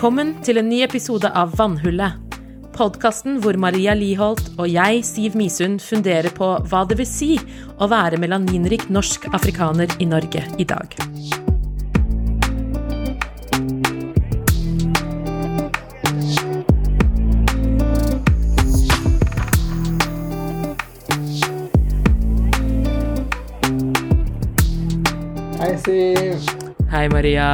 Velkommen 0.00 0.30
til 0.40 0.56
en 0.56 0.64
ny 0.64 0.78
episode 0.80 1.28
av 1.36 1.50
Vannhullet. 1.58 2.14
Podkasten 2.72 3.34
hvor 3.44 3.58
Maria 3.60 3.92
Liholt 3.92 4.46
og 4.54 4.64
jeg, 4.72 5.02
Siv 5.04 5.36
Misund, 5.36 5.76
funderer 5.84 6.32
på 6.32 6.46
hva 6.70 6.86
det 6.88 6.96
vil 6.96 7.04
si 7.04 7.36
å 7.76 7.84
være 7.84 8.16
melaninrik 8.16 8.88
norsk 8.88 9.28
afrikaner 9.36 9.92
i 10.00 10.08
Norge 10.08 10.40
i 10.56 10.64
dag. 10.64 10.96
Hei, 25.60 25.74
Siv. 25.84 26.54
Hei, 26.88 27.08
Maria. 27.12 27.50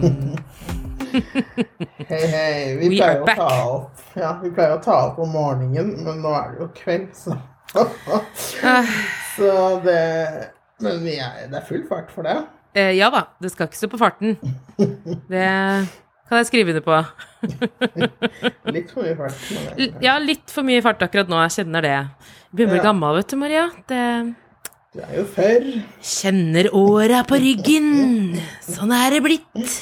Hei, 1.10 2.26
hei. 2.30 2.76
Vi, 2.80 2.88
We 2.88 2.96
pleier 2.96 3.22
å 3.22 3.26
ta 3.36 3.48
opp 3.66 4.16
Ja, 4.18 4.30
vi 4.42 4.50
pleier 4.54 4.76
å 4.76 4.80
ta 4.84 4.96
opp 5.08 5.18
om 5.24 5.32
morgenen, 5.34 5.92
men 6.04 6.20
nå 6.22 6.32
er 6.38 6.52
det 6.54 6.62
jo 6.64 6.68
kveld, 6.76 7.10
så 7.16 7.36
Så 9.36 9.50
det 9.84 10.00
Men 10.82 11.02
vi 11.04 11.16
er, 11.22 11.46
det 11.50 11.60
er 11.60 11.66
full 11.68 11.82
fart 11.88 12.10
for 12.14 12.26
det. 12.26 12.36
Eh, 12.74 12.92
ja 12.96 13.10
da, 13.12 13.24
det 13.42 13.50
skal 13.52 13.66
ikke 13.68 13.76
stå 13.80 13.88
på 13.92 13.98
farten. 14.00 14.36
Det 15.28 15.46
kan 16.30 16.38
jeg 16.38 16.46
skrive 16.48 16.70
under 16.72 16.84
på. 16.86 16.98
Litt 18.70 18.92
for 18.94 19.02
mye 19.04 19.16
fart. 19.18 19.40
L- 19.76 19.96
Ja, 20.04 20.14
litt 20.22 20.48
for 20.54 20.62
mye 20.66 20.80
fart 20.84 21.02
akkurat 21.04 21.28
nå. 21.30 21.40
Jeg 21.48 21.56
kjenner 21.58 21.82
det. 21.84 21.96
Begynner 22.54 22.70
å 22.70 22.76
bli 22.76 22.80
Ja. 22.80 22.86
gammel, 22.86 23.16
vet 23.18 23.28
du, 23.34 23.36
Maria. 23.42 23.64
Det 23.90 24.02
du 24.94 24.98
er 25.04 25.12
jo 25.20 25.24
før. 25.30 25.66
Kjenner 26.02 26.66
åra 26.74 27.20
på 27.28 27.36
ryggen. 27.42 27.90
Sånn 28.66 28.90
er 28.94 29.10
det 29.14 29.20
blitt. 29.22 29.74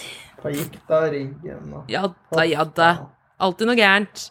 På 0.42 0.52
da 0.88 1.00
ryggen 1.12 1.72
og 1.74 1.90
Ja 1.90 2.04
da, 2.32 2.44
ja 2.46 2.64
da. 2.64 2.90
Alltid 3.38 3.70
noe 3.70 3.78
gærent. 3.78 4.28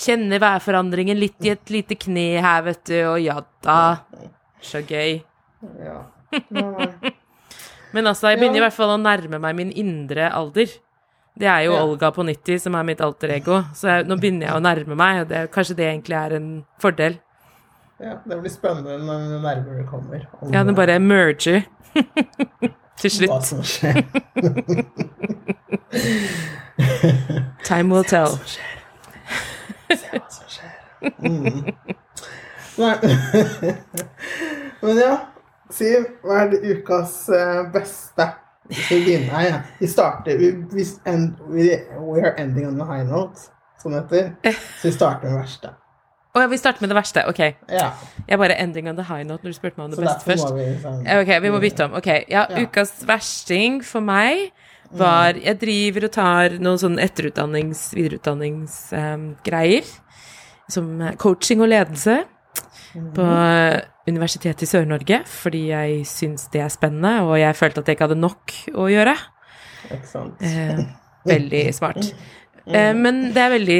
Kjenner 0.00 0.40
værforandringen 0.40 1.18
litt 1.20 1.42
i 1.44 1.50
et 1.52 1.70
lite 1.70 1.96
kne 2.00 2.40
her, 2.40 2.62
vet 2.64 2.84
du, 2.88 2.96
og 3.10 3.18
ja 3.20 3.38
da. 3.64 3.78
Så 4.64 4.80
gøy. 4.86 5.18
Ja. 5.82 5.98
Men 7.94 8.06
altså, 8.06 8.28
jeg 8.32 8.38
begynner 8.40 8.60
i 8.60 8.64
hvert 8.66 8.76
fall 8.76 8.92
å 8.94 9.00
nærme 9.00 9.38
meg 9.40 9.56
min 9.56 9.70
indre 9.72 10.28
alder. 10.34 10.68
Det 11.38 11.46
er 11.48 11.62
jo 11.68 11.72
Ja. 11.76 11.84
Olga 11.86 12.10
på 12.12 12.24
90 12.26 12.58
som 12.64 12.74
er 12.74 12.82
mitt 12.88 13.00
alter 13.04 13.30
ego, 13.36 13.60
så 13.74 13.92
jeg, 13.92 14.06
nå 14.10 14.16
begynner 14.18 14.48
jeg 14.48 14.56
å 14.58 14.62
nærme 14.64 14.96
meg, 14.98 15.20
og 15.22 15.28
det, 15.30 15.44
kanskje 15.54 15.76
det 15.78 15.86
egentlig 15.86 16.16
er 16.18 16.34
en 16.40 16.48
fordel. 16.82 17.18
ja, 18.02 18.16
det 18.26 18.38
blir 18.40 18.50
spennende 18.50 18.96
når 19.06 19.38
nærmere 19.44 19.84
kommer. 19.86 20.26
om 20.42 20.52
Ja, 20.52 20.64
den 20.64 20.74
bare 20.74 20.98
merger 20.98 21.62
til 23.00 23.10
slutt. 23.10 23.30
hva 23.30 23.40
som 23.44 23.62
skjer. 23.62 24.02
Time 27.64 27.94
will 27.94 28.04
tell. 28.04 28.38
Se 29.88 30.08
hva 30.12 30.26
som 30.30 30.46
skjer. 30.52 30.74
Mm. 31.18 31.64
Nei. 32.78 32.96
Men 34.82 35.00
ja, 35.00 35.14
Siv, 35.74 36.04
hva 36.24 36.44
er 36.44 36.52
det 36.54 36.60
ukas 36.64 37.26
eh, 37.34 37.64
beste? 37.72 38.30
Her, 38.68 39.42
ja. 39.44 39.58
Vi 39.78 39.88
starter 39.88 40.36
vi, 40.38 40.84
end, 41.08 41.38
we, 41.48 41.70
we 41.96 42.20
are 42.20 42.34
ending 42.36 42.66
on 42.68 42.80
a 42.80 42.84
high 42.84 43.04
note, 43.08 43.48
som 43.82 43.92
det 43.92 44.02
heter. 44.02 44.52
Så 44.80 44.88
vi 44.88 44.92
starter 44.92 45.30
med 45.30 45.38
verste. 45.40 45.72
Å 46.38 46.44
ja, 46.44 46.48
vi 46.52 46.58
starter 46.60 46.84
med 46.84 46.92
det 46.92 46.96
verste. 46.98 47.24
Ok. 47.28 47.40
Ja, 47.74 47.88
Jeg 48.28 48.38
bare 48.38 48.54
ending 48.62 48.88
on 48.90 48.96
the 48.98 49.02
high 49.08 49.24
note 49.26 49.42
når 49.42 49.50
du 49.54 49.58
spurte 49.58 49.78
meg 49.80 49.88
om 49.88 49.90
det 49.90 49.98
så 49.98 50.04
beste 50.06 50.28
først. 50.30 50.54
vi 50.54 50.66
sånn, 50.84 51.02
Ok, 51.18 51.32
vi 51.42 51.50
må 51.50 51.60
bytte 51.62 51.84
om. 51.88 51.94
Ok, 51.98 52.06
ja, 52.30 52.46
Ja. 52.48 52.62
ukas 52.62 52.92
versting 53.08 53.80
for 53.84 54.00
meg 54.04 54.52
var 54.92 55.34
Jeg 55.34 55.58
driver 55.60 56.04
og 56.06 56.12
tar 56.12 56.48
noen 56.62 56.78
sånn 56.80 56.96
etterutdannings-, 57.02 57.90
videreutdanningsgreier. 57.98 59.84
som 60.70 61.00
eh, 61.00 61.14
coaching 61.16 61.62
og 61.64 61.68
ledelse 61.70 62.24
på 63.14 63.24
eh, 63.24 63.80
Universitetet 64.08 64.62
i 64.62 64.66
Sør-Norge, 64.68 65.22
fordi 65.28 65.66
jeg 65.70 66.02
syns 66.08 66.48
det 66.52 66.60
er 66.60 66.68
spennende, 66.72 67.22
og 67.24 67.38
jeg 67.40 67.56
følte 67.56 67.80
at 67.80 67.86
jeg 67.88 67.96
ikke 67.96 68.06
hadde 68.08 68.20
nok 68.20 68.52
å 68.76 68.86
gjøre. 68.92 69.14
Ikke? 69.92 70.24
Eh, 70.44 70.82
veldig 71.32 71.62
smart. 71.76 72.10
Eh, 72.74 72.94
men 72.96 73.22
det 73.32 73.42
er 73.42 73.50
veldig, 73.54 73.78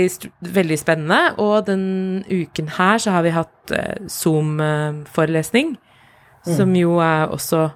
veldig 0.54 0.78
spennende, 0.80 1.20
og 1.38 1.66
den 1.66 2.24
uken 2.30 2.68
her 2.78 2.98
så 2.98 3.10
har 3.10 3.22
vi 3.26 3.30
hatt 3.34 3.72
eh, 3.74 4.06
Zoom-forelesning, 4.08 5.76
som 6.48 6.72
jo 6.76 6.96
er 7.04 7.26
også 7.34 7.66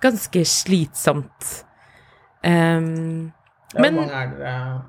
ganske 0.00 0.44
slitsomt. 0.48 1.64
Um, 2.46 3.32
Ja, 3.74 3.80
men- 3.82 3.98
er 3.98 4.80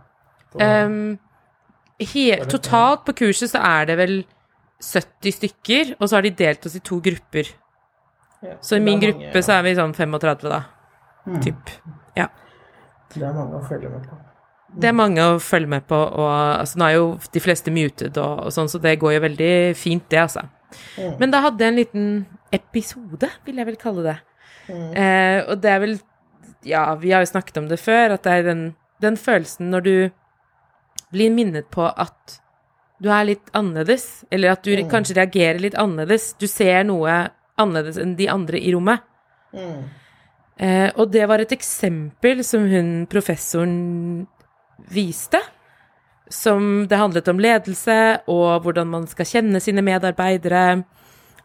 på? 0.51 0.85
um, 0.85 1.19
he, 1.99 2.37
totalt 2.47 3.05
på 3.05 3.13
kurset 3.13 3.49
så 3.49 3.59
er 3.59 3.85
det 3.85 3.97
vel 3.97 4.25
70 4.79 5.31
stykker, 5.33 5.95
og 5.99 6.07
så 6.09 6.15
har 6.17 6.21
de 6.21 6.29
delt 6.29 6.65
oss 6.65 6.75
i 6.75 6.79
to 6.79 6.99
grupper. 7.01 7.49
Ja, 8.43 8.53
Så 8.61 8.75
i 8.75 8.79
det 8.79 8.85
min 8.85 8.99
mange, 8.99 9.13
gruppe 9.13 9.41
så 9.43 9.53
er 9.57 9.63
vi 9.63 9.75
sånn 9.75 9.95
35, 9.95 10.49
da. 10.49 10.61
Mm. 11.25 11.41
Typ. 11.41 11.69
Ja. 12.15 12.27
Det 13.13 13.23
er 13.23 13.33
mange 13.33 13.57
å 13.57 13.67
følge 13.67 13.89
med 13.89 14.07
på. 14.07 14.15
Det 14.75 14.89
er 14.89 14.95
mange 14.97 15.23
å 15.23 15.37
følge 15.39 15.69
med 15.71 15.85
på, 15.87 15.95
og 15.95 16.27
altså, 16.59 16.77
nå 16.77 16.85
er 16.89 16.95
jo 16.97 17.05
de 17.33 17.39
fleste 17.41 17.71
muted 17.71 18.17
og, 18.19 18.41
og 18.45 18.51
sånn, 18.53 18.67
så 18.69 18.81
det 18.83 18.97
går 18.99 19.13
jo 19.15 19.21
veldig 19.23 19.51
fint, 19.79 20.03
det, 20.11 20.19
altså. 20.19 20.43
Mm. 20.97 21.13
Men 21.21 21.31
da 21.31 21.39
hadde 21.45 21.63
jeg 21.63 21.71
en 21.71 21.79
liten 21.79 22.09
episode, 22.53 23.29
vil 23.47 23.61
jeg 23.61 23.65
vel 23.69 23.77
kalle 23.79 24.03
det. 24.03 24.17
Mm. 24.67 24.89
Eh, 24.99 25.39
og 25.47 25.61
det 25.63 25.71
er 25.71 25.79
vel 25.85 25.97
Ja, 26.67 26.95
vi 26.99 27.11
har 27.13 27.21
jo 27.23 27.29
snakket 27.31 27.57
om 27.61 27.67
det 27.69 27.77
før, 27.79 28.11
at 28.17 28.23
det 28.27 28.31
er 28.33 28.43
den, 28.49 28.63
den 28.99 29.15
følelsen 29.15 29.69
når 29.71 29.83
du 29.85 29.93
blir 31.13 31.31
minnet 31.31 31.69
på 31.71 31.85
at 31.87 32.39
du 32.99 33.07
er 33.13 33.27
litt 33.29 33.51
annerledes, 33.55 34.25
eller 34.33 34.51
at 34.51 34.63
du 34.65 34.73
Mm. 34.75 34.89
kanskje 34.89 35.15
reagerer 35.15 35.61
litt 35.61 35.75
annerledes. 35.79 36.33
Du 36.41 36.47
ser 36.47 36.83
noe 36.83 37.29
annerledes 37.57 37.97
enn 38.01 38.15
de 38.17 38.27
andre 38.27 38.59
i 38.59 38.73
rommet. 38.73 38.99
Mm. 39.53 39.83
Eh, 40.59 40.91
og 40.97 41.11
det 41.13 41.27
var 41.29 41.39
et 41.39 41.53
eksempel 41.55 42.43
som 42.43 42.67
hun 42.67 43.05
professoren 43.07 44.27
viste. 44.91 45.41
Som 46.29 46.87
det 46.89 46.99
handlet 46.99 47.27
om 47.31 47.39
ledelse 47.39 47.97
og 48.27 48.63
hvordan 48.65 48.89
man 48.91 49.07
skal 49.07 49.29
kjenne 49.29 49.61
sine 49.63 49.83
medarbeidere. 49.85 50.83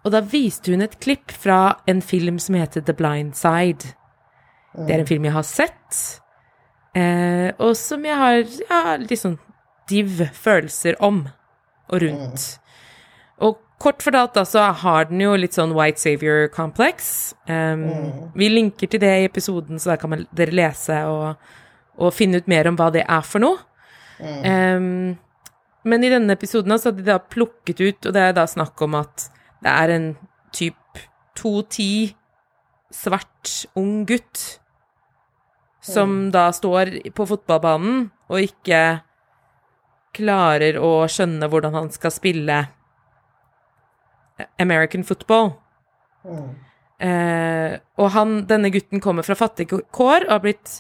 Og 0.03 0.11
da 0.11 0.23
viste 0.27 0.73
hun 0.75 0.83
et 0.83 0.99
klipp 1.01 1.31
fra 1.31 1.79
en 1.87 2.03
film 2.03 2.41
som 2.43 2.59
heter 2.59 2.83
The 2.83 2.95
Blind 2.99 3.37
Side. 3.39 3.95
Det 4.73 4.95
er 4.95 5.03
en 5.03 5.07
film 5.07 5.29
jeg 5.29 5.35
har 5.35 5.45
sett, 5.45 5.99
eh, 6.97 7.53
og 7.61 7.77
som 7.77 8.05
jeg 8.09 8.17
har 8.17 8.39
ja, 8.41 8.97
litt 8.97 9.21
sånn 9.21 9.37
div 9.91 10.23
følelser 10.33 10.97
om 11.05 11.27
og 11.93 12.01
rundt. 12.01 12.47
Og 13.45 13.59
kort 13.83 14.01
fortalt 14.05 14.37
da, 14.39 14.47
så 14.49 14.71
har 14.81 15.11
den 15.11 15.21
jo 15.21 15.35
litt 15.37 15.59
sånn 15.59 15.75
white 15.77 16.01
savior 16.01 16.47
complex. 16.55 17.35
Um, 17.51 18.31
Vi 18.35 18.49
linker 18.49 18.89
til 18.89 19.03
det 19.03 19.13
i 19.21 19.27
episoden, 19.29 19.83
så 19.83 19.93
da 19.93 19.99
kan 20.01 20.15
man, 20.15 20.25
dere 20.33 20.57
lese 20.57 21.03
og, 21.11 21.53
og 22.03 22.15
finne 22.17 22.43
ut 22.43 22.49
mer 22.51 22.69
om 22.71 22.79
hva 22.79 22.91
det 22.95 23.05
er 23.07 23.27
for 23.27 23.43
noe. 23.43 23.61
Um, 24.23 25.15
men 25.83 26.05
i 26.07 26.11
denne 26.13 26.37
episoden 26.37 26.75
så 26.79 26.91
hadde 26.91 27.03
de 27.03 27.11
da 27.11 27.19
plukket 27.19 27.81
ut, 27.83 28.07
og 28.07 28.15
det 28.15 28.23
er 28.23 28.35
da 28.37 28.47
snakk 28.51 28.83
om 28.87 28.99
at 29.01 29.29
det 29.63 29.73
er 29.73 29.95
en 29.95 30.09
typ 30.55 31.01
2-10 31.39 32.13
svart 32.93 33.55
ung 33.79 34.03
gutt 34.07 34.43
som 35.83 36.31
da 36.35 36.47
står 36.55 36.93
på 37.17 37.27
fotballbanen 37.27 38.05
og 38.31 38.45
ikke 38.45 38.83
klarer 40.15 40.77
å 40.79 40.93
skjønne 41.11 41.49
hvordan 41.51 41.75
han 41.75 41.89
skal 41.95 42.13
spille 42.15 42.59
American 44.61 45.03
football. 45.07 45.55
Mm. 46.23 46.51
Eh, 47.03 47.75
og 47.99 48.13
han, 48.15 48.35
denne 48.47 48.71
gutten 48.71 49.03
kommer 49.03 49.27
fra 49.27 49.35
fattige 49.39 49.81
kår 49.91 50.29
og 50.29 50.35
har 50.37 50.45
blitt 50.45 50.77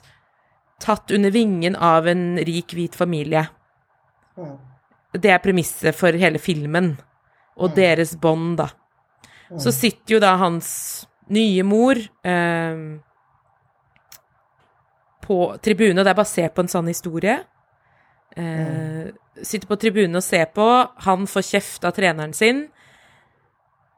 tatt 0.83 1.15
under 1.15 1.33
vingen 1.35 1.77
av 1.77 2.09
en 2.11 2.37
rik, 2.43 2.75
hvit 2.75 2.97
familie. 2.99 3.47
Det 5.13 5.31
er 5.31 5.43
premisset 5.45 5.97
for 5.97 6.17
hele 6.19 6.41
filmen, 6.43 6.95
og 7.61 7.77
deres 7.77 8.17
bånd, 8.21 8.57
da. 8.61 8.71
Så 9.61 9.73
sitter 9.75 10.17
jo 10.17 10.21
da 10.23 10.33
hans 10.41 10.69
nye 11.33 11.65
mor 11.65 11.99
eh, 12.01 12.85
på 15.23 15.41
tribunen, 15.63 16.01
og 16.01 16.07
det 16.07 16.13
er 16.15 16.21
basert 16.23 16.55
på 16.57 16.65
en 16.65 16.73
sann 16.73 16.89
historie. 16.89 17.37
Eh, 18.37 19.13
sitter 19.45 19.69
på 19.69 19.79
tribunen 19.81 20.19
og 20.19 20.25
ser 20.25 20.49
på. 20.57 20.69
Han 21.07 21.29
får 21.29 21.49
kjeft 21.51 21.85
av 21.89 21.95
treneren 21.97 22.33
sin. 22.37 22.65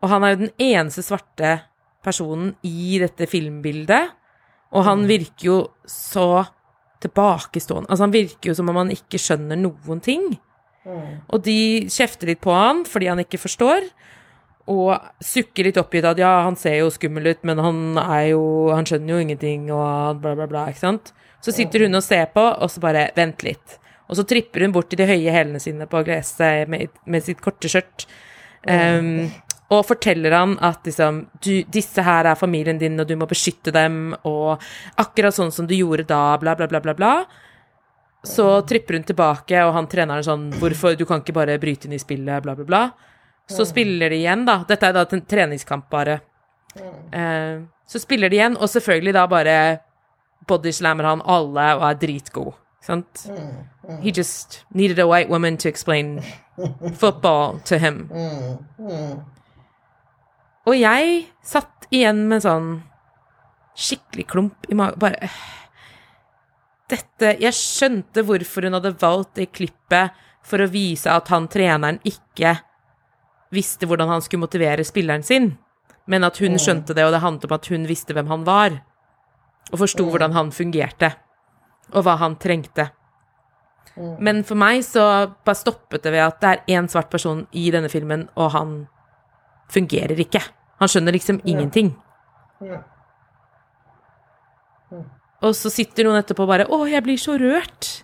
Og 0.03 0.11
han 0.11 0.25
er 0.25 0.35
jo 0.35 0.43
den 0.43 0.55
eneste 0.61 1.05
svarte 1.07 1.55
personen 2.05 2.53
i 2.67 2.99
dette 3.01 3.29
filmbildet. 3.31 4.13
Og 4.75 4.85
han 4.89 5.07
virker 5.09 5.47
jo 5.47 5.59
så 5.89 6.45
tilbakestående. 7.05 7.91
Altså, 7.91 8.07
han 8.07 8.15
virker 8.15 8.51
jo 8.51 8.57
som 8.59 8.73
om 8.73 8.81
han 8.83 8.93
ikke 8.95 9.21
skjønner 9.21 9.61
noen 9.61 10.03
ting. 10.05 10.33
Mm. 10.85 11.21
Og 11.33 11.45
de 11.47 11.59
kjefter 11.93 12.29
litt 12.29 12.43
på 12.45 12.53
han 12.53 12.83
fordi 12.89 13.09
han 13.13 13.23
ikke 13.23 13.41
forstår. 13.41 13.87
Og 14.73 14.95
sukker 15.25 15.69
litt 15.69 15.79
oppgitt 15.81 16.07
at 16.09 16.21
ja, 16.21 16.33
han 16.47 16.57
ser 16.57 16.79
jo 16.79 16.93
skummel 16.93 17.35
ut, 17.35 17.43
men 17.45 17.61
han 17.61 17.81
er 18.01 18.31
jo 18.31 18.45
Han 18.73 18.87
skjønner 18.89 19.13
jo 19.13 19.21
ingenting, 19.21 19.67
og 19.69 20.23
bla, 20.23 20.33
bla, 20.39 20.49
bla, 20.49 20.67
ikke 20.73 20.87
sant. 20.87 21.13
Så 21.45 21.53
sitter 21.53 21.85
hun 21.85 21.99
og 21.99 22.05
ser 22.05 22.31
på, 22.33 22.41
og 22.41 22.71
så 22.73 22.81
bare 22.81 23.11
Vent 23.17 23.45
litt. 23.45 23.79
Og 24.09 24.17
så 24.17 24.25
tripper 24.29 24.65
hun 24.65 24.73
bort 24.73 24.89
til 24.93 25.01
de 25.01 25.09
høye 25.09 25.33
hælene 25.33 25.61
sine 25.61 25.89
på 25.89 26.01
gresset 26.05 26.69
med, 26.69 26.93
med 27.09 27.25
sitt 27.25 27.41
korte 27.45 27.69
skjørt. 27.73 28.07
Um, 28.65 29.29
og 29.73 29.87
forteller 29.89 30.35
han 30.37 30.59
at 30.65 30.85
liksom, 30.85 31.23
du, 31.41 31.63
disse 31.73 32.03
her 32.05 32.29
er 32.29 32.39
familien 32.39 32.79
din, 32.79 32.99
og 33.01 33.09
du 33.09 33.15
må 33.17 33.29
beskytte 33.31 33.73
dem, 33.75 34.13
og 34.29 34.61
akkurat 35.01 35.35
sånn 35.37 35.53
som 35.55 35.69
du 35.69 35.75
gjorde 35.77 36.05
da, 36.11 36.37
bla, 36.41 36.53
bla, 36.59 36.69
bla, 36.69 36.83
bla, 36.85 36.95
bla. 36.99 37.15
Så 38.25 38.45
tripper 38.69 38.99
hun 38.99 39.07
tilbake, 39.09 39.57
og 39.65 39.75
han 39.77 39.89
treneren 39.91 40.25
sånn 40.25 40.47
Hvorfor? 40.61 40.95
Du 40.97 41.05
kan 41.09 41.21
ikke 41.21 41.37
bare 41.37 41.59
bryte 41.61 41.89
inn 41.89 41.97
i 41.97 42.01
spillet, 42.01 42.45
bla, 42.45 42.55
bla, 42.57 42.65
bla. 42.69 42.83
Så 43.51 43.67
spiller 43.69 44.13
de 44.13 44.23
igjen, 44.23 44.47
da. 44.49 44.63
Dette 44.69 44.89
er 44.89 44.97
da 44.97 45.05
en 45.05 45.25
treningskamp, 45.29 45.89
bare. 45.93 46.21
Eh, 47.13 47.65
så 47.89 48.01
spiller 48.01 48.33
de 48.33 48.41
igjen, 48.41 48.57
og 48.57 48.71
selvfølgelig 48.73 49.17
da 49.17 49.27
bare 49.29 49.57
bodyslammer 50.49 51.09
han 51.09 51.25
alle 51.25 51.67
og 51.79 51.89
er 51.89 52.01
dritgod. 52.01 52.53
Sant? 52.85 53.27
He 54.03 54.13
just 54.13 54.65
needed 54.73 54.99
a 54.99 55.07
white 55.09 55.31
woman 55.31 55.57
to 55.57 55.69
explain 55.69 56.21
football 57.01 57.61
to 57.65 57.79
him. 57.79 58.11
Og 60.65 60.77
jeg 60.79 61.25
satt 61.45 61.89
igjen 61.93 62.25
med 62.31 62.45
sånn 62.45 62.69
skikkelig 63.75 64.27
klump 64.31 64.69
i 64.71 64.79
magen. 64.79 64.99
Bare 65.03 65.27
øh, 65.27 65.43
Dette 66.91 67.31
Jeg 67.41 67.57
skjønte 67.57 68.23
hvorfor 68.29 68.67
hun 68.67 68.77
hadde 68.77 68.95
valgt 69.01 69.39
det 69.41 69.53
klippet 69.57 70.15
for 70.45 70.61
å 70.61 70.69
vise 70.69 71.09
at 71.09 71.31
han 71.33 71.49
treneren 71.49 72.01
ikke 72.05 72.59
visste 73.55 73.89
hvordan 73.89 74.11
han 74.11 74.25
skulle 74.25 74.45
motivere 74.45 74.85
spilleren 74.85 75.25
sin, 75.25 75.55
men 76.11 76.27
at 76.27 76.37
hun 76.43 76.59
skjønte 76.61 76.93
det, 76.93 77.07
og 77.07 77.15
det 77.15 77.23
handlet 77.23 77.47
om 77.49 77.55
at 77.57 77.69
hun 77.73 77.87
visste 77.89 78.17
hvem 78.17 78.29
han 78.29 78.45
var, 78.45 78.77
og 79.71 79.81
forsto 79.81 80.05
hvordan 80.05 80.35
han 80.37 80.51
fungerte, 80.53 81.15
og 81.95 82.05
hva 82.05 82.19
han 82.21 82.37
trengte. 82.43 82.91
Men 83.95 84.43
for 84.45 84.59
meg 84.59 84.83
så 84.85 85.05
bare 85.47 85.57
stoppet 85.57 86.05
det 86.05 86.13
ved 86.13 86.27
at 86.27 86.41
det 86.43 86.51
er 86.51 86.77
én 86.77 86.91
svart 86.91 87.09
person 87.15 87.47
i 87.55 87.71
denne 87.73 87.89
filmen, 87.89 88.27
og 88.35 88.53
han 88.53 88.75
fungerer 89.73 90.19
ikke. 90.25 90.43
Han 90.81 90.91
skjønner 90.91 91.17
liksom 91.17 91.41
ingenting. 91.45 91.93
Og 95.45 95.53
så 95.57 95.71
sitter 95.73 96.07
noen 96.07 96.23
etterpå 96.23 96.45
og 96.45 96.49
bare 96.49 96.67
'Å, 96.67 96.89
jeg 96.89 97.03
blir 97.05 97.21
så 97.21 97.37
rørt', 97.39 98.03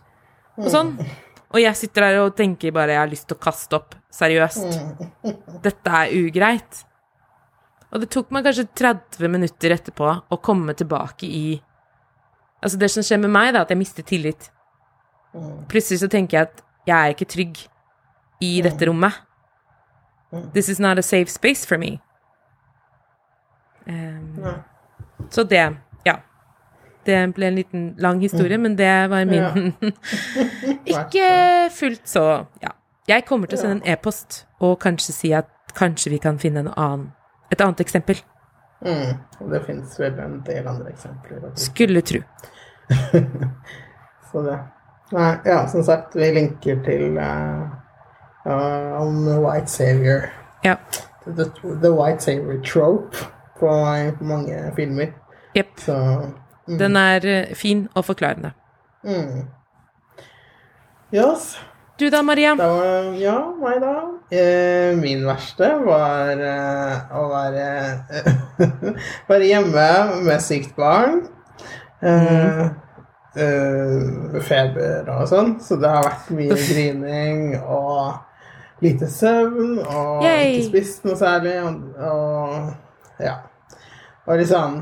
og 0.59 0.71
sånn. 0.71 0.93
Og 1.51 1.59
jeg 1.61 1.75
sitter 1.77 2.01
der 2.01 2.21
og 2.21 2.37
tenker 2.37 2.73
bare 2.73 2.93
'Jeg 2.93 2.99
har 2.99 3.09
lyst 3.09 3.29
til 3.29 3.37
å 3.37 3.41
kaste 3.41 3.77
opp'. 3.77 3.97
Seriøst. 4.11 5.63
Dette 5.63 5.91
er 5.91 6.13
ugreit. 6.13 6.85
Og 7.93 8.01
det 8.01 8.11
tok 8.11 8.31
meg 8.31 8.45
kanskje 8.45 8.69
30 8.75 9.29
minutter 9.29 9.71
etterpå 9.71 10.23
å 10.31 10.43
komme 10.43 10.75
tilbake 10.75 11.25
i 11.25 11.63
Altså, 12.63 12.77
det 12.77 12.91
som 12.91 13.03
skjer 13.03 13.17
med 13.23 13.31
meg, 13.31 13.55
da, 13.55 13.63
at 13.63 13.71
jeg 13.73 13.79
mister 13.79 14.05
tillit. 14.05 14.51
Plutselig 15.71 16.03
så 16.03 16.11
tenker 16.13 16.37
jeg 16.37 16.49
at 16.51 16.63
jeg 16.87 16.97
er 16.99 17.15
ikke 17.15 17.29
trygg 17.33 17.61
i 18.45 18.61
dette 18.61 18.85
rommet. 18.85 19.17
This 20.55 20.69
is 20.69 20.81
not 20.81 20.99
a 20.99 21.03
safe 21.03 21.31
space 21.31 21.67
for 21.67 21.79
me. 21.79 21.99
Um, 23.87 24.45
så 25.31 25.45
det, 25.45 25.77
ja. 26.05 26.17
Det 27.07 27.35
ble 27.35 27.47
en 27.47 27.55
liten 27.55 27.95
lang 27.99 28.21
historie, 28.21 28.59
men 28.59 28.77
det 28.77 29.09
var 29.11 29.25
min 29.25 29.75
Ikke 30.87 31.71
fullt 31.71 32.09
så 32.09 32.47
Ja. 32.63 32.77
Jeg 33.09 33.25
kommer 33.27 33.47
til 33.47 33.59
å 33.59 33.61
sende 33.61 33.81
en 33.81 33.93
e-post 33.93 34.45
og 34.63 34.77
kanskje 34.85 35.13
si 35.13 35.31
at 35.35 35.49
kanskje 35.75 36.13
vi 36.13 36.19
kan 36.23 36.37
finne 36.39 36.61
en 36.61 36.69
annen, 36.77 37.09
et 37.51 37.61
annet 37.61 37.81
eksempel. 37.83 38.21
Mm. 38.87 39.17
Det 39.51 39.63
fins 39.67 39.97
vel 39.99 40.19
en 40.21 40.37
del 40.47 40.69
andre 40.69 40.93
eksempler. 40.93 41.49
Skulle 41.59 42.05
tru. 42.07 42.21
Så 44.31 44.43
det 44.47 44.59
Nei, 45.11 45.39
ja, 45.45 45.65
som 45.67 45.83
sagt, 45.83 46.15
vi 46.15 46.29
linker 46.31 46.85
til 46.87 47.17
ja, 47.19 47.31
om 48.45 49.25
White 49.45 49.71
Savior. 49.71 50.29
Ja. 50.65 50.77
The, 51.25 51.45
the 51.83 51.91
White 51.93 52.21
Savior 52.25 52.63
trope 52.65 53.17
på, 53.61 53.71
mange 54.21 54.73
filmer. 54.77 55.13
Jepp. 55.55 55.81
Mm. 55.89 56.79
Den 56.79 56.97
er 56.97 57.27
eh, 57.27 57.55
fin 57.55 57.89
og 57.95 58.05
forklarende. 58.05 58.53
mm. 59.05 59.49
Yes. 61.13 61.59
Du 62.01 62.07
da, 62.09 62.23
Maria? 62.23 62.55
Da 62.57 62.67
var, 62.71 63.09
ja, 63.19 63.35
meg 63.61 63.81
da. 63.83 63.95
Eh, 64.33 64.95
min 64.97 65.25
verste 65.27 65.67
var 65.85 66.31
eh, 66.39 67.11
å 67.19 67.25
være, 67.29 67.67
være 69.29 69.49
hjemme 69.51 69.89
med 70.25 70.41
sykt 70.41 70.73
barn. 70.79 71.19
Eh, 72.01 72.63
eh, 73.37 74.39
feber 74.49 75.11
og 75.13 75.27
sånn. 75.29 75.57
Så 75.61 75.77
det 75.83 75.91
har 75.93 76.07
vært 76.07 76.31
mye 76.39 76.57
grining 76.71 77.43
og 77.61 78.15
lite 78.85 79.11
søvn. 79.11 79.79
Og 79.85 80.25
Yay. 80.25 80.55
ikke 80.55 80.69
spist 80.71 81.05
noe 81.09 81.19
særlig. 81.21 81.57
Og, 81.65 82.01
og 82.01 83.23
ja. 83.25 83.37
Og 84.27 84.41
liksom 84.41 84.81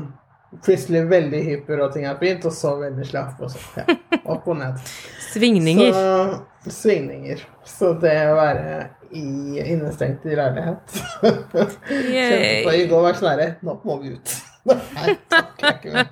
plutselig 0.65 1.03
veldig 1.09 1.39
hyper, 1.45 1.83
og 1.85 1.93
ting 1.93 2.07
er 2.09 2.17
fint, 2.21 2.45
og 2.45 2.53
så 2.55 2.75
veldig 2.79 3.07
slapp. 3.07 3.41
Og 3.43 3.51
så, 3.53 3.63
ja, 3.77 3.97
opp 4.33 4.47
og 4.49 4.59
ned. 4.61 4.79
Svingninger. 5.29 5.93
Så, 5.93 6.71
svingninger. 6.81 7.43
Så 7.67 7.93
det 8.01 8.15
å 8.31 8.37
være 8.39 8.79
i, 9.11 9.25
innestengt 9.63 10.25
i 10.29 10.35
leilighet 10.37 10.99
på 12.65 12.73
i 12.75 12.83
går 12.89 13.01
var 13.01 13.15
sånn 13.17 13.31
herre 13.31 13.47
Nå 13.65 13.79
må 13.81 13.95
vi 14.03 14.11
ut. 14.13 14.33
Nei, 14.95 15.13
takk, 15.31 15.51
jeg 15.63 15.73
ikke 15.79 15.91
med. 15.95 16.07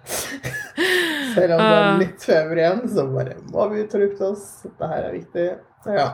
Selv 1.34 1.52
om 1.54 1.60
det 1.62 1.68
er 1.68 1.72
Ah. 1.78 1.98
litt 2.02 2.22
feber 2.26 2.58
igjen, 2.62 2.82
så 2.94 3.02
bare 3.14 3.34
må 3.54 3.62
vi 3.72 3.76
ut 3.86 3.96
og 3.98 4.02
lukte 4.06 4.24
oss. 4.32 4.44
Dette 4.66 4.84
her 4.92 5.02
er 5.08 5.14
viktig. 5.18 5.48
Ja. 5.88 6.08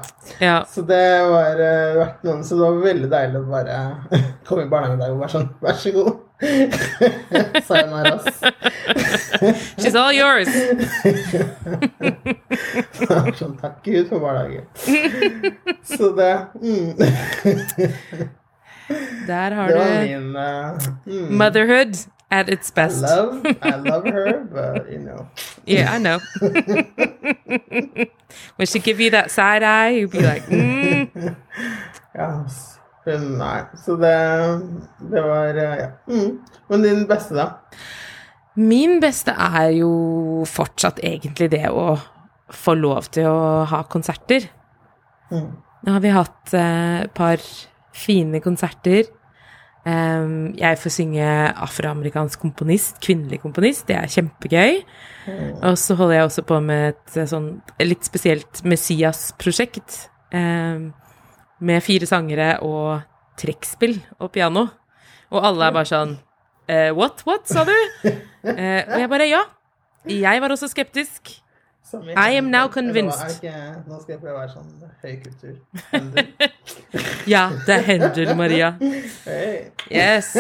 Ja. 0.44 0.58
Så 0.70 0.80
det 0.86 1.04
var 1.32 1.56
eh, 1.64 1.96
vært 1.98 2.24
noen 2.28 2.44
Så 2.46 2.52
det 2.60 2.64
var 2.68 2.76
veldig 2.84 3.08
deilig 3.10 3.38
å 3.40 3.48
bare 3.50 3.78
komme 4.46 4.64
i 4.68 4.70
barnehagen 4.70 5.00
i 5.00 5.02
dag 5.02 5.12
og 5.16 5.22
være 5.24 5.34
sånn 5.34 5.50
Vær 5.64 5.76
så 5.82 5.90
god. 5.96 6.12
Sayonara. 7.66 8.14
ass. 8.20 8.28
She's 9.80 9.96
all 9.96 10.12
yours. 10.14 10.50
sånn, 13.40 13.56
takk 13.62 13.78
Gud 13.88 14.08
for 14.12 14.20
barnehagen. 14.24 14.66
Så 15.88 16.06
det 16.18 16.34
mm, 16.60 16.92
Der 19.28 19.52
har 19.58 19.68
Det 19.72 19.76
du 19.80 19.84
min 20.04 20.36
uh, 20.36 20.76
mm, 21.08 21.30
motherhood 21.40 21.94
at 22.34 22.50
its 22.50 22.72
best. 22.72 23.02
love. 23.02 23.46
I 23.62 23.76
love 23.78 24.06
her, 24.10 24.44
but 24.50 24.92
you 24.92 25.00
know. 25.00 25.30
Yeah, 25.66 25.94
I 25.94 25.98
know. 26.00 26.20
when 28.58 28.66
she 28.66 28.80
give 28.80 29.00
you 29.00 29.12
that 29.12 29.30
side 29.30 29.62
eye, 29.62 29.90
you'd 29.90 30.12
be 30.12 30.22
like, 30.22 30.44
mm. 30.50 31.36
Ja, 32.16 32.46
Nei. 33.06 33.66
Så 33.76 33.98
det, 34.00 34.16
det 35.12 35.22
var 35.22 35.58
uh, 35.58 35.78
Ja. 35.78 35.90
Mm. 36.08 36.40
Men 36.70 36.84
din 36.84 37.08
beste, 37.08 37.36
da? 37.36 37.48
Min 38.56 39.00
beste 39.02 39.34
er 39.36 39.74
jo 39.76 40.46
fortsatt 40.48 41.02
egentlig 41.04 41.50
det 41.52 41.68
å 41.70 41.98
få 42.54 42.76
lov 42.78 43.10
til 43.12 43.28
å 43.28 43.66
ha 43.68 43.82
konserter. 43.90 44.46
Mm. 45.34 45.50
Nå 45.84 45.96
har 45.96 46.04
vi 46.04 46.14
hatt 46.14 46.54
eh, 46.56 47.02
et 47.04 47.14
par 47.18 47.42
fine 47.98 48.40
konserter. 48.46 49.10
Jeg 49.84 50.80
får 50.80 50.94
synge 50.96 51.28
afroamerikansk 51.66 52.40
komponist, 52.40 53.02
kvinnelig 53.04 53.42
komponist. 53.44 53.84
Det 53.90 53.98
er 54.00 54.12
kjempegøy. 54.12 54.78
Og 55.60 55.76
så 55.80 55.98
holder 56.00 56.16
jeg 56.16 56.28
også 56.30 56.44
på 56.48 56.60
med 56.64 56.94
et 56.94 57.18
eh, 57.18 57.28
sånn 57.28 57.50
litt 57.84 58.08
spesielt 58.08 58.64
Messias-prosjekt. 58.64 60.10
med 61.64 61.84
fire 61.84 62.08
sangere 62.10 62.48
og 62.66 63.04
trekkspill 63.40 64.00
og 64.20 64.32
piano. 64.32 64.68
Og 65.34 65.46
alle 65.46 65.68
er 65.68 65.76
bare 65.76 65.90
sånn 65.90 66.16
eh, 66.70 66.92
What? 66.96 67.24
What, 67.28 67.50
sa 67.50 67.66
du? 67.68 67.76
Eh, 68.44 68.84
og 68.84 69.00
jeg 69.00 69.08
bare 69.08 69.26
ja. 69.30 69.40
Jeg 70.04 70.42
var 70.44 70.52
også 70.52 70.68
skeptisk. 70.68 71.30
Som 71.94 72.04
i- 72.10 72.14
I 72.18 72.38
am 72.38 72.44
now 72.50 72.58
Eller 72.60 72.68
hva, 72.68 72.74
convinced. 72.74 73.42
det 73.42 73.50
ikke- 73.50 73.84
Nå 73.90 74.00
skal 74.02 74.14
jeg 74.14 74.20
prøve 74.22 74.34
å 74.34 74.40
være 74.40 74.50
sånn 74.50 74.72
høykultur. 75.04 75.56
Hender. 75.92 76.26
Ja, 77.28 77.44
det 77.68 77.78
hender, 77.86 78.36
Maria. 78.36 78.72
Hey. 79.26 79.58
Yes. 79.92 80.36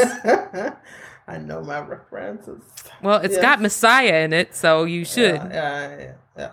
I 1.34 1.38
know 1.38 1.62
my 1.64 1.80
references. 1.94 2.64
Well, 3.04 3.20
it's 3.24 3.38
Yes. 3.38 3.46
got 3.46 3.62
Messiah 3.62 4.24
in 4.26 4.34
it, 4.34 4.56
so 4.56 4.84
you 4.86 5.06
should. 5.06 5.40
Ja, 5.54 5.80
ja, 5.80 5.80
ja, 5.82 6.12
ja. 6.38 6.48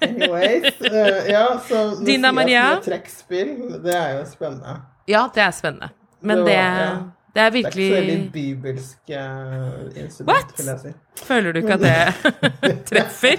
Anyways, 0.00 0.64
eh, 0.80 1.30
ja, 1.34 1.58
så 1.68 1.74
nå 1.74 2.04
Dina 2.06 2.06
sier 2.06 2.18
jeg 2.26 2.34
Maria? 2.34 2.64
at 2.76 2.84
det 2.84 2.92
Trekkspill, 2.92 3.82
det 3.84 3.94
er 3.94 4.18
jo 4.18 4.24
spennende. 4.30 4.76
Ja, 5.08 5.28
det 5.34 5.42
er 5.42 5.50
spennende. 5.50 5.88
Men 6.20 6.36
Det 6.38 6.46
det, 6.46 6.56
var- 6.56 6.62
ja. 6.62 6.96
Det 7.34 7.40
er 7.42 7.50
Det 7.50 7.60
er 7.64 7.68
ikke 7.70 7.86
så 7.88 7.94
veldig 7.94 8.32
bibelsk 8.32 9.10
eh, 9.10 10.02
instrument, 10.04 10.50
vil 10.58 10.66
jeg 10.66 10.78
si. 10.82 10.92
Føler 11.24 11.52
du 11.52 11.58
ikke 11.62 11.72
at 11.78 11.80
det 11.80 12.82
treffer? 12.90 13.38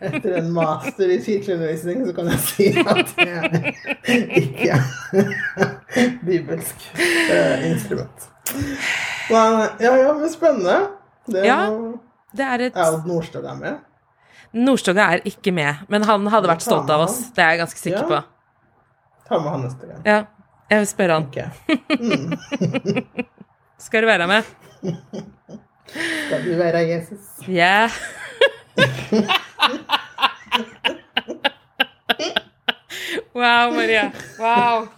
Etter 0.00 0.36
en 0.38 0.52
master 0.54 1.10
i 1.10 1.18
kirkeundervisning 1.24 2.04
så 2.06 2.12
kan 2.14 2.30
jeg 2.30 2.38
si 2.38 2.68
at 2.84 3.10
det 3.16 3.28
er 4.14 4.30
ikke 4.42 4.78
bibelsk 6.28 6.86
eh, 7.30 7.66
instrument. 7.70 8.28
Men, 9.30 9.58
ja, 9.82 9.92
ja, 9.96 10.12
men 10.14 10.30
spennende. 10.30 10.78
Det 11.26 11.42
er 11.42 11.44
Ja. 11.50 11.60
Det 12.36 12.44
er 12.44 12.58
et 12.66 12.76
Aud 12.76 13.06
Nordstoga 13.08 13.54
med. 13.54 13.78
Nordstoga 14.52 15.00
er 15.16 15.20
ikke 15.24 15.52
med, 15.52 15.74
men 15.88 16.04
han 16.04 16.26
hadde 16.30 16.48
vært 16.50 16.62
stolt 16.62 16.90
av 16.92 17.06
oss. 17.06 17.18
Det 17.34 17.42
er 17.42 17.54
jeg 17.54 17.58
ganske 17.64 17.80
sikker 17.80 18.02
Ja. 18.02 18.08
på. 18.10 18.18
Ta 19.28 19.38
med 19.40 19.50
han 19.50 19.60
neste 19.64 19.86
gang. 19.88 20.02
Ja, 20.04 20.18
jeg 20.70 20.78
vil 20.78 20.86
spørre 20.86 21.12
han. 21.12 21.26
Ok. 21.26 21.36
Skal 23.86 24.02
du 24.02 24.06
være 24.06 24.26
med? 24.26 24.42
Skal 26.26 26.44
du 26.44 26.56
være 26.56 26.78
Jesus? 26.88 27.48
Ja. 27.48 27.88
Wow, 33.36 33.70
Maria. 33.70 34.12
Wow. 34.40 34.88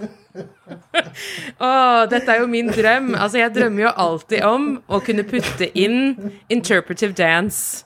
Å, 1.61 1.71
dette 2.11 2.33
er 2.35 2.41
jo 2.43 2.47
min 2.51 2.69
drøm. 2.73 3.13
Altså, 3.17 3.39
jeg 3.43 3.53
drømmer 3.57 3.83
jo 3.87 3.93
alltid 4.05 4.45
om 4.47 4.67
å 4.89 5.01
kunne 5.05 5.25
putte 5.29 5.69
inn 5.79 6.33
interpretive 6.49 7.15
dance 7.19 7.85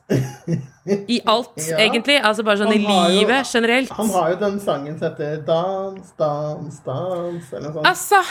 i 1.08 1.20
alt, 1.26 1.52
Ja. 1.68 1.78
egentlig. 1.78 2.18
Altså 2.22 2.42
bare 2.44 2.58
sånn 2.62 2.72
i 2.74 2.80
livet 2.82 3.44
jo- 3.46 3.50
generelt. 3.58 3.90
Han 3.98 4.10
har 4.10 4.30
jo 4.30 4.36
den 4.36 4.60
sangen 4.60 4.98
som 4.98 5.10
heter 5.10 5.42
Dans, 5.46 6.12
dans, 6.18 6.80
dans, 6.86 7.52
eller 7.52 7.68
noe 7.68 7.72
sånt. 7.72 7.86
Altså! 7.86 8.22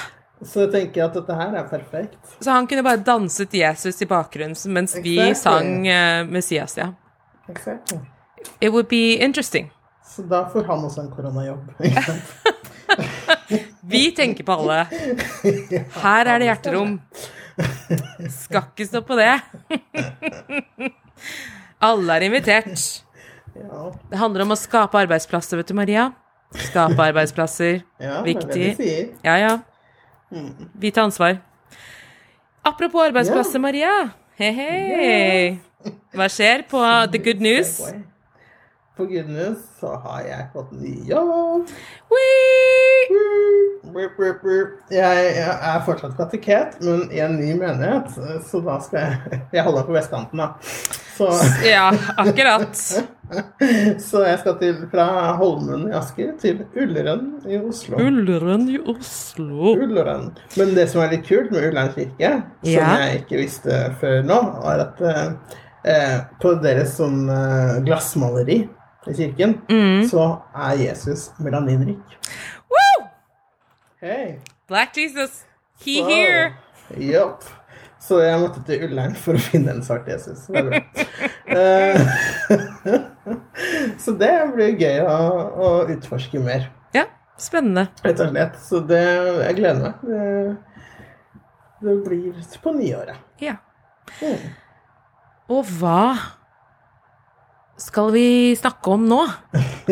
Så 0.43 0.63
jeg 0.63 0.71
tenker 0.73 1.03
at 1.05 1.13
dette 1.13 1.35
her 1.37 1.53
er 1.53 1.67
perfekt. 1.69 2.15
Så 2.41 2.49
han 2.49 2.65
kunne 2.67 2.81
bare 2.83 2.97
danset 3.05 3.51
Jesus 3.53 4.01
i 4.01 4.07
bakgrunnen 4.09 4.55
mens 4.73 4.95
vi 5.03 5.19
sang 5.37 5.85
uh, 5.85 6.23
Messias, 6.25 6.73
ja. 6.81 6.87
Exactly. 7.47 7.99
It 8.59 8.71
would 8.73 8.87
be 8.89 9.19
interesting. 9.21 9.69
Så 10.03 10.23
da 10.27 10.43
får 10.49 10.65
han 10.65 10.81
også 10.87 11.01
en 11.05 11.11
koronajobb. 11.13 11.69
ikke 11.85 12.01
sant? 12.09 12.33
Vi 13.81 14.11
tenker 14.15 14.45
på 14.45 14.53
alle. 14.59 14.83
Her 16.01 16.29
er 16.29 16.41
det 16.41 16.47
hjerterom. 16.49 16.97
Skal 18.29 18.67
ikke 18.69 18.87
stå 18.87 19.01
på 19.05 19.17
det. 19.19 19.33
Alle 21.81 22.17
er 22.17 22.27
invitert. 22.27 22.77
Det 23.53 24.19
handler 24.21 24.45
om 24.45 24.53
å 24.53 24.59
skape 24.59 25.01
arbeidsplasser, 25.01 25.59
vet 25.59 25.71
du, 25.71 25.75
Maria. 25.77 26.11
Skape 26.67 26.99
arbeidsplasser. 27.09 27.81
ja 28.01 28.21
Viktig. 28.25 28.69
Ja, 29.25 29.35
ja. 29.41 29.53
Vi 30.79 30.91
tar 30.91 31.09
ansvar. 31.09 31.39
Apropos 32.63 33.07
arbeidsplasser, 33.09 33.59
Maria. 33.59 33.91
Hei, 34.39 34.51
hei. 34.55 35.59
Hva 36.15 36.27
skjer 36.29 36.63
på 36.69 36.79
The 37.11 37.19
Good 37.25 37.41
News? 37.41 37.79
På 39.01 39.07
Good 39.07 39.55
så 39.79 39.95
har 39.95 40.21
jeg 40.27 40.43
fått 40.53 40.71
ny 40.77 40.91
jobb. 41.09 41.69
Burp. 43.91 44.43
Jeg, 44.93 45.29
er 45.41 45.79
fortsatt 45.87 46.13
kateket, 46.19 46.75
men 46.85 47.07
i 47.09 47.21
en 47.25 47.33
ny 47.39 47.55
menighet, 47.57 48.11
så 48.45 48.59
da 48.61 48.75
skal 48.85 48.99
jeg 49.07 49.39
Jeg 49.55 49.63
holder 49.65 49.87
på 49.87 49.95
vestkanten, 49.95 50.37
da. 50.43 50.51
Så, 51.17 51.31
Ja, 51.65 51.87
akkurat. 52.21 52.77
så 54.09 54.21
jeg 54.27 54.37
skal 54.43 54.59
til 54.61 54.83
fra 54.91 55.07
Holmen 55.39 55.87
i 55.89 55.95
Asker 55.97 56.35
til 56.43 56.61
Ulleren 56.77 57.39
i 57.49 57.57
Oslo. 57.57 57.97
Ulleren 57.97 58.67
i 58.69 58.77
Oslo. 58.93 59.73
Ulleren. 59.81 60.29
Men 60.61 60.75
det 60.77 60.85
som 60.93 61.01
er 61.01 61.15
litt 61.15 61.25
kult 61.25 61.49
med 61.49 61.71
Ullern 61.71 61.89
kirke, 61.97 62.35
som 62.61 62.69
Ja. 62.75 62.91
jeg 63.07 63.23
ikke 63.23 63.41
visste 63.41 63.81
før 64.03 64.21
nå, 64.29 64.39
var 64.61 64.85
at 64.85 65.01
eh, 65.09 65.57
eh, 65.89 66.19
på 66.41 66.53
deres 66.61 66.93
sånn 67.01 67.25
eh, 67.33 67.81
glassmaleri 67.89 68.59
i 69.07 69.13
kirken, 69.17 69.55
Mm. 69.69 70.03
så 70.09 70.41
er 70.55 70.75
Jesus 70.77 71.31
melaninrik. 71.39 72.17
Woo! 72.69 73.07
Hei! 74.01 74.39
Black 74.67 74.97
Jesus. 74.97 75.43
He 75.85 76.01
Wow. 76.01 76.09
here. 76.09 76.53
Yep. 76.97 77.43
Så 78.01 78.19
jeg 78.21 78.39
måtte 78.41 78.63
til 78.65 78.83
Ullern 78.85 79.15
for 79.15 79.33
å 79.37 79.41
finne 79.41 79.71
en 79.75 79.81
svart 79.85 80.07
Jesus. 80.09 80.45
Det 80.47 80.57
er 80.57 80.69
bra. 80.69 80.79
Eh, 81.51 81.97
så 83.99 84.13
det 84.15 84.29
blir 84.55 84.77
gøy 84.79 85.01
å, 85.03 85.15
å 85.51 85.71
utforske 85.91 86.39
mer, 86.39 86.69
Ja, 86.95 87.03
spennende. 87.37 87.89
rett 88.05 88.21
og 88.23 88.29
slett. 88.31 88.55
Så 88.63 88.79
det, 88.87 89.01
jeg 89.43 89.57
gleder 89.57 89.81
meg. 89.81 89.93
Det, 90.07 90.55
det 91.81 91.95
blir 92.05 92.39
på 92.63 92.71
nyåret. 92.77 93.19
Ja. 93.43 93.57
Mm. 94.21 94.45
Og 95.51 95.65
hva 95.81 95.97
skal 97.81 98.11
vi 98.13 98.25
snakke 98.59 98.93
om 98.95 99.05
nå? 99.09 99.21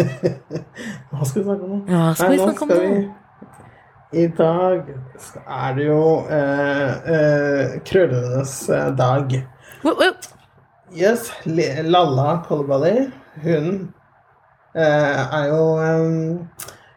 Hva 1.12 1.25
skal 1.25 1.41
vi 1.41 1.46
snakke 1.48 1.63
om 1.65 1.72
nå? 1.74 1.79
Ja, 1.89 2.03
skal 2.15 2.29
Nei, 2.29 2.36
vi 2.36 2.41
nå 2.41 2.48
snakke 2.50 2.65
om 2.65 2.69
nå? 2.69 2.81
vi- 2.84 3.10
I 4.19 4.25
dag 4.34 4.88
er 5.46 5.74
det 5.77 5.84
jo 5.86 6.01
eh, 6.34 6.93
eh, 7.15 7.74
krøllenes 7.86 8.53
eh, 8.74 8.88
dag. 8.98 9.36
Wo- 9.84 9.93
wo- 10.00 10.15
Yes, 10.98 11.27
Lalla 11.46 12.39
Kolbali, 12.48 13.12
hun 13.43 13.67
eh, 14.74 15.19
er 15.38 15.46
jo 15.51 15.60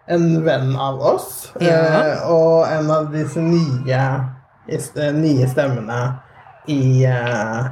en 0.09 0.25
venn 0.47 0.73
av 0.81 1.03
oss. 1.13 1.53
Ja. 1.61 1.77
eh, 1.77 2.25
og 2.33 2.65
en 2.73 2.89
av 2.91 3.11
disse 3.13 3.41
nye, 3.45 4.01
eh, 4.73 5.13
nye 5.13 5.49
stemmene 5.53 6.01
i, 6.73 7.05
eh, 7.05 7.69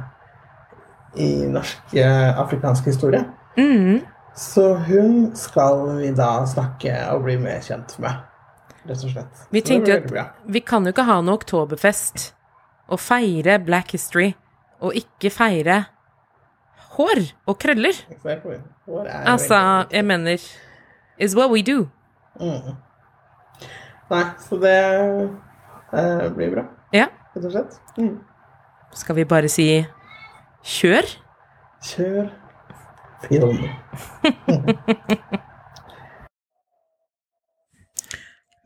i 1.15 1.45
norsk 1.51 1.95
eh, 1.97 2.39
afrikansk 2.39 2.85
historie. 2.85 3.23
Mm. 3.57 4.01
Så 4.35 4.73
hun 4.87 5.35
skal 5.35 5.97
vi 5.97 6.11
da 6.15 6.45
snakke 6.47 6.93
og 7.11 7.25
bli 7.25 7.35
mer 7.41 7.59
kjent 7.65 7.97
med, 7.99 8.21
rett 8.87 9.03
og 9.03 9.11
slett. 9.11 9.41
Vi 9.51 9.61
tenkte 9.67 9.91
jo 9.91 10.19
at 10.21 10.37
vi 10.47 10.61
kan 10.63 10.87
jo 10.87 10.93
ikke 10.95 11.03
ha 11.09 11.17
noe 11.21 11.35
oktoberfest 11.41 12.29
og 12.91 12.99
feire 12.99 13.59
black 13.59 13.91
history 13.91 14.31
og 14.81 14.95
ikke 14.97 15.29
feire 15.35 15.81
hår 16.95 17.21
og 17.47 17.59
krøller. 17.59 17.95
Exactly. 18.11 18.57
Hår 18.87 19.11
Altså, 19.11 19.85
jeg 19.91 20.05
mener 20.05 20.39
is 21.19 21.35
what 21.35 21.51
we 21.51 21.61
do. 21.61 21.87
Mm. 22.39 22.75
Nei, 24.11 24.23
så 24.43 24.57
det 24.59 24.75
eh, 25.93 26.27
blir 26.35 26.51
bra, 26.55 26.63
Ja. 26.93 27.05
rett 27.35 27.45
og 27.45 27.51
slett. 27.51 27.77
Mm. 27.97 28.17
Skal 28.95 29.15
vi 29.15 29.23
bare 29.25 29.47
si 29.51 29.67
kjør? 30.65 31.07
Kjør 31.85 32.29
film. 33.27 33.57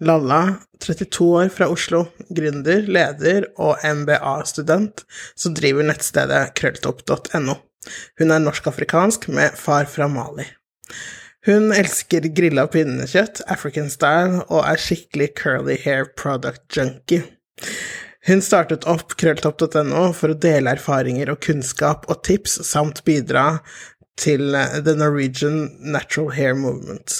Lalla, 0.06 0.56
32 0.84 1.26
år 1.40 1.50
fra 1.56 1.70
Oslo, 1.72 2.02
gründer, 2.36 2.84
leder 2.84 3.46
og 3.56 3.80
MBA-student, 3.80 5.06
som 5.40 5.56
driver 5.56 5.88
nettstedet 5.88 6.52
krølltopp.no. 6.60 7.56
Hun 8.20 8.34
er 8.34 8.44
norsk-afrikansk 8.44 9.30
med 9.32 9.56
far 9.56 9.88
fra 9.88 10.10
Mali. 10.12 10.46
Hun 11.46 11.72
elsker 11.72 12.26
grilla 12.36 12.66
pinnekjøtt, 12.74 13.44
African 13.48 13.90
style, 13.94 14.42
og 14.50 14.66
er 14.66 14.82
skikkelig 14.82 15.30
curly 15.38 15.78
hair 15.86 16.10
product 16.18 16.66
junkie. 16.76 17.24
Hun 18.26 18.42
startet 18.42 18.88
opp 18.90 19.12
krølltopp.no 19.22 20.08
for 20.18 20.34
å 20.34 20.40
dele 20.42 20.72
erfaringer 20.74 21.30
og 21.30 21.44
kunnskap 21.46 22.08
og 22.10 22.24
tips, 22.26 22.58
samt 22.66 23.04
bidra 23.06 23.60
til 24.18 24.56
eh, 24.58 24.80
The 24.82 24.96
Norwegian 24.98 25.68
Natural 25.78 26.32
Hair 26.34 26.56
Movement. 26.58 27.20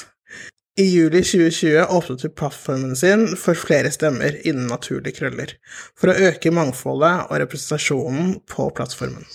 I 0.82 0.88
juli 0.90 1.22
2020 1.22 1.86
åpnet 1.94 2.26
hun 2.26 2.34
plattformen 2.36 2.96
sin 2.98 3.28
for 3.40 3.56
flere 3.56 3.92
stemmer 3.94 4.36
innen 4.42 4.66
naturlige 4.68 5.20
krøller, 5.20 5.54
for 5.96 6.10
å 6.10 6.32
øke 6.32 6.52
mangfoldet 6.52 7.30
og 7.30 7.38
representasjonen 7.44 8.40
på 8.50 8.66
plattformen. 8.76 9.30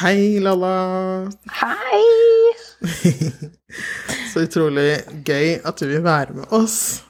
Hei, 0.00 0.40
Lalla! 0.42 1.30
Hei! 1.60 2.02
Så 4.32 4.44
utrolig 4.48 4.98
gøy 5.26 5.60
at 5.62 5.78
du 5.78 5.86
vil 5.86 6.02
være 6.04 6.40
med 6.40 6.58
oss. 6.58 7.04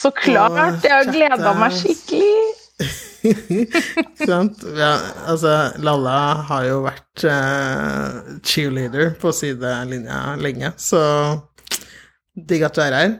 Så 0.00 0.08
klart! 0.16 0.80
Jeg 0.84 0.94
har 0.94 1.08
gleda 1.12 1.50
meg 1.58 1.74
skikkelig. 1.76 2.36
Sant? 4.30 4.62
Ja, 4.78 4.94
altså, 5.28 5.50
Lalla 5.84 6.20
har 6.48 6.64
jo 6.70 6.78
vært 6.86 7.24
uh, 7.28 8.38
cheerleader 8.40 9.12
på 9.20 9.32
sidelinja 9.36 10.38
lenge, 10.40 10.72
så 10.80 11.02
digg 12.32 12.64
at 12.64 12.78
du 12.78 12.82
er 12.86 12.96
her. 12.96 13.12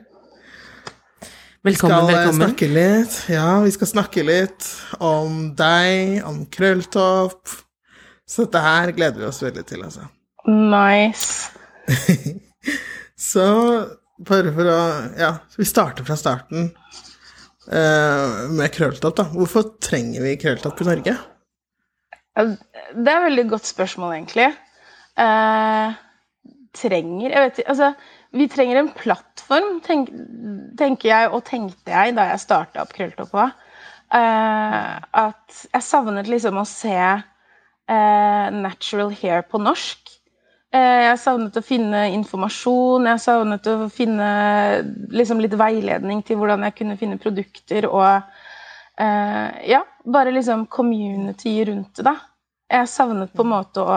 Velkommen, 1.68 1.92
skal 1.92 2.08
eh, 2.08 2.16
velkommen. 2.16 2.40
snakke 2.40 2.66
litt 2.72 3.16
Ja, 3.28 3.48
vi 3.60 3.72
skal 3.74 3.90
snakke 3.90 4.24
litt 4.24 4.68
om 5.04 5.50
deg, 5.58 6.22
om 6.24 6.46
Krølltopp. 6.48 7.58
Så 8.24 8.46
dette 8.46 8.62
her 8.64 8.94
gleder 8.96 9.20
vi 9.20 9.28
oss 9.28 9.42
veldig 9.44 9.66
til, 9.68 9.84
altså. 9.84 10.08
Nice. 10.48 11.50
Så 13.30 13.44
bare 14.28 14.52
for 14.56 14.68
å 14.70 14.80
Ja, 15.20 15.32
vi 15.56 15.66
starter 15.68 16.06
fra 16.06 16.16
starten 16.18 16.70
uh, 17.70 18.48
med 18.52 18.70
Krølltopp, 18.74 19.16
da. 19.18 19.26
Hvorfor 19.32 19.74
trenger 19.82 20.24
vi 20.26 20.36
Krølltopp 20.40 20.82
i 20.82 20.88
Norge? 20.90 21.16
Det 22.40 23.10
er 23.10 23.18
et 23.18 23.26
veldig 23.26 23.46
godt 23.50 23.68
spørsmål, 23.68 24.14
egentlig. 24.18 24.50
Uh, 25.18 25.96
trenger 26.76 27.32
Jeg 27.32 27.42
vet 27.42 27.58
ikke 27.58 27.72
Altså, 27.74 27.88
vi 28.30 28.46
trenger 28.46 28.78
en 28.78 28.92
plattform, 28.94 29.80
tenk, 29.82 30.12
tenker 30.78 31.10
jeg, 31.10 31.32
og 31.34 31.42
tenkte 31.48 31.90
jeg 31.90 32.14
da 32.14 32.28
jeg 32.30 32.44
starta 32.44 32.84
opp 32.84 32.94
Krølltoppa. 32.94 33.50
Uh, 34.10 34.98
at 35.26 35.64
jeg 35.70 35.86
savnet 35.86 36.30
liksom 36.30 36.58
å 36.60 36.66
se 36.68 36.94
uh, 36.94 38.46
natural 38.54 39.12
hair 39.18 39.44
på 39.50 39.60
norsk. 39.62 40.19
Eh, 40.70 41.00
jeg 41.08 41.18
savnet 41.18 41.56
å 41.58 41.64
finne 41.66 42.04
informasjon, 42.14 43.08
jeg 43.10 43.22
savnet 43.24 43.64
å 43.66 43.88
finne 43.90 44.26
liksom, 45.10 45.40
litt 45.42 45.56
veiledning 45.58 46.20
til 46.22 46.38
hvordan 46.38 46.62
jeg 46.68 46.76
kunne 46.78 46.98
finne 47.00 47.18
produkter 47.18 47.88
og 47.90 48.06
eh, 48.06 49.48
Ja, 49.72 49.80
bare 50.06 50.30
liksom 50.30 50.68
community 50.70 51.56
rundt 51.66 51.98
det, 51.98 52.06
da. 52.06 52.14
Jeg 52.70 52.92
savnet 52.92 53.34
på 53.34 53.42
en 53.42 53.50
måte 53.56 53.82
å 53.82 53.96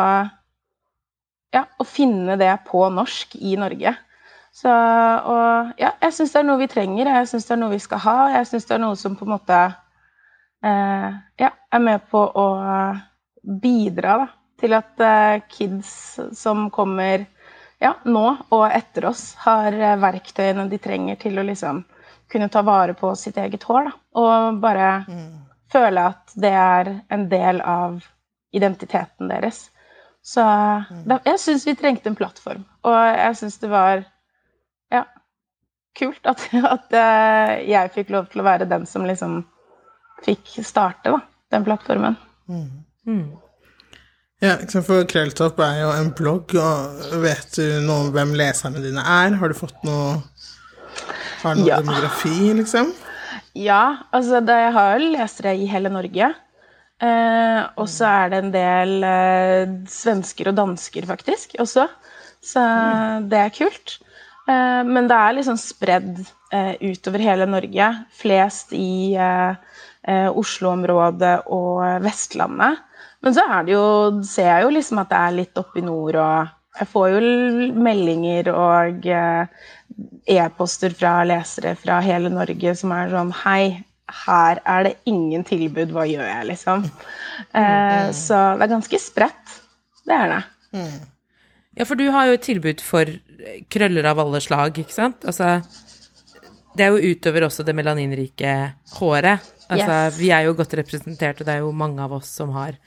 Ja, 1.54 1.68
å 1.78 1.86
finne 1.86 2.40
det 2.42 2.50
på 2.66 2.82
norsk 2.90 3.36
i 3.38 3.54
Norge. 3.62 3.94
Så 4.54 4.74
og 4.74 5.78
ja, 5.78 5.92
jeg 6.02 6.16
syns 6.18 6.34
det 6.34 6.42
er 6.42 6.48
noe 6.48 6.62
vi 6.64 6.72
trenger, 6.72 7.12
jeg 7.20 7.30
syns 7.30 7.46
det 7.46 7.54
er 7.54 7.62
noe 7.62 7.76
vi 7.76 7.84
skal 7.86 8.02
ha. 8.02 8.18
Jeg 8.40 8.50
syns 8.50 8.66
det 8.66 8.80
er 8.80 8.82
noe 8.82 8.98
som 8.98 9.14
på 9.20 9.28
en 9.28 9.36
måte 9.36 9.60
eh, 10.66 11.10
ja, 11.46 11.54
er 11.70 11.86
med 11.86 12.10
på 12.10 12.26
å 12.26 12.48
bidra 13.62 14.18
da, 14.24 14.28
til 14.64 14.76
at 14.78 15.04
eh, 15.04 15.42
kids 15.52 16.20
som 16.40 16.70
kommer 16.72 17.26
ja, 17.84 17.98
nå 18.08 18.26
og 18.56 18.64
etter 18.72 19.10
oss, 19.10 19.34
har 19.44 19.76
eh, 19.76 19.98
verktøyene 20.00 20.70
de 20.72 20.80
trenger 20.80 21.20
til 21.20 21.40
å 21.40 21.46
liksom 21.48 21.84
kunne 22.32 22.50
ta 22.50 22.64
vare 22.66 22.96
på 22.98 23.12
sitt 23.20 23.38
eget 23.38 23.66
hår. 23.68 23.90
Da, 23.90 23.94
og 24.22 24.62
bare 24.64 24.90
mm. 25.04 25.28
føle 25.74 26.08
at 26.14 26.36
det 26.40 26.54
er 26.56 26.94
en 27.14 27.28
del 27.30 27.60
av 27.62 28.00
identiteten 28.56 29.30
deres. 29.30 29.66
Så 30.24 30.44
mm. 30.46 31.04
da, 31.12 31.20
jeg 31.28 31.42
syns 31.44 31.68
vi 31.68 31.76
trengte 31.76 32.10
en 32.10 32.18
plattform, 32.18 32.64
og 32.88 32.96
jeg 32.96 33.40
syns 33.42 33.60
det 33.60 33.72
var 33.74 34.06
ja, 34.94 35.04
kult 36.00 36.30
at, 36.30 36.48
at, 36.76 36.96
eh, 36.96 37.56
jeg 37.68 37.92
fikk 37.98 38.14
lov 38.16 38.32
til 38.32 38.44
å 38.44 38.48
være 38.48 38.70
den 38.72 38.88
som 38.88 39.04
liksom 39.10 39.42
fikk 40.24 40.56
starte 40.64 41.12
da, 41.12 41.20
den 41.52 41.68
plattformen. 41.68 42.16
Mm. 42.48 42.70
Mm. 43.04 43.26
Ja, 44.44 44.58
for 44.84 45.06
Krølltopp 45.08 45.62
er 45.64 45.78
jo 45.80 45.92
en 45.96 46.10
blogg, 46.18 46.52
og 46.60 47.14
vet 47.24 47.56
du 47.56 47.64
noe 47.86 48.10
om 48.10 48.12
hvem 48.12 48.34
leserne 48.36 48.82
dine 48.84 49.00
er? 49.00 49.38
Har 49.40 49.54
du 49.54 49.56
fått 49.56 49.78
noe 49.88 50.18
Har 51.44 51.56
du 51.56 51.64
noe 51.64 51.70
ja. 51.70 51.80
demografi, 51.80 52.52
liksom? 52.58 52.92
Ja, 53.56 54.04
altså 54.12 54.42
det, 54.44 54.58
jeg 54.66 54.74
har 54.76 54.98
jo 54.98 55.12
lesere 55.14 55.54
i 55.56 55.70
hele 55.70 55.92
Norge. 55.94 56.34
Eh, 57.04 57.62
og 57.80 57.88
så 57.92 58.10
er 58.10 58.34
det 58.34 58.42
en 58.42 58.54
del 58.54 58.94
eh, 59.08 59.74
svensker 59.92 60.52
og 60.52 60.58
dansker, 60.60 61.08
faktisk, 61.08 61.56
også. 61.64 61.88
Så 62.44 62.60
mm. 62.60 63.30
det 63.32 63.40
er 63.40 63.56
kult. 63.56 63.98
Eh, 64.50 64.82
men 64.88 65.08
det 65.08 65.18
er 65.18 65.38
liksom 65.38 65.60
spredd 65.60 66.24
eh, 66.52 66.76
utover 66.84 67.24
hele 67.24 67.48
Norge. 67.50 67.92
Flest 68.20 68.76
i 68.76 69.16
eh, 69.16 70.30
Oslo-området 70.36 71.38
og 71.54 72.04
Vestlandet. 72.04 72.82
Men 73.24 73.36
så 73.36 73.46
er 73.56 73.64
det 73.64 73.74
jo, 73.76 73.86
ser 74.28 74.50
jeg 74.50 74.66
jo 74.66 74.74
liksom 74.76 75.00
at 75.04 75.12
det 75.14 75.22
er 75.22 75.38
litt 75.38 75.60
oppe 75.62 75.80
i 75.80 75.86
nord, 75.86 76.18
og 76.20 76.80
jeg 76.80 76.90
får 76.90 77.10
jo 77.14 77.20
meldinger 77.86 78.50
og 78.52 79.08
e-poster 80.34 80.96
fra 80.98 81.16
lesere 81.28 81.76
fra 81.80 82.00
hele 82.04 82.32
Norge 82.34 82.74
som 82.80 82.94
er 82.96 83.12
sånn 83.14 83.32
Hei, 83.44 83.84
her 84.26 84.60
er 84.68 84.88
det 84.88 84.94
ingen 85.10 85.46
tilbud, 85.48 85.94
hva 85.94 86.06
gjør 86.10 86.26
jeg, 86.26 86.48
liksom? 86.52 86.86
Mm. 87.54 88.12
Så 88.18 88.40
det 88.58 88.66
er 88.66 88.72
ganske 88.74 89.00
spredt. 89.02 89.58
Det 90.04 90.18
er 90.18 90.34
det. 90.34 90.42
Mm. 90.76 90.98
Ja, 91.80 91.88
for 91.90 91.98
du 91.98 92.06
har 92.14 92.28
jo 92.28 92.36
et 92.38 92.46
tilbud 92.46 92.84
for 92.84 93.10
krøller 93.74 94.10
av 94.10 94.20
alle 94.22 94.42
slag, 94.44 94.78
ikke 94.84 94.94
sant? 94.94 95.24
Altså, 95.30 95.62
det 96.78 96.86
er 96.86 96.94
jo 96.94 97.14
utover 97.14 97.48
også 97.48 97.66
det 97.66 97.76
melaninrike 97.78 98.54
håret. 98.98 99.54
Altså, 99.70 99.94
yes. 99.94 100.18
vi 100.20 100.34
er 100.36 100.48
jo 100.48 100.58
godt 100.58 100.76
representert, 100.78 101.42
og 101.42 101.48
det 101.48 101.56
er 101.56 101.64
jo 101.64 101.72
mange 101.74 102.04
av 102.04 102.14
oss 102.20 102.30
som 102.42 102.52
har 102.58 102.78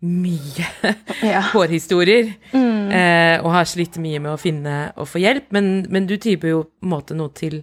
mye 0.00 0.66
ja. 1.32 1.42
hårhistorier, 1.52 2.32
mm. 2.54 2.88
eh, 2.88 3.36
og 3.42 3.52
har 3.52 3.68
slitt 3.68 3.98
mye 4.00 4.20
med 4.22 4.32
å 4.32 4.40
finne 4.40 4.76
og 4.96 5.08
få 5.10 5.20
hjelp, 5.20 5.50
men, 5.56 5.70
men 5.92 6.08
du 6.08 6.16
typer 6.16 6.54
jo 6.54 6.62
på 6.64 6.88
en 6.88 6.94
måte 6.94 7.16
noe 7.18 7.32
til 7.36 7.60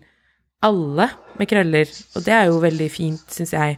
alle 0.65 1.09
med 1.37 1.49
krøller, 1.49 1.89
og 2.15 2.25
det 2.25 2.33
er 2.33 2.49
jo 2.49 2.61
veldig 2.61 2.89
fint, 2.93 3.25
syns 3.33 3.53
jeg. 3.53 3.77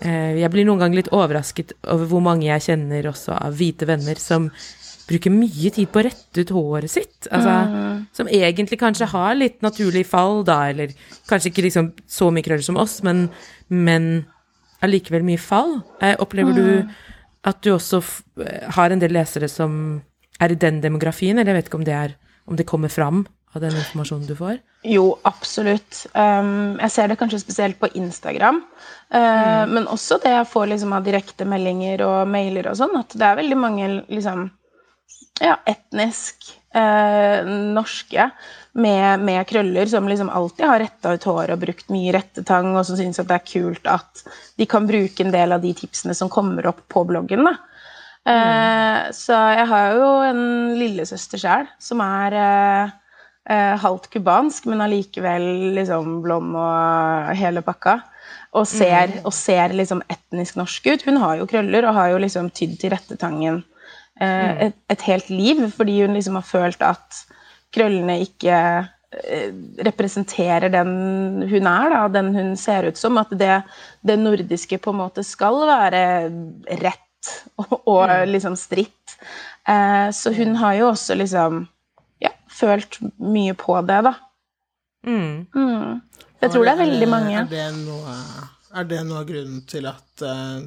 Eh, 0.00 0.40
jeg 0.40 0.52
blir 0.52 0.64
noen 0.68 0.80
ganger 0.80 1.02
litt 1.02 1.12
overrasket 1.12 1.74
over 1.92 2.08
hvor 2.08 2.24
mange 2.24 2.48
jeg 2.48 2.70
kjenner 2.70 3.10
også 3.10 3.36
av 3.36 3.56
hvite 3.56 3.88
venner 3.88 4.20
som 4.20 4.48
bruker 5.10 5.32
mye 5.34 5.72
tid 5.74 5.90
på 5.90 6.00
å 6.00 6.06
rette 6.06 6.44
ut 6.44 6.52
håret 6.54 6.92
sitt. 6.92 7.28
Altså, 7.28 7.54
mm. 7.68 8.02
Som 8.16 8.30
egentlig 8.30 8.78
kanskje 8.80 9.10
har 9.10 9.36
litt 9.36 9.58
naturlig 9.64 10.06
fall, 10.08 10.44
da, 10.46 10.62
eller 10.70 10.94
kanskje 11.28 11.50
ikke 11.50 11.66
liksom 11.66 11.92
så 12.08 12.30
mye 12.32 12.46
krøller 12.46 12.64
som 12.64 12.78
oss, 12.80 13.00
men, 13.06 13.26
men 13.68 14.10
allikevel 14.84 15.26
mye 15.26 15.40
fall. 15.40 15.80
Eh, 16.00 16.14
opplever 16.22 16.54
mm. 16.54 16.60
du 16.60 17.10
at 17.46 17.60
du 17.64 17.72
også 17.74 18.02
har 18.76 18.92
en 18.92 19.00
del 19.00 19.14
lesere 19.16 19.48
som 19.48 20.00
er 20.40 20.52
i 20.52 20.58
den 20.60 20.80
demografien, 20.82 21.38
eller 21.38 21.52
jeg 21.52 21.60
vet 21.60 21.70
ikke 21.70 21.80
om 21.80 21.86
det, 21.86 21.96
er, 21.96 22.16
om 22.48 22.58
det 22.58 22.68
kommer 22.68 22.92
fram 22.92 23.24
av 23.54 23.64
den 23.64 23.74
informasjonen 23.74 24.28
du 24.28 24.36
får? 24.38 24.60
Jo, 24.86 25.18
absolutt. 25.28 26.04
Um, 26.14 26.78
jeg 26.78 26.92
ser 26.94 27.10
det 27.10 27.18
kanskje 27.20 27.42
spesielt 27.42 27.80
på 27.80 27.90
Instagram. 27.98 28.62
Uh, 29.12 29.18
mm. 29.18 29.74
Men 29.74 29.90
også 29.90 30.20
det 30.22 30.32
jeg 30.32 30.48
får 30.52 30.70
liksom 30.70 30.94
av 30.96 31.04
direkte 31.04 31.48
meldinger 31.48 32.04
og 32.06 32.30
mailer 32.30 32.70
og 32.70 32.78
sånn, 32.78 32.96
at 33.00 33.16
det 33.16 33.26
er 33.26 33.40
veldig 33.42 33.58
mange 33.60 33.90
liksom 34.08 34.46
ja, 35.40 35.58
etnisk 35.68 36.52
uh, 36.76 37.44
norske 37.76 38.30
med, 38.72 39.22
med, 39.26 39.42
krøller, 39.48 39.88
som 39.90 40.08
liksom 40.08 40.30
alltid 40.30 40.66
har 40.66 40.82
retta 40.82 41.14
ut 41.14 41.26
håret 41.26 41.54
og 41.56 41.64
brukt 41.64 41.90
mye 41.92 42.12
rettetang, 42.14 42.70
og 42.76 42.84
som 42.86 42.98
syns 42.98 43.18
at 43.22 43.28
det 43.30 43.38
er 43.40 43.48
kult 43.48 43.90
at 43.90 44.22
de 44.60 44.68
kan 44.70 44.86
bruke 44.88 45.24
en 45.24 45.34
del 45.34 45.56
av 45.56 45.64
de 45.64 45.72
tipsene 45.76 46.14
som 46.16 46.30
kommer 46.32 46.68
opp 46.70 46.84
på 46.92 47.04
bloggen. 47.08 47.46
da. 47.48 47.56
Eh, 48.28 48.36
mm. 48.36 49.16
Så 49.16 49.38
jeg 49.56 49.66
har 49.72 49.96
jo 49.98 50.10
en 50.28 50.44
lillesøster 50.78 51.42
sjøl 51.42 51.66
som 51.82 52.02
er 52.04 52.38
eh, 52.38 52.94
eh, 53.50 53.74
halvt 53.82 54.10
cubansk, 54.14 54.70
men 54.70 54.84
allikevel 54.86 55.50
liksom 55.80 56.20
blond 56.26 56.54
og 56.54 57.34
hele 57.38 57.64
pakka. 57.66 58.00
Og 58.58 58.66
ser, 58.66 59.10
mm. 59.10 59.26
og 59.26 59.34
ser 59.34 59.74
liksom 59.78 60.00
etnisk 60.10 60.56
norsk 60.58 60.86
ut. 60.90 61.04
Hun 61.06 61.20
har 61.22 61.38
jo 61.38 61.50
krøller 61.50 61.86
og 61.86 61.94
har 61.94 62.10
jo 62.10 62.22
liksom 62.22 62.48
tydd 62.54 62.80
til 62.80 62.90
rettetangen 62.94 63.60
Eh, 64.20 64.50
mm. 64.50 64.56
et, 64.66 64.76
et, 64.92 65.02
helt 65.08 65.30
liv, 65.32 65.62
fordi 65.72 66.00
hun 66.02 66.14
liksom 66.14 66.36
har 66.36 66.44
følt 66.44 66.82
at 66.84 67.22
krøllene 67.74 68.18
ikke 68.24 68.56
eh, 68.80 69.50
representerer 69.86 70.72
den 70.72 70.90
hun 71.50 71.68
er, 71.70 71.92
da, 71.94 72.02
den 72.20 72.32
hun 72.36 72.56
ser 72.58 72.90
ut 72.90 73.00
som. 73.00 73.18
At 73.22 73.32
det, 73.38 73.60
det 74.06 74.18
nordiske 74.20 74.80
på 74.82 74.94
en 74.94 75.02
måte 75.02 75.26
skal 75.26 75.62
være 75.70 76.02
rett 76.82 77.06
og, 77.60 77.76
og 77.84 78.04
mm. 78.08 78.30
liksom 78.32 78.56
stritt. 78.58 79.16
Eh, 79.68 80.08
så 80.16 80.34
hun 80.34 80.56
har 80.60 80.78
jo 80.80 80.90
også 80.90 81.18
liksom 81.18 81.64
ja, 82.22 82.32
følt 82.50 83.00
mye 83.18 83.56
på 83.58 83.78
det, 83.88 84.02
da. 84.08 84.14
Mm. 85.06 85.46
Mm. 85.54 86.00
Jeg 86.40 86.52
tror 86.52 86.64
det 86.64 86.72
er 86.72 86.82
veldig 86.84 87.08
mange. 87.08 87.36
Er 87.40 87.48
det 87.50 87.66
noe, 87.76 88.14
er 88.76 88.86
det 88.88 89.00
noe 89.04 89.22
av 89.22 89.26
grunnen 89.28 89.64
til 89.68 89.88
at 89.88 90.24
uh, 90.24 90.60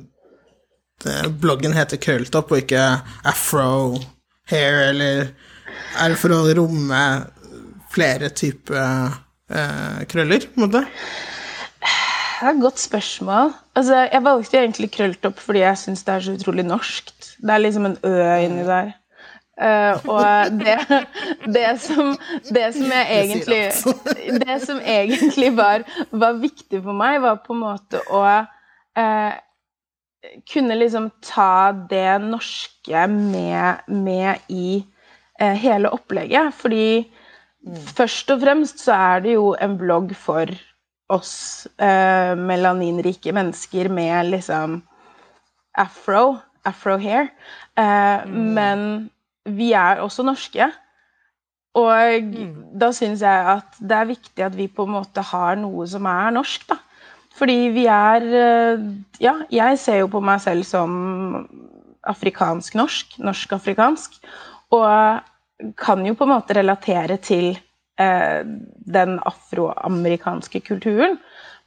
det, 1.03 1.15
bloggen 1.41 1.73
heter 1.73 2.01
Krølltopp 2.01 2.53
og 2.53 2.61
ikke 2.63 2.83
Afro 3.29 3.97
Hair, 4.51 4.79
eller 4.91 5.31
er 5.99 6.13
det 6.13 6.19
for 6.21 6.35
å 6.35 6.41
romme 6.57 7.03
flere 7.93 8.31
typer 8.33 8.79
eh, 9.53 10.01
krøller, 10.09 10.47
på 10.49 10.59
en 10.61 10.65
måte? 10.67 10.83
Det 11.83 12.49
er 12.49 12.57
et 12.57 12.63
godt 12.63 12.81
spørsmål. 12.81 13.53
Altså, 13.79 14.01
jeg 14.11 14.23
valgte 14.25 14.59
egentlig 14.59 14.89
krølltopp 14.91 15.39
fordi 15.39 15.61
jeg 15.63 15.79
syns 15.79 16.03
det 16.03 16.13
er 16.13 16.25
så 16.25 16.33
utrolig 16.35 16.65
norskt. 16.67 17.29
Det 17.39 17.53
er 17.53 17.63
liksom 17.63 17.87
en 17.87 17.97
ø 18.03 18.17
inni 18.43 18.65
der. 18.67 18.91
Uh, 19.53 20.09
og 20.09 20.51
det, 20.57 20.79
det, 21.55 21.67
som, 21.79 22.15
det 22.49 22.71
som 22.73 22.89
jeg 22.89 23.05
egentlig 23.19 23.59
Det 24.47 24.55
som 24.65 24.79
egentlig 24.81 25.51
var, 25.53 25.85
var 26.09 26.39
viktig 26.41 26.81
for 26.81 26.97
meg, 26.97 27.19
var 27.21 27.37
på 27.45 27.53
en 27.53 27.61
måte 27.61 28.01
å 28.09 28.23
uh, 28.25 29.33
kunne 30.49 30.79
liksom 30.79 31.11
ta 31.21 31.69
det 31.89 32.17
norske 32.25 33.05
med, 33.13 33.85
med 33.87 34.49
i 34.49 34.81
hele 35.59 35.91
opplegget. 35.93 36.53
Fordi 36.57 37.03
mm. 37.03 37.81
først 37.97 38.31
og 38.33 38.43
fremst 38.43 38.83
så 38.85 38.95
er 38.97 39.25
det 39.25 39.35
jo 39.37 39.53
en 39.61 39.77
blogg 39.79 40.13
for 40.17 40.51
oss 41.13 41.67
eh, 41.77 42.33
melaninrike 42.39 43.33
mennesker 43.35 43.89
med 43.91 44.31
liksom 44.31 44.79
afro, 45.77 46.37
afro 46.65 46.97
hair. 47.01 47.29
Eh, 47.77 48.23
mm. 48.25 48.39
Men 48.55 48.87
vi 49.45 49.73
er 49.77 50.01
også 50.01 50.25
norske. 50.25 50.69
Og 51.73 52.23
mm. 52.29 52.55
da 52.79 52.91
syns 52.93 53.23
jeg 53.25 53.45
at 53.57 53.77
det 53.81 53.97
er 53.97 54.09
viktig 54.11 54.45
at 54.45 54.57
vi 54.57 54.69
på 54.69 54.85
en 54.85 54.95
måte 54.99 55.23
har 55.25 55.57
noe 55.57 55.87
som 55.89 56.05
er 56.09 56.33
norsk, 56.35 56.67
da. 56.69 56.79
Fordi 57.33 57.55
vi 57.73 57.87
er 57.89 58.25
eh, 58.29 58.83
Ja, 59.23 59.39
jeg 59.49 59.79
ser 59.81 60.03
jo 60.03 60.09
på 60.13 60.21
meg 60.21 60.41
selv 60.43 60.67
som 60.69 61.47
afrikansk-norsk, 62.03 63.17
norsk-afrikansk, 63.23 64.19
og 64.75 65.23
kan 65.79 66.05
jo 66.05 66.15
på 66.17 66.25
en 66.27 66.33
måte 66.33 66.55
relatere 66.57 67.17
til 67.23 67.53
eh, 68.01 68.41
den 68.97 69.19
afroamerikanske 69.29 70.61
kulturen. 70.65 71.19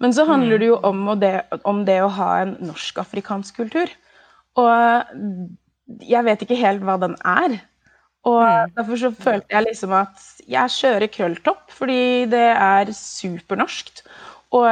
Men 0.02 0.12
så 0.12 0.26
handler 0.28 0.58
det 0.60 0.66
jo 0.68 0.80
om 0.84 1.06
det, 1.20 1.34
om 1.64 1.84
det 1.88 2.00
å 2.04 2.10
ha 2.12 2.32
en 2.42 2.56
norsk-afrikansk 2.68 3.56
kultur. 3.62 3.88
Og 4.60 5.06
jeg 6.04 6.24
vet 6.26 6.42
ikke 6.44 6.58
helt 6.60 6.84
hva 6.84 6.98
den 7.00 7.16
er. 7.24 7.56
Og 8.26 8.42
Mm. 8.42 8.72
derfor 8.76 8.96
så 8.98 9.10
følte 9.14 9.54
jeg 9.54 9.64
liksom 9.68 9.92
at 9.94 10.18
jeg 10.50 10.74
kjører 10.74 11.12
krølltopp, 11.14 11.70
fordi 11.70 12.26
det 12.26 12.48
er 12.58 12.90
supernorskt. 12.92 14.02
Og 14.52 14.66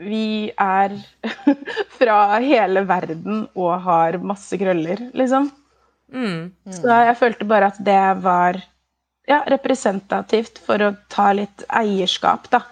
vi 0.00 0.50
er 0.58 0.96
fra 1.98 2.38
hele 2.40 2.82
verden 2.88 3.48
og 3.54 3.80
har 3.86 4.18
masse 4.18 4.58
krøller, 4.58 5.10
liksom. 5.14 5.50
Mm. 6.12 6.50
Så 6.74 7.00
jeg 7.06 7.16
følte 7.20 7.46
bare 7.48 7.70
at 7.72 7.78
det 7.84 8.02
var 8.24 8.58
ja, 9.30 9.42
representativt 9.50 10.58
for 10.64 10.82
å 10.82 10.94
ta 11.12 11.30
litt 11.36 11.64
eierskap, 11.68 12.50
da. 12.52 12.64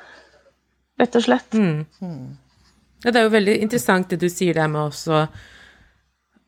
Rett 0.98 1.14
og 1.14 1.24
slett. 1.24 1.54
Mm. 1.54 1.84
Ja, 3.04 3.12
det 3.12 3.20
er 3.20 3.28
jo 3.28 3.36
veldig 3.36 3.60
interessant 3.62 4.10
det 4.10 4.18
du 4.18 4.26
sier 4.32 4.56
der 4.58 4.70
med 4.72 4.88
også 4.88 5.26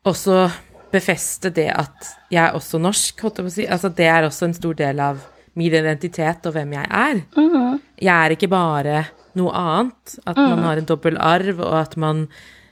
også 0.07 0.49
befeste 0.91 1.51
det 1.53 1.69
at 1.71 2.09
jeg 2.33 2.41
er 2.43 2.55
også 2.57 2.79
norsk, 2.81 3.21
holdt 3.23 3.39
jeg 3.39 3.45
på 3.45 3.51
å 3.51 3.55
si. 3.55 3.67
Altså, 3.69 3.91
det 3.95 4.07
er 4.11 4.27
også 4.27 4.49
en 4.49 4.57
stor 4.57 4.77
del 4.79 5.01
av 5.03 5.21
min 5.59 5.71
identitet 5.71 6.47
og 6.47 6.55
hvem 6.55 6.73
jeg 6.77 6.87
er. 6.87 7.21
Jeg 8.01 8.15
er 8.15 8.35
ikke 8.35 8.49
bare 8.51 9.03
noe 9.39 9.53
annet. 9.55 10.17
At 10.25 10.39
man 10.39 10.63
har 10.65 10.79
en 10.79 10.89
dobbel 10.89 11.19
arv, 11.21 11.61
og 11.63 11.77
at 11.79 11.95
man 11.99 12.25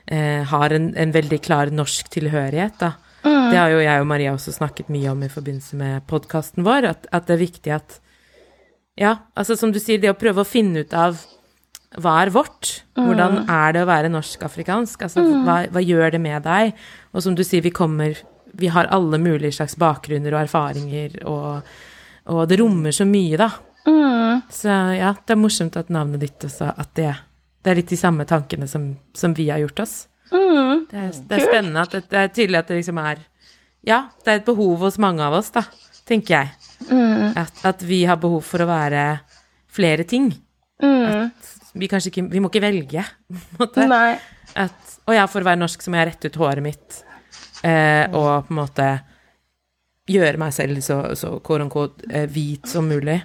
eh, 0.06 0.42
har 0.48 0.74
en, 0.76 0.90
en 0.96 1.14
veldig 1.14 1.40
klar 1.44 1.72
norsk 1.72 2.10
tilhørighet, 2.12 2.76
da. 2.80 2.94
Det 3.24 3.58
har 3.58 3.72
jo 3.72 3.82
jeg 3.82 4.00
og 4.02 4.08
Maria 4.08 4.32
også 4.32 4.54
snakket 4.54 4.88
mye 4.92 5.10
om 5.12 5.20
i 5.26 5.32
forbindelse 5.32 5.76
med 5.76 6.06
podkasten 6.08 6.64
vår, 6.64 6.86
at, 6.92 7.10
at 7.12 7.26
det 7.28 7.36
er 7.36 7.44
viktig 7.44 7.74
at 7.76 7.98
Ja, 9.00 9.16
altså 9.38 9.56
som 9.56 9.72
du 9.72 9.78
sier, 9.80 10.00
det 10.00 10.10
å 10.12 10.18
prøve 10.18 10.42
å 10.42 10.48
finne 10.48 10.84
ut 10.84 10.94
av 10.96 11.20
hva 11.98 12.20
er 12.22 12.30
vårt? 12.30 12.84
Hvordan 12.94 13.48
er 13.50 13.72
det 13.74 13.80
å 13.82 13.88
være 13.88 14.10
norsk-afrikansk? 14.12 15.00
Altså, 15.02 15.24
hva, 15.42 15.64
hva 15.74 15.80
gjør 15.82 16.12
det 16.14 16.20
med 16.22 16.44
deg? 16.46 16.76
Og 17.10 17.24
som 17.24 17.34
du 17.34 17.42
sier, 17.42 17.64
vi 17.64 17.72
kommer 17.74 18.14
Vi 18.50 18.66
har 18.66 18.88
alle 18.90 19.18
mulige 19.18 19.54
slags 19.54 19.76
bakgrunner 19.78 20.34
og 20.34 20.40
erfaringer, 20.42 21.20
og, 21.30 21.66
og 22.26 22.48
det 22.50 22.58
rommer 22.58 22.90
så 22.90 23.06
mye, 23.06 23.36
da. 23.38 23.46
Så 24.50 24.68
ja, 24.98 25.14
det 25.14 25.34
er 25.34 25.38
morsomt 25.38 25.76
at 25.78 25.88
navnet 25.88 26.20
ditt 26.20 26.44
også 26.44 26.72
At 26.76 26.90
det, 26.98 27.12
det 27.62 27.70
er 27.70 27.78
litt 27.78 27.92
de 27.92 27.98
samme 28.00 28.26
tankene 28.26 28.66
som, 28.68 28.96
som 29.14 29.34
vi 29.34 29.48
har 29.50 29.62
gjort 29.62 29.84
oss. 29.86 29.94
Det 30.90 30.98
er, 31.00 31.10
det 31.28 31.36
er 31.38 31.44
spennende 31.46 31.82
at 31.82 31.94
det, 31.96 32.02
det 32.10 32.18
er 32.22 32.32
tydelig 32.34 32.58
at 32.60 32.70
det 32.70 32.80
liksom 32.80 33.00
er 33.02 33.22
Ja, 33.86 34.00
det 34.24 34.32
er 34.32 34.40
et 34.42 34.46
behov 34.48 34.82
hos 34.84 34.98
mange 35.00 35.24
av 35.24 35.34
oss, 35.38 35.50
da, 35.54 35.62
tenker 36.08 36.36
jeg. 36.36 36.50
At, 37.40 37.62
at 37.64 37.82
vi 37.86 38.02
har 38.08 38.18
behov 38.20 38.42
for 38.46 38.62
å 38.64 38.68
være 38.68 39.04
flere 39.70 40.04
ting. 40.08 40.30
At 40.80 41.50
vi 41.78 41.86
kanskje 41.90 42.10
ikke 42.10 42.24
Vi 42.32 42.40
må 42.42 42.48
ikke 42.50 42.62
velge, 42.64 43.04
på 43.30 43.38
en 43.38 43.60
måte. 43.62 43.86
Nei. 43.90 44.18
At 44.58 44.96
Å 45.08 45.14
ja, 45.16 45.24
for 45.30 45.42
å 45.42 45.48
være 45.48 45.60
norsk 45.62 45.82
så 45.82 45.90
må 45.90 45.98
jeg 46.00 46.10
rette 46.10 46.28
ut 46.30 46.36
håret 46.42 46.62
mitt, 46.62 46.98
eh, 47.66 48.04
og 48.12 48.46
på 48.46 48.52
en 48.54 48.58
måte 48.60 48.88
gjøre 50.10 50.38
meg 50.42 50.52
selv 50.54 50.80
så, 50.82 50.96
så 51.18 51.36
quote 51.44 51.64
unquote 51.64 52.06
eh, 52.10 52.26
hvit 52.30 52.66
som 52.70 52.86
mulig. 52.90 53.16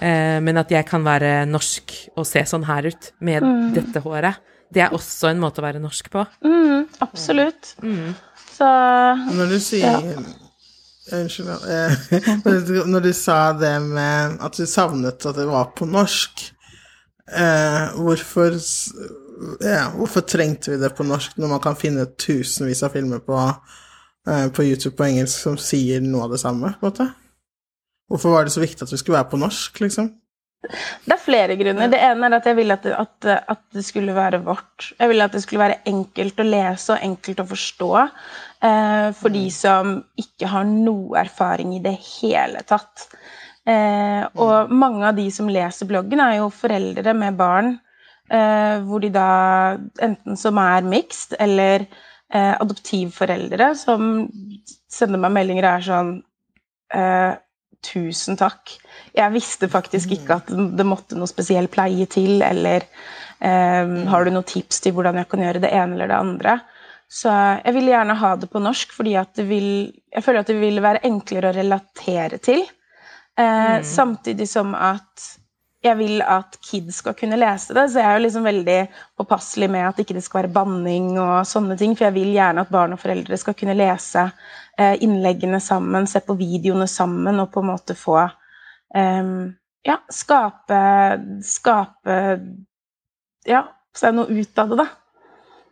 Eh, 0.00 0.38
men 0.44 0.60
at 0.60 0.70
jeg 0.70 0.86
kan 0.86 1.02
være 1.06 1.46
norsk 1.50 1.94
og 2.18 2.26
se 2.28 2.42
sånn 2.46 2.66
her 2.68 2.90
ut 2.90 3.10
med 3.26 3.46
dette 3.76 4.02
håret. 4.04 4.38
Det 4.72 4.82
er 4.84 4.92
også 4.94 5.30
en 5.32 5.40
måte 5.42 5.58
å 5.58 5.64
være 5.66 5.80
norsk 5.82 6.10
på. 6.12 6.22
Mm, 6.46 6.84
absolutt. 7.02 7.72
Så 8.56 8.68
Når 9.34 9.48
du 9.50 9.58
sier 9.60 10.14
Unnskyld. 11.10 11.48
eh, 11.66 11.96
når 12.44 12.60
du- 12.68 12.86
Når 12.86 13.00
du 13.02 13.12
sa 13.12 13.52
det 13.58 13.72
med 13.82 14.36
at 14.40 14.52
du 14.56 14.66
savnet 14.66 15.26
at 15.26 15.34
det 15.36 15.46
var 15.48 15.72
på 15.74 15.88
norsk, 15.90 16.44
eh, 17.32 17.88
hvorfor 17.98 18.54
ja, 19.64 19.88
Hvorfor 19.96 20.20
trengte 20.28 20.70
vi 20.70 20.76
det 20.82 20.92
på 20.94 21.02
norsk 21.08 21.38
når 21.40 21.48
man 21.48 21.60
kan 21.64 21.74
finne 21.76 22.04
tusenvis 22.20 22.82
av 22.84 22.92
filmer 22.92 23.18
på, 23.24 23.38
eh, 24.28 24.48
på 24.52 24.62
YouTube 24.68 24.94
på 24.96 25.06
engelsk 25.08 25.38
som 25.48 25.56
sier 25.58 26.00
noe 26.04 26.24
av 26.28 26.30
det 26.36 26.40
samme? 26.40 26.74
på 26.78 26.86
en 26.86 26.92
måte? 26.92 27.08
Hvorfor 28.10 28.30
var 28.34 28.44
det 28.44 28.52
så 28.52 28.60
viktig 28.60 28.82
at 28.82 28.92
vi 28.92 28.98
skulle 28.98 29.16
være 29.18 29.30
på 29.30 29.38
norsk, 29.40 29.80
liksom? 29.80 30.12
Det 30.60 31.14
er 31.14 31.20
flere 31.22 31.56
grunner. 31.56 31.88
Det 31.88 31.98
ene 32.04 32.28
er 32.28 32.36
at 32.36 32.46
jeg 32.50 32.58
ville 32.58 32.76
at, 32.76 32.86
at, 32.92 33.28
at 33.48 33.62
det 33.72 33.84
skulle 33.86 34.14
være 34.14 34.42
vårt. 34.44 34.90
Jeg 34.98 35.08
ville 35.08 35.24
at 35.24 35.34
det 35.34 35.42
skulle 35.44 35.62
være 35.62 35.80
enkelt 35.88 36.42
å 36.42 36.46
lese 36.46 36.94
og 36.94 37.04
enkelt 37.06 37.40
å 37.40 37.48
forstå 37.48 37.90
eh, 38.00 39.08
for 39.16 39.32
de 39.32 39.46
som 39.54 39.96
ikke 40.20 40.50
har 40.52 40.68
noe 40.68 41.16
erfaring 41.22 41.72
i 41.78 41.82
det 41.84 41.96
hele 42.20 42.60
tatt. 42.68 43.08
Eh, 43.68 44.24
og 44.36 44.72
mange 44.72 45.08
av 45.08 45.16
de 45.16 45.26
som 45.32 45.48
leser 45.48 45.88
bloggen, 45.88 46.20
er 46.20 46.38
jo 46.42 46.52
foreldre 46.52 47.16
med 47.16 47.40
barn 47.40 47.74
eh, 48.30 48.80
hvor 48.84 49.02
de 49.02 49.10
da 49.14 49.30
enten 50.04 50.38
som 50.38 50.60
er 50.60 50.86
mixed 50.86 51.36
eller 51.40 51.86
eh, 51.86 52.54
adoptivforeldre 52.54 53.72
som 53.78 54.26
sender 54.90 55.24
meg 55.24 55.36
meldinger 55.36 55.66
og 55.66 55.72
er 55.72 55.86
sånn 55.88 56.12
eh, 56.96 57.32
Tusen 57.84 58.36
takk. 58.36 58.74
Jeg 59.16 59.32
visste 59.32 59.68
faktisk 59.72 60.12
ikke 60.16 60.40
at 60.42 60.50
det 60.50 60.86
måtte 60.86 61.16
noe 61.18 61.30
spesiell 61.30 61.68
pleie 61.72 62.04
til, 62.10 62.42
eller 62.44 62.84
um, 63.40 63.94
har 64.10 64.26
du 64.26 64.34
noen 64.34 64.48
tips 64.48 64.82
til 64.84 64.94
hvordan 64.96 65.20
jeg 65.20 65.30
kan 65.30 65.44
gjøre 65.46 65.62
det 65.64 65.72
ene 65.72 65.96
eller 65.96 66.12
det 66.12 66.18
andre? 66.18 66.58
Så 67.10 67.32
jeg 67.32 67.74
vil 67.74 67.90
gjerne 67.90 68.18
ha 68.20 68.34
det 68.38 68.50
på 68.52 68.62
norsk, 68.62 68.92
fordi 68.94 69.16
at 69.18 69.32
det 69.40 69.48
vil, 69.48 69.70
jeg 70.14 70.22
føler 70.22 70.44
at 70.44 70.52
det 70.52 70.60
vil 70.60 70.78
være 70.84 71.02
enklere 71.08 71.50
å 71.50 71.56
relatere 71.56 72.38
til. 72.38 72.62
Mm. 73.40 73.82
Samtidig 73.86 74.46
som 74.50 74.76
at 74.76 75.30
jeg 75.80 75.96
vil 75.96 76.20
at 76.20 76.58
kids 76.60 76.98
skal 77.00 77.16
kunne 77.16 77.38
lese 77.40 77.74
det, 77.76 77.86
så 77.88 78.02
jeg 78.02 78.06
er 78.06 78.18
jo 78.18 78.24
liksom 78.26 78.44
veldig 78.44 78.78
påpasselig 79.18 79.68
med 79.72 79.86
at 79.88 80.00
ikke 80.02 80.16
det 80.18 80.24
skal 80.26 80.42
være 80.42 80.52
banning 80.52 81.14
og 81.16 81.48
sånne 81.48 81.76
ting, 81.80 81.94
for 81.96 82.10
jeg 82.10 82.18
vil 82.18 82.34
gjerne 82.34 82.66
at 82.66 82.72
barn 82.72 82.96
og 82.96 83.00
foreldre 83.00 83.38
skal 83.40 83.56
kunne 83.56 83.78
lese 83.78 84.26
eh, 84.26 84.59
innleggene 85.04 85.60
sammen, 85.60 86.08
se 86.08 86.22
på 86.24 86.36
videoene 86.38 86.86
sammen 86.88 87.42
og 87.42 87.50
på 87.52 87.62
en 87.62 87.70
måte 87.72 87.96
få 87.98 88.18
em, 88.96 89.50
ja, 89.86 89.96
skape 90.12 90.80
skape 91.44 92.16
ja, 93.48 93.62
seg 93.96 94.16
noe 94.16 94.28
ut 94.28 94.60
av 94.60 94.72
det, 94.72 94.78
da. 94.82 94.86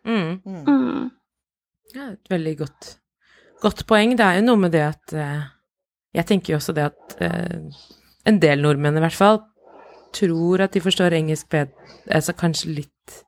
Mm. 0.09 0.33
Mm. 0.45 1.11
Ja, 1.95 2.11
et 2.15 2.33
veldig 2.33 2.55
godt, 2.63 2.89
godt 3.63 3.85
poeng. 3.89 4.17
Det 4.17 4.25
er 4.25 4.41
jo 4.41 4.49
noe 4.49 4.63
med 4.65 4.73
det 4.77 4.85
at 4.87 5.15
eh, 5.17 5.47
Jeg 6.17 6.25
tenker 6.29 6.55
jo 6.55 6.59
også 6.59 6.73
det 6.77 6.87
at 6.89 7.17
eh, 7.25 7.81
en 8.29 8.41
del 8.41 8.65
nordmenn 8.65 8.97
i 8.97 9.05
hvert 9.05 9.17
fall 9.17 9.43
tror 10.17 10.65
at 10.65 10.73
de 10.73 10.81
forstår 10.81 11.17
engelsk 11.19 11.51
bedre 11.53 11.75
altså 12.17 12.33
kanskje 12.33 12.79
litt 12.79 13.19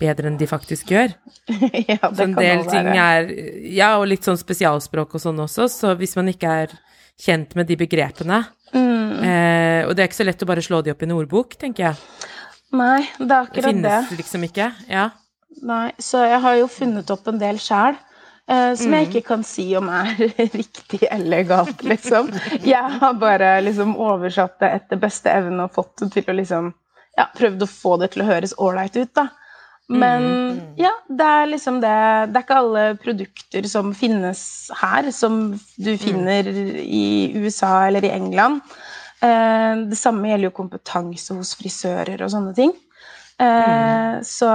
bedre 0.00 0.28
enn 0.30 0.36
de 0.40 0.46
faktisk 0.50 0.90
gjør. 0.92 1.14
ja, 1.88 1.96
det 2.00 2.16
Så 2.18 2.22
en 2.26 2.34
del 2.36 2.64
ting 2.68 2.88
er 2.92 3.28
Ja, 3.72 3.92
og 4.00 4.06
litt 4.10 4.26
sånn 4.26 4.38
spesialspråk 4.40 5.14
og 5.16 5.22
sånn 5.22 5.38
også, 5.44 5.68
så 5.72 5.94
hvis 5.96 6.16
man 6.18 6.28
ikke 6.32 6.50
er 6.64 6.74
kjent 7.22 7.54
med 7.56 7.66
de 7.70 7.76
begrepene 7.80 8.44
Mm. 8.74 9.22
eh, 9.22 9.86
Og 9.86 9.94
det 9.94 10.02
er 10.02 10.08
ikke 10.08 10.18
så 10.18 10.24
lett 10.26 10.42
å 10.42 10.46
bare 10.48 10.60
slå 10.64 10.80
de 10.82 10.90
opp 10.90 11.02
i 11.02 11.06
en 11.06 11.12
ordbok, 11.14 11.54
tenker 11.56 11.84
jeg. 11.86 11.94
Nei, 12.74 13.04
det 13.16 13.22
er 13.22 13.28
Det 13.28 13.36
akkurat 13.38 13.62
det. 13.62 13.70
finnes 13.70 14.10
liksom 14.18 14.42
ikke. 14.48 14.66
Ja. 14.90 15.04
Nei, 15.62 15.92
så 16.02 16.24
jeg 16.26 16.40
har 16.42 16.56
jo 16.58 16.66
funnet 16.68 17.10
opp 17.14 17.28
en 17.30 17.38
del 17.38 17.56
sjæl. 17.62 17.96
Uh, 18.50 18.74
som 18.78 18.92
jeg 18.92 19.08
ikke 19.08 19.22
kan 19.26 19.42
si 19.46 19.68
om 19.78 19.88
er 19.88 20.10
riktig 20.60 21.00
eller 21.10 21.46
galt, 21.48 21.80
liksom. 21.82 22.28
Jeg 22.66 22.98
har 23.00 23.14
bare 23.18 23.54
liksom 23.64 23.94
oversatt 23.96 24.58
det 24.60 24.68
etter 24.82 25.00
beste 25.02 25.30
evne 25.32 25.64
og 25.64 25.72
fått 25.78 26.02
det 26.02 26.10
til 26.18 26.28
å 26.34 26.36
liksom 26.42 26.68
Ja, 27.16 27.24
prøvd 27.38 27.62
å 27.64 27.70
få 27.70 27.96
det 28.02 28.10
til 28.12 28.22
å 28.22 28.28
høres 28.28 28.52
ålreit 28.58 28.98
ut, 28.98 29.14
da. 29.14 29.28
Men 29.88 30.24
ja, 30.74 30.90
det 31.06 31.26
er 31.30 31.44
liksom 31.46 31.76
det 31.78 31.92
Det 32.32 32.40
er 32.40 32.42
ikke 32.42 32.58
alle 32.58 32.84
produkter 32.98 33.68
som 33.70 33.92
finnes 33.94 34.40
her, 34.80 35.10
som 35.14 35.52
du 35.78 35.92
finner 36.00 36.48
i 36.82 37.30
USA 37.38 37.86
eller 37.86 38.04
i 38.04 38.10
England. 38.10 38.64
Eh, 39.22 39.84
det 39.86 39.98
samme 40.00 40.28
gjelder 40.28 40.50
jo 40.50 40.56
kompetanse 40.58 41.36
hos 41.38 41.54
frisører 41.58 42.24
og 42.26 42.32
sånne 42.34 42.56
ting. 42.58 42.74
Eh, 43.38 44.18
Så 44.26 44.50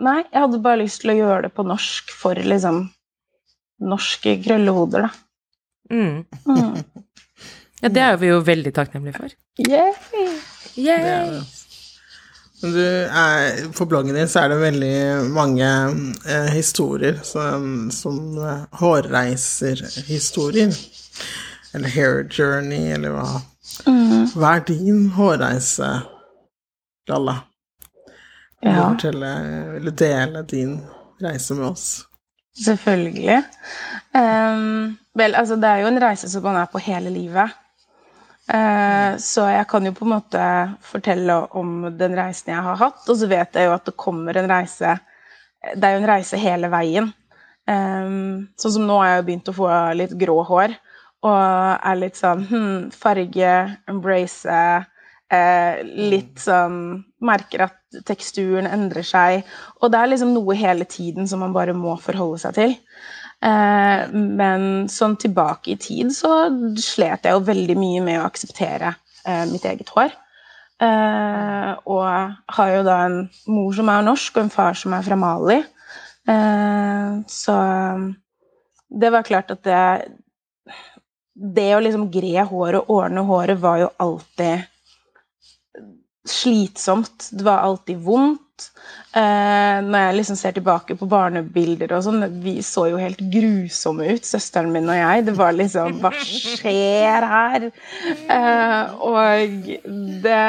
nei, 0.00 0.24
jeg 0.26 0.42
hadde 0.42 0.62
bare 0.64 0.82
lyst 0.82 1.02
til 1.04 1.14
å 1.14 1.18
gjøre 1.20 1.46
det 1.46 1.54
på 1.54 1.66
norsk 1.68 2.10
for 2.10 2.34
liksom 2.34 2.88
norske 3.84 4.38
krøllehoder, 4.42 5.06
da. 5.06 5.10
Mm. 5.92 6.24
Mm. 6.48 6.78
ja, 7.84 7.90
det 7.92 8.02
er 8.02 8.16
vi 8.18 8.30
jo 8.32 8.40
veldig 8.42 8.72
takknemlige 8.74 9.18
for. 9.20 9.34
Yay! 9.68 9.92
Det 10.74 10.94
er 12.62 13.62
Du 13.62 13.72
på 13.72 13.86
bloggen 13.86 14.14
din 14.14 14.28
så 14.28 14.44
er 14.44 14.48
det 14.52 14.60
veldig 14.60 15.30
mange 15.34 15.68
eh, 16.28 16.50
historier 16.54 17.18
som, 17.22 17.90
som 17.90 18.38
eh, 18.38 18.64
hårreiserhistorier. 18.80 20.72
Eller 21.74 21.88
hair 21.88 22.22
journey, 22.30 22.92
eller 22.94 23.10
hva. 23.10 23.42
Hva 24.34 24.56
er 24.56 24.66
din 24.68 25.08
hårreise, 25.16 25.90
Lalla? 27.10 27.40
Ja, 28.62 28.88
fortelle, 28.88 29.30
du 29.82 29.90
dele 29.90 30.42
din 30.48 30.78
reise 31.20 31.54
med 31.58 31.66
oss? 31.74 32.04
selvfølgelig. 32.64 33.42
Um, 34.14 34.98
vel, 35.14 35.34
altså, 35.34 35.56
det 35.56 35.64
er 35.64 35.76
jo 35.82 35.86
en 35.86 36.02
reise 36.02 36.30
som 36.30 36.42
man 36.42 36.56
er 36.56 36.70
på 36.72 36.78
hele 36.78 37.10
livet. 37.10 37.50
Eh, 38.44 39.16
så 39.16 39.46
jeg 39.48 39.66
kan 39.70 39.86
jo 39.88 39.94
på 39.96 40.04
en 40.04 40.12
måte 40.12 40.46
fortelle 40.84 41.36
om 41.56 41.86
den 41.96 42.16
reisen 42.18 42.52
jeg 42.52 42.64
har 42.66 42.80
hatt, 42.80 43.04
og 43.08 43.16
så 43.16 43.28
vet 43.30 43.56
jeg 43.56 43.68
jo 43.70 43.76
at 43.76 43.86
det 43.88 43.96
kommer 43.96 44.36
en 44.36 44.50
reise 44.50 44.98
Det 45.64 45.86
er 45.88 45.94
jo 45.94 46.02
en 46.02 46.10
reise 46.10 46.36
hele 46.36 46.68
veien. 46.68 47.06
Um, 47.64 48.50
sånn 48.60 48.74
som 48.74 48.82
nå 48.84 48.98
har 49.00 49.08
jeg 49.08 49.20
jo 49.22 49.26
begynt 49.30 49.46
å 49.48 49.54
få 49.56 49.68
litt 49.96 50.12
grå 50.20 50.34
hår, 50.44 50.74
og 51.24 51.38
er 51.88 51.96
litt 51.96 52.18
sånn 52.20 52.42
hmm, 52.50 52.90
farge, 52.92 53.54
embrace, 53.88 54.58
eh, 55.32 55.80
litt 56.12 56.42
sånn 56.44 56.76
Merker 57.24 57.64
at 57.70 57.78
teksturen 58.04 58.68
endrer 58.68 59.06
seg. 59.08 59.48
Og 59.80 59.88
det 59.94 60.02
er 60.02 60.10
liksom 60.12 60.34
noe 60.34 60.56
hele 60.60 60.84
tiden 60.84 61.24
som 61.30 61.40
man 61.40 61.56
bare 61.56 61.72
må 61.72 61.96
forholde 61.96 62.42
seg 62.42 62.58
til. 62.58 62.76
Eh, 63.44 64.02
men 64.12 64.86
sånn 64.88 65.18
tilbake 65.20 65.74
i 65.74 65.80
tid 65.80 66.12
så 66.16 66.46
slet 66.80 67.26
jeg 67.26 67.36
jo 67.36 67.44
veldig 67.44 67.76
mye 67.76 68.04
med 68.06 68.20
å 68.20 68.28
akseptere 68.28 68.94
eh, 69.28 69.44
mitt 69.50 69.66
eget 69.68 69.90
hår. 69.92 70.14
Eh, 70.84 71.70
og 71.84 72.54
har 72.56 72.72
jo 72.72 72.82
da 72.86 72.98
en 73.04 73.18
mor 73.52 73.74
som 73.76 73.90
er 73.92 74.06
norsk, 74.06 74.36
og 74.38 74.46
en 74.46 74.54
far 74.54 74.78
som 74.80 74.96
er 74.96 75.04
fra 75.06 75.18
Mali. 75.20 75.60
Så 77.28 77.54
det 78.88 79.10
var 79.12 79.26
klart 79.28 79.50
at 79.52 79.60
det 79.66 79.80
Det 81.34 81.66
å 81.76 81.82
liksom 81.82 82.06
gre 82.08 82.46
håret 82.48 82.78
og 82.78 82.92
ordne 82.94 83.24
håret 83.28 83.60
var 83.60 83.82
jo 83.82 83.88
alltid 84.00 84.62
slitsomt. 86.24 87.28
Det 87.32 87.44
var 87.44 87.66
alltid 87.66 88.00
vondt. 88.06 88.43
Eh, 89.14 89.78
når 89.82 90.00
jeg 90.00 90.14
liksom 90.18 90.36
ser 90.38 90.54
tilbake 90.56 90.96
på 90.98 91.06
barnebilder 91.10 91.92
og 91.94 92.02
sånn, 92.06 92.24
vi 92.42 92.56
så 92.66 92.88
jo 92.90 92.98
helt 92.98 93.20
grusomme 93.30 94.08
ut, 94.14 94.26
søsteren 94.26 94.72
min 94.74 94.90
og 94.90 94.98
jeg. 94.98 95.24
Det 95.28 95.34
var 95.38 95.54
liksom 95.54 96.00
Hva 96.02 96.10
skjer 96.18 97.26
her? 97.30 97.66
Eh, 98.34 98.94
og 98.98 99.70
det 100.24 100.44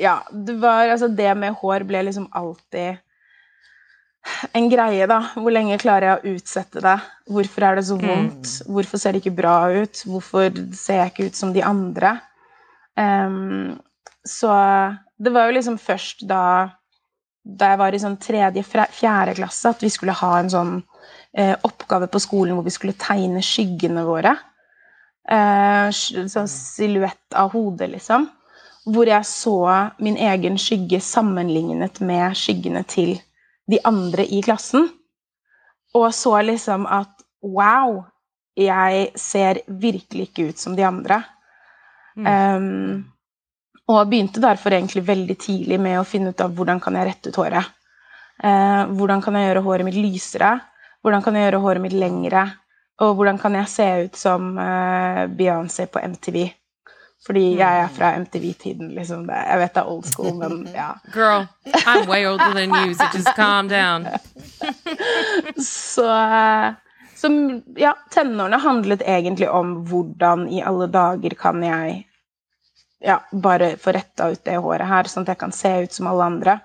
Ja, 0.00 0.18
det 0.32 0.58
var 0.62 0.92
Altså, 0.92 1.08
det 1.08 1.32
med 1.36 1.56
hår 1.60 1.86
ble 1.88 2.04
liksom 2.08 2.28
alltid 2.32 3.00
en 4.54 4.68
greie, 4.70 5.06
da. 5.10 5.18
Hvor 5.34 5.50
lenge 5.50 5.80
klarer 5.82 6.06
jeg 6.06 6.18
å 6.18 6.34
utsette 6.36 6.82
det? 6.84 6.98
Hvorfor 7.32 7.64
er 7.66 7.78
det 7.78 7.86
så 7.88 7.96
vondt? 7.98 8.52
Hvorfor 8.70 9.00
ser 9.02 9.16
det 9.16 9.22
ikke 9.24 9.40
bra 9.40 9.56
ut? 9.72 10.04
Hvorfor 10.06 10.52
ser 10.78 11.00
jeg 11.00 11.10
ikke 11.10 11.26
ut 11.26 11.40
som 11.40 11.50
de 11.56 11.64
andre? 11.66 12.12
Um, 12.94 13.80
så 14.22 14.52
det 15.18 15.32
var 15.34 15.48
jo 15.48 15.56
liksom 15.56 15.78
først 15.80 16.22
da 16.30 16.44
da 17.42 17.72
jeg 17.72 17.80
var 17.80 17.94
i 17.94 18.00
sånn 18.02 18.18
tredje, 18.22 18.62
fjerde 18.64 19.34
klasse, 19.38 19.72
at 19.72 19.82
vi 19.82 19.90
skulle 19.90 20.14
ha 20.14 20.32
en 20.38 20.50
sånn 20.52 20.72
eh, 21.34 21.54
oppgave 21.66 22.06
på 22.10 22.20
skolen 22.22 22.56
hvor 22.56 22.66
vi 22.66 22.74
skulle 22.74 22.98
tegne 22.98 23.42
skyggene 23.44 24.04
våre. 24.06 24.36
Eh, 25.30 25.90
sånn 25.90 26.50
silhuett 26.50 27.36
av 27.38 27.52
hodet, 27.56 27.90
liksom. 27.96 28.28
Hvor 28.86 29.06
jeg 29.06 29.26
så 29.26 29.58
min 30.02 30.18
egen 30.18 30.58
skygge 30.58 30.98
sammenlignet 31.02 32.00
med 32.02 32.38
skyggene 32.38 32.82
til 32.90 33.14
de 33.70 33.78
andre 33.86 34.26
i 34.26 34.42
klassen. 34.42 34.88
Og 35.98 36.08
så 36.14 36.38
liksom 36.46 36.86
at 36.90 37.12
wow, 37.42 38.02
jeg 38.58 39.10
ser 39.18 39.62
virkelig 39.66 40.30
ikke 40.30 40.50
ut 40.50 40.62
som 40.62 40.76
de 40.78 40.86
andre. 40.86 41.22
Mm. 42.16 42.26
Um, 42.26 43.11
og 43.92 44.08
begynte 44.10 44.42
derfor 44.42 44.74
egentlig 44.74 45.04
veldig 45.06 45.36
tidlig 45.40 45.78
med 45.80 46.00
å 46.00 46.08
finne 46.08 46.32
ut 46.32 46.42
av 46.44 46.52
hvordan 46.56 46.80
kan 46.82 46.96
jeg 46.98 47.08
rette 47.08 47.32
ut 47.32 47.38
håret. 47.42 47.70
Eh, 48.42 48.82
hvordan 48.96 49.22
kan 49.22 49.36
jeg 49.38 49.50
gjøre 49.50 49.64
håret 49.66 49.88
mitt 49.88 49.98
lysere? 49.98 50.56
Hvordan 51.02 51.22
kan 51.24 51.36
jeg 51.36 51.48
gjøre 51.48 51.62
håret 51.62 51.84
mitt 51.84 51.96
lengre? 51.96 52.46
Og 53.02 53.14
hvordan 53.18 53.38
kan 53.40 53.54
jeg 53.58 53.70
se 53.70 53.86
ut 54.06 54.18
som 54.18 54.52
eh, 54.58 55.22
Beyoncé 55.30 55.88
på 55.90 56.02
MTV? 56.02 56.44
Fordi 57.22 57.42
jeg 57.54 57.82
er 57.84 57.90
fra 57.94 58.12
MTV-tiden, 58.18 58.88
liksom. 58.96 59.26
Det, 59.28 59.38
jeg 59.46 59.58
vet 59.60 59.74
det 59.76 59.82
er 59.82 59.90
old 59.90 60.06
school, 60.10 60.32
men 60.40 60.64
ja. 60.74 60.88
Girl, 61.14 61.46
I'm 61.86 62.08
way 62.10 62.26
older 62.26 62.50
than 62.54 62.74
you, 62.74 62.94
so 62.94 63.06
just 63.14 63.30
calm 63.36 63.68
down. 63.70 64.08
så, 65.56 66.08
så 67.14 67.30
ja, 67.78 67.94
tenårene 68.10 68.58
handlet 68.58 69.06
egentlig 69.06 69.50
om 69.50 69.84
hvordan 69.86 70.48
i 70.50 70.64
alle 70.66 70.90
dager 70.90 71.38
kan 71.38 71.62
jeg 71.62 72.02
ja, 73.02 73.18
bare 73.32 73.74
få 73.80 73.94
retta 73.96 74.30
ut 74.32 74.42
det 74.46 74.58
håret 74.62 74.88
her, 74.88 75.10
sånn 75.10 75.26
at 75.26 75.34
jeg 75.34 75.40
kan 75.40 75.54
se 75.56 75.72
ut 75.84 75.96
som 75.96 76.08
alle 76.10 76.28
andre. 76.32 76.58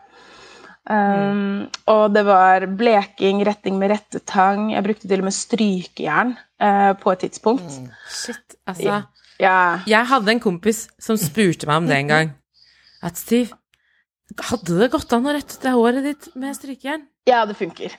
Um, 0.87 0.95
mm. 0.95 1.61
Og 1.91 2.03
det 2.15 2.23
var 2.27 2.63
bleking, 2.79 3.41
retting 3.43 3.75
med 3.79 3.91
rettetang. 3.91 4.69
Jeg 4.71 4.85
brukte 4.85 5.09
til 5.09 5.23
og 5.23 5.27
med 5.27 5.35
strykejern 5.35 6.35
uh, 6.63 6.93
på 7.01 7.11
et 7.11 7.25
tidspunkt. 7.25 7.79
Mm. 7.81 7.89
Shit, 8.07 8.59
altså. 8.69 9.01
Ja. 9.41 9.55
Jeg 9.85 10.09
hadde 10.09 10.33
en 10.33 10.41
kompis 10.41 10.87
som 11.03 11.19
spurte 11.19 11.67
meg 11.69 11.83
om 11.83 11.89
det 11.89 11.99
en 11.99 12.13
gang. 12.13 12.31
At 13.05 13.19
Steve, 13.19 13.51
hadde 14.49 14.79
det 14.79 14.89
gått 14.93 15.11
an 15.13 15.27
å 15.27 15.35
rette 15.35 15.59
det 15.61 15.75
håret 15.75 16.07
ditt 16.07 16.29
med 16.39 16.55
strykejern? 16.57 17.05
Ja, 17.27 17.43
det 17.45 17.57
funker. 17.59 17.93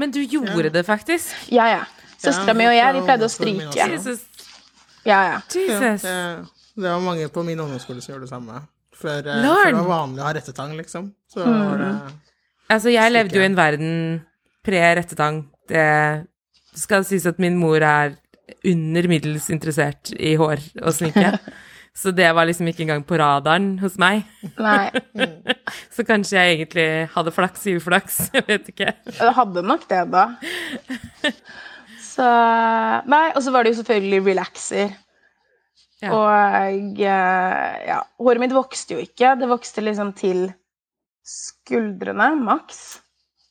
Men 0.00 0.12
du 0.12 0.20
gjorde 0.20 0.72
det 0.74 0.84
faktisk? 0.88 1.30
Ja, 1.54 1.68
ja. 1.70 1.84
Søstera 2.18 2.54
mi 2.56 2.66
og 2.66 2.74
jeg, 2.74 2.96
vi 2.96 3.06
pleide 3.06 3.28
å 3.28 3.32
stryke. 3.32 3.88
Jesus. 3.94 4.26
Ja, 5.04 5.22
ja. 5.28 5.40
Jesus. 5.52 6.06
Det 6.74 6.90
var 6.90 7.02
mange 7.02 7.28
på 7.30 7.44
min 7.46 7.60
ungdomsskole 7.60 8.02
som 8.02 8.14
gjorde 8.14 8.26
det 8.26 8.32
samme. 8.32 8.60
Før, 8.94 9.18
eh, 9.18 9.42
før 9.42 9.70
det 9.70 9.80
var 9.80 9.90
vanlig 9.90 10.22
å 10.22 10.28
ha 10.28 10.34
rettetang, 10.36 10.76
liksom. 10.78 11.10
Så 11.30 11.42
mm. 11.42 11.58
var 11.70 11.82
det 11.82 11.90
Altså, 12.74 12.88
jeg 12.88 13.12
levde 13.12 13.36
jo 13.36 13.42
i 13.42 13.46
en 13.46 13.58
verden 13.58 13.90
pre-rettetang. 14.64 15.42
Det 15.68 15.88
skal 16.74 17.04
sies 17.06 17.26
at 17.28 17.40
min 17.42 17.58
mor 17.60 17.84
er 17.84 18.16
under 18.64 19.08
middels 19.08 19.50
interessert 19.52 20.12
i 20.16 20.34
hår 20.40 20.62
og 20.82 20.96
sminke. 20.96 21.36
Så 21.94 22.10
det 22.10 22.26
var 22.34 22.48
liksom 22.48 22.66
ikke 22.66 22.82
engang 22.82 23.04
på 23.06 23.18
radaren 23.20 23.76
hos 23.78 23.94
meg. 24.02 24.24
Nei. 24.58 24.90
så 25.94 26.02
kanskje 26.02 26.40
jeg 26.40 26.56
egentlig 26.56 26.86
hadde 27.12 27.32
flaks 27.36 27.68
i 27.70 27.76
uflaks. 27.78 28.16
Jeg 28.34 28.42
vet 28.48 28.72
ikke. 28.72 28.88
Du 29.14 29.28
hadde 29.36 29.62
nok 29.62 29.84
det, 29.86 30.00
da. 30.10 30.24
Så 32.02 32.26
Nei, 33.06 33.28
og 33.36 33.44
så 33.46 33.54
var 33.54 33.62
det 33.62 33.76
jo 33.76 33.78
selvfølgelig 33.84 34.24
relaxer. 34.26 34.90
Ja. 36.04 36.12
Og 36.12 37.00
eh, 37.00 37.88
ja, 37.88 38.02
håret 38.20 38.42
mitt 38.42 38.54
vokste 38.54 38.98
jo 38.98 39.04
ikke. 39.04 39.34
Det 39.40 39.48
vokste 39.50 39.84
liksom 39.84 40.12
til 40.18 40.46
skuldrene, 41.24 42.34
maks. 42.44 43.00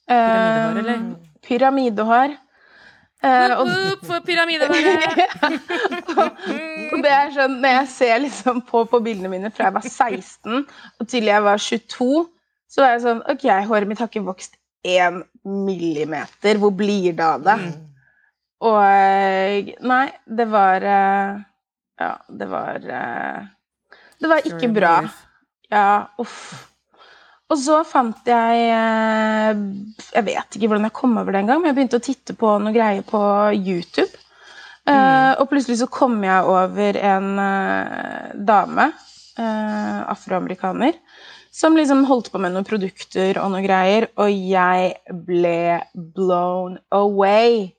Pyramidehår, 0.08 0.80
eller? 0.82 1.04
Uh, 1.04 1.38
pyramidehår. 1.48 2.36
Uh, 3.24 3.54
og, 3.62 3.70
for 4.04 4.20
pyramidehåret! 4.28 5.22
og 6.92 6.98
det 7.06 7.14
er 7.14 7.32
sånn, 7.32 7.56
når 7.64 7.78
jeg 7.78 7.88
ser 7.94 8.18
liksom 8.26 8.60
på, 8.68 8.84
på, 8.92 9.00
bildene 9.06 9.32
mine 9.32 9.52
fra 9.54 9.70
jeg 9.70 9.78
var 9.78 9.88
16 9.88 10.58
og 10.60 11.08
til 11.08 11.30
jeg 11.32 11.46
var 11.46 11.64
22, 11.64 12.10
så 12.74 12.84
er 12.84 12.92
jeg 12.98 13.06
sånn 13.06 13.24
Ok, 13.32 13.48
håret 13.70 13.88
mitt 13.88 14.04
har 14.04 14.12
ikke 14.12 14.26
vokst 14.28 14.60
én 14.84 15.22
millimeter. 15.48 16.60
Hvor 16.60 16.76
blir 16.76 17.16
det 17.16 17.24
av 17.24 17.48
det? 17.48 17.58
Mm. 17.64 17.74
Og 18.68 19.72
Nei, 19.88 20.06
det 20.28 20.50
var 20.52 20.84
uh, 20.84 21.42
ja, 22.04 22.14
det 22.28 22.50
var 22.52 22.84
eh, 22.84 23.42
Det 24.20 24.30
var 24.30 24.48
ikke 24.48 24.70
bra. 24.76 24.94
Ja, 25.72 26.08
uff. 26.22 26.70
Og 27.52 27.60
så 27.60 27.82
fant 27.86 28.26
jeg 28.26 28.68
eh, 28.74 29.62
Jeg 30.16 30.26
vet 30.30 30.58
ikke 30.58 30.70
hvordan 30.72 30.88
jeg 30.88 30.98
kom 30.98 31.18
over 31.20 31.34
det 31.34 31.44
engang, 31.44 31.62
men 31.62 31.72
jeg 31.72 31.80
begynte 31.80 32.02
å 32.02 32.08
titte 32.08 32.36
på 32.38 32.58
noe 32.62 32.74
greier 32.76 33.06
på 33.08 33.22
YouTube. 33.56 34.12
Eh, 34.84 34.92
mm. 34.92 35.40
og 35.40 35.48
plutselig 35.52 35.80
så 35.80 35.92
kom 35.92 36.18
jeg 36.26 36.50
over 36.50 36.98
en 37.00 37.30
dame, 38.48 38.90
afroamerikaner, 39.34 40.98
som 41.54 41.78
liksom 41.78 42.04
holdt 42.10 42.28
på 42.34 42.42
med 42.42 42.54
noen 42.54 42.68
produkter 42.68 43.40
og 43.42 43.54
noen 43.54 43.66
greier, 43.66 44.10
og 44.20 44.30
jeg 44.30 44.92
ble 45.26 45.80
blown 46.18 46.76
away. 46.94 47.72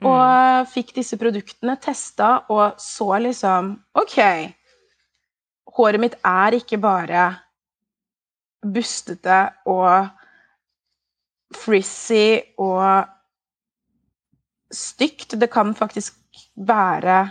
og 0.00 0.16
mm. 0.16 0.66
fikk 0.72 0.94
disse 0.96 1.16
produktene 1.20 1.76
testa 1.82 2.28
og 2.48 2.72
så 2.80 3.18
liksom 3.26 3.62
OK. 4.00 4.18
Håret 5.76 6.00
mitt 6.00 6.16
er 6.24 6.56
ikke 6.56 6.78
bare 6.80 7.49
bustete 8.60 9.40
og 9.68 10.08
frizzy 11.56 12.40
og 12.60 13.08
stygt. 14.70 15.34
Det 15.40 15.50
kan 15.50 15.74
faktisk 15.74 16.14
være 16.56 17.30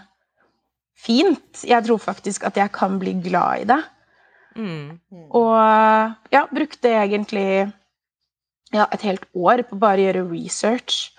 fint. 0.99 1.63
Jeg 1.63 1.85
tror 1.85 1.97
faktisk 1.97 2.43
at 2.49 2.57
jeg 2.57 2.71
kan 2.75 2.99
bli 2.99 3.15
glad 3.23 3.63
i 3.63 3.69
det. 3.69 3.81
Mm. 4.55 4.99
Og 5.29 5.55
ja, 6.33 6.43
brukte 6.51 6.91
egentlig 6.91 7.71
ja, 8.73 8.85
et 8.91 9.01
helt 9.01 9.25
år 9.33 9.63
på 9.69 9.79
bare 9.79 10.01
å 10.01 10.07
gjøre 10.09 10.27
research. 10.31 11.13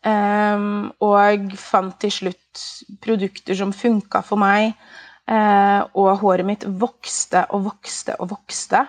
Um, 0.00 0.94
og 1.04 1.52
fant 1.60 1.98
til 2.00 2.12
slutt 2.12 2.62
produkter 3.04 3.56
som 3.58 3.74
funka 3.76 4.22
for 4.24 4.40
meg. 4.40 4.72
Uh, 5.30 5.84
og 5.94 6.16
håret 6.24 6.48
mitt 6.48 6.64
vokste 6.80 7.44
og 7.54 7.68
vokste 7.68 8.16
og 8.18 8.32
vokste. 8.32 8.82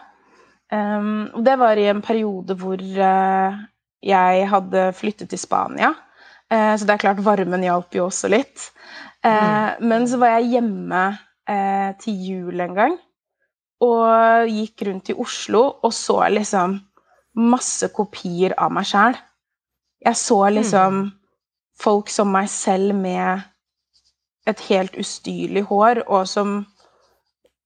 Um, 0.72 1.28
og 1.36 1.44
det 1.44 1.58
var 1.60 1.80
i 1.80 1.90
en 1.92 2.02
periode 2.04 2.56
hvor 2.60 2.80
uh, 2.80 3.60
jeg 4.02 4.48
hadde 4.48 4.86
flyttet 4.96 5.32
til 5.34 5.42
Spania. 5.42 5.92
Uh, 6.52 6.74
så 6.78 6.88
det 6.88 6.96
er 6.96 7.04
klart, 7.04 7.24
varmen 7.26 7.66
hjalp 7.68 7.96
jo 7.96 8.06
også 8.08 8.32
litt. 8.32 8.70
Uh, 9.26 9.32
mm. 9.32 9.88
Men 9.92 10.08
så 10.08 10.22
var 10.22 10.38
jeg 10.38 10.56
hjemme 10.58 11.04
til 12.00 12.20
jul 12.24 12.62
en 12.64 12.76
gang 12.78 12.94
og 13.84 14.48
gikk 14.48 14.86
rundt 14.88 15.10
i 15.12 15.16
Oslo 15.20 15.64
og 15.84 15.92
så 15.92 16.22
liksom 16.32 16.78
masse 17.42 17.90
kopier 17.92 18.54
av 18.62 18.72
meg 18.72 18.88
sjæl. 18.88 19.18
Jeg 20.06 20.18
så 20.18 20.38
liksom 20.54 21.00
mm. 21.00 21.10
folk 21.82 22.12
som 22.14 22.32
meg 22.32 22.48
selv 22.54 22.96
med 22.96 23.42
et 24.50 24.64
helt 24.70 24.96
ustyrlig 24.98 25.66
hår, 25.70 26.04
og 26.08 26.30
som 26.30 26.62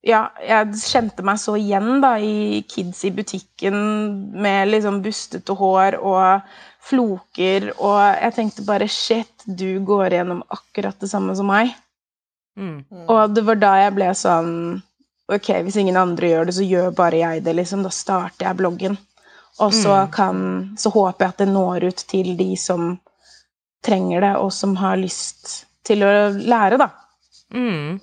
ja, 0.05 0.21
jeg 0.37 0.77
kjente 0.85 1.25
meg 1.25 1.39
så 1.41 1.55
igjen 1.57 1.99
da, 2.03 2.15
i 2.21 2.61
kids 2.69 3.01
i 3.07 3.11
butikken 3.15 3.77
med 4.37 4.69
liksom 4.69 5.01
bustete 5.05 5.55
hår 5.57 5.97
og 5.97 6.45
floker, 6.85 7.71
og 7.81 7.97
jeg 8.21 8.35
tenkte 8.35 8.65
bare 8.67 8.87
shit, 8.91 9.33
du 9.45 9.81
går 9.85 10.13
gjennom 10.13 10.43
akkurat 10.53 10.99
det 11.01 11.09
samme 11.09 11.33
som 11.37 11.49
meg. 11.49 11.73
Mm. 12.59 12.83
Og 13.09 13.33
det 13.33 13.43
var 13.47 13.57
da 13.59 13.73
jeg 13.81 13.95
ble 13.97 14.11
sånn 14.15 14.51
Ok, 15.25 15.49
hvis 15.65 15.75
ingen 15.81 15.97
andre 15.97 16.27
gjør 16.29 16.45
det, 16.45 16.53
så 16.53 16.63
gjør 16.63 16.91
bare 16.95 17.17
jeg 17.17 17.41
det, 17.47 17.55
liksom. 17.57 17.81
Da 17.81 17.89
starter 17.89 18.45
jeg 18.45 18.57
bloggen. 18.59 18.93
Og 19.57 19.73
så 19.73 19.95
mm. 20.03 20.11
kan 20.13 20.37
Så 20.77 20.91
håper 20.93 21.25
jeg 21.25 21.33
at 21.33 21.41
det 21.41 21.47
når 21.49 21.87
ut 21.89 22.03
til 22.11 22.29
de 22.37 22.51
som 22.61 22.91
trenger 23.81 24.21
det, 24.21 24.31
og 24.37 24.53
som 24.53 24.77
har 24.77 25.01
lyst 25.01 25.65
til 25.85 26.05
å 26.05 26.11
lære, 26.29 26.77
da. 26.77 26.91
Mm. 27.57 27.97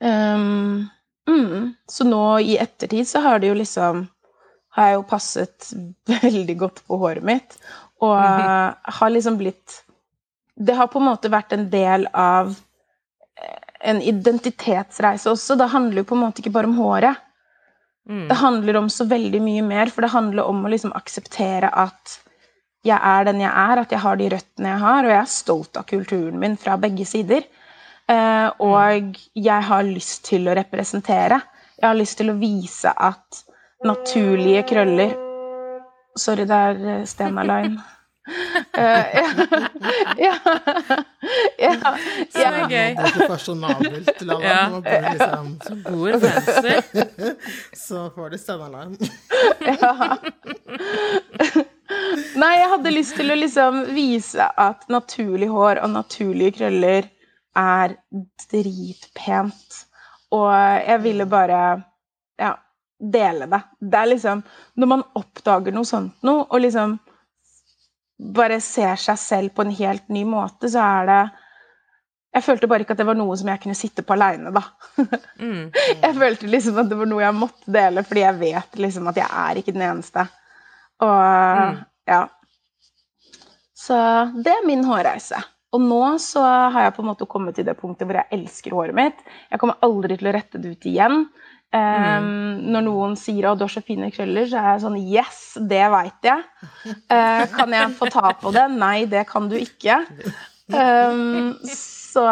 Um, 0.00 0.88
Mm. 1.28 1.74
Så 1.90 2.06
nå 2.06 2.38
i 2.40 2.58
ettertid 2.62 3.08
så 3.08 3.22
har 3.24 3.40
det 3.42 3.50
jo 3.50 3.56
liksom 3.58 4.06
Har 4.76 4.90
jeg 4.90 4.98
jo 4.98 5.06
passet 5.08 5.70
veldig 6.22 6.56
godt 6.60 6.82
på 6.86 6.98
håret 7.00 7.24
mitt. 7.24 7.58
Og 8.04 8.16
mm. 8.16 8.74
har 8.98 9.10
liksom 9.10 9.38
blitt 9.40 9.82
Det 10.54 10.76
har 10.76 10.90
på 10.92 11.00
en 11.00 11.08
måte 11.08 11.32
vært 11.32 11.52
en 11.56 11.68
del 11.72 12.06
av 12.12 12.52
eh, 13.40 13.62
en 13.90 14.02
identitetsreise 14.02 15.30
også. 15.30 15.56
Det 15.56 15.72
handler 15.72 16.02
jo 16.02 16.10
på 16.10 16.16
en 16.16 16.24
måte 16.26 16.42
ikke 16.42 16.54
bare 16.54 16.70
om 16.70 16.78
håret. 16.78 17.24
Mm. 18.08 18.28
Det 18.28 18.38
handler 18.38 18.76
om 18.76 18.88
så 18.90 19.04
veldig 19.04 19.40
mye 19.42 19.62
mer, 19.66 19.90
for 19.90 20.04
det 20.04 20.14
handler 20.14 20.46
om 20.46 20.64
å 20.64 20.70
liksom 20.70 20.94
akseptere 20.96 21.68
at 21.74 22.20
jeg 22.86 22.98
er 23.02 23.26
den 23.26 23.42
jeg 23.42 23.50
er, 23.50 23.82
at 23.82 23.92
jeg 23.92 24.02
har 24.02 24.18
de 24.18 24.28
røttene 24.30 24.72
jeg 24.72 24.82
har, 24.82 25.04
og 25.04 25.12
jeg 25.12 25.20
er 25.20 25.32
stolt 25.32 25.78
av 25.80 25.86
kulturen 25.90 26.38
min 26.40 26.56
fra 26.60 26.76
begge 26.80 27.06
sider. 27.08 27.46
Eh, 28.06 28.48
og 28.62 29.18
jeg 29.34 29.66
har 29.68 29.86
lyst 29.86 30.24
til 30.28 30.46
å 30.46 30.54
representere. 30.54 31.40
Jeg 31.76 31.88
har 31.88 31.98
lyst 31.98 32.18
til 32.20 32.30
å 32.30 32.38
vise 32.38 32.92
at 32.92 33.44
naturlige 33.84 34.64
krøller 34.70 35.22
Sorry, 36.16 36.46
det 36.48 36.56
er 36.56 36.78
eh, 36.80 37.02
Stena 37.04 37.42
Line. 37.44 37.76
Uh, 38.26 38.82
ja, 39.14 39.30
ja, 40.18 40.32
ja, 40.32 40.34
ja. 41.58 41.92
Det 42.32 42.44
er 42.44 42.56
gøy. 42.62 42.70
Det 42.70 43.02
er 43.04 43.10
ikke 43.12 43.28
fasjonabelt 43.30 44.22
La. 44.26 44.38
Ja. 44.42 44.62
Liksom, 45.12 45.52
så 45.62 45.76
god 45.84 46.24
fancy. 46.24 47.04
så 47.86 48.02
får 48.16 48.32
du 48.32 48.38
stemmealarm. 48.40 48.96
Ja. 49.62 49.92
Nei, 52.36 52.52
jeg 52.58 52.72
hadde 52.72 52.94
lyst 52.96 53.14
til 53.20 53.30
å 53.30 53.38
liksom 53.38 53.84
vise 53.94 54.48
at 54.58 54.88
naturlig 54.92 55.52
hår 55.52 55.84
og 55.84 55.94
naturlige 55.94 56.56
krøller 56.58 57.06
er 57.56 57.96
dritpent. 58.50 59.82
Og 60.34 60.50
jeg 60.52 61.02
ville 61.04 61.26
bare 61.30 61.60
ja, 62.40 62.52
dele 62.98 63.48
det. 63.50 63.60
Det 63.80 63.98
er 64.00 64.10
liksom 64.10 64.42
Når 64.74 64.90
man 64.90 65.04
oppdager 65.16 65.74
noe 65.74 65.86
sånt 65.88 66.26
noe, 66.26 66.46
og 66.50 66.62
liksom 66.64 66.98
bare 68.36 68.60
ser 68.64 68.96
seg 68.96 69.18
selv 69.20 69.52
på 69.54 69.66
en 69.66 69.74
helt 69.76 70.06
ny 70.08 70.22
måte, 70.24 70.70
så 70.72 70.80
er 70.80 71.10
det 71.10 71.24
jeg 72.36 72.44
følte 72.44 72.68
bare 72.68 72.84
ikke 72.84 72.92
at 72.92 73.00
det 73.00 73.06
var 73.08 73.16
noe 73.16 73.32
som 73.40 73.48
jeg 73.48 73.60
kunne 73.62 73.76
sitte 73.76 74.02
på 74.04 74.12
aleine, 74.16 74.52
da. 74.52 74.64
Mm. 75.36 75.68
Jeg 76.00 76.14
følte 76.16 76.48
liksom 76.48 76.78
at 76.80 76.88
det 76.88 76.96
var 76.96 77.08
noe 77.08 77.20
jeg 77.22 77.36
måtte 77.36 77.72
dele, 77.72 78.02
fordi 78.04 78.22
jeg 78.22 78.38
vet 78.40 78.78
liksom 78.80 79.08
at 79.10 79.18
jeg 79.20 79.28
er 79.28 79.60
ikke 79.60 79.74
den 79.76 79.84
eneste. 79.84 80.24
Og 81.04 81.12
mm. 81.60 81.78
ja. 82.08 82.22
Så 83.76 83.98
det 84.44 84.52
er 84.52 84.66
min 84.68 84.84
hårreise. 84.88 85.40
Og 85.76 85.82
nå 85.82 86.02
så 86.22 86.42
har 86.42 86.86
jeg 86.86 86.94
på 86.96 87.04
en 87.04 87.10
måte 87.10 87.28
kommet 87.28 87.58
til 87.58 87.66
det 87.68 87.76
punktet 87.78 88.08
hvor 88.08 88.18
jeg 88.20 88.32
elsker 88.32 88.76
håret 88.76 88.96
mitt. 88.96 89.20
Jeg 89.52 89.60
kommer 89.60 89.80
aldri 89.84 90.16
til 90.16 90.30
å 90.30 90.34
rette 90.36 90.60
det 90.62 90.72
ut 90.76 90.88
igjen. 90.88 91.26
Um, 91.74 91.80
mm. 92.24 92.58
Når 92.72 92.84
noen 92.86 93.16
sier 93.20 93.50
at 93.50 93.58
du 93.58 93.66
har 93.66 93.72
så 93.72 93.82
fine 93.84 94.08
krøller, 94.14 94.46
så 94.48 94.60
er 94.60 94.68
jeg 94.70 94.82
sånn 94.84 94.98
Yes, 95.02 95.40
det 95.68 95.82
veit 95.92 96.28
jeg. 96.30 96.44
Uh, 97.10 97.42
kan 97.52 97.74
jeg 97.74 97.90
få 97.98 98.08
ta 98.14 98.30
på 98.40 98.52
det? 98.54 98.68
Nei, 98.72 98.98
det 99.10 99.26
kan 99.28 99.50
du 99.50 99.58
ikke. 99.58 100.00
Um, 100.72 101.52
så 101.68 102.24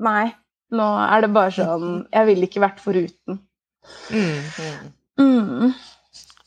nei. 0.00 0.28
Nå 0.68 0.86
er 1.00 1.24
det 1.24 1.28
bare 1.32 1.52
sånn 1.56 1.90
Jeg 2.12 2.28
ville 2.28 2.44
ikke 2.48 2.60
vært 2.60 2.80
foruten. 2.84 3.38
Mm. 4.12 4.88
Mm. 5.18 5.70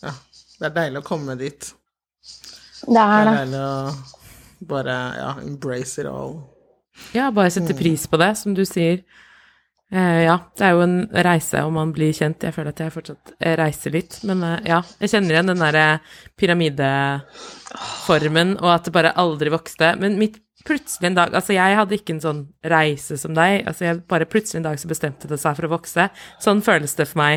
Ja. 0.06 0.13
Det 0.62 0.67
er 0.70 0.76
deilig 0.76 1.02
å 1.02 1.06
komme 1.06 1.36
dit. 1.39 1.72
Det 2.86 3.02
er 3.02 3.26
det. 3.26 3.32
det 3.32 3.32
er 3.32 3.39
deilig 3.39 3.63
å 3.65 4.20
bare 4.62 5.17
ja, 5.17 5.36
embrace 5.41 6.02
it 6.02 6.08
all. 6.10 6.41
Ja, 7.15 7.32
bare 7.34 7.52
sette 7.54 7.74
pris 7.78 8.08
på 8.08 8.17
det, 8.21 8.38
som 8.39 8.54
du 8.56 8.65
sier. 8.67 8.97
Eh, 9.91 10.21
ja, 10.24 10.38
det 10.56 10.63
er 10.63 10.71
jo 10.76 10.82
en 10.86 11.10
reise 11.28 11.63
om 11.67 11.74
man 11.76 11.93
blir 11.95 12.13
kjent. 12.15 12.43
Jeg 12.47 12.56
føler 12.56 12.71
at 12.71 12.82
jeg 12.84 12.93
fortsatt 12.93 13.26
reiser 13.60 13.91
litt. 13.95 14.13
Men 14.28 14.38
eh, 14.47 14.60
ja, 14.71 14.80
jeg 15.04 15.12
kjenner 15.15 15.32
igjen 15.36 15.52
den 15.52 15.63
derre 15.63 15.88
pyramideformen, 16.39 18.50
og 18.62 18.69
at 18.76 18.84
det 18.88 18.95
bare 18.95 19.17
aldri 19.19 19.47
vokste. 19.52 19.88
Men 20.00 20.12
mitt 20.21 20.38
plutselig 20.62 21.08
en 21.10 21.17
dag 21.17 21.34
Altså, 21.34 21.52
jeg 21.56 21.74
hadde 21.74 21.95
ikke 21.97 22.13
en 22.15 22.24
sånn 22.24 22.41
reise 22.71 23.15
som 23.19 23.32
deg. 23.36 23.52
Altså, 23.67 23.82
jeg 23.89 24.04
bare 24.12 24.30
plutselig 24.30 24.58
en 24.62 24.69
dag 24.69 24.78
så 24.80 24.91
bestemte 24.91 25.30
det 25.32 25.39
seg 25.41 25.54
for 25.58 25.65
å 25.67 25.76
vokse. 25.76 26.04
Sånn 26.43 26.65
føles 26.65 26.93
det 26.97 27.06
for 27.10 27.17
meg. 27.24 27.36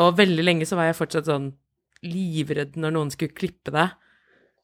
Og 0.00 0.18
veldig 0.18 0.44
lenge 0.44 0.66
så 0.68 0.74
var 0.78 0.86
jeg 0.88 1.00
fortsatt 1.00 1.30
sånn 1.30 1.48
livredd 2.04 2.72
når 2.80 2.90
noen 2.96 3.10
skulle 3.12 3.36
klippe 3.36 3.70
det. 3.74 3.88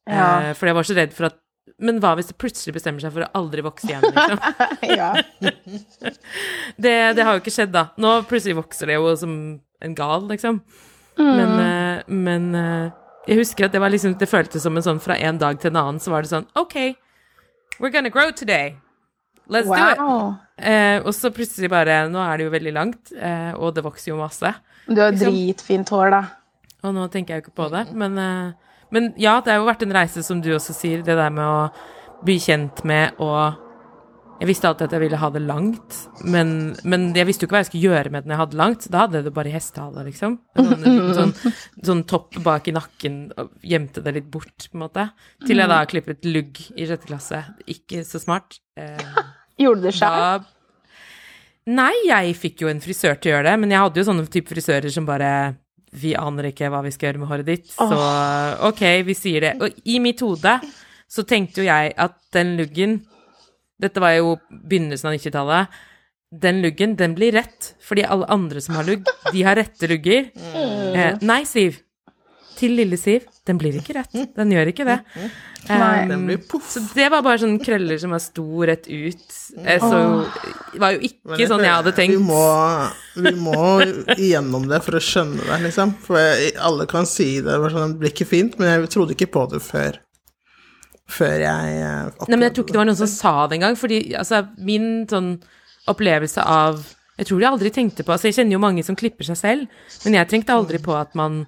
Ja. 0.09 0.49
Eh, 0.49 0.53
for 0.57 0.65
jeg 0.69 0.77
var 0.77 0.85
så 0.87 0.97
redd 0.97 1.13
for 1.15 1.23
at 1.29 1.37
men 1.81 1.99
hva 2.01 2.13
hvis 2.17 2.29
det 2.31 2.37
plutselig 2.41 2.75
bestemmer 2.75 3.03
seg 3.03 3.13
for 3.15 3.25
å 3.25 3.31
aldri 3.37 3.63
vokse 3.65 3.89
igjen, 3.89 4.05
liksom? 4.05 4.39
det, 6.83 6.95
det, 7.17 7.25
har 7.25 7.35
jo 7.35 7.41
ikke 7.43 7.53
skjedd, 7.53 7.73
da. 7.73 7.87
Nå 8.01 8.15
plutselig 8.29 8.57
vokser 8.59 8.91
det 8.91 8.97
jo 8.97 9.13
som 9.17 9.35
en 9.81 9.95
gal, 9.97 10.27
liksom. 10.29 10.61
Mm. 11.17 11.31
Men, 11.37 11.53
uh, 11.57 12.13
men 12.27 12.47
uh, 12.55 13.17
jeg 13.27 13.41
husker 13.41 13.67
at 13.67 13.73
det 13.75 13.81
var 13.83 13.91
liksom 13.91 14.13
Det 14.17 14.29
føltes 14.29 14.63
som 14.63 14.77
en 14.79 14.85
sånn 14.85 15.01
fra 15.03 15.17
en 15.19 15.37
dag 15.41 15.59
til 15.59 15.73
en 15.73 15.81
annen, 15.81 15.99
så 16.01 16.13
var 16.13 16.23
det 16.23 16.31
sånn 16.31 16.47
OK, 16.57 16.77
we're 17.79 17.93
gonna 17.93 18.13
grow 18.13 18.31
today. 18.33 18.77
Let's 19.51 19.67
wow. 19.67 19.77
do 19.77 20.07
it. 20.07 20.47
Eh, 20.63 20.97
og 21.01 21.11
så 21.17 21.31
plutselig 21.33 21.67
bare 21.73 22.05
Nå 22.07 22.21
er 22.23 22.37
det 22.37 22.45
jo 22.45 22.51
veldig 22.53 22.73
langt, 22.75 23.11
og 23.57 23.73
det 23.75 23.83
vokser 23.83 24.13
jo 24.13 24.19
masse. 24.19 24.53
Du 24.85 25.01
har 25.01 25.11
liksom. 25.11 25.33
dritfint 25.33 25.89
hår, 25.91 26.13
da. 26.13 26.21
Og 26.85 26.93
nå 26.95 27.07
tenker 27.11 27.35
jeg 27.35 27.41
jo 27.41 27.45
ikke 27.47 27.57
på 27.57 27.67
det, 27.73 27.81
men 27.97 28.15
men 28.91 29.11
ja, 29.19 29.39
det 29.41 29.53
har 29.53 29.61
jo 29.61 29.67
vært 29.69 29.83
en 29.85 29.95
reise, 29.95 30.23
som 30.25 30.41
du 30.43 30.51
også 30.55 30.75
sier, 30.75 31.03
det 31.05 31.17
der 31.17 31.33
med 31.33 31.45
å 31.47 32.21
bli 32.25 32.37
kjent 32.41 32.83
med 32.87 33.17
og 33.23 33.67
Jeg 34.41 34.49
visste 34.49 34.65
alltid 34.65 34.87
at 34.87 34.93
jeg 34.95 35.01
ville 35.03 35.17
ha 35.21 35.27
det 35.29 35.41
langt, 35.45 35.97
men, 36.25 36.71
men 36.81 37.03
jeg 37.13 37.27
visste 37.29 37.43
jo 37.43 37.47
ikke 37.47 37.53
hva 37.53 37.59
jeg 37.61 37.67
skulle 37.67 37.91
gjøre 37.91 38.09
med 38.09 38.23
det 38.23 38.29
når 38.31 38.33
jeg 38.33 38.39
hadde 38.39 38.57
langt. 38.57 38.87
Da 38.89 39.03
hadde 39.03 39.19
jeg 39.19 39.25
det 39.27 39.33
bare 39.35 39.51
i 39.51 39.53
hestehale, 39.53 40.05
liksom. 40.07 40.37
Sånn, 40.57 41.11
sånn, 41.19 41.33
sånn, 41.91 42.01
topp 42.09 42.39
bak 42.41 42.65
i 42.65 42.73
nakken 42.73 43.19
og 43.37 43.51
gjemte 43.61 44.01
det 44.01 44.15
litt 44.15 44.31
bort, 44.33 44.65
på 44.65 44.79
en 44.79 44.81
måte. 44.87 45.05
Til 45.45 45.61
jeg 45.61 45.69
da 45.69 45.77
klippet 45.85 46.25
lugg 46.25 46.57
i 46.73 46.87
sjette 46.89 47.05
klasse. 47.11 47.43
Ikke 47.69 48.01
så 48.07 48.17
smart. 48.23 48.57
Eh, 48.81 49.21
Gjorde 49.61 49.83
du 49.83 49.87
det 49.91 49.93
sjøl? 49.99 50.49
Nei, 51.77 51.93
jeg 52.07 52.33
fikk 52.41 52.63
jo 52.65 52.71
en 52.73 52.81
frisør 52.81 53.21
til 53.21 53.29
å 53.29 53.35
gjøre 53.35 53.51
det, 53.51 53.57
men 53.61 53.75
jeg 53.75 53.83
hadde 53.85 54.01
jo 54.01 54.07
sånne 54.09 54.25
type 54.33 54.49
frisører 54.49 54.89
som 54.89 55.05
bare 55.05 55.31
vi 55.91 56.13
aner 56.15 56.51
ikke 56.51 56.69
hva 56.71 56.79
vi 56.85 56.93
skal 56.95 57.09
gjøre 57.09 57.21
med 57.21 57.31
håret 57.31 57.47
ditt, 57.49 57.71
så 57.73 57.87
OK, 58.69 58.83
vi 59.07 59.15
sier 59.17 59.43
det. 59.43 59.53
Og 59.59 59.81
i 59.91 59.97
mitt 60.03 60.23
hode 60.23 60.55
så 61.11 61.25
tenkte 61.27 61.63
jo 61.63 61.67
jeg 61.67 61.95
at 61.99 62.19
den 62.35 62.55
luggen 62.59 63.01
Dette 63.81 63.97
var 63.97 64.11
jo 64.13 64.35
begynnelsen 64.53 65.07
av 65.09 65.15
90-tallet. 65.15 65.77
Den 66.43 66.59
luggen, 66.61 66.91
den 66.99 67.15
blir 67.17 67.33
rett, 67.33 67.71
fordi 67.81 68.03
alle 68.05 68.27
andre 68.29 68.61
som 68.61 68.75
har 68.77 68.85
lugg, 68.85 69.09
de 69.33 69.41
har 69.41 69.57
rette 69.57 69.89
lugger. 69.89 70.27
Mm. 70.37 70.91
Eh, 70.93 71.15
nei, 71.25 71.39
Siv 71.49 71.79
til 72.61 72.77
lille 72.77 72.99
Siv, 72.99 73.25
den 73.51 73.59
blir 73.59 73.75
ikke 73.75 73.95
rett. 73.97 74.13
Den 74.37 74.51
gjør 74.53 74.71
ikke 74.71 74.85
det. 74.87 74.97
Nei, 75.67 76.03
um, 76.05 76.09
den 76.09 76.21
blir 76.29 76.39
poff. 76.49 76.69
Så 76.71 76.81
det 76.95 77.09
var 77.11 77.23
bare 77.25 77.41
sånne 77.41 77.59
krøller 77.61 77.99
som 78.01 78.13
var 78.15 78.21
sto 78.23 78.63
rett 78.67 78.87
ut. 78.87 79.25
Eh, 79.61 79.83
så 79.83 79.99
det 80.71 80.81
var 80.81 80.95
jo 80.95 81.01
ikke 81.09 81.37
jeg, 81.37 81.49
sånn 81.51 81.65
jeg 81.65 81.75
hadde 81.75 81.93
tenkt. 81.97 82.15
Vi 82.15 82.23
må, 82.23 82.45
vi 83.27 83.33
må 83.37 83.65
igjennom 84.15 84.69
det 84.71 84.79
for 84.85 84.97
å 84.97 85.03
skjønne 85.03 85.43
det, 85.43 85.59
liksom. 85.67 85.93
For 86.05 86.21
jeg, 86.21 86.55
alle 86.63 86.87
kan 86.89 87.09
si 87.09 87.33
det, 87.43 87.51
det 87.51 87.73
sånn, 87.75 87.97
det 87.97 88.05
blir 88.05 88.15
ikke 88.15 88.29
fint, 88.31 88.57
men 88.61 88.71
jeg 88.71 88.93
trodde 88.95 89.17
ikke 89.17 89.29
på 89.35 89.45
det 89.51 89.61
før. 89.65 89.99
Før 91.11 91.43
jeg 91.43 91.79
Nei, 91.81 92.37
men 92.37 92.47
jeg 92.47 92.55
tror 92.55 92.63
ikke 92.63 92.75
det 92.77 92.79
var 92.79 92.87
noen 92.87 93.01
som 93.01 93.09
sa 93.11 93.33
det 93.51 93.57
engang, 93.59 93.75
fordi 93.75 94.03
altså, 94.15 94.45
min 94.63 95.03
sånn 95.11 95.33
opplevelse 95.91 96.45
av 96.45 96.85
Jeg 97.17 97.27
tror 97.27 97.41
jeg 97.41 97.51
aldri 97.51 97.71
tenkte 97.75 98.05
på 98.07 98.13
Altså, 98.15 98.29
jeg 98.29 98.37
kjenner 98.37 98.55
jo 98.55 98.61
mange 98.63 98.85
som 98.87 98.95
klipper 98.95 99.27
seg 99.27 99.39
selv, 99.39 99.81
men 100.05 100.15
jeg 100.15 100.29
tenkte 100.31 100.55
aldri 100.55 100.79
på 100.79 100.95
at 100.95 101.11
man 101.19 101.41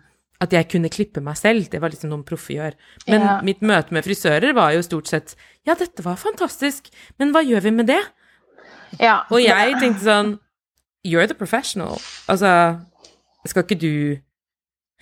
at 0.43 0.53
jeg 0.53 0.67
kunne 0.71 0.89
klippe 0.91 1.21
meg 1.23 1.37
selv. 1.39 1.69
Det 1.71 1.79
var 1.81 1.93
liksom 1.93 2.11
noen 2.11 2.25
proffe 2.27 2.53
gjør. 2.55 2.75
Men 3.07 3.21
Ja. 3.21 3.35
mitt 3.45 3.61
møte 3.61 3.93
med 3.95 4.03
frisører 4.05 4.53
var 4.57 4.73
jo 4.75 4.81
stort 4.85 5.07
sett 5.11 5.35
Ja, 5.65 5.75
dette 5.79 6.03
var 6.03 6.17
fantastisk, 6.19 6.89
men 7.19 7.31
hva 7.31 7.41
gjør 7.45 7.61
vi 7.63 7.71
med 7.71 7.87
det? 7.87 8.01
Ja. 8.99 9.23
Og 9.31 9.39
jeg 9.41 9.77
tenkte 9.79 10.03
sånn 10.03 10.33
You're 11.05 11.27
the 11.27 11.35
professional. 11.35 11.97
Altså, 12.31 12.79
skal 13.45 13.63
ikke 13.65 13.79
du 13.79 14.19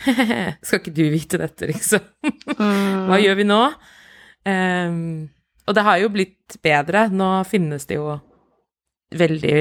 Skal 0.65 0.79
ikke 0.79 0.93
du 0.95 1.03
vite 1.13 1.37
dette, 1.37 1.67
liksom? 1.69 2.01
Hva 2.57 3.19
gjør 3.21 3.35
vi 3.37 3.43
nå? 3.45 3.59
Um, 4.49 5.29
og 5.67 5.75
det 5.77 5.83
har 5.85 5.99
jo 6.01 6.09
blitt 6.09 6.57
bedre. 6.65 7.03
Nå 7.13 7.27
finnes 7.45 7.85
det 7.85 7.99
jo 7.99 8.15
veldig 9.11 9.55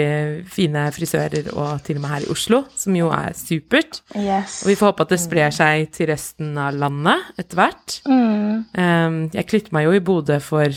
fine 0.50 0.84
frisører, 0.94 1.48
og 1.58 1.82
til 1.86 1.98
og 1.98 2.04
med 2.04 2.12
her 2.12 2.26
i 2.26 2.30
Oslo, 2.30 2.62
som 2.78 2.94
jo 2.94 3.08
er 3.14 3.34
supert. 3.34 4.00
Yes. 4.14 4.60
Og 4.62 4.70
vi 4.70 4.76
får 4.78 4.92
håpe 4.92 5.06
at 5.06 5.14
det 5.14 5.20
sprer 5.22 5.50
seg 5.54 5.90
til 5.96 6.10
resten 6.12 6.54
av 6.60 6.78
landet 6.78 7.32
etter 7.40 7.58
hvert. 7.58 7.98
Mm. 8.06 8.64
Um, 8.78 9.18
jeg 9.34 9.48
klippet 9.50 9.74
meg 9.74 9.88
jo 9.88 9.96
i 9.98 10.02
Bodø 10.06 10.38
for 10.44 10.70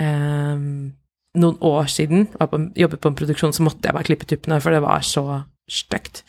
um, 0.00 0.92
noen 1.36 1.60
år 1.60 1.92
siden. 1.92 2.26
På, 2.40 2.60
jobbet 2.78 3.04
på 3.04 3.12
en 3.12 3.20
produksjon, 3.20 3.54
så 3.56 3.68
måtte 3.68 3.88
jeg 3.88 3.98
bare 3.98 4.08
klippe 4.08 4.28
tuppene, 4.32 4.60
for 4.64 4.74
det 4.74 4.82
var 4.84 5.04
så 5.06 5.26
stygt. 5.70 6.24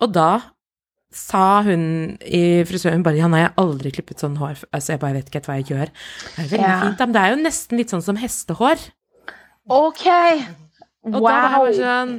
Og 0.00 0.12
da 0.12 0.30
sa 1.10 1.62
hun 1.66 2.18
i 2.22 2.62
frisøren 2.68 3.02
bare 3.02 3.18
'Ja, 3.18 3.26
nei, 3.26 3.40
jeg 3.40 3.50
har 3.50 3.64
aldri 3.64 3.90
klippet 3.90 4.20
sånn 4.22 4.36
hår.' 4.38 4.64
Altså, 4.72 4.92
jeg 4.92 5.00
bare 5.00 5.14
vet 5.14 5.26
ikke 5.26 5.42
hva 5.42 5.56
jeg 5.58 5.66
gjør. 5.72 5.88
Det 5.90 6.38
er 6.38 6.50
veldig 6.52 6.68
Ja. 6.68 6.80
fint, 6.84 6.98
men 7.00 7.12
det 7.12 7.20
er 7.20 7.30
jo 7.34 7.42
nesten 7.42 7.78
litt 7.78 7.90
sånn 7.90 8.02
som 8.02 8.16
hestehår. 8.16 8.78
OK! 9.70 10.06
Og 11.06 11.14
da 11.14 11.20
var 11.24 11.36
jeg 11.36 11.52
bare 11.54 11.74
sånn 11.78 12.10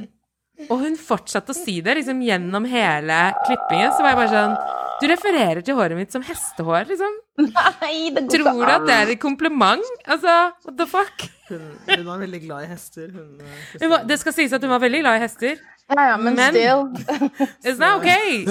Og 0.70 0.78
hun 0.82 0.96
fortsatte 0.98 1.54
å 1.54 1.56
si 1.56 1.76
det 1.84 1.94
liksom 2.00 2.22
gjennom 2.24 2.64
hele 2.70 3.18
klippingen. 3.46 3.92
Så 3.94 4.02
var 4.02 4.12
jeg 4.14 4.18
bare 4.22 4.32
sånn 4.32 4.56
Du 5.02 5.06
refererer 5.10 5.60
til 5.66 5.76
håret 5.78 5.98
mitt 5.98 6.14
som 6.14 6.22
hestehår, 6.26 6.86
liksom. 6.90 7.14
Nei, 7.42 8.10
det 8.14 8.24
går 8.26 8.32
Tror 8.36 8.58
du 8.62 8.70
at 8.70 8.84
det 8.86 8.96
er 8.96 9.12
et 9.14 9.20
kompliment? 9.22 9.86
Altså, 10.06 10.34
what 10.66 10.76
the 10.78 10.86
fuck? 10.90 11.24
Hun, 11.48 11.62
hun 11.88 12.04
var 12.06 12.20
veldig 12.22 12.40
glad 12.44 12.64
i 12.64 12.68
hester. 12.70 13.08
Hun, 13.12 13.40
eh, 13.42 13.62
Hun 13.82 13.90
var, 13.92 14.04
det 14.08 14.18
skal 14.22 14.34
sies 14.36 14.54
at 14.56 14.62
hun 14.62 14.70
var 14.72 14.80
veldig 14.84 15.00
glad 15.02 15.18
i 15.18 15.22
hester. 15.24 15.58
Ja, 15.92 16.04
ja, 16.12 16.16
men, 16.16 16.36
Men- 16.38 16.54
still. 16.54 16.86
It's 17.66 17.80
not 17.82 17.98
okay. 17.98 18.46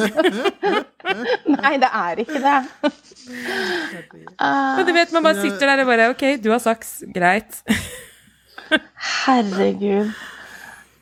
Nei, 1.55 1.73
det 1.81 1.89
er 2.01 2.21
ikke 2.25 2.41
det. 2.43 2.59
Ah, 4.37 4.75
Men 4.77 4.85
du 4.89 4.93
vet, 4.97 5.11
man 5.15 5.23
bare 5.25 5.39
sitter 5.41 5.71
der 5.71 5.83
og 5.85 5.89
bare 5.93 6.09
Ok, 6.11 6.25
du 6.43 6.51
har 6.51 6.59
saks. 6.61 6.97
Greit. 7.15 7.61
Herregud. 9.25 10.11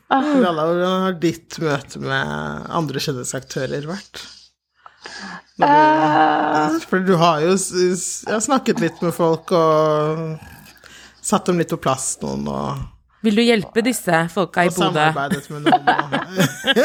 Ralla, 0.10 0.66
hvordan 0.66 1.04
har 1.06 1.18
ditt 1.22 1.60
møte 1.62 2.02
med 2.02 2.70
andre 2.74 3.02
kjendisaktører 3.04 3.86
vært? 3.86 4.24
Du, 5.60 5.66
uh, 5.66 6.80
for 6.90 7.04
du 7.06 7.14
har 7.20 7.44
jo 7.44 7.54
snakket 7.60 8.82
litt 8.82 9.04
med 9.04 9.14
folk 9.16 9.52
og 9.56 10.40
satt 11.22 11.52
dem 11.52 11.60
litt 11.62 11.70
på 11.72 11.80
plass, 11.84 12.14
noen, 12.24 12.48
og, 12.50 12.82
Vil 13.28 13.38
du 13.38 13.44
hjelpe 13.44 13.84
disse 13.86 14.24
folka 14.34 14.66
i 14.66 14.72
og 14.72 14.78
samarbeidet 14.78 15.46
med 15.52 15.68
noen. 15.68 16.20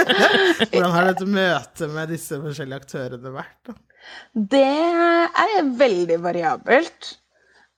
Hvordan 0.75 0.95
har 0.97 1.11
dette 1.13 1.29
møtet 1.31 1.93
med 1.95 2.11
disse 2.13 2.39
forskjellige 2.43 2.81
aktørene 2.83 3.35
vært? 3.35 3.59
Da? 3.71 3.77
Det 4.35 4.65
er 5.45 5.69
veldig 5.79 6.19
variabelt. 6.25 7.15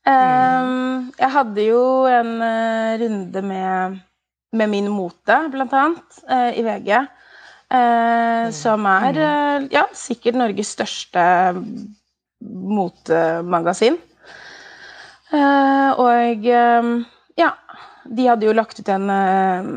Um, 0.07 1.09
jeg 1.19 1.31
hadde 1.35 1.63
jo 1.67 1.83
en 2.07 2.37
eh, 2.47 2.93
runde 3.01 3.43
med, 3.43 3.97
med 4.55 4.71
Min 4.71 4.91
Mote, 4.95 5.39
blant 5.51 5.75
annet, 5.75 6.21
eh, 6.31 6.51
i 6.61 6.67
VG. 6.67 6.91
Mm. 7.67 8.53
Som 8.55 8.85
er 8.87 9.17
eh, 9.19 9.65
ja, 9.75 9.89
sikkert 9.99 10.39
Norges 10.39 10.69
største 10.77 11.25
motemagasin. 12.47 13.99
Eh, 15.35 15.91
og 15.99 16.47
eh, 16.47 16.91
ja, 17.41 17.51
de 18.07 18.29
hadde 18.31 18.47
jo 18.47 18.55
lagt 18.55 18.79
ut 18.79 18.91
en 18.95 19.11
eh, 19.11 19.71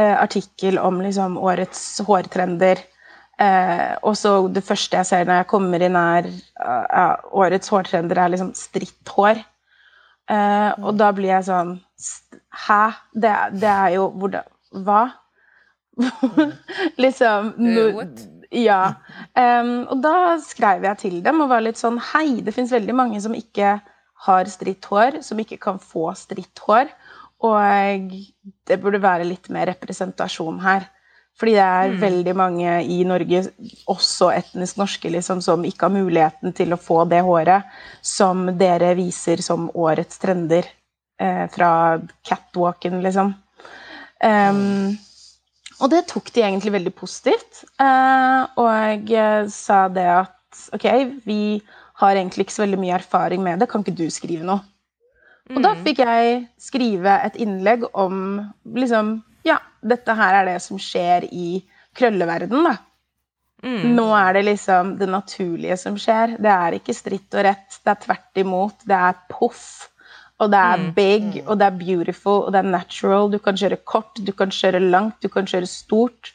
eh, 0.00 0.16
artikkel 0.16 0.80
om 0.80 1.02
liksom 1.04 1.36
årets 1.36 2.00
hårtrender. 2.06 2.80
Eh, 3.42 3.94
og 4.06 4.14
så 4.18 4.36
det 4.54 4.62
første 4.62 5.00
jeg 5.00 5.08
ser 5.08 5.26
når 5.26 5.40
jeg 5.40 5.50
kommer 5.50 5.82
inn, 5.82 5.98
er 5.98 6.28
ja, 6.30 7.06
årets 7.34 7.72
hårtrender 7.72 8.20
er 8.20 8.30
liksom 8.34 8.52
stritthår. 8.58 9.42
Eh, 10.30 10.70
og 10.80 10.94
da 11.00 11.10
blir 11.12 11.34
jeg 11.34 11.44
sånn 11.50 11.74
Hæ? 12.64 12.94
Det, 13.12 13.32
det 13.60 13.68
er 13.68 13.90
jo 13.98 14.06
hvordan 14.16 14.46
Hva? 14.86 15.02
liksom 17.04 17.50
no. 17.60 18.06
Ja. 18.54 18.94
Um, 19.36 19.84
og 19.90 20.00
da 20.04 20.36
skrev 20.42 20.86
jeg 20.86 21.00
til 21.02 21.18
dem 21.24 21.42
og 21.42 21.50
var 21.50 21.64
litt 21.64 21.80
sånn 21.80 21.98
Hei, 22.12 22.40
det 22.46 22.54
fins 22.56 22.72
veldig 22.74 22.94
mange 22.96 23.20
som 23.22 23.34
ikke 23.36 23.76
har 24.24 24.48
stritt 24.48 24.86
hår, 24.88 25.20
som 25.26 25.40
ikke 25.42 25.58
kan 25.60 25.80
få 25.82 26.08
stritt 26.16 26.62
hår. 26.64 26.88
Og 27.44 28.14
det 28.64 28.78
burde 28.80 29.02
være 29.02 29.26
litt 29.28 29.50
mer 29.52 29.68
representasjon 29.72 30.62
her. 30.64 30.86
Fordi 31.34 31.56
det 31.56 31.62
er 31.66 31.94
veldig 31.98 32.34
mange 32.38 32.74
i 32.86 33.00
Norge, 33.06 33.40
også 33.90 34.28
etnisk 34.36 34.78
norske, 34.78 35.10
liksom, 35.10 35.40
som 35.42 35.64
ikke 35.66 35.88
har 35.88 35.94
muligheten 35.96 36.54
til 36.54 36.74
å 36.74 36.78
få 36.78 37.02
det 37.10 37.24
håret 37.26 37.66
som 38.06 38.46
dere 38.58 38.92
viser 38.94 39.42
som 39.42 39.66
årets 39.74 40.20
trender 40.22 40.68
eh, 41.18 41.44
fra 41.50 41.98
catwalken, 42.22 43.00
liksom. 43.02 43.34
Em, 44.22 44.94
og 45.82 45.90
det 45.90 46.04
tok 46.12 46.30
de 46.30 46.44
egentlig 46.46 46.76
veldig 46.76 46.94
positivt. 46.94 47.64
Eh, 47.82 48.40
og 48.62 49.10
jeg 49.10 49.50
sa 49.50 49.88
det 49.90 50.06
at 50.20 50.62
ok, 50.76 50.86
vi 51.26 51.58
har 51.98 52.14
egentlig 52.14 52.46
ikke 52.46 52.56
så 52.60 52.62
veldig 52.62 52.78
mye 52.78 52.96
erfaring 53.00 53.42
med 53.42 53.58
det, 53.58 53.70
kan 53.70 53.82
ikke 53.82 53.98
du 53.98 54.06
skrive 54.10 54.46
noe? 54.46 54.62
Og 55.52 55.60
da 55.60 55.74
fikk 55.84 56.00
jeg 56.00 56.44
skrive 56.62 57.18
et 57.26 57.34
innlegg 57.42 57.84
om 57.92 58.38
liksom 58.78 59.18
Ja, 59.44 59.58
dette 59.84 60.16
her 60.16 60.40
er 60.40 60.50
det 60.52 60.58
som 60.64 60.80
skjer 60.80 61.26
i 61.30 61.62
krølleverden, 61.96 62.64
da. 62.66 62.76
Nå 63.96 64.10
er 64.12 64.36
det 64.36 64.42
liksom 64.44 64.94
det 65.00 65.08
naturlige 65.08 65.76
som 65.80 65.96
skjer. 66.00 66.36
Det 66.42 66.50
er 66.52 66.76
ikke 66.76 66.96
stritt 66.96 67.32
og 67.36 67.46
rett. 67.46 67.78
Det 67.80 67.92
er 67.94 68.00
tvert 68.02 68.40
imot. 68.42 68.82
Det 68.84 68.96
er 68.96 69.20
poff. 69.30 69.64
Og 70.42 70.50
det 70.50 70.58
er 70.58 70.82
big, 70.96 71.26
og 71.46 71.58
det 71.60 71.66
er 71.68 71.78
beautiful, 71.78 72.40
og 72.44 72.52
det 72.52 72.60
er 72.60 72.72
natural. 72.74 73.30
Du 73.32 73.38
kan 73.38 73.56
kjøre 73.56 73.78
kort, 73.86 74.18
du 74.18 74.32
kan 74.36 74.50
kjøre 74.52 74.82
langt, 74.82 75.20
du 75.22 75.30
kan 75.32 75.46
kjøre 75.48 75.68
stort. 75.70 76.32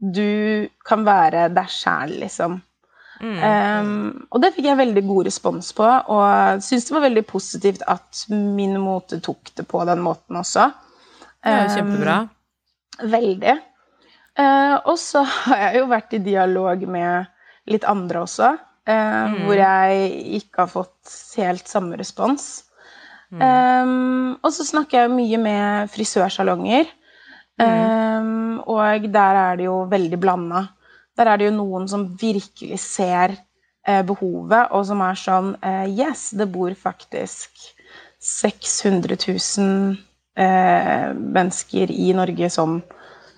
Du 0.00 0.66
kan 0.88 1.04
være 1.06 1.48
deg 1.54 1.68
sjæl, 1.70 2.16
liksom. 2.24 2.56
Um, 3.22 4.26
og 4.34 4.40
det 4.42 4.54
fikk 4.56 4.66
jeg 4.66 4.80
veldig 4.80 5.02
god 5.06 5.28
respons 5.28 5.68
på, 5.78 5.84
og 5.86 6.62
syns 6.64 6.88
det 6.88 6.96
var 6.96 7.04
veldig 7.04 7.22
positivt 7.28 7.84
at 7.86 8.24
min 8.32 8.74
mote 8.82 9.20
tok 9.22 9.52
det 9.54 9.68
på 9.70 9.84
den 9.86 10.02
måten 10.02 10.40
også. 10.40 10.70
Det 11.44 11.52
er 11.52 11.68
jo 11.68 11.76
kjempebra. 11.76 12.16
Veldig. 13.00 13.54
Eh, 14.38 14.76
og 14.88 14.98
så 15.00 15.22
har 15.46 15.64
jeg 15.66 15.80
jo 15.80 15.88
vært 15.92 16.16
i 16.16 16.22
dialog 16.24 16.84
med 16.88 17.30
litt 17.70 17.86
andre 17.88 18.24
også, 18.26 18.52
eh, 18.88 19.38
hvor 19.46 19.56
jeg 19.56 20.12
ikke 20.40 20.64
har 20.64 20.72
fått 20.72 21.16
helt 21.40 21.70
samme 21.70 21.96
respons. 22.00 22.64
Um, 23.32 24.34
og 24.44 24.50
så 24.52 24.66
snakker 24.68 25.06
jeg 25.06 25.12
mye 25.14 25.38
med 25.40 25.88
frisørsalonger, 25.88 26.84
um, 27.56 28.58
og 28.68 29.06
der 29.08 29.38
er 29.40 29.56
det 29.56 29.70
jo 29.70 29.78
veldig 29.88 30.18
blanda. 30.20 30.66
Der 31.16 31.30
er 31.30 31.40
det 31.40 31.48
jo 31.48 31.54
noen 31.56 31.88
som 31.88 32.10
virkelig 32.20 32.78
ser 32.84 33.32
eh, 33.86 34.02
behovet, 34.04 34.68
og 34.72 34.86
som 34.88 35.02
er 35.04 35.18
sånn 35.18 35.50
eh, 35.60 35.88
Yes, 35.92 36.30
det 36.36 36.48
bor 36.52 36.72
faktisk 36.76 37.66
600 38.22 39.16
000 39.16 39.36
eh, 39.36 40.00
mennesker 40.34 41.90
i 41.92 42.12
Norge 42.16 42.48
som 42.50 42.78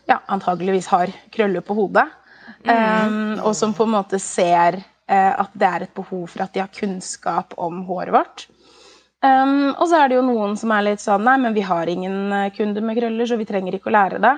ja, 0.07 0.21
antageligvis 0.31 0.87
har 0.93 1.11
krøller 1.35 1.65
på 1.65 1.75
hodet. 1.75 2.07
Um, 2.65 3.39
og 3.45 3.53
som 3.57 3.75
på 3.77 3.85
en 3.85 3.93
måte 3.93 4.19
ser 4.23 4.79
eh, 4.79 5.33
at 5.33 5.53
det 5.53 5.69
er 5.69 5.85
et 5.85 5.95
behov 5.97 6.27
for 6.33 6.45
at 6.45 6.55
de 6.55 6.63
har 6.63 6.73
kunnskap 6.73 7.53
om 7.61 7.83
håret 7.89 8.15
vårt. 8.15 8.47
Um, 9.25 9.73
og 9.75 9.87
så 9.89 10.03
er 10.03 10.11
det 10.13 10.19
jo 10.19 10.25
noen 10.27 10.57
som 10.61 10.73
er 10.77 10.85
litt 10.85 11.01
sånn 11.01 11.23
Nei, 11.25 11.39
men 11.41 11.55
vi 11.57 11.63
har 11.65 11.89
ingen 11.89 12.33
eh, 12.33 12.51
kunder 12.57 12.85
med 12.85 12.99
krøller, 12.99 13.29
så 13.29 13.39
vi 13.41 13.47
trenger 13.49 13.79
ikke 13.79 13.89
å 13.93 13.97
lære 13.97 14.21
det. 14.25 14.35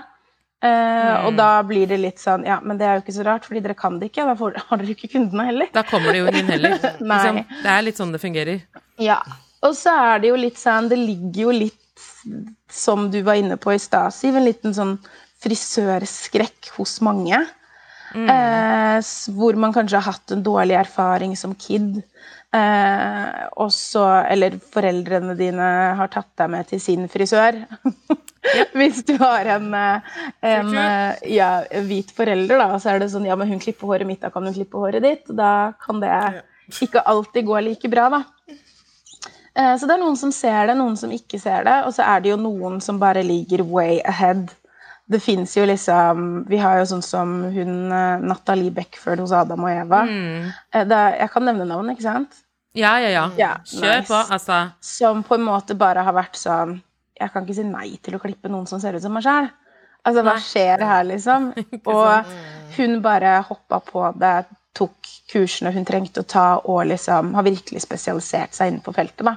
Eh, 0.66 1.26
Og 1.26 1.34
da 1.36 1.48
blir 1.66 1.90
det 1.90 1.98
litt 2.00 2.22
sånn 2.22 2.46
Ja, 2.46 2.60
men 2.64 2.78
det 2.80 2.86
er 2.86 2.94
jo 2.96 3.02
ikke 3.04 3.14
så 3.18 3.26
rart, 3.26 3.44
fordi 3.48 3.60
dere 3.64 3.76
kan 3.78 3.98
det 4.00 4.10
ikke. 4.12 4.26
Da 4.30 4.36
får, 4.38 4.60
har 4.68 4.82
dere 4.82 4.94
ikke 4.94 5.10
kundene 5.16 5.48
heller. 5.50 5.72
Da 5.74 5.82
kommer 5.86 6.14
det 6.14 6.22
jo 6.22 6.30
ingen 6.30 6.52
heller. 6.54 6.78
Liksom, 7.00 7.42
det 7.64 7.72
er 7.74 7.82
litt 7.84 7.98
sånn 8.00 8.14
det 8.14 8.22
fungerer. 8.22 8.62
Ja. 9.02 9.18
Og 9.66 9.74
så 9.76 9.92
er 9.92 10.22
det 10.22 10.30
jo 10.30 10.38
litt 10.38 10.58
sånn 10.60 10.86
Det 10.92 10.98
ligger 11.00 11.48
jo 11.48 11.54
litt, 11.64 11.80
som 12.72 13.10
du 13.10 13.20
var 13.26 13.38
inne 13.40 13.58
på 13.60 13.74
i 13.74 13.80
stad, 13.82 14.14
Siv, 14.14 14.36
en 14.36 14.46
liten 14.46 14.74
sånn 14.76 14.96
frisørskrekk 15.44 16.72
hos 16.76 16.98
mange. 17.04 17.44
Eh, 18.16 18.98
hvor 19.36 19.58
man 19.60 19.74
kanskje 19.74 19.98
har 19.98 20.14
hatt 20.14 20.32
en 20.32 20.44
dårlig 20.46 20.78
erfaring 20.78 21.34
som 21.36 21.54
kid. 21.58 22.00
Eh, 22.54 23.40
og 23.58 23.72
så 23.74 24.04
Eller 24.30 24.54
foreldrene 24.72 25.34
dine 25.36 25.66
har 25.98 26.08
tatt 26.12 26.30
deg 26.38 26.52
med 26.54 26.70
til 26.70 26.80
sin 26.80 27.08
frisør. 27.12 27.58
Hvis 28.78 29.02
du 29.04 29.16
har 29.18 29.48
en, 29.56 29.72
eh, 29.74 30.12
en 30.46 30.70
eh, 30.78 31.24
ja, 31.34 31.50
hvit 31.88 32.12
forelder, 32.14 32.62
da, 32.62 32.78
så 32.78 32.94
er 32.94 33.02
det 33.02 33.10
sånn 33.12 33.26
Ja, 33.26 33.36
men 33.38 33.50
hun 33.50 33.62
klipper 33.62 33.90
håret 33.90 34.08
mitt, 34.08 34.22
da 34.22 34.30
kan 34.32 34.46
hun 34.46 34.54
klippe 34.54 34.80
håret 34.80 35.04
ditt. 35.04 35.26
Da 35.28 35.74
kan 35.82 36.00
det 36.00 36.14
ikke 36.82 37.02
alltid 37.02 37.50
gå 37.50 37.60
like 37.66 37.90
bra, 37.90 38.08
da. 38.16 38.22
Eh, 39.56 39.74
Så 39.80 39.86
det 39.88 39.94
er 39.96 40.02
noen 40.04 40.16
som 40.20 40.32
ser 40.32 40.66
det, 40.68 40.76
noen 40.76 40.96
som 41.00 41.10
ikke 41.14 41.40
ser 41.40 41.64
det, 41.64 41.78
og 41.86 41.94
så 41.96 42.04
er 42.04 42.20
det 42.24 42.30
jo 42.34 42.36
noen 42.40 42.80
som 42.84 42.98
bare 43.00 43.22
ligger 43.24 43.62
way 43.64 44.00
ahead. 44.04 44.50
Det 45.08 45.20
fins 45.22 45.52
jo 45.56 45.62
liksom 45.64 46.48
Vi 46.50 46.58
har 46.58 46.80
jo 46.80 46.84
sånn 46.90 47.02
som 47.06 47.36
hun 47.54 47.92
eh, 47.92 48.18
Natalie 48.26 48.72
Beckford 48.74 49.20
hos 49.22 49.32
Adam 49.32 49.62
og 49.64 49.70
Eva. 49.70 50.02
Mm. 50.08 50.50
Eh, 50.74 50.84
Det, 50.84 51.02
jeg 51.20 51.30
kan 51.30 51.44
nevne 51.46 51.64
navn, 51.68 51.90
ikke 51.94 52.02
sant? 52.02 52.42
Ja, 52.76 52.98
ja, 53.00 53.08
ja. 53.08 53.30
Ja, 53.38 53.52
Kjør 53.64 54.00
nice. 54.02 54.08
på, 54.10 54.18
altså. 54.34 54.58
Som 54.84 55.22
på 55.24 55.34
en 55.38 55.46
måte 55.46 55.74
bare 55.78 56.02
har 56.04 56.12
vært 56.12 56.36
sånn 56.36 56.82
Jeg 57.18 57.30
kan 57.32 57.46
ikke 57.46 57.54
si 57.56 57.62
nei 57.64 57.96
til 58.04 58.18
å 58.18 58.20
klippe 58.20 58.50
noen 58.52 58.66
som 58.68 58.80
ser 58.82 58.92
ut 58.98 59.02
som 59.02 59.14
meg 59.16 59.22
sjæl. 59.24 59.48
Altså, 60.04 60.22
hva 60.22 60.34
skjer 60.38 60.82
her, 60.84 61.04
liksom? 61.08 61.46
Og 61.86 62.24
hun 62.76 63.00
bare 63.02 63.38
hoppa 63.48 63.80
på 63.80 64.02
det, 64.20 64.44
tok 64.76 65.08
kursene 65.32 65.72
hun 65.72 65.86
trengte 65.88 66.20
å 66.20 66.26
ta, 66.28 66.60
og 66.68 66.84
liksom 66.90 67.32
har 67.34 67.42
virkelig 67.46 67.80
spesialisert 67.86 68.52
seg 68.52 68.68
innenfor 68.74 68.92
feltet, 68.92 69.24
da. 69.24 69.32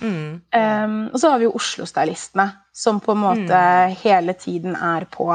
Mm. 0.00 0.40
Um, 0.56 0.98
og 1.12 1.20
så 1.20 1.30
har 1.30 1.40
vi 1.40 1.48
jo 1.48 1.56
Oslo-stylistene, 1.58 2.46
som 2.72 3.00
på 3.04 3.12
en 3.12 3.24
måte 3.24 3.62
hele 4.02 4.34
tiden 4.38 4.76
er 4.76 5.04
på 5.12 5.28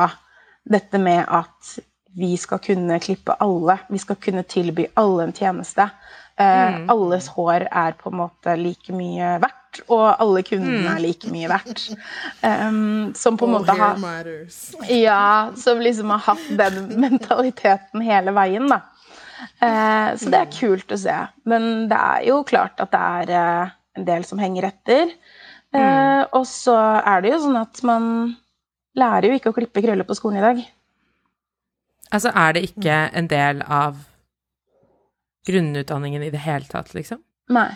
dette 0.65 0.97
med 1.01 1.25
at 1.29 1.75
vi 2.15 2.37
skal 2.39 2.61
kunne 2.63 2.99
klippe 3.03 3.35
alle. 3.43 3.77
Vi 3.91 3.99
skal 3.99 4.15
kunne 4.15 4.43
tilby 4.47 4.87
alle 4.95 5.27
en 5.27 5.35
tjeneste. 5.35 5.89
Eh, 6.37 6.77
Alles 6.91 7.27
hår 7.31 7.63
er 7.71 7.95
på 7.95 8.11
en 8.11 8.17
måte 8.19 8.55
like 8.59 8.91
mye 8.95 9.35
verdt, 9.39 9.79
og 9.87 10.17
alle 10.19 10.41
kundene 10.43 10.91
er 10.91 10.99
like 11.03 11.29
mye 11.31 11.47
verdt. 11.47 11.85
Um, 12.43 13.13
som 13.15 13.37
på 13.39 13.47
en 13.47 13.53
måte 13.55 13.75
har 13.79 13.95
ja, 14.91 15.51
som 15.55 15.79
liksom 15.79 16.11
har 16.11 16.25
hatt 16.25 16.49
den 16.59 16.91
mentaliteten 17.05 18.03
hele 18.03 18.35
veien, 18.35 18.67
da. 18.71 18.81
Uh, 19.63 20.11
så 20.19 20.31
det 20.31 20.41
er 20.41 20.51
kult 20.51 20.91
å 20.91 20.99
se. 20.99 21.15
Men 21.47 21.87
det 21.91 21.99
er 21.99 22.27
jo 22.27 22.41
klart 22.47 22.83
at 22.83 22.91
det 22.91 23.05
er 23.21 23.35
eh, 23.39 23.74
en 23.95 24.07
del 24.07 24.25
som 24.27 24.41
henger 24.41 24.69
etter. 24.71 25.13
Eh, 25.75 26.23
Og 26.31 26.45
så 26.47 26.75
er 27.03 27.23
det 27.23 27.33
jo 27.33 27.41
sånn 27.45 27.59
at 27.59 27.81
man 27.87 28.05
lærer 28.95 29.29
jo 29.29 29.39
ikke 29.39 29.51
å 29.51 29.57
klippe 29.57 29.83
krøller 29.83 30.07
på 30.07 30.15
skolen 30.15 30.39
i 30.39 30.45
dag. 30.45 30.61
Altså, 32.13 32.31
er 32.31 32.55
det 32.55 32.67
ikke 32.69 32.99
en 33.17 33.27
del 33.27 33.63
av 33.65 33.97
grunnutdanningen 35.45 36.23
i 36.23 36.31
det 36.33 36.41
hele 36.45 36.65
tatt, 36.69 36.93
liksom? 36.95 37.19
Nei. 37.53 37.69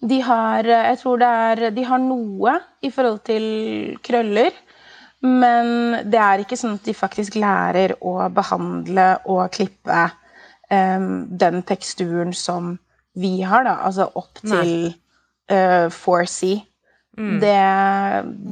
De 0.00 0.16
har 0.24 0.64
eh, 0.64 0.86
Jeg 0.90 0.98
tror 1.02 1.20
det 1.20 1.28
er 1.28 1.70
De 1.76 1.82
har 1.84 2.00
noe 2.00 2.54
i 2.80 2.90
forhold 2.92 3.20
til 3.28 3.44
krøller. 4.04 4.52
Men 5.20 5.98
det 6.08 6.16
er 6.16 6.40
ikke 6.40 6.56
sånn 6.56 6.78
at 6.78 6.86
de 6.88 6.96
faktisk 6.96 7.36
lærer 7.36 7.92
å 8.00 8.14
behandle 8.32 9.10
og 9.28 9.50
klippe 9.52 10.06
um, 10.72 11.26
den 11.28 11.60
teksturen 11.68 12.32
som 12.32 12.78
vi 13.20 13.42
har, 13.44 13.66
da. 13.68 13.74
Altså 13.84 14.06
opp 14.16 14.40
til 14.40 14.86
eh, 14.88 14.94
4C. 15.50 16.50
Det, 17.42 17.56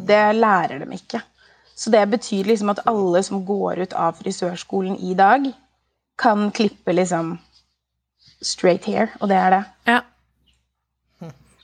det 0.08 0.22
lærer 0.36 0.82
dem 0.82 0.92
ikke. 0.92 1.22
Så 1.78 1.92
det 1.94 2.02
betyr 2.10 2.48
liksom 2.50 2.72
at 2.72 2.82
alle 2.90 3.22
som 3.22 3.44
går 3.46 3.84
ut 3.86 3.94
av 3.96 4.16
frisørskolen 4.18 4.98
i 4.98 5.14
dag, 5.16 5.46
kan 6.18 6.48
klippe 6.50 6.92
liksom 6.92 7.36
straight 8.42 8.86
hair, 8.90 9.12
og 9.22 9.30
det 9.30 9.36
er 9.38 9.54
det. 9.54 9.60
Ja. 9.86 10.00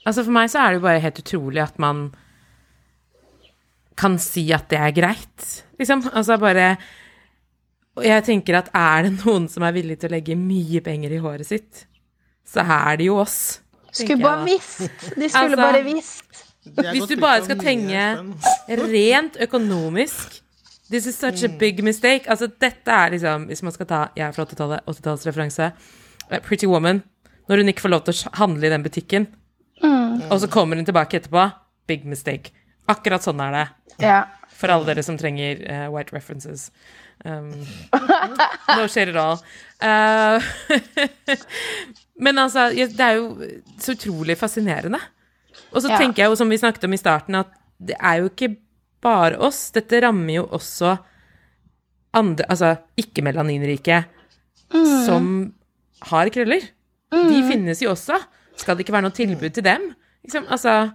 Altså, 0.05 0.23
for 0.23 0.31
meg 0.37 0.51
så 0.53 0.61
er 0.61 0.71
det 0.71 0.79
jo 0.79 0.85
bare 0.85 1.01
helt 1.03 1.19
utrolig 1.19 1.63
at 1.63 1.79
man 1.81 2.05
kan 3.99 4.17
si 4.21 4.45
at 4.55 4.69
det 4.71 4.79
er 4.79 4.95
greit, 4.95 5.49
liksom. 5.79 6.03
Altså 6.13 6.37
bare 6.37 6.75
Og 7.95 8.03
jeg 8.03 8.25
tenker 8.27 8.57
at 8.59 8.71
er 8.75 9.05
det 9.05 9.13
noen 9.21 9.45
som 9.47 9.63
er 9.63 9.71
villig 9.71 9.95
til 9.99 10.09
å 10.11 10.15
legge 10.17 10.35
mye 10.35 10.81
penger 10.83 11.13
i 11.15 11.19
håret 11.23 11.47
sitt, 11.47 11.85
så 12.43 12.59
er 12.59 12.97
det 12.99 13.07
jo 13.07 13.21
oss. 13.21 13.61
Skulle 13.95 14.19
bare 14.23 14.45
visst! 14.45 14.79
De 15.15 15.29
skulle 15.29 15.43
Altså- 15.43 15.61
bare 15.61 15.83
visst. 15.87 16.43
Hvis 16.65 17.07
du 17.11 17.15
bare 17.21 17.43
skal 17.45 17.59
tenke 17.61 18.05
rent 18.69 19.35
økonomisk 19.45 20.41
This 20.89 21.05
is 21.09 21.15
such 21.17 21.43
a 21.43 21.47
big 21.59 21.79
mistake. 21.83 22.27
Altså, 22.29 22.47
dette 22.61 22.91
er 22.93 23.09
liksom 23.13 23.45
Hvis 23.49 23.61
man 23.65 23.71
skal 23.73 23.85
ta 23.89 23.99
Jeg 24.17 24.27
er 24.27 24.31
fra 24.35 24.45
80-tallet, 24.45 24.79
80-tallsreferanse. 24.89 25.71
eh, 26.31 26.39
Pretty 26.45 26.65
Woman. 26.69 27.03
Når 27.49 27.57
hun 27.61 27.67
ikke 27.69 27.81
får 27.85 27.89
lov 27.93 28.03
til 28.05 28.13
å 28.13 28.29
handle 28.37 28.65
i 28.67 28.69
den 28.73 28.83
butikken, 28.83 29.27
og 30.31 30.39
så 30.41 30.47
kommer 30.49 30.75
hun 30.75 30.85
tilbake 30.85 31.19
etterpå. 31.19 31.51
Big 31.87 32.05
mistake. 32.05 32.49
Akkurat 32.89 33.21
sånn 33.21 33.39
er 33.41 33.51
det. 33.53 33.65
Ja. 34.01 34.23
For 34.49 34.67
alle 34.73 34.85
dere 34.89 35.03
som 35.05 35.17
trenger 35.17 35.61
uh, 35.69 35.91
white 35.93 36.13
references. 36.15 36.71
Um, 37.23 37.51
no 38.77 38.87
shade 38.87 39.09
at 39.13 39.15
all. 39.15 39.41
Eh, 39.81 40.41
men 42.19 42.37
altså, 42.39 42.69
det 42.73 42.99
er 42.99 43.17
jo 43.17 43.25
så 43.79 43.95
utrolig 43.95 44.37
fascinerende. 44.39 44.99
Og 45.73 45.81
så 45.83 45.89
Ja. 45.89 45.97
tenker 45.97 46.23
jeg 46.23 46.29
jo, 46.31 46.35
som 46.35 46.49
vi 46.49 46.57
snakket 46.57 46.83
om 46.87 46.93
i 46.93 46.97
starten, 47.01 47.35
at 47.35 47.47
det 47.79 47.95
er 47.99 48.19
jo 48.21 48.29
ikke 48.29 48.55
bare 49.01 49.37
oss. 49.39 49.71
Dette 49.71 50.01
rammer 50.01 50.33
jo 50.33 50.45
også 50.47 50.97
andre, 52.15 52.45
altså 52.49 52.77
ikke-melaninrike, 52.97 54.05
som 55.05 55.53
har 56.09 56.29
krøller. 56.33 56.61
De 57.11 57.41
finnes 57.49 57.79
jo 57.83 57.91
også. 57.91 58.17
Skal 58.57 58.75
det 58.77 58.85
ikke 58.85 58.93
være 58.95 59.07
noe 59.07 59.15
tilbud 59.15 59.53
til 59.53 59.63
dem? 59.63 59.91
Liksom, 60.25 60.45
altså 60.49 60.91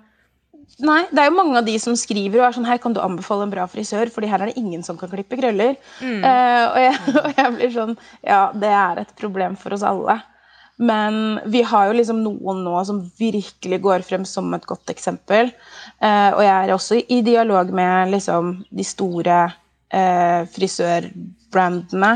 Nei, 0.80 1.02
det 1.10 1.18
er 1.18 1.26
jo 1.28 1.34
mange 1.36 1.58
av 1.58 1.64
de 1.66 1.74
som 1.82 1.96
skriver 1.98 2.38
og 2.40 2.46
er 2.46 2.54
sånn 2.54 2.64
Her 2.68 2.78
kan 2.80 2.94
du 2.94 3.00
anbefale 3.02 3.42
en 3.44 3.50
bra 3.52 3.66
frisør, 3.68 4.08
fordi 4.08 4.28
her 4.30 4.40
er 4.40 4.46
det 4.52 4.56
ingen 4.56 4.82
som 4.86 4.96
kan 4.96 5.10
klippe 5.10 5.36
krøller. 5.36 5.74
Eh, 6.00 6.64
og, 6.70 6.78
jeg, 6.80 6.94
og 7.24 7.34
jeg 7.36 7.54
blir 7.56 7.72
sånn 7.74 7.96
Ja, 8.24 8.52
det 8.56 8.70
er 8.70 9.00
et 9.02 9.10
problem 9.18 9.56
for 9.60 9.74
oss 9.76 9.82
alle. 9.84 10.20
Men 10.80 11.40
vi 11.52 11.60
har 11.66 11.90
jo 11.90 11.96
liksom 11.98 12.22
noen 12.24 12.62
nå 12.64 12.78
som 12.88 13.02
virkelig 13.20 13.80
går 13.84 14.04
frem 14.06 14.24
som 14.28 14.48
et 14.56 14.64
godt 14.68 14.92
eksempel. 14.92 15.52
Eh, 16.00 16.30
og 16.32 16.40
jeg 16.44 16.54
er 16.56 16.72
også 16.72 17.00
i 17.00 17.20
dialog 17.26 17.72
med 17.76 18.14
liksom 18.14 18.54
de 18.70 18.86
store 18.86 19.42
eh, 19.92 20.48
frisørbrandene. 20.54 22.14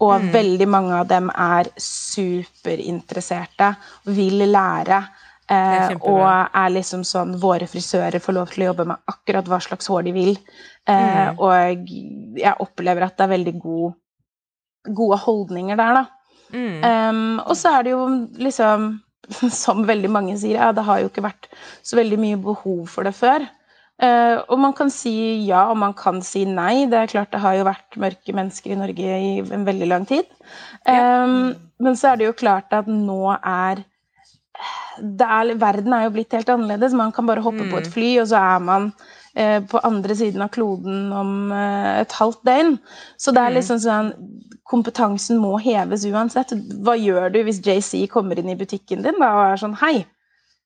Og 0.00 0.32
veldig 0.32 0.68
mange 0.68 0.96
av 0.96 1.06
dem 1.12 1.28
er 1.32 1.68
superinteresserte 1.80 3.74
vil 4.16 4.46
lære. 4.48 5.04
Er 5.04 5.26
Eh, 5.46 5.92
og 6.10 6.24
er 6.26 6.72
liksom 6.74 7.04
sånn 7.06 7.36
Våre 7.38 7.68
frisører 7.70 8.18
får 8.18 8.34
lov 8.34 8.48
til 8.50 8.64
å 8.64 8.72
jobbe 8.72 8.88
med 8.90 9.12
akkurat 9.12 9.46
hva 9.46 9.60
slags 9.62 9.86
hår 9.86 10.08
de 10.08 10.14
vil. 10.16 10.34
Eh, 10.88 10.94
Mm. 10.96 11.38
Og 11.38 11.88
jeg 12.38 12.54
opplever 12.60 13.06
at 13.06 13.16
det 13.16 13.24
er 13.24 13.36
veldig 13.36 13.54
god, 13.60 13.94
gode 14.94 15.18
holdninger 15.18 15.76
der, 15.76 15.94
da. 15.94 16.04
Mm. 16.52 16.78
Um, 16.84 17.38
og 17.44 17.54
så 17.58 17.76
er 17.76 17.86
det 17.86 17.94
jo 17.94 18.06
liksom, 18.42 18.88
som 19.62 19.84
veldig 19.88 20.10
mange 20.12 20.38
sier, 20.40 20.58
ja, 20.60 20.72
det 20.76 20.86
har 20.86 21.02
jo 21.02 21.10
ikke 21.10 21.26
vært 21.26 21.50
så 21.86 21.98
veldig 21.98 22.18
mye 22.22 22.40
behov 22.42 22.86
for 22.92 23.08
det 23.08 23.14
før. 23.16 23.46
Uh, 23.96 24.44
og 24.52 24.58
man 24.60 24.74
kan 24.76 24.90
si 24.92 25.46
ja, 25.46 25.70
og 25.72 25.78
man 25.80 25.94
kan 25.96 26.20
si 26.24 26.44
nei. 26.48 26.84
Det 26.90 26.98
er 27.00 27.12
klart 27.14 27.32
det 27.32 27.40
har 27.40 27.56
jo 27.56 27.68
vært 27.68 27.96
mørke 28.00 28.34
mennesker 28.36 28.74
i 28.74 28.80
Norge 28.80 29.20
i 29.28 29.30
en 29.40 29.64
veldig 29.68 29.88
lang 29.88 30.04
tid. 30.08 30.28
Em, 30.90 31.54
men 31.80 31.96
så 31.96 32.12
er 32.12 32.20
det 32.20 32.28
jo 32.28 32.36
klart 32.36 32.74
at 32.76 32.90
nå 32.90 33.22
er 33.38 33.80
det 34.96 35.26
er, 35.28 35.52
verden 35.60 35.92
er 35.92 36.06
jo 36.06 36.12
blitt 36.14 36.32
helt 36.36 36.48
annerledes. 36.52 36.96
Man 36.96 37.12
kan 37.12 37.26
bare 37.28 37.44
hoppe 37.44 37.66
på 37.70 37.80
et 37.80 37.88
fly, 37.92 38.10
og 38.22 38.30
så 38.30 38.40
er 38.40 38.62
man 38.64 38.90
på 39.68 39.80
andre 39.84 40.16
siden 40.16 40.44
av 40.44 40.48
kloden 40.54 41.12
om 41.12 41.52
eh, 41.52 42.00
et 42.02 42.14
halvt 42.16 42.42
døgn. 42.48 42.76
Så 43.20 43.34
det 43.36 43.42
er 43.42 43.56
liksom 43.58 43.80
sånn 43.82 44.12
Kompetansen 44.66 45.38
må 45.38 45.52
heves 45.62 46.02
uansett. 46.08 46.50
Hva 46.82 46.96
gjør 46.98 47.28
du 47.30 47.42
hvis 47.46 47.60
JC 47.62 48.08
kommer 48.10 48.40
inn 48.40 48.48
i 48.50 48.58
butikken 48.58 49.04
din 49.04 49.20
da, 49.22 49.28
og 49.30 49.42
er 49.52 49.60
sånn 49.60 49.76
Hei, 49.78 50.00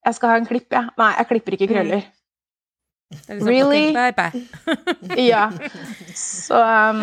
jeg 0.06 0.16
skal 0.16 0.32
ha 0.32 0.38
en 0.40 0.48
klipp, 0.48 0.70
jeg. 0.72 0.88
Nei, 0.96 1.10
jeg 1.18 1.28
klipper 1.28 1.56
ikke 1.56 1.68
krøller. 1.74 2.06
Er 3.10 3.40
liksom, 3.40 3.50
really? 3.50 3.90
bye, 3.92 4.14
bye. 4.16 5.18
Ja. 5.32 5.50
Så 6.16 6.56
um, 6.56 7.02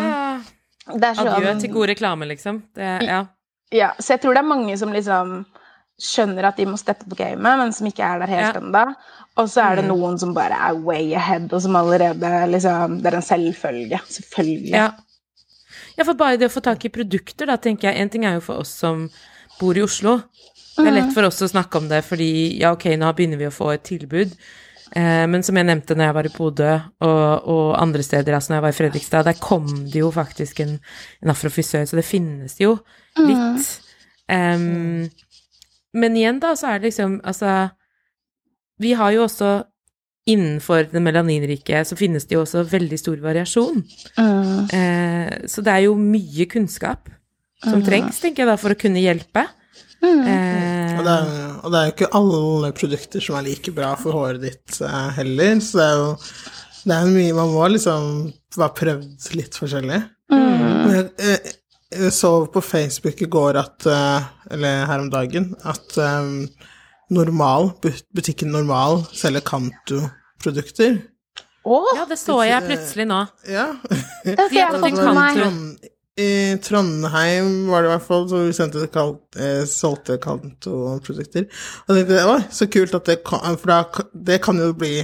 det 0.96 1.10
er 1.12 1.18
sånn 1.20 1.30
Adjø 1.36 1.54
til 1.62 1.74
god 1.76 1.90
reklame, 1.92 2.28
liksom. 2.32 2.62
Det, 2.74 2.90
ja. 3.06 3.22
Ja, 3.74 3.92
så 4.00 4.16
jeg 4.16 4.24
tror 4.24 4.34
det 4.34 4.42
er 4.42 4.48
mange 4.48 4.76
som 4.80 4.94
liksom 4.94 5.42
skjønner 5.98 6.46
at 6.48 6.56
de 6.60 6.66
må 6.70 6.76
steppe 6.78 7.08
på 7.10 7.16
gamet, 7.18 7.58
men 7.58 7.72
som 7.74 7.86
ikke 7.88 8.04
er 8.06 8.20
der 8.22 8.30
helt 8.30 8.54
Ja. 8.54 8.60
ennå. 8.60 8.94
Og 9.38 9.48
så 9.50 9.62
er 9.64 9.76
det 9.76 9.84
noen 9.88 10.18
som 10.18 10.32
bare 10.34 10.54
er 10.68 10.74
way 10.74 11.12
ahead, 11.14 11.52
og 11.52 11.62
som 11.62 11.76
allerede 11.76 12.30
liksom 12.52 13.00
Det 13.02 13.12
er 13.12 13.16
en 13.16 13.22
selvfølge. 13.22 14.00
Selvfølgelig. 14.08 14.70
Ja. 14.70 14.90
ja, 15.96 16.04
for 16.04 16.14
bare 16.14 16.36
det 16.38 16.48
å 16.50 16.54
få 16.54 16.62
tak 16.62 16.84
i 16.84 16.88
produkter, 16.88 17.46
da, 17.46 17.56
tenker 17.56 17.90
jeg 17.92 18.00
En 18.00 18.08
ting 18.08 18.24
er 18.24 18.34
jo 18.34 18.40
for 18.40 18.62
oss 18.62 18.70
som 18.70 19.08
bor 19.60 19.76
i 19.76 19.82
Oslo. 19.82 20.22
Det 20.76 20.86
er 20.86 20.94
lett 20.94 21.12
for 21.14 21.26
oss 21.26 21.42
å 21.42 21.48
snakke 21.50 21.78
om 21.78 21.88
det, 21.90 22.04
fordi 22.06 22.58
ja, 22.60 22.70
ok, 22.72 22.84
nå 22.96 23.12
begynner 23.12 23.36
vi 23.40 23.46
å 23.48 23.54
få 23.54 23.72
et 23.74 23.82
tilbud. 23.82 24.30
Eh, 24.94 25.26
men 25.26 25.42
som 25.42 25.56
jeg 25.58 25.66
nevnte 25.66 25.96
når 25.96 26.04
jeg 26.06 26.14
var 26.14 26.26
i 26.28 26.30
Bodø 26.36 26.68
og, 27.02 27.48
og 27.50 27.82
andre 27.82 28.02
steder, 28.06 28.32
altså 28.34 28.52
når 28.52 28.56
jeg 28.56 28.62
var 28.62 28.68
i 28.68 28.78
Fredrikstad, 28.78 29.24
der 29.26 29.40
kom 29.42 29.66
det 29.90 30.00
jo 30.00 30.10
faktisk 30.14 30.60
en, 30.60 30.78
en 31.22 31.30
afrofrisør, 31.34 31.84
så 31.84 31.98
det 31.98 32.06
finnes 32.06 32.54
jo 32.62 32.78
litt. 33.18 33.80
Em, 34.30 35.08
men 35.94 36.16
igjen, 36.16 36.38
da, 36.42 36.54
så 36.56 36.72
er 36.74 36.78
det 36.82 36.90
liksom 36.90 37.20
Altså, 37.24 37.70
vi 38.78 38.92
har 38.98 39.12
jo 39.14 39.24
også 39.24 39.52
innenfor 40.28 40.90
det 40.92 41.00
melaninrike 41.00 41.80
så 41.88 41.96
finnes 41.96 42.26
det 42.28 42.36
jo 42.36 42.42
også 42.42 42.66
veldig 42.68 42.98
stor 43.00 43.16
variasjon. 43.24 43.78
Mm. 44.18 44.58
Eh, 44.76 45.46
så 45.48 45.64
det 45.64 45.72
er 45.72 45.86
jo 45.86 45.94
mye 45.96 46.44
kunnskap 46.52 47.08
som 47.64 47.80
trengs, 47.82 48.20
tenker 48.20 48.44
jeg 48.44 48.50
da, 48.52 48.58
for 48.60 48.74
å 48.74 48.78
kunne 48.78 49.00
hjelpe. 49.02 49.46
Eh, 50.04 50.92
Og 50.98 51.02
det, 51.06 51.14
er, 51.14 51.32
og 51.64 51.72
det 51.72 51.78
er 51.80 51.88
jo 51.88 51.94
ikke 51.96 52.10
alle 52.20 52.70
produkter 52.76 53.24
som 53.24 53.38
er 53.40 53.48
like 53.48 53.72
bra 53.74 53.94
for 53.98 54.14
håret 54.14 54.44
ditt 54.44 54.76
eh, 54.84 55.08
heller, 55.16 55.58
så 55.64 55.80
det 55.80 55.86
er 55.88 55.96
jo 56.02 56.12
det 56.88 56.94
er 56.94 57.08
mye 57.10 57.34
Man 57.36 57.50
må 57.52 57.64
liksom 57.72 58.04
ha 58.60 58.68
prøvd 58.78 59.32
litt 59.36 59.56
forskjellig. 59.58 59.98
Men 60.30 60.94
Jeg, 60.94 61.08
jeg, 61.18 61.56
jeg 61.94 62.12
så 62.12 62.32
på 62.52 62.60
Facebook 62.60 63.22
i 63.24 63.28
går 63.30 63.58
at 63.60 63.86
eh, 63.88 64.26
Eller 64.52 64.86
her 64.88 65.04
om 65.04 65.10
dagen 65.12 65.54
at 65.64 65.96
eh, 65.96 66.32
Normal, 67.08 67.70
butikken 68.12 68.50
Normal 68.52 69.06
selger 69.16 69.40
Kanto-produkter. 69.40 70.98
Å, 71.64 71.78
ja, 71.96 72.04
det 72.08 72.18
så 72.20 72.36
jeg 72.44 72.66
plutselig 72.66 73.06
nå. 73.08 73.22
Ja. 73.48 73.70
det 74.24 74.34
de 74.36 74.58
jeg 74.58 74.74
på 74.74 74.90
Kanto. 74.92 75.48
I 76.18 76.58
Trondheim 76.60 77.68
var 77.70 77.84
det 77.84 77.88
i 77.88 77.92
hvert 77.92 78.04
fall, 78.04 78.24
så 78.28 78.42
vi 78.42 78.54
sendte 78.56 78.88
kalt, 78.92 79.22
eh, 79.38 79.62
solgte 79.70 80.18
Kanto-produkter. 80.20 81.46
Og 81.86 81.94
jeg 81.94 82.08
tenkte 82.08 82.24
oi, 82.32 82.40
så 82.52 82.68
kult 82.74 82.96
at 82.98 83.08
det 83.08 83.20
kan 83.24 83.56
For 83.56 83.72
da, 83.72 84.08
det 84.28 84.40
kan 84.44 84.60
jo 84.60 84.72
bli 84.76 84.98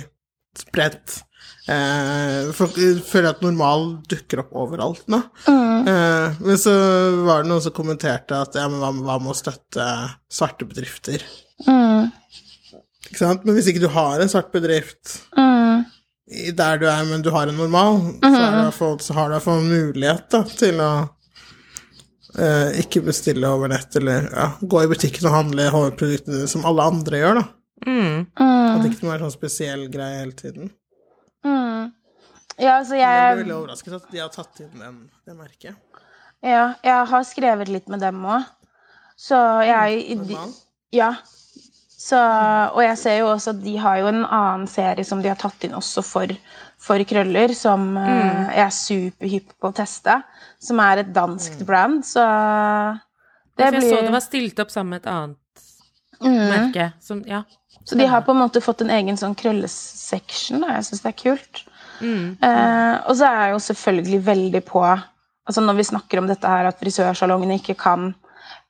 spredt. 0.58 1.22
Eh, 1.64 2.50
folk 2.52 2.76
jeg 2.76 2.98
føler 3.08 3.30
at 3.32 3.40
normal 3.44 3.86
dukker 4.10 4.42
opp 4.42 4.50
overalt 4.64 5.06
nå. 5.08 5.22
Eh, 5.48 6.34
men 6.44 6.58
så 6.60 6.74
var 7.24 7.42
det 7.44 7.48
noen 7.52 7.62
som 7.64 7.72
kommenterte 7.76 8.36
at 8.36 8.58
ja, 8.58 8.66
men 8.68 8.82
hva, 8.82 8.90
hva 9.06 9.16
med 9.22 9.32
å 9.32 9.38
støtte 9.38 9.86
svarte 10.32 10.66
bedrifter? 10.68 11.24
Mm. 11.68 12.10
Ikke 13.08 13.20
sant? 13.22 13.44
Men 13.48 13.56
hvis 13.56 13.70
ikke 13.72 13.84
du 13.86 13.88
har 13.94 14.20
en 14.20 14.32
svart 14.32 14.52
bedrift 14.54 15.20
Mm. 15.36 15.84
der 16.56 16.78
du 16.80 16.86
er, 16.88 17.02
men 17.04 17.20
du 17.22 17.28
har 17.34 17.48
en 17.48 17.56
normal, 17.58 17.98
så, 18.22 18.70
fall, 18.72 18.94
så 19.04 19.12
har 19.16 19.28
du 19.28 19.34
i 19.34 19.36
hvert 19.36 19.44
fall 19.44 19.64
mulighet 19.66 20.28
da, 20.32 20.40
til 20.56 20.78
å 20.80 20.92
eh, 22.38 22.78
ikke 22.80 23.02
bestille 23.08 23.48
over 23.50 23.68
nett, 23.72 23.92
eller 24.00 24.28
ja, 24.32 24.46
gå 24.62 24.80
i 24.84 24.88
butikken 24.90 25.28
og 25.28 25.34
handle 25.36 25.66
hårproduktene 25.74 26.48
som 26.50 26.64
alle 26.68 26.86
andre 26.92 27.20
gjør, 27.20 27.40
da. 27.42 27.44
Mm. 27.86 28.24
At 28.40 28.40
Mm. 28.44 28.82
det 28.82 28.90
ikke 28.92 29.04
må 29.06 29.12
være 29.12 29.26
sånn 29.26 29.36
spesiell 29.36 29.84
greie 29.92 30.22
hele 30.22 30.32
tiden. 30.38 30.70
Mm. 31.44 31.92
Ja, 32.58 32.78
altså 32.78 32.96
Jeg 32.98 33.34
ble 33.34 33.42
veldig 33.42 33.56
overrasket 33.56 33.96
at 33.96 34.10
de 34.12 34.20
har 34.22 34.32
tatt 34.32 34.60
inn 34.62 34.82
den, 34.82 34.98
det 35.26 35.36
merket. 35.36 36.02
Ja, 36.44 36.74
jeg 36.84 37.06
har 37.10 37.24
skrevet 37.26 37.70
litt 37.72 37.88
med 37.90 38.02
dem 38.04 38.20
òg. 38.28 38.44
Så 39.18 39.38
jeg 39.64 40.18
Normal. 40.18 40.52
Ja. 40.94 41.14
Så, 42.04 42.18
og 42.18 42.82
jeg 42.84 42.98
ser 43.00 43.16
jo 43.22 43.30
også 43.30 43.54
at 43.54 43.62
de 43.64 43.78
har 43.80 44.02
jo 44.02 44.10
en 44.10 44.24
annen 44.26 44.66
serie 44.68 45.06
som 45.08 45.22
de 45.24 45.30
har 45.30 45.38
tatt 45.40 45.64
inn 45.64 45.76
også 45.78 46.02
for, 46.04 46.34
for 46.76 47.00
krøller, 47.08 47.54
som 47.56 47.94
eh, 47.96 48.42
jeg 48.58 48.64
er 48.66 48.74
superhypp 48.76 49.54
på 49.56 49.70
å 49.70 49.76
teste. 49.78 50.18
Som 50.60 50.82
er 50.84 51.00
et 51.00 51.14
danskt 51.16 51.64
brand, 51.64 52.02
så 52.04 52.26
det 53.56 53.70
For 53.70 53.78
jeg 53.78 53.88
så 53.88 54.02
det 54.04 54.12
var 54.12 54.24
stilt 54.24 54.60
opp 54.60 54.74
sammen 54.74 54.96
med 54.96 55.04
et 55.04 55.10
annet 55.14 55.64
mm. 56.20 56.44
merke. 56.50 56.90
Som, 57.00 57.24
ja. 57.30 57.44
Så 57.84 57.98
de 57.98 58.06
har 58.08 58.22
på 58.24 58.32
en 58.32 58.40
måte 58.40 58.62
fått 58.64 58.84
en 58.84 58.92
egen 58.94 59.18
sånn 59.20 59.34
krølleseksjon. 59.36 60.64
jeg 60.70 60.84
syns 60.86 61.02
det 61.04 61.10
er 61.10 61.18
kult. 61.20 61.64
Mm. 62.00 62.36
Eh, 62.42 62.94
og 63.08 63.16
så 63.18 63.28
er 63.28 63.40
jeg 63.40 63.54
jo 63.54 63.66
selvfølgelig 63.70 64.22
veldig 64.26 64.64
på 64.68 64.84
Altså 65.44 65.60
når 65.60 65.74
vi 65.76 65.84
snakker 65.84 66.18
om 66.18 66.28
dette 66.28 66.48
her 66.48 66.64
at 66.64 66.78
frisørsalongene 66.80 67.58
ikke 67.58 67.74
kan 67.76 68.06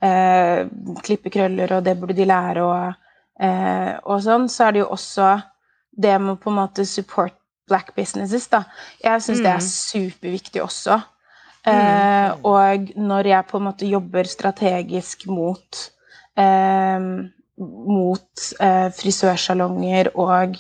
eh, 0.03 0.65
klippe 1.07 1.31
krøller, 1.31 1.71
og 1.77 1.85
det 1.87 1.93
burde 2.01 2.17
de 2.19 2.25
lære, 2.27 2.65
og, 2.67 2.97
eh, 3.39 3.93
og 4.03 4.19
sånn, 4.25 4.49
så 4.51 4.65
er 4.67 4.75
det 4.75 4.81
jo 4.83 4.89
også 4.91 5.29
det 5.95 6.17
med 6.19 6.33
å 6.33 6.41
på 6.43 6.51
en 6.51 6.59
måte 6.59 6.83
support 6.91 7.37
black 7.71 7.93
businesses, 7.95 8.49
da. 8.51 8.65
Jeg 8.99 9.23
syns 9.23 9.45
det 9.45 9.53
er 9.53 9.63
superviktig 9.63 10.65
også. 10.65 10.99
Mm. 11.65 12.43
og 12.45 12.91
når 13.01 13.27
jeg 13.31 13.47
på 13.49 13.57
en 13.57 13.65
måte 13.65 13.87
jobber 13.89 14.27
strategisk 14.29 15.23
mot 15.33 15.79
eh, 16.37 17.07
mot 17.59 18.47
eh, 18.61 18.89
frisørsalonger 18.97 20.11
og 20.19 20.57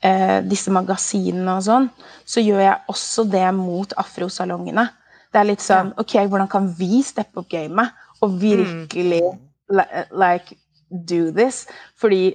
eh, 0.00 0.38
disse 0.48 0.72
magasinene 0.72 1.58
og 1.58 1.66
sånn, 1.66 1.88
så 2.24 2.40
gjør 2.40 2.62
jeg 2.64 2.92
også 2.94 3.26
det 3.28 3.44
mot 3.56 3.92
afrosalongene. 4.00 4.86
Det 5.28 5.42
er 5.42 5.48
litt 5.50 5.64
sånn 5.64 5.92
OK, 6.00 6.14
hvordan 6.24 6.48
kan 6.48 6.70
vi 6.78 7.02
steppe 7.04 7.42
opp 7.42 7.50
gamet 7.52 7.92
og 8.24 8.38
virkelig 8.40 9.20
li- 9.68 10.04
like 10.16 10.56
do 10.88 11.28
this? 11.36 11.66
Fordi 12.00 12.32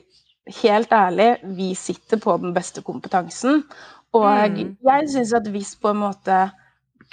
helt 0.61 0.93
ærlig, 0.93 1.31
vi 1.57 1.73
sitter 1.75 2.21
på 2.21 2.37
den 2.37 2.53
beste 2.53 2.83
kompetansen. 2.85 3.63
Og 4.13 4.27
jeg 4.29 5.09
syns 5.09 5.33
at 5.33 5.47
hvis 5.49 5.73
på 5.81 5.89
en 5.89 6.03
måte 6.03 6.43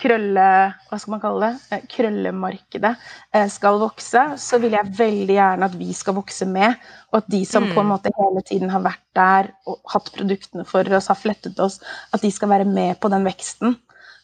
krølle... 0.01 0.47
Hva 0.89 0.99
skal 0.99 1.15
man 1.15 1.23
kalle 1.23 1.49
det? 1.51 1.77
Eh, 1.77 1.85
Krøllemarkedet 1.93 2.93
eh, 3.37 3.47
skal 3.53 3.79
vokse, 3.83 4.25
så 4.41 4.61
vil 4.63 4.75
jeg 4.77 4.95
veldig 4.99 5.37
gjerne 5.37 5.69
at 5.71 5.77
vi 5.79 5.93
skal 5.97 6.17
vokse 6.17 6.49
med. 6.49 6.81
Og 7.13 7.21
at 7.21 7.31
de 7.33 7.43
som 7.49 7.69
på 7.71 7.83
en 7.83 7.93
måte 7.93 8.13
hele 8.17 8.43
tiden 8.49 8.73
har 8.73 8.85
vært 8.85 9.05
der 9.17 9.53
og 9.69 9.81
hatt 9.93 10.11
produktene 10.17 10.67
for 10.69 10.97
oss, 10.97 11.11
har 11.13 11.21
flettet 11.21 11.61
oss, 11.63 11.81
at 12.15 12.25
de 12.25 12.33
skal 12.35 12.53
være 12.53 12.69
med 12.69 12.99
på 13.03 13.13
den 13.13 13.27
veksten. 13.29 13.77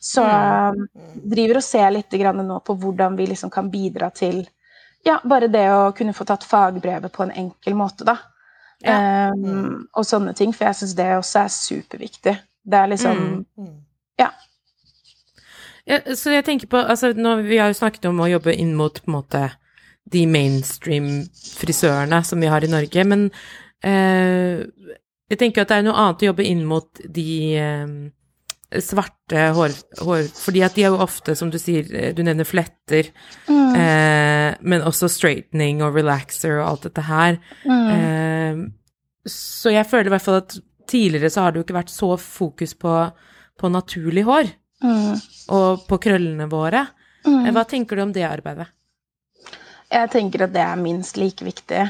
Så 0.02 0.22
mm. 0.22 0.84
driver 1.32 1.60
og 1.60 1.66
ser 1.66 1.88
litt 1.94 2.12
grann 2.20 2.44
nå 2.46 2.60
på 2.64 2.76
hvordan 2.78 3.16
vi 3.18 3.30
liksom 3.30 3.52
kan 3.52 3.70
bidra 3.72 4.10
til 4.14 4.44
ja, 5.06 5.20
bare 5.22 5.46
det 5.46 5.66
å 5.70 5.92
kunne 5.94 6.14
få 6.16 6.24
tatt 6.26 6.44
fagbrevet 6.46 7.12
på 7.14 7.22
en 7.22 7.34
enkel 7.44 7.76
måte, 7.78 8.06
da. 8.06 8.16
Ja. 8.84 9.30
Um, 9.32 9.86
og 9.96 10.04
sånne 10.04 10.34
ting, 10.36 10.52
for 10.54 10.68
jeg 10.68 10.80
syns 10.80 10.96
det 10.98 11.06
også 11.16 11.44
er 11.44 11.52
superviktig. 11.54 12.34
Det 12.66 12.80
er 12.80 12.90
liksom 12.90 13.44
Ja. 14.18 14.30
Ja, 15.86 16.00
så 16.18 16.34
jeg 16.34 16.44
tenker 16.46 16.70
på, 16.70 16.80
altså 16.82 17.12
nå, 17.14 17.36
Vi 17.46 17.60
har 17.60 17.70
jo 17.70 17.78
snakket 17.78 18.08
om 18.10 18.18
å 18.20 18.30
jobbe 18.30 18.54
inn 18.58 18.74
mot 18.78 18.96
på 18.98 19.10
en 19.10 19.18
måte 19.20 19.44
de 20.10 20.22
mainstream-frisørene 20.30 22.20
som 22.26 22.42
vi 22.42 22.50
har 22.50 22.62
i 22.62 22.70
Norge, 22.70 23.02
men 23.10 23.24
eh, 23.82 24.62
jeg 25.26 25.38
tenker 25.40 25.64
at 25.64 25.72
det 25.72 25.80
er 25.80 25.86
noe 25.88 25.98
annet 25.98 26.22
å 26.22 26.28
jobbe 26.28 26.46
inn 26.46 26.60
mot 26.68 27.00
de 27.02 27.30
eh, 27.58 27.94
svarte 28.82 29.48
hår, 29.56 29.74
hår 30.06 30.28
Fordi 30.38 30.62
at 30.62 30.76
de 30.78 30.84
er 30.86 30.94
jo 30.94 31.00
ofte, 31.02 31.34
som 31.38 31.50
du 31.50 31.58
sier, 31.58 31.90
eh, 31.90 32.12
du 32.14 32.22
nevner 32.26 32.46
fletter, 32.46 33.10
eh, 33.50 34.50
men 34.62 34.86
også 34.86 35.10
straightening 35.10 35.82
og 35.82 35.98
relaxer 35.98 36.60
og 36.60 36.68
alt 36.68 36.86
dette 36.86 37.06
her. 37.08 37.40
Eh, 37.66 38.62
så 39.26 39.74
jeg 39.74 39.90
føler 39.90 40.06
i 40.10 40.14
hvert 40.14 40.26
fall 40.28 40.38
at 40.44 40.54
tidligere 40.86 41.32
så 41.34 41.42
har 41.42 41.50
det 41.50 41.58
jo 41.58 41.66
ikke 41.66 41.80
vært 41.80 41.90
så 41.94 42.12
fokus 42.14 42.76
på, 42.78 42.94
på 43.58 43.74
naturlig 43.74 44.26
hår 44.26 44.54
Mm. 44.84 45.16
Og 45.52 45.86
på 45.88 45.98
krøllene 46.02 46.48
våre. 46.50 46.86
Mm. 47.26 47.50
Hva 47.54 47.64
tenker 47.68 47.96
du 47.98 48.06
om 48.06 48.14
det 48.14 48.26
arbeidet? 48.26 48.68
Jeg 49.90 50.10
tenker 50.10 50.46
at 50.46 50.54
det 50.54 50.62
er 50.62 50.78
minst 50.80 51.18
like 51.18 51.46
viktig. 51.46 51.84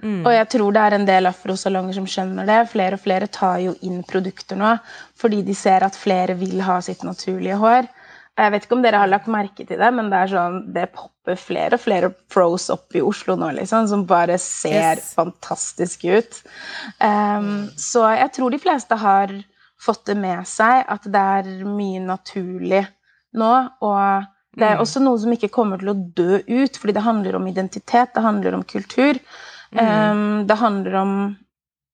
Mm. 0.00 0.22
Og 0.24 0.32
jeg 0.32 0.48
tror 0.54 0.72
det 0.72 0.82
er 0.82 0.96
en 0.96 1.06
del 1.08 1.28
afrosalonger 1.28 1.96
som 1.98 2.06
skjønner 2.08 2.46
det. 2.48 2.60
Flere 2.72 2.96
og 2.96 3.02
flere 3.02 3.28
tar 3.30 3.58
jo 3.60 3.74
inn 3.86 4.00
produkter 4.08 4.58
nå 4.58 4.76
fordi 5.20 5.42
de 5.44 5.56
ser 5.56 5.84
at 5.84 5.98
flere 5.98 6.36
vil 6.40 6.62
ha 6.64 6.78
sitt 6.84 7.02
naturlige 7.04 7.58
hår. 7.60 7.88
Jeg 8.40 8.52
vet 8.54 8.64
ikke 8.64 8.76
om 8.78 8.84
dere 8.84 9.00
har 9.02 9.10
lagt 9.10 9.28
merke 9.28 9.66
til 9.68 9.76
det, 9.76 9.88
men 9.92 10.08
det 10.08 10.16
er 10.16 10.30
sånn, 10.32 10.60
det 10.72 10.86
popper 10.96 11.36
flere 11.36 11.76
og 11.76 11.82
flere 11.82 12.08
pros 12.32 12.70
opp 12.72 12.96
i 12.96 13.02
Oslo 13.04 13.34
nå, 13.36 13.50
liksom, 13.58 13.88
som 13.90 14.06
bare 14.08 14.38
ser 14.40 14.96
Yes. 14.96 15.10
fantastisk 15.18 16.06
ut. 16.08 16.38
Um, 17.02 17.68
så 17.76 18.06
jeg 18.16 18.32
tror 18.38 18.54
de 18.54 18.62
fleste 18.62 18.96
har 18.96 19.34
fått 19.80 20.06
det 20.08 20.16
med 20.16 20.48
seg 20.48 20.86
at 20.88 21.04
det 21.04 21.26
er 21.40 21.50
mye 21.68 22.00
naturlig 22.06 22.86
nå. 23.36 23.52
Og 23.86 24.26
det 24.58 24.66
er 24.66 24.82
også 24.82 25.02
noe 25.02 25.18
som 25.20 25.32
ikke 25.34 25.52
kommer 25.54 25.80
til 25.80 25.92
å 25.92 25.98
dø 26.16 26.40
ut, 26.40 26.78
fordi 26.80 26.96
det 26.96 27.06
handler 27.06 27.38
om 27.38 27.46
identitet, 27.50 28.14
det 28.14 28.24
handler 28.24 28.56
om 28.58 28.66
kultur. 28.66 29.20
Um, 29.70 30.46
det 30.48 30.56
handler 30.58 30.96
om, 30.98 31.12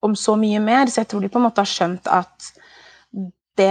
om 0.07 0.15
så 0.17 0.37
mye 0.41 0.63
mer, 0.65 0.89
så 0.89 1.03
jeg 1.03 1.11
tror 1.13 1.25
de 1.25 1.33
på 1.33 1.41
en 1.41 1.47
måte 1.49 1.61
har 1.61 1.69
skjønt 1.69 2.09
at 2.09 2.53
det, 3.57 3.69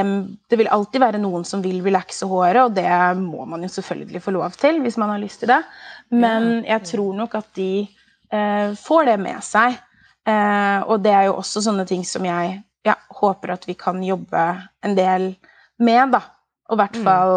det 0.50 0.58
vil 0.58 0.70
alltid 0.74 1.02
være 1.02 1.22
noen 1.22 1.46
som 1.46 1.62
vil 1.66 1.82
relaxe 1.86 2.26
håret, 2.30 2.62
og 2.64 2.78
det 2.78 2.90
må 3.20 3.46
man 3.50 3.66
jo 3.66 3.72
selvfølgelig 3.74 4.22
få 4.22 4.34
lov 4.34 4.58
til 4.58 4.80
hvis 4.82 4.98
man 5.02 5.14
har 5.14 5.22
lyst 5.22 5.44
til 5.44 5.52
det. 5.54 5.62
Men 6.14 6.64
jeg 6.66 6.86
tror 6.92 7.18
nok 7.18 7.36
at 7.38 7.50
de 7.58 7.88
uh, 8.34 8.74
får 8.78 9.10
det 9.12 9.18
med 9.22 9.46
seg. 9.46 9.78
Uh, 10.26 10.82
og 10.90 11.04
det 11.06 11.14
er 11.14 11.28
jo 11.28 11.38
også 11.38 11.62
sånne 11.68 11.86
ting 11.90 12.02
som 12.06 12.26
jeg 12.26 12.58
ja, 12.86 12.96
håper 13.18 13.54
at 13.54 13.68
vi 13.70 13.76
kan 13.78 14.02
jobbe 14.06 14.46
en 14.86 14.98
del 14.98 15.32
med, 15.82 16.16
da. 16.16 16.22
Og 16.70 16.78
i 16.78 16.82
hvert 16.82 16.98
fall 17.06 17.36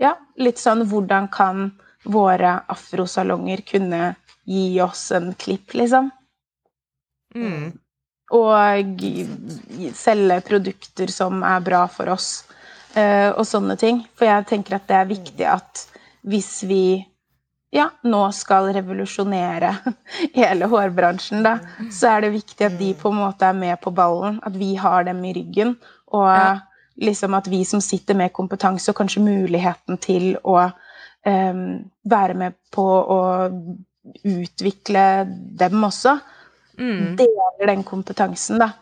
ja, 0.00 0.14
litt 0.40 0.60
sånn 0.60 0.84
hvordan 0.90 1.28
kan 1.32 1.70
våre 2.04 2.58
afrosalonger 2.68 3.62
kunne 3.66 4.14
gi 4.44 4.80
oss 4.84 5.08
en 5.16 5.32
klipp, 5.40 5.72
liksom? 5.78 6.10
Mm. 7.34 7.72
Og 8.34 9.04
selge 9.96 10.40
produkter 10.44 11.12
som 11.12 11.42
er 11.46 11.64
bra 11.64 11.86
for 11.88 12.12
oss, 12.12 12.44
eh, 12.98 13.30
og 13.30 13.46
sånne 13.48 13.78
ting. 13.80 14.02
For 14.18 14.28
jeg 14.28 14.48
tenker 14.50 14.76
at 14.76 14.88
det 14.90 14.98
er 14.98 15.10
viktig 15.10 15.48
at 15.48 15.84
hvis 16.24 16.52
vi 16.68 16.84
ja, 17.74 17.88
nå 18.06 18.20
skal 18.36 18.68
revolusjonere 18.76 19.72
hele 20.38 20.68
hårbransjen, 20.70 21.42
da, 21.46 21.56
så 21.90 22.12
er 22.12 22.26
det 22.26 22.36
viktig 22.36 22.68
at 22.68 22.76
de 22.78 22.92
på 22.98 23.10
en 23.10 23.22
måte 23.24 23.48
er 23.48 23.56
med 23.58 23.80
på 23.82 23.90
ballen. 23.94 24.38
At 24.46 24.54
vi 24.58 24.74
har 24.78 25.08
dem 25.08 25.24
i 25.24 25.34
ryggen. 25.38 25.76
Og. 26.12 26.60
Liksom 27.00 27.34
at 27.34 27.46
vi 27.50 27.64
som 27.64 27.80
sitter 27.80 28.14
med 28.14 28.32
kompetanse 28.32 28.90
og 28.90 28.96
kanskje 28.96 29.22
muligheten 29.24 29.98
til 29.98 30.36
å 30.44 30.72
em, 31.26 31.84
være 32.04 32.34
med 32.34 32.52
på 32.70 32.84
å 32.84 33.20
utvikle 34.24 35.24
dem 35.58 35.84
også, 35.84 36.18
Mm. 36.76 37.16
deler 37.16 37.66
den 37.66 37.84
kompetansen, 37.84 38.58
da. 38.58 38.72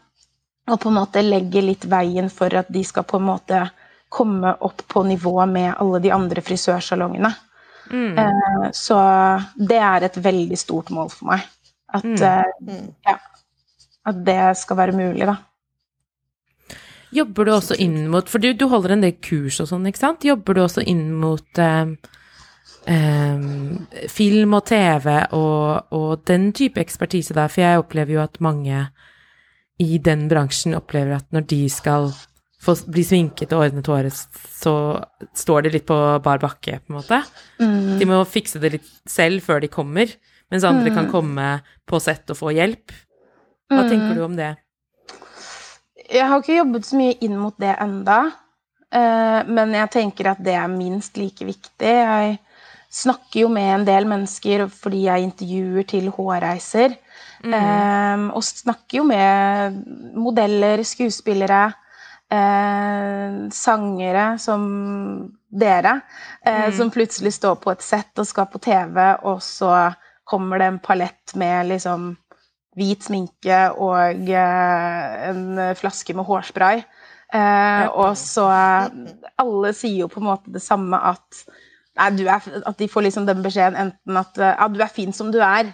Og 0.70 0.80
på 0.80 0.88
en 0.88 0.94
måte 0.96 1.20
legger 1.22 1.62
litt 1.62 1.84
veien 1.84 2.30
for 2.30 2.54
at 2.56 2.70
de 2.72 2.82
skal 2.84 3.04
på 3.04 3.18
en 3.18 3.26
måte 3.26 3.70
komme 4.08 4.56
opp 4.60 4.82
på 4.88 5.02
nivå 5.04 5.46
med 5.46 5.74
alle 5.78 6.00
de 6.00 6.10
andre 6.10 6.40
frisørsalongene. 6.40 7.34
Mm. 7.90 8.18
Eh, 8.18 8.70
Så 8.72 8.96
det 9.58 9.76
er 9.76 10.04
et 10.04 10.16
veldig 10.16 10.56
stort 10.58 10.88
mål 10.90 11.10
for 11.10 11.26
meg. 11.26 11.40
At, 11.92 12.02
Mm. 12.04 12.22
eh, 12.22 12.88
ja, 13.06 13.16
at 14.06 14.24
det 14.24 14.56
skal 14.56 14.76
være 14.76 14.92
mulig, 14.92 15.26
da. 15.26 15.36
Jobber 17.12 17.44
du 17.44 17.52
også 17.52 17.76
inn 17.82 18.06
mot 18.08 18.28
For 18.32 18.40
du, 18.40 18.52
du 18.56 18.64
holder 18.72 18.94
en 18.96 19.02
del 19.04 19.12
kurs 19.20 19.58
og 19.60 19.68
sånn, 19.68 19.84
ikke 19.90 20.00
sant? 20.00 20.24
Jobber 20.24 20.56
du 20.56 20.62
også 20.64 20.84
inn 20.88 21.10
mot 21.20 21.60
eh, 21.60 21.92
eh, 22.88 23.46
film 24.12 24.56
og 24.58 24.64
TV 24.70 25.08
og, 25.36 25.92
og 25.92 26.24
den 26.28 26.50
type 26.56 26.80
ekspertise 26.82 27.36
der? 27.36 27.52
For 27.52 27.64
jeg 27.64 27.82
opplever 27.82 28.16
jo 28.16 28.22
at 28.24 28.40
mange 28.44 28.86
i 29.82 29.96
den 29.98 30.28
bransjen 30.30 30.76
opplever 30.78 31.18
at 31.18 31.28
når 31.34 31.46
de 31.50 31.60
skal 31.72 32.10
få, 32.62 32.76
bli 32.94 33.02
sminket 33.06 33.52
og 33.56 33.64
ordnet 33.66 33.88
håret, 33.90 34.14
så 34.54 34.74
står 35.34 35.64
de 35.66 35.72
litt 35.74 35.86
på 35.88 35.96
bar 36.22 36.38
bakke, 36.42 36.76
på 36.84 36.92
en 36.92 36.98
måte. 37.00 37.18
Mm. 37.58 37.96
De 37.98 38.06
må 38.06 38.20
fikse 38.28 38.60
det 38.62 38.76
litt 38.76 38.90
selv 39.10 39.42
før 39.42 39.64
de 39.64 39.70
kommer, 39.72 40.12
mens 40.52 40.66
andre 40.68 40.92
kan 40.94 41.08
komme 41.10 41.48
på 41.88 41.98
sett 42.04 42.30
og 42.30 42.38
få 42.38 42.52
hjelp. 42.54 42.94
Hva 43.72 43.82
Mm. 43.82 43.88
tenker 43.90 44.14
du 44.14 44.22
om 44.26 44.36
det? 44.36 44.52
Jeg 46.12 46.28
har 46.28 46.42
ikke 46.42 46.58
jobbet 46.58 46.86
så 46.86 46.98
mye 46.98 47.16
inn 47.24 47.36
mot 47.40 47.54
det 47.60 47.72
enda, 47.80 48.18
eh, 48.92 49.40
men 49.48 49.76
jeg 49.76 49.92
tenker 49.94 50.32
at 50.32 50.42
det 50.44 50.56
er 50.58 50.68
minst 50.68 51.16
like 51.16 51.46
viktig. 51.48 51.92
Jeg 51.92 52.38
snakker 52.92 53.46
jo 53.46 53.52
med 53.52 53.70
en 53.78 53.86
del 53.88 54.08
mennesker 54.10 54.66
fordi 54.68 55.06
jeg 55.06 55.30
intervjuer 55.30 55.88
til 55.88 56.12
hårreiser, 56.12 56.98
Mm. 57.42 58.30
og 58.30 58.44
snakker 58.44 59.00
jo 59.00 59.02
med 59.02 59.78
modeller, 60.14 60.78
skuespillere, 60.86 61.72
eh, 62.30 63.48
sangere 63.50 64.38
som 64.38 65.28
dere, 65.50 66.00
mm. 66.46 66.72
som 66.76 66.90
plutselig 66.90 67.32
står 67.34 67.56
på 67.56 67.72
et 67.72 67.82
sett 67.82 68.22
og 68.22 68.28
skal 68.28 68.46
på 68.46 68.60
TV, 68.62 69.16
og 69.24 69.42
så 69.42 69.92
kommer 70.24 70.58
det 70.58 70.68
en 70.70 70.78
palett 70.78 71.34
med 71.34 71.72
liksom 71.72 72.16
hvit 72.78 73.04
sminke 73.04 73.58
og 73.76 74.28
eh, 74.28 75.28
en 75.30 75.60
flaske 75.78 76.14
med 76.16 76.26
hårspray. 76.28 76.84
Eh, 77.32 77.84
og 77.96 78.16
så 78.20 78.44
Alle 79.40 79.70
sier 79.72 80.02
jo 80.02 80.08
på 80.12 80.20
en 80.20 80.28
måte 80.28 80.52
det 80.52 80.60
samme 80.60 80.98
at 81.00 81.38
nei, 81.96 82.10
du 82.18 82.26
er, 82.26 82.44
At 82.68 82.76
de 82.76 82.88
får 82.92 83.06
liksom 83.06 83.24
den 83.24 83.40
beskjeden 83.44 83.78
enten 83.86 84.18
at 84.20 84.36
eh, 84.36 84.52
ja, 84.52 84.68
du 84.68 84.80
er 84.84 84.92
fin 84.92 85.16
som 85.16 85.32
du 85.32 85.40
er. 85.40 85.72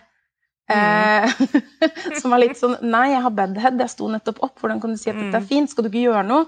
Eh, 0.71 1.39
som 2.21 2.35
var 2.35 2.43
litt 2.43 2.59
sånn 2.61 2.77
Nei, 2.85 3.09
jeg 3.15 3.25
har 3.25 3.35
bedhead, 3.35 3.79
jeg 3.83 3.95
sto 3.95 4.11
nettopp 4.13 4.43
opp. 4.47 4.59
Hvordan 4.61 4.83
kan 4.83 4.95
du 4.95 5.01
si 5.01 5.11
at 5.11 5.19
dette 5.19 5.41
er 5.41 5.49
fint? 5.51 5.71
Skal 5.71 5.87
du 5.87 5.91
ikke 5.93 6.09
gjøre 6.09 6.27
noe? 6.29 6.47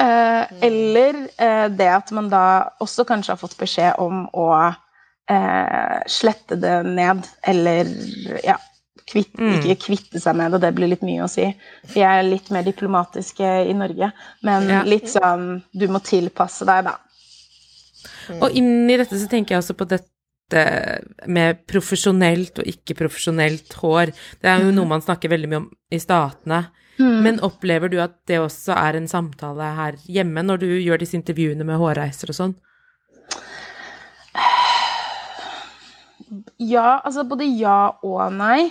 Eh, 0.00 0.44
eller 0.68 1.18
eh, 1.36 1.68
det 1.72 1.88
at 1.92 2.12
man 2.16 2.30
da 2.32 2.44
også 2.80 3.04
kanskje 3.08 3.34
har 3.34 3.40
fått 3.40 3.58
beskjed 3.60 4.00
om 4.00 4.24
å 4.32 4.48
eh, 4.68 5.98
slette 6.08 6.56
det 6.60 6.78
ned, 6.88 7.28
eller 7.52 7.90
ja 8.40 8.56
kvitt, 9.12 9.36
Ikke 9.38 9.78
kvitte 9.86 10.20
seg 10.22 10.36
med 10.38 10.52
det, 10.54 10.62
det 10.64 10.72
blir 10.76 10.90
litt 10.90 11.04
mye 11.06 11.26
å 11.26 11.30
si. 11.30 11.46
Vi 11.92 12.02
er 12.04 12.24
litt 12.26 12.50
mer 12.54 12.64
diplomatiske 12.66 13.52
i 13.68 13.76
Norge, 13.76 14.12
men 14.42 14.68
Ja. 14.68 14.82
litt 14.88 15.08
sånn 15.12 15.62
Du 15.76 15.86
må 15.88 16.02
tilpasse 16.02 16.66
deg, 16.66 16.84
da. 16.90 16.96
Og 18.40 18.50
inn 18.58 18.90
i 18.90 18.96
dette 18.96 19.18
så 19.18 19.28
tenker 19.30 19.54
jeg 19.54 19.62
også 19.62 19.76
på 19.78 19.88
dette 19.88 20.08
med 21.26 21.62
profesjonelt 21.66 22.58
og 22.58 22.66
ikke-profesjonelt 22.68 23.72
hår. 23.80 24.12
Det 24.42 24.50
er 24.50 24.64
jo 24.66 24.72
noe 24.74 24.90
man 24.90 25.00
snakker 25.00 25.30
veldig 25.32 25.48
mye 25.48 25.62
om 25.62 25.70
i 25.90 26.00
statene. 26.02 26.66
Men 27.02 27.40
opplever 27.40 27.90
du 27.90 27.96
at 28.02 28.18
det 28.28 28.38
også 28.38 28.76
er 28.76 28.98
en 28.98 29.08
samtale 29.08 29.70
her 29.74 29.96
hjemme, 30.06 30.42
når 30.44 30.60
du 30.60 30.66
gjør 30.78 31.00
disse 31.02 31.16
intervjuene 31.18 31.64
med 31.64 31.80
hårreiser 31.80 32.30
og 32.30 32.36
sånn? 32.36 32.54
Ja, 36.62 37.00
altså 37.04 37.24
både 37.28 37.48
ja 37.58 37.92
og 38.02 38.32
nei. 38.36 38.70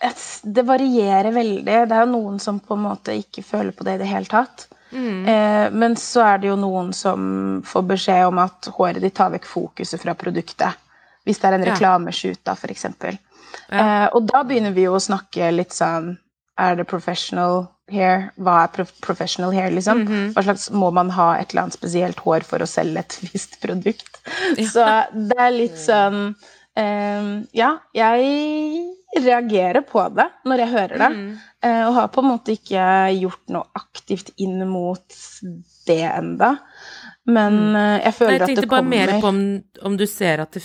Et- 0.00 0.40
det 0.42 0.62
varierer 0.66 1.32
veldig. 1.32 1.64
Det 1.64 1.92
er 1.96 2.04
jo 2.06 2.12
noen 2.12 2.38
som 2.40 2.60
på 2.60 2.74
en 2.76 2.84
måte 2.84 3.14
ikke 3.16 3.44
føler 3.44 3.72
på 3.76 3.84
det 3.84 3.94
i 3.94 4.02
det 4.02 4.08
hele 4.10 4.26
tatt. 4.28 4.66
Eh, 5.28 5.70
men 5.70 5.94
så 5.96 6.24
er 6.26 6.38
det 6.38 6.48
jo 6.48 6.56
noen 6.56 6.92
som 6.96 7.62
får 7.66 7.82
beskjed 7.86 8.26
om 8.26 8.38
at 8.42 8.68
håret 8.74 9.00
ditt 9.00 9.14
tar 9.14 9.30
vekk 9.30 9.46
fokuset 9.46 10.00
fra 10.02 10.14
produktet. 10.18 10.74
Hvis 11.24 11.38
det 11.38 11.50
er 11.50 11.58
en 11.58 11.64
reklameshoot, 11.68 12.40
da, 12.44 12.54
eksempel. 12.54 13.18
Ja. 13.70 14.04
Eh, 14.04 14.08
og 14.14 14.26
da 14.26 14.42
begynner 14.42 14.72
vi 14.74 14.82
jo 14.88 14.96
å 14.96 15.02
snakke 15.02 15.52
litt 15.54 15.74
sånn 15.74 16.16
Er 16.58 16.74
det 16.76 16.86
professional 16.86 17.68
hair? 17.92 18.28
Hva 18.40 18.62
er 18.64 18.72
prof 18.74 18.92
professional 19.04 19.54
hair, 19.56 19.70
liksom? 19.74 20.04
Mhm. 20.04 20.30
Hva 20.36 20.44
slags 20.46 20.68
Må 20.70 20.90
man 20.94 21.10
ha 21.16 21.32
et 21.38 21.50
eller 21.50 21.66
annet 21.66 21.78
spesielt 21.78 22.22
hår 22.24 22.46
for 22.46 22.62
å 22.62 22.68
selge 22.70 23.04
et 23.04 23.18
visst 23.32 23.60
produkt? 23.62 24.22
Så 24.72 24.86
det 25.14 25.38
er 25.38 25.52
litt 25.54 25.78
sånn 25.80 26.22
um, 26.32 27.30
Ja, 27.56 27.74
jeg 27.96 28.96
reagerer 29.20 29.82
på 29.82 30.02
det 30.14 30.28
når 30.46 30.64
jeg 30.64 30.72
hører 30.74 30.98
det. 31.02 31.10
Mm. 31.10 31.30
eh, 31.66 31.80
og 31.88 31.94
har 31.96 32.10
på 32.14 32.22
en 32.22 32.30
måte 32.30 32.54
ikke 32.54 32.84
gjort 33.18 33.50
noe 33.50 33.66
aktivt 33.74 34.30
inn 34.38 34.60
mot 34.70 35.16
det 35.88 36.04
enda. 36.06 36.52
Men 37.26 37.58
eh, 37.74 37.96
jeg 38.04 38.06
Nei, 38.06 38.12
føler 38.18 38.36
jeg 38.36 38.40
at 38.40 38.46
tenkte 38.52 38.64
det 38.66 38.70
bare 38.70 38.84
kommer 38.84 38.96
mer 38.96 39.20
på 39.20 39.32
om, 39.32 39.40
om 39.90 39.98
du 39.98 40.06
ser 40.06 40.44
at 40.44 40.54
det 40.54 40.62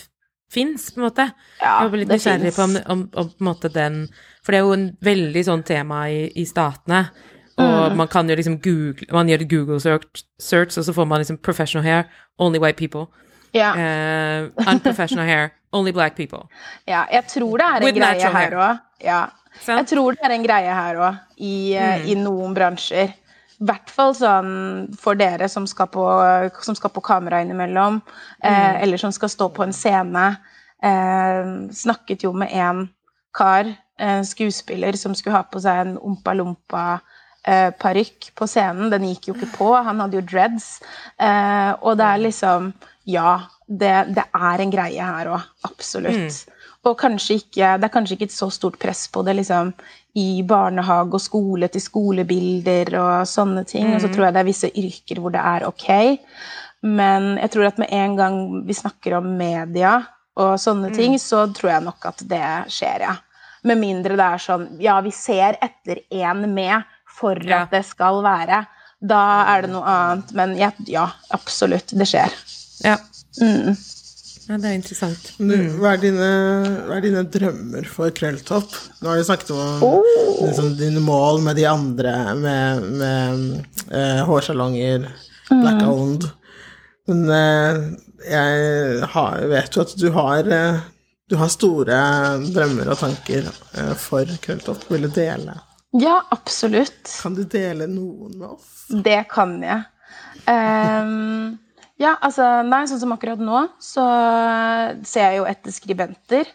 fins, 0.52 0.92
på 0.92 1.02
en 1.02 1.08
måte. 1.10 1.26
Ja, 1.62 1.82
jeg 1.84 1.92
var 1.92 1.98
litt 1.98 2.08
nysgjerrig 2.10 2.54
på 2.56 2.64
om, 2.64 2.76
om, 2.86 3.10
om 3.16 3.30
på 3.30 3.40
en 3.42 3.48
måte 3.48 3.70
den 3.74 4.08
For 4.46 4.52
det 4.52 4.60
er 4.60 4.66
jo 4.68 4.74
en 4.74 4.98
veldig 5.02 5.42
sånn 5.46 5.64
tema 5.66 6.04
i, 6.10 6.28
i 6.36 6.46
statene. 6.46 7.10
Og 7.58 7.92
Mm. 7.92 7.96
man 7.98 8.08
kan 8.08 8.28
jo 8.30 8.36
liksom 8.36 8.58
google 8.62 9.06
Man 9.12 9.28
gjør 9.30 9.46
Google 9.50 9.80
search, 9.80 10.24
search, 10.40 10.78
og 10.78 10.84
så 10.86 10.94
får 10.94 11.06
man 11.08 11.20
liksom 11.22 11.38
'professional 11.38 11.84
hair, 11.84 12.04
only 12.40 12.60
white 12.60 12.78
people'. 12.78 13.08
Ja, 13.54 13.72
Uh, 13.74 14.50
'Unprofessional 14.68 15.26
hair, 15.26 15.50
only 15.72 15.92
black 15.92 16.16
people'. 16.20 16.48
ja, 16.88 17.06
jeg 17.12 17.24
tror 17.28 17.58
det 17.58 17.66
er 17.66 17.78
en 17.78 17.84
With 17.84 17.96
greie 17.98 18.32
her 18.32 18.52
òg. 18.52 18.80
Ja. 19.04 19.26
Jeg 19.68 19.88
tror 19.88 20.12
det 20.12 20.20
er 20.24 20.30
en 20.32 20.44
greie 20.44 20.74
her 20.74 20.96
òg, 20.96 21.16
i, 21.38 21.74
eh, 21.76 22.00
Mm. 22.00 22.06
i 22.10 22.14
noen 22.16 22.54
bransjer. 22.56 23.14
I 23.62 23.64
hvert 23.70 23.90
fall 23.90 24.14
sånn 24.18 24.52
for 25.00 25.16
dere 25.16 25.48
som 25.50 25.66
skal 25.68 25.88
på, 25.88 26.04
som 26.62 26.76
skal 26.76 26.90
på 26.92 27.02
kamera 27.02 27.42
innimellom, 27.42 28.02
Mm. 28.44 28.52
eh, 28.52 28.82
eller 28.84 28.98
som 28.98 29.12
skal 29.16 29.30
stå 29.30 29.50
på 29.54 29.64
en 29.64 29.74
scene. 29.74 30.38
Eh, 30.84 31.46
snakket 31.72 32.24
jo 32.24 32.34
med 32.34 32.50
en 32.52 32.90
kar, 33.34 33.66
en 34.00 34.26
skuespiller, 34.26 34.94
som 34.98 35.16
skulle 35.16 35.36
ha 35.38 35.44
på 35.44 35.60
seg 35.62 35.78
en 35.88 35.98
ompa-lompa-parykk 37.46 38.32
på 38.36 38.48
scenen. 38.50 38.90
Den 38.92 39.04
gikk 39.08 39.28
jo 39.30 39.34
ikke 39.38 39.52
på, 39.58 39.70
han 39.84 40.00
hadde 40.04 40.18
jo 40.20 40.22
dreads. 40.22 40.82
Eh, 41.20 41.72
og 41.82 41.98
det 41.98 42.06
er 42.06 42.18
liksom 42.24 42.74
Ja, 43.08 43.40
det, 43.70 44.16
det 44.16 44.24
er 44.34 44.62
en 44.64 44.72
greie 44.74 45.04
her 45.06 45.28
òg. 45.30 45.42
Absolutt. 45.64 46.48
Og 46.86 46.98
kanskje 47.00 47.40
ikke, 47.40 47.76
det 47.82 47.88
er 47.88 47.94
kanskje 47.94 48.18
ikke 48.18 48.28
et 48.30 48.36
så 48.36 48.50
stort 48.54 48.78
press 48.82 49.08
på 49.10 49.24
det 49.26 49.38
liksom, 49.40 49.72
i 50.16 50.44
barnehage 50.48 51.18
og 51.18 51.24
skole 51.24 51.68
til 51.74 51.82
skolebilder 51.84 52.94
og 53.02 53.28
sånne 53.28 53.66
ting. 53.68 53.90
Og 53.96 54.04
så 54.04 54.12
tror 54.14 54.28
jeg 54.28 54.36
det 54.36 54.44
er 54.44 54.50
visse 54.52 54.70
yrker 54.72 55.20
hvor 55.22 55.34
det 55.34 55.42
er 55.42 55.66
ok. 55.68 55.88
Men 56.86 57.34
jeg 57.42 57.52
tror 57.56 57.72
at 57.72 57.82
med 57.82 57.92
en 57.98 58.16
gang 58.20 58.38
vi 58.68 58.78
snakker 58.78 59.18
om 59.18 59.32
media 59.40 59.98
og 60.40 60.60
sånne 60.62 60.92
ting, 60.96 61.16
så 61.20 61.46
tror 61.56 61.72
jeg 61.72 61.86
nok 61.88 62.06
at 62.12 62.24
det 62.30 62.48
skjer, 62.76 63.08
ja. 63.08 63.16
Med 63.66 63.80
mindre 63.82 64.14
det 64.20 64.26
er 64.26 64.42
sånn 64.44 64.66
Ja, 64.84 65.00
vi 65.02 65.10
ser 65.16 65.58
etter 65.64 66.04
én 66.14 66.44
med 66.54 66.86
for 67.10 67.40
Ja. 67.42 67.64
at 67.64 67.72
det 67.74 67.82
skal 67.88 68.22
være. 68.24 68.66
Da 69.02 69.22
er 69.56 69.66
det 69.66 69.72
noe 69.74 69.90
annet. 69.90 70.32
Men 70.38 70.56
ja, 70.60 70.72
ja 70.86 71.08
absolutt. 71.34 71.96
Det 71.98 72.06
skjer. 72.08 72.32
Ja. 72.84 72.98
Mm. 73.42 73.74
Ja, 74.48 74.58
det 74.62 74.70
er 74.70 74.76
interessant. 74.78 75.30
Du, 75.40 75.54
hva, 75.80 75.94
er 75.96 76.02
dine, 76.04 76.30
hva 76.88 76.98
er 77.00 77.06
dine 77.06 77.24
drømmer 77.34 77.88
for 77.90 78.14
Krølltopp? 78.16 78.74
Nå 79.02 79.10
har 79.12 79.18
vi 79.22 79.28
snakket 79.28 79.52
om 79.56 79.84
Oh. 79.86 80.08
liksom, 80.46 80.74
dine 80.80 81.02
mål 81.04 81.42
med 81.46 81.56
de 81.60 81.66
andre, 81.70 82.14
med, 82.40 82.84
med 83.02 83.46
eh, 83.92 84.24
hårsalonger, 84.30 85.08
black 85.50 85.82
Mm. 85.82 85.90
owned. 85.90 86.28
Men 87.08 87.24
eh, 87.30 87.80
jeg 88.32 89.10
har, 89.14 89.42
vet 89.52 89.76
jo 89.78 89.82
at 89.86 89.96
du 90.02 90.08
har, 90.16 90.48
eh, 90.50 90.80
du 91.30 91.36
har 91.38 91.50
store 91.54 92.00
drømmer 92.54 92.90
og 92.94 92.98
tanker 93.02 93.46
eh, 93.78 93.94
for 94.02 94.26
Krølltopp. 94.42 94.88
Vil 94.90 95.06
du 95.06 95.12
dele? 95.14 95.54
Ja, 95.96 96.20
absolutt. 96.34 97.14
Kan 97.22 97.36
du 97.38 97.44
dele 97.48 97.86
noen 97.88 98.34
med 98.40 98.50
oss? 98.58 98.72
Det 98.90 99.22
kan 99.32 99.58
jeg. 99.64 99.86
Ehm, 100.52 101.58
Ja, 102.02 102.18
altså 102.20 102.44
Nei, 102.68 102.84
sånn 102.92 103.00
som 103.00 103.14
akkurat 103.16 103.40
nå, 103.40 103.66
så 103.80 104.04
ser 105.08 105.30
jeg 105.30 105.38
jo 105.40 105.46
etter 105.48 105.72
skribenter. 105.76 106.50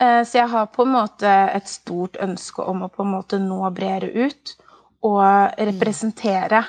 Eh, 0.00 0.22
Så 0.24 0.38
jeg 0.38 0.48
har 0.52 0.66
på 0.66 0.84
en 0.84 0.92
måte 0.94 1.28
et 1.56 1.68
stort 1.68 2.18
ønske 2.20 2.62
om 2.62 2.84
å 2.84 2.90
på 2.92 3.02
en 3.04 3.14
måte 3.16 3.38
nå 3.40 3.62
bredere 3.74 4.12
ut 4.28 4.52
og 5.02 5.56
representere. 5.56 6.64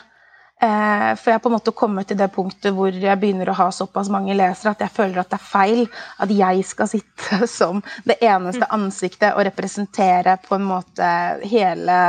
Eh, 0.61 1.11
For 1.15 1.29
jeg 1.29 1.35
har 1.37 1.43
på 1.43 1.49
en 1.51 1.57
måte 1.57 1.75
kommet 1.75 2.07
til 2.07 2.17
det 2.19 2.31
punktet 2.35 2.73
hvor 2.75 2.91
jeg 2.91 3.19
begynner 3.19 3.51
å 3.51 3.57
ha 3.59 3.67
såpass 3.71 4.09
mange 4.11 4.35
lesere 4.35 4.71
at 4.71 4.79
jeg 4.83 4.95
føler 4.95 5.19
at 5.19 5.29
det 5.29 5.37
er 5.39 5.51
feil 5.51 5.85
at 6.19 6.31
jeg 6.31 6.63
skal 6.67 6.87
sitte 6.87 7.47
som 7.59 7.83
det 8.07 8.17
eneste 8.21 8.67
ansiktet 8.71 9.35
og 9.35 9.43
representere 9.47 10.37
på 10.47 10.55
en 10.55 10.67
måte 10.71 11.11
hele 11.51 11.99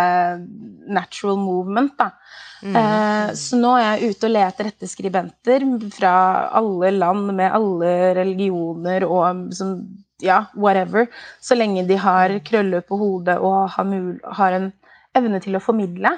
natural 0.87 1.37
movement. 1.39 1.99
da. 1.99 2.11
Eh, 2.63 3.33
Så 3.35 3.57
nå 3.57 3.73
er 3.79 4.01
jeg 4.01 4.15
ute 4.15 4.29
og 4.29 4.35
leter 4.35 4.71
etter 4.71 4.91
skribenter 4.91 5.65
fra 5.95 6.15
alle 6.61 6.91
land 6.93 7.33
med 7.33 7.53
alle 7.57 7.93
religioner 8.19 9.07
og 9.09 9.55
som, 9.57 9.77
ja, 10.21 10.43
whatever. 10.55 11.09
Så 11.41 11.57
lenge 11.57 11.87
de 11.89 11.97
har 11.97 12.37
krøller 12.45 12.85
på 12.85 12.99
hodet 13.01 13.39
og 13.39 13.71
har, 13.77 13.85
mul 13.89 14.19
har 14.25 14.59
en 14.59 14.73
evne 15.17 15.41
til 15.43 15.57
å 15.57 15.63
formidle. 15.65 16.13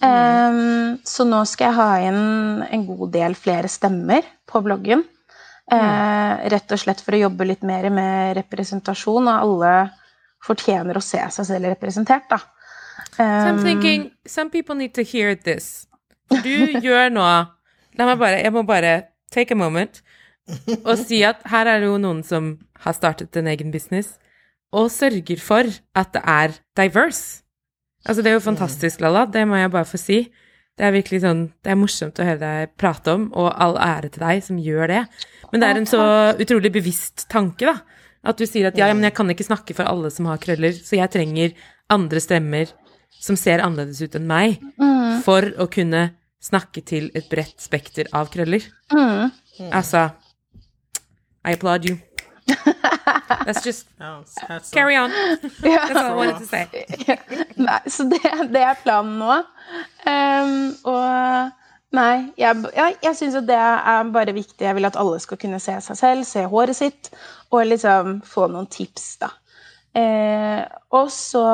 Eh, 0.00 0.60
så 1.04 1.24
nå 1.28 1.44
skal 1.48 1.70
jeg 1.70 1.78
ha 1.80 1.88
inn 2.10 2.62
en 2.68 2.86
god 2.88 3.10
del 3.16 3.34
flere 3.38 3.68
stemmer 3.68 4.26
på 4.48 4.62
bloggen. 4.64 5.04
Eh, 5.70 6.48
rett 6.50 6.72
og 6.74 6.80
slett 6.82 7.00
for 7.04 7.14
å 7.14 7.24
jobbe 7.28 7.46
litt 7.46 7.62
mer 7.62 7.86
med 7.94 8.34
representasjon, 8.40 9.28
og 9.30 9.44
alle 9.44 9.74
fortjener 10.42 10.96
å 10.98 11.04
se 11.04 11.20
seg 11.30 11.46
selv 11.46 11.70
representert, 11.70 12.26
da. 12.32 12.40
So 13.20 13.26
I'm 13.26 13.58
Um, 13.58 13.62
thinking 13.62 14.10
some 14.26 14.48
people 14.50 14.74
need 14.74 14.94
to 14.94 15.02
hear 15.02 15.34
this. 15.34 15.86
Du 16.30 16.72
gjør 16.84 17.10
nå 17.12 17.24
La 17.98 18.06
meg 18.06 18.18
bare 18.20 18.38
Jeg 18.40 18.52
må 18.54 18.62
bare 18.64 18.92
take 19.34 19.52
a 19.52 19.58
moment 19.58 20.00
og 20.82 20.96
si 20.98 21.20
at 21.22 21.42
her 21.46 21.68
er 21.68 21.82
det 21.82 21.86
jo 21.90 21.98
noen 22.00 22.22
som 22.26 22.54
har 22.82 22.94
startet 22.96 23.36
en 23.38 23.46
egen 23.52 23.70
business, 23.70 24.16
og 24.74 24.88
sørger 24.90 25.38
for 25.38 25.68
at 25.94 26.10
det 26.16 26.22
er 26.24 26.56
diverse. 26.78 27.42
Altså, 28.06 28.24
det 28.24 28.32
er 28.32 28.38
jo 28.38 28.42
fantastisk, 28.42 29.02
Lalla. 29.04 29.26
Det 29.30 29.44
må 29.46 29.60
jeg 29.60 29.70
bare 29.70 29.86
få 29.86 30.00
si. 30.00 30.24
Det 30.78 30.86
er 30.88 30.96
virkelig 30.96 31.20
sånn 31.22 31.44
Det 31.60 31.70
er 31.70 31.78
morsomt 31.78 32.18
å 32.18 32.26
høre 32.26 32.40
deg 32.40 32.74
prate 32.80 33.14
om, 33.14 33.28
og 33.36 33.52
all 33.52 33.76
ære 33.76 34.10
til 34.14 34.24
deg 34.24 34.42
som 34.46 34.58
gjør 34.58 34.90
det. 34.90 35.04
Men 35.52 35.62
det 35.62 35.68
er 35.68 35.80
en 35.82 35.90
så 35.92 36.02
utrolig 36.40 36.72
bevisst 36.72 37.28
tanke, 37.30 37.68
da. 37.68 37.76
At 38.26 38.40
du 38.40 38.46
sier 38.48 38.68
at 38.68 38.78
ja, 38.80 38.88
ja, 38.90 38.96
men 38.96 39.06
jeg 39.06 39.14
kan 39.16 39.30
ikke 39.32 39.46
snakke 39.46 39.76
for 39.76 39.88
alle 39.88 40.10
som 40.12 40.26
har 40.28 40.40
krøller, 40.42 40.74
så 40.74 40.98
jeg 40.98 41.12
trenger 41.12 41.54
andre 41.92 42.20
stemmer 42.22 42.72
som 43.20 43.36
ser 43.36 43.60
annerledes 43.64 44.00
ut 44.02 44.14
enn 44.16 44.28
meg, 44.30 44.60
for 45.24 45.44
å 45.60 45.66
kunne 45.72 46.10
snakke 46.40 46.80
til 46.86 47.10
et 47.14 47.26
bredt 47.28 47.60
spekter 47.60 48.08
av 48.16 48.30
krøller. 48.32 48.64
mm. 48.92 49.30
Altså 49.76 50.06
I 51.44 51.52
applaud 51.52 51.84
you. 51.84 51.98
That's 53.44 53.64
just 53.64 53.86
Ja, 54.00 54.22
carry 54.72 54.96
on. 54.96 55.10
Ja. 55.62 55.86
That's 55.86 55.96
all 55.96 56.12
I 56.12 56.16
wanted 56.16 56.38
to 56.38 56.46
say. 56.46 56.66
Nei, 57.56 57.80
så 57.86 58.06
det, 58.08 58.20
det 58.54 58.62
er 58.64 58.78
planen 58.82 59.18
nå. 59.20 59.36
Um, 60.08 60.54
og 60.88 61.52
nei, 61.96 62.32
jeg, 62.40 62.64
jeg, 62.74 62.96
jeg 63.04 63.18
syns 63.20 63.36
jo 63.38 63.44
det 63.46 63.58
er 63.60 64.10
bare 64.14 64.34
viktig. 64.36 64.64
Jeg 64.64 64.78
vil 64.78 64.88
at 64.88 64.96
alle 65.00 65.20
skal 65.22 65.38
kunne 65.40 65.60
se 65.62 65.76
seg 65.84 66.00
selv, 66.00 66.24
se 66.28 66.44
håret 66.52 66.76
sitt, 66.80 67.12
og 67.52 67.68
liksom 67.68 68.20
få 68.26 68.48
noen 68.52 68.68
tips, 68.72 69.12
da. 69.22 69.30
Eh, 69.96 70.60
og 70.94 71.10
så 71.14 71.44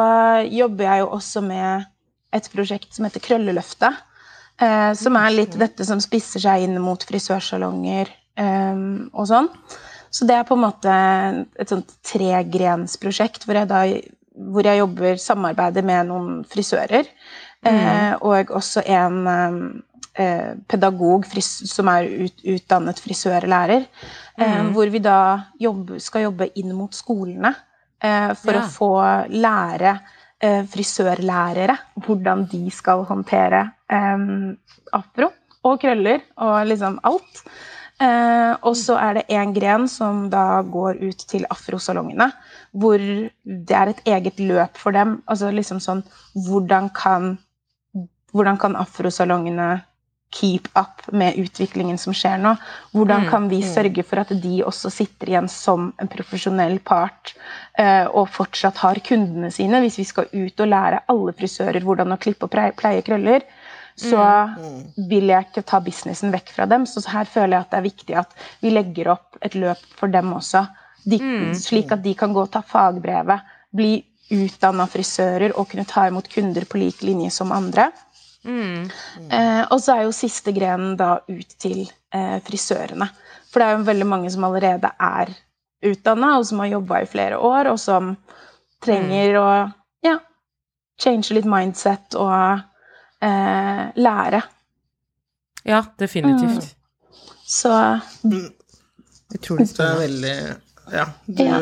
jobber 0.50 0.88
jeg 0.88 1.04
jo 1.04 1.08
også 1.16 1.42
med 1.44 1.86
et 2.36 2.50
prosjekt 2.52 2.92
som 2.96 3.06
heter 3.08 3.24
Krølleløftet. 3.24 4.02
Eh, 4.60 4.92
som 4.96 5.16
er 5.20 5.34
litt 5.34 5.56
dette 5.60 5.84
som 5.84 6.00
spisser 6.00 6.40
seg 6.40 6.64
inn 6.64 6.78
mot 6.80 7.02
frisørsalonger 7.08 8.12
eh, 8.40 8.84
og 9.12 9.28
sånn. 9.28 9.50
Så 10.10 10.28
det 10.28 10.36
er 10.38 10.46
på 10.48 10.56
en 10.56 10.64
måte 10.64 10.92
et 11.60 11.72
sånt 11.72 11.90
tregrensprosjekt 12.08 13.44
hvor 13.44 13.58
jeg 13.60 13.68
da 13.72 13.82
hvor 14.36 14.66
jeg 14.68 14.80
jobber 14.82 15.20
samarbeider 15.20 15.84
med 15.86 16.08
noen 16.10 16.40
frisører. 16.48 17.08
Eh, 17.66 18.12
og 18.20 18.52
også 18.54 18.82
en 18.84 19.22
eh, 20.14 20.52
pedagog 20.68 21.26
fris 21.28 21.48
som 21.70 21.88
er 21.90 22.08
ut, 22.26 22.44
utdannet 22.44 23.00
frisørlærer. 23.02 23.86
Eh, 24.38 24.60
Hvor 24.76 24.92
vi 24.92 25.00
da 25.02 25.18
jobber, 25.60 25.98
skal 26.04 26.28
jobbe 26.28 26.50
inn 26.60 26.74
mot 26.76 26.94
skolene 26.94 27.54
eh, 27.54 27.64
for 28.00 28.54
Ja. 28.54 28.60
å 28.60 28.68
få 28.70 28.90
lære 29.32 29.94
eh, 30.40 30.62
frisørlærere 30.68 31.76
hvordan 32.04 32.44
de 32.50 32.70
skal 32.70 33.04
håndtere 33.08 33.62
eh, 33.88 34.26
afro 34.92 35.30
og 35.64 35.80
krøller 35.82 36.20
og 36.36 36.66
liksom 36.68 37.00
alt. 37.02 37.42
Eh, 37.98 38.52
og 38.60 38.76
så 38.76 38.98
er 39.00 39.14
det 39.14 39.24
en 39.32 39.54
gren 39.56 39.88
som 39.88 40.26
da 40.30 40.60
går 40.62 40.98
ut 41.00 41.22
til 41.30 41.46
afrosalongene, 41.50 42.28
hvor 42.76 42.98
det 43.00 43.72
er 43.74 43.88
et 43.94 44.02
eget 44.04 44.38
løp 44.38 44.76
for 44.76 44.92
dem. 44.92 45.22
Altså 45.26 45.50
liksom 45.50 45.80
sånn 45.80 46.04
Hvordan 46.46 46.90
kan, 46.92 47.38
hvordan 48.32 48.58
kan 48.60 48.76
afrosalongene 48.76 49.80
keep 50.36 50.68
up 50.78 51.04
med 51.16 51.38
utviklingen 51.40 51.98
som 51.98 52.14
skjer 52.16 52.38
nå? 52.42 52.54
Hvordan 52.92 53.24
Mm, 53.24 53.30
kan 53.30 53.48
vi 53.48 53.62
sørge 53.64 54.04
for 54.04 54.20
at 54.20 54.34
de 54.42 54.62
også 54.64 54.90
sitter 54.92 55.32
igjen 55.32 55.48
som 55.48 55.92
en 56.02 56.10
profesjonell 56.12 56.78
part 56.84 57.34
eh, 57.78 58.04
og 58.06 58.28
fortsatt 58.28 58.76
har 58.84 59.00
kundene 59.06 59.50
sine, 59.50 59.80
hvis 59.80 59.98
vi 59.98 60.04
skal 60.04 60.28
ut 60.32 60.60
og 60.60 60.68
lære 60.68 61.04
alle 61.08 61.32
frisører 61.32 61.80
hvordan 61.80 62.12
å 62.12 62.20
klippe 62.20 62.48
og 62.48 62.52
pleie, 62.52 62.76
pleie 62.76 63.02
krøller? 63.06 63.46
så 63.96 64.20
vil 65.08 65.30
jeg 65.32 65.46
ikke 65.48 65.64
ta 65.64 65.80
businessen 65.80 66.32
vekk 66.34 66.52
fra 66.52 66.66
dem. 66.68 66.84
Så 66.86 67.00
her 67.08 67.24
føler 67.24 67.56
jeg 67.56 67.64
at 67.64 67.70
det 67.72 67.78
er 67.78 67.86
viktig 67.86 68.18
at 68.20 68.34
vi 68.60 68.72
legger 68.74 69.14
opp 69.14 69.38
et 69.40 69.56
løp 69.56 69.80
for 69.96 70.12
dem 70.12 70.34
også. 70.36 70.66
De, 71.06 71.20
Slik 71.56 71.94
at 71.94 72.02
de 72.04 72.12
kan 72.18 72.34
gå 72.34 72.42
og 72.44 72.52
ta 72.52 72.60
fagbrevet, 72.66 73.54
bli 73.76 73.94
utdanna 74.34 74.88
frisører 74.90 75.54
og 75.54 75.70
kunne 75.70 75.86
ta 75.88 76.08
imot 76.10 76.28
kunder 76.32 76.66
på 76.68 76.80
lik 76.82 77.02
linje 77.06 77.30
som 77.34 77.54
andre. 77.54 77.88
Eh, 78.46 79.62
og 79.72 79.80
så 79.82 79.96
er 79.96 80.02
jo 80.06 80.12
siste 80.14 80.52
grenen 80.54 80.94
da 80.98 81.16
ut 81.28 81.54
til 81.62 81.84
eh, 82.14 82.36
frisørene. 82.46 83.08
For 83.50 83.60
det 83.62 83.66
er 83.66 83.76
jo 83.78 83.86
veldig 83.88 84.06
mange 84.08 84.30
som 84.30 84.44
allerede 84.46 84.90
er 85.02 85.32
utdanna, 85.86 86.36
og 86.38 86.46
som 86.48 86.60
har 86.62 86.70
jobba 86.76 87.00
i 87.04 87.08
flere 87.10 87.38
år, 87.38 87.70
og 87.72 87.78
som 87.80 88.14
trenger 88.84 89.36
å 89.40 89.46
ja, 90.04 90.16
change 91.00 91.34
litt 91.36 91.48
mindset 91.48 92.16
og 92.20 92.60
eh, 93.24 93.82
lære. 93.96 94.42
Ja, 95.66 95.82
definitivt. 95.98 96.72
Så 97.46 97.72
Utrolig 99.34 99.66
Det 99.66 99.66
er 99.66 99.74
spennende. 99.74 100.00
veldig 100.00 100.36
Ja, 100.94 101.04
du, 101.26 101.42
Ja. 101.42 101.58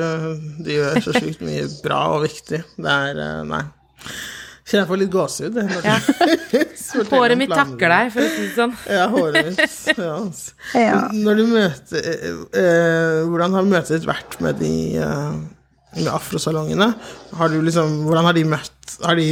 du 0.61 0.69
gjør 0.71 0.99
så 1.01 1.15
sjukt 1.17 1.41
mye 1.41 1.65
bra 1.83 2.01
og 2.13 2.27
viktig. 2.27 2.61
Det 2.77 2.93
er 2.93 3.21
eh, 3.25 3.45
Nei. 3.49 3.63
Kjenner 4.65 4.81
jeg 4.81 4.89
får 4.89 5.01
litt 5.03 5.11
gåsehud. 5.13 5.59
Ja. 5.85 5.97
Håret 7.13 7.37
mitt 7.37 7.53
takker 7.53 7.91
deg, 7.93 8.13
for 8.15 8.25
å 8.25 8.29
si 8.33 8.45
det 8.47 8.53
sånn. 8.55 8.73
Ja, 8.89 9.09
håret 9.13 9.51
mitt. 9.51 9.75
Ja. 9.99 10.15
Ja. 10.79 11.01
Når 11.13 11.41
du 11.41 11.43
møter 11.51 12.07
eh, 12.09 12.39
eh, 12.61 13.19
Hvordan 13.29 13.57
har 13.59 13.67
møtet 13.69 13.99
ditt 13.99 14.07
vært 14.09 14.39
med 14.45 14.61
de 14.63 14.71
eh, 15.03 15.35
med 15.99 16.09
afrosalongene? 16.13 16.89
Har 17.39 17.53
du 17.53 17.59
liksom 17.63 18.01
Hvordan 18.07 18.29
har 18.31 18.37
de 18.39 18.45
møtt 18.55 18.97
Har 19.05 19.19
de 19.21 19.29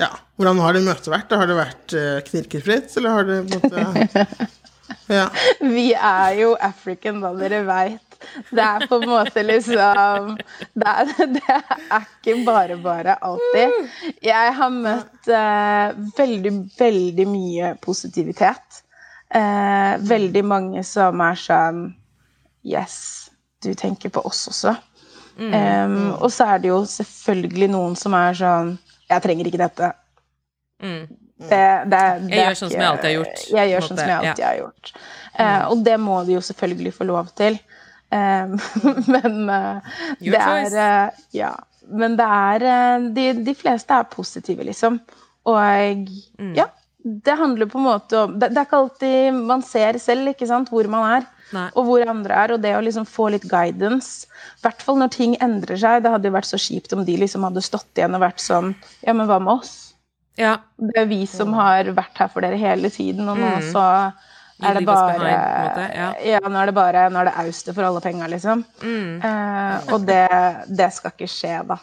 Ja, 0.00 0.10
hvordan 0.40 0.62
har 0.64 0.76
det 0.76 0.84
møtet 0.86 1.12
vært? 1.12 1.38
Har 1.38 1.50
det 1.50 1.58
vært 1.60 1.96
eh, 1.98 2.18
knirkefritt, 2.26 2.90
eller 2.98 3.14
har 3.14 3.28
det 3.30 3.40
på 3.46 3.60
en 3.62 3.86
måte 3.94 4.26
Ja. 5.18 5.28
Vi 5.62 5.92
er 5.94 6.34
jo 6.36 6.50
African, 6.60 7.22
da, 7.24 7.30
dere 7.36 7.62
veit. 7.64 8.07
Det 8.50 8.64
er 8.64 8.86
på 8.90 8.98
en 8.98 9.08
måte 9.08 9.42
liksom 9.46 10.32
Det 10.74 10.88
er, 10.90 11.12
det 11.36 11.42
er 11.54 12.08
ikke 12.08 12.34
bare 12.46 12.76
bare 12.82 13.14
alltid. 13.14 13.76
Jeg 14.24 14.56
har 14.58 14.74
møtt 14.74 15.30
eh, 15.30 15.94
veldig, 16.18 16.52
veldig 16.78 17.28
mye 17.30 17.72
positivitet. 17.84 18.82
Eh, 19.28 19.94
veldig 20.08 20.44
mange 20.44 20.84
som 20.86 21.22
er 21.24 21.38
sånn 21.38 21.86
Yes, 22.66 23.30
du 23.64 23.70
tenker 23.78 24.10
på 24.12 24.20
oss 24.26 24.48
også. 24.50 24.74
Em, 25.38 26.10
og 26.18 26.32
så 26.34 26.48
er 26.54 26.62
det 26.64 26.72
jo 26.72 26.80
selvfølgelig 26.90 27.68
noen 27.70 27.92
som 27.94 28.14
er 28.18 28.34
sånn 28.34 28.72
Jeg 29.06 29.22
trenger 29.22 29.46
ikke 29.46 29.60
dette. 29.60 29.92
Mm. 30.82 31.04
Det, 31.38 31.60
det, 31.86 32.00
det 32.26 32.34
Jeg 32.34 32.42
gjør 32.42 32.56
sånn 32.58 32.72
som 32.72 32.80
jeg 32.80 32.88
alltid 32.88 33.06
har 33.06 33.14
gjort, 33.14 33.42
Jeg 33.54 33.70
gjør 33.70 33.84
sånn 33.86 34.00
som 34.00 34.08
jeg 34.08 34.14
ja. 34.14 34.32
alltid 34.32 34.44
har 34.48 34.56
gjort. 34.58 34.92
Uh, 35.38 35.62
og 35.70 35.84
det 35.86 35.94
må 36.02 36.16
de 36.26 36.34
jo 36.34 36.40
selvfølgelig 36.42 36.92
få 36.96 37.06
lov 37.06 37.30
til. 37.38 37.58
Eh, 38.10 38.46
men 39.14 39.50
eh, 39.52 39.94
det 40.24 40.40
er 40.40 40.76
eh, 40.84 41.22
Ja. 41.36 41.54
Men 41.88 42.16
det 42.18 42.24
er 42.28 42.64
eh, 42.68 43.06
de, 43.16 43.26
de 43.46 43.54
fleste 43.56 43.96
er 43.96 44.08
positive, 44.12 44.64
liksom. 44.68 45.00
Og 45.48 45.56
Mm. 46.38 46.54
ja. 46.56 46.66
Det 47.04 47.36
handler 47.38 47.68
på 47.70 47.78
en 47.78 47.84
måte 47.86 48.18
om 48.24 48.32
det, 48.38 48.48
det 48.52 48.58
er 48.58 48.66
ikke 48.66 48.78
alltid 48.82 49.36
man 49.46 49.62
ser 49.64 49.96
selv 50.02 50.28
ikke 50.32 50.48
sant, 50.50 50.68
hvor 50.68 50.84
man 50.90 51.06
er. 51.16 51.26
Nei. 51.54 51.68
Og 51.78 51.86
hvor 51.88 52.02
andre 52.10 52.34
er, 52.36 52.52
og 52.52 52.60
det 52.60 52.74
å 52.76 52.82
liksom 52.84 53.06
få 53.08 53.30
litt 53.32 53.46
guidance. 53.48 54.26
I 54.58 54.66
hvert 54.66 54.82
fall 54.84 54.98
når 55.00 55.12
ting 55.14 55.36
endrer 55.40 55.78
seg. 55.80 56.02
Det 56.04 56.10
hadde 56.12 56.28
jo 56.28 56.34
vært 56.34 56.50
så 56.50 56.58
kjipt 56.60 56.92
om 56.92 57.04
de 57.06 57.14
liksom 57.22 57.46
hadde 57.46 57.62
stått 57.64 57.88
igjen 57.96 58.18
og 58.18 58.20
vært 58.26 58.42
sånn 58.44 58.74
Ja, 59.06 59.14
men 59.16 59.24
hva 59.30 59.38
med 59.40 59.54
oss? 59.62 59.94
Ja. 60.36 60.58
Det 60.76 60.98
er 61.00 61.08
vi 61.08 61.22
som 61.30 61.54
har 61.56 61.88
vært 61.96 62.18
her 62.20 62.28
for 62.34 62.44
dere 62.44 62.58
hele 62.60 62.90
tiden, 62.92 63.24
og 63.30 63.38
nå 63.40 63.54
Mm. 63.56 63.70
så 63.72 63.86
er 64.58 64.78
det 64.78 64.84
bare 64.86 65.18
behind, 65.18 65.94
ja. 65.94 66.08
ja, 66.32 66.40
nå 66.42 66.58
er 66.58 66.70
det 66.70 66.74
bare 66.74 67.04
Nå 67.12 67.20
er 67.20 67.28
det 67.30 67.34
auster 67.44 67.76
for 67.76 67.86
alle 67.86 68.02
penga, 68.02 68.26
liksom. 68.30 68.64
Mm. 68.82 69.20
Eh, 69.22 69.92
og 69.94 70.06
det, 70.08 70.24
det 70.80 70.88
skal 70.96 71.14
ikke 71.14 71.30
skje, 71.30 71.58
da. 71.68 71.78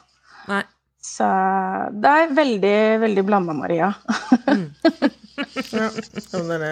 Nei. 0.51 0.63
Så 1.05 1.27
det 2.01 2.11
er 2.11 2.33
veldig, 2.33 2.77
veldig 3.05 3.23
blanda, 3.27 3.53
Maria. 3.55 3.93
mm. 4.49 4.65
ja, 5.75 5.89
dere 6.47 6.69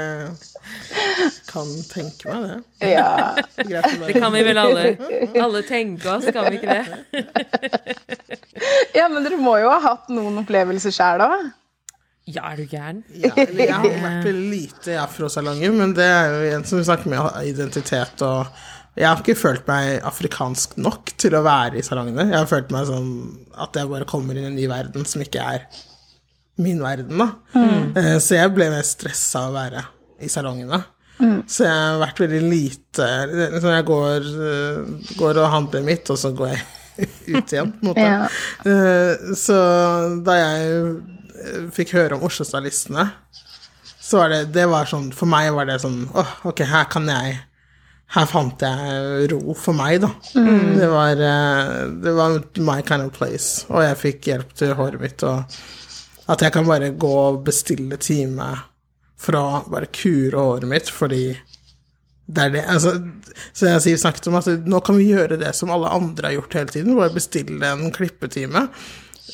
kan 1.49 1.71
tenke 1.89 2.31
meg 2.31 2.45
det. 2.47 2.91
ja. 2.93 3.35
Det 3.57 4.15
kan 4.15 4.31
vi 4.33 4.43
vel 4.47 4.61
alle, 4.61 4.85
alle 5.43 5.63
tenke 5.67 6.15
oss, 6.15 6.29
kan 6.33 6.47
vi 6.49 6.59
ikke 6.59 6.79
det? 6.79 6.85
ja, 8.97 9.09
men 9.11 9.21
dere 9.25 9.39
må 9.39 9.57
jo 9.61 9.71
ha 9.73 9.81
hatt 9.83 10.09
noen 10.13 10.41
opplevelser 10.43 10.95
sjæl 10.95 11.25
òg? 11.27 11.51
Ja, 12.29 12.45
er 12.53 12.61
du 12.61 12.67
gæren? 12.71 13.01
Ja, 13.19 13.33
eller 13.35 13.65
jeg 13.65 13.73
har 13.73 13.97
vært 14.03 14.27
veldig 14.29 14.45
lite 14.53 14.93
i 14.93 14.99
afrosalonger, 15.01 15.73
men 15.75 15.91
det 15.97 16.05
er 16.07 16.29
jo 16.31 16.53
en 16.55 16.63
som 16.69 16.79
snakker 16.87 17.11
med 17.11 17.49
identitet 17.49 18.23
og 18.23 18.47
Jeg 18.95 19.07
har 19.09 19.17
ikke 19.23 19.33
følt 19.35 19.65
meg 19.67 20.03
afrikansk 20.05 20.75
nok 20.77 21.15
til 21.17 21.33
å 21.33 21.41
være 21.41 21.79
i 21.81 21.83
salongene. 21.83 22.27
Jeg 22.29 22.37
har 22.37 22.45
følt 22.51 22.69
meg 22.71 22.85
som 22.85 23.07
at 23.57 23.73
jeg 23.79 23.89
bare 23.89 24.05
kommer 24.05 24.37
inn 24.37 24.45
i 24.45 24.51
en 24.51 24.55
ny 24.59 24.67
verden 24.69 25.07
som 25.09 25.23
ikke 25.25 25.41
er 25.41 25.63
min 26.61 26.77
verden, 26.83 27.17
da. 27.17 27.31
Mm. 27.57 28.19
Så 28.21 28.35
jeg 28.37 28.51
ble 28.53 28.67
mer 28.69 28.85
stressa 28.85 29.47
av 29.47 29.49
å 29.49 29.55
være 29.57 29.81
i 30.21 30.29
salongene. 30.29 30.77
Så 31.49 31.65
jeg 31.65 31.73
har 31.73 31.97
vært 32.03 32.21
veldig 32.21 32.41
lite 32.51 33.07
liksom 33.31 33.69
Jeg 33.79 33.85
går, 33.89 34.29
eh, 34.51 35.09
går 35.17 35.41
og 35.41 35.51
handler 35.55 35.83
mitt, 35.89 36.09
og 36.13 36.17
så 36.21 36.29
går 36.37 36.53
jeg 36.53 36.63
ut 37.33 37.53
igjen, 37.57 37.73
på 37.73 37.81
en 37.81 37.89
måte. 37.89 38.05
Ja. 38.05 38.29
Eh, 38.69 39.33
Så 39.41 39.57
da 40.29 40.37
jeg 40.37 40.69
eh, 40.69 40.93
fikk 41.75 41.95
høre 41.97 42.17
om 42.17 42.25
Oslo-stylistene, 42.27 43.07
så 44.03 44.19
var 44.19 44.33
det 44.33 44.39
Det 44.55 44.65
var 44.67 44.87
sånn 44.89 45.11
For 45.15 45.29
meg 45.31 45.53
var 45.55 45.69
det 45.69 45.77
sånn 45.79 46.01
Åh, 46.11 46.31
ok, 46.49 46.65
her 46.67 46.89
kan 46.91 47.07
jeg 47.07 47.37
Her 48.13 48.27
fant 48.27 48.61
jeg 48.61 49.29
ro 49.31 49.55
for 49.55 49.77
meg, 49.77 50.01
da. 50.03 50.09
Det 50.35 50.89
var 50.91 51.23
eh, 51.29 51.71
Det 52.03 52.13
var 52.17 52.35
my 52.59 52.81
kind 52.83 53.07
of 53.07 53.15
place. 53.15 53.63
Og 53.71 53.79
jeg 53.85 54.01
fikk 54.01 54.27
hjelp 54.33 54.51
til 54.59 54.75
håret 54.77 55.01
mitt, 55.01 55.23
og 55.23 55.47
at 56.33 56.43
jeg 56.43 56.53
kan 56.55 56.67
bare 56.67 56.93
gå 56.95 57.09
og 57.09 57.41
bestille 57.47 57.97
time 57.99 58.51
for 59.19 59.39
å 59.39 59.47
bare 59.71 59.89
kure 59.91 60.39
håret 60.39 60.69
mitt, 60.69 60.91
fordi 60.91 61.25
det 62.25 62.45
er 62.45 62.53
det 62.53 62.61
altså, 62.71 62.93
Så 63.51 63.67
jeg 63.67 63.83
sier 63.83 63.99
snakket 63.99 64.29
om 64.31 64.37
at 64.39 64.47
nå 64.63 64.79
kan 64.85 64.95
vi 64.99 65.09
gjøre 65.09 65.39
det 65.41 65.51
som 65.57 65.71
alle 65.73 65.91
andre 65.91 66.29
har 66.29 66.37
gjort 66.37 66.59
hele 66.59 66.75
tiden, 66.75 66.95
bare 66.99 67.15
bestille 67.15 67.71
en 67.73 67.91
klippetime. 67.95 68.67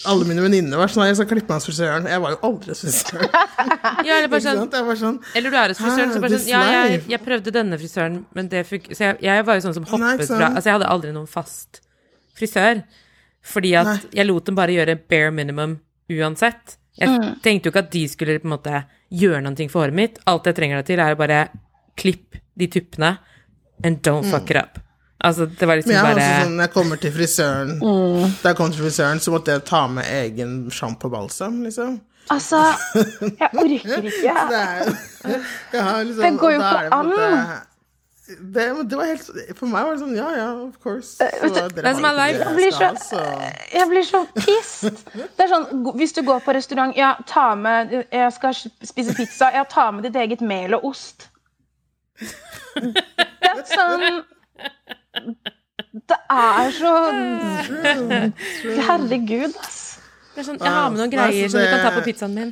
Alle 0.05 0.25
mine 0.29 0.43
venninner 0.43 0.77
var 0.77 0.91
sånn 0.91 1.01
«Nei, 1.01 1.09
'Jeg 1.09 1.17
skal 1.17 1.27
klippe 1.31 1.49
meg 1.49 1.57
hos 1.57 1.67
frisøren'. 1.67 2.07
Jeg 2.07 2.21
var 2.21 2.33
jo 2.35 2.39
aldri 2.45 2.73
hos 2.75 2.81
frisøren. 2.85 3.29
Ja, 4.07 4.15
eller 4.19 4.29
bare 4.31 4.43
sånn 4.45 4.85
var 4.87 4.97
sånn 4.99 5.17
Eller 5.35 5.51
du 5.51 5.57
er 5.57 5.73
hos 5.73 5.81
frisøren, 5.81 6.13
så 6.13 6.21
bare 6.23 6.37
sånn 6.39 6.51
Ja, 6.51 6.61
jeg, 6.87 7.01
jeg 7.09 7.21
prøvde 7.25 7.53
denne 7.55 7.79
frisøren, 7.81 8.19
men 8.37 8.47
det 8.51 8.61
funker 8.69 8.95
Så 8.95 9.03
jeg, 9.07 9.17
jeg 9.25 9.45
var 9.47 9.57
jo 9.57 9.63
sånn 9.65 9.75
som 9.75 9.87
hoppet 9.89 10.29
fra 10.29 10.51
Altså, 10.53 10.69
jeg 10.69 10.75
hadde 10.77 10.91
aldri 10.93 11.13
noen 11.15 11.27
fast 11.29 11.81
frisør. 12.39 12.83
Fordi 13.43 13.73
at 13.79 13.89
Nei. 13.89 13.97
jeg 14.21 14.29
lot 14.29 14.45
dem 14.47 14.57
bare 14.59 14.75
gjøre 14.75 14.95
bare 15.09 15.31
minimum 15.35 15.79
uansett. 16.11 16.77
Jeg 16.99 17.35
tenkte 17.43 17.69
jo 17.69 17.73
ikke 17.73 17.83
at 17.85 17.91
de 17.93 18.03
skulle 18.11 18.39
på 18.39 18.47
en 18.49 18.55
måte 18.55 18.83
gjøre 19.15 19.41
noe 19.45 19.67
for 19.71 19.83
håret 19.83 19.95
mitt. 19.95 20.19
Alt 20.29 20.49
jeg 20.49 20.57
trenger 20.57 20.81
det 20.81 20.89
til, 20.91 21.01
er 21.03 21.15
å 21.15 21.19
bare 21.19 21.41
klipp 21.99 22.39
de 22.59 22.67
tuppene 22.71 23.17
and 23.83 24.01
don't 24.05 24.27
fuck 24.29 24.49
it 24.51 24.59
up. 24.59 24.79
Altså, 25.21 25.45
det 25.59 25.67
var 25.67 25.75
liksom 25.75 25.91
Men 25.91 25.97
jeg 25.97 26.03
er 26.03 26.15
bare 26.15 26.25
også 26.25 26.43
sånn, 26.43 26.53
når 26.55 26.63
jeg 26.63 26.71
kommer 26.73 26.95
til 27.03 27.11
frisøren 27.11 27.71
Da 28.43 28.49
jeg 28.53 28.55
kom 28.59 28.69
til 28.71 28.83
frisøren, 28.85 29.19
så 29.19 29.31
måtte 29.33 29.51
jeg 29.51 29.63
ta 29.67 29.81
med 29.91 30.05
egen 30.07 30.53
sjampo 30.71 31.09
og 31.09 31.11
balsam, 31.17 31.57
liksom. 31.65 31.97
Altså, 32.31 32.59
jeg 32.95 33.49
orker 33.63 34.05
ikke. 34.05 34.35
Det 34.51 34.61
er 34.61 34.93
jeg 35.73 35.83
har 35.83 36.03
liksom, 36.03 36.23
Det 36.23 36.39
går 36.39 36.51
jo 36.53 36.61
ikke 36.61 36.77
det 36.85 36.93
an. 36.93 37.65
Det, 38.29 38.65
det 38.91 38.97
var 38.99 39.05
helt 39.09 39.29
For 39.57 39.65
meg 39.65 39.87
var 39.87 39.95
det 39.95 40.01
sånn, 40.03 40.11
ja, 40.15 40.27
ja, 40.37 40.49
of 40.67 40.75
course. 40.83 41.15
Så 41.17 41.25
er 41.25 41.93
som 41.97 42.05
er 42.05 42.35
ikke 42.35 42.51
blir 42.55 42.67
jeg 42.69 42.73
så- 42.77 43.07
så 43.09 43.23
Jeg 43.73 43.87
blir 43.89 44.05
så 44.05 44.21
pissed. 44.35 44.99
Det 45.15 45.47
er 45.47 45.49
sånn, 45.49 45.65
Hvis 45.97 46.13
du 46.13 46.21
går 46.27 46.39
på 46.45 46.53
restaurant 46.53 46.95
Ja, 46.95 47.15
ta 47.27 47.55
med 47.55 47.91
Jeg 48.11 48.33
skal 48.37 48.53
spise 48.85 49.15
pizza. 49.17 49.49
Ja, 49.51 49.63
ta 49.65 49.89
med 49.91 50.03
ditt 50.05 50.15
eget 50.15 50.41
mel 50.45 50.75
og 50.77 50.85
ost. 50.93 51.27
Det 52.79 53.49
er 53.49 53.65
sånn 53.65 54.21
Det 56.09 56.17
er 56.29 56.73
så 56.75 56.93
Herregud, 58.89 59.53
ass. 59.63 59.79
Det 60.33 60.43
er 60.43 60.47
sånn, 60.47 60.59
Jeg 60.61 60.71
har 60.71 60.91
med 60.93 61.01
noen 61.01 61.11
greier 61.11 61.49
som 61.51 61.59
du 61.59 61.67
kan 61.67 61.81
ta 61.83 61.93
på 61.95 62.03
pizzaen 62.05 62.35
min. 62.37 62.51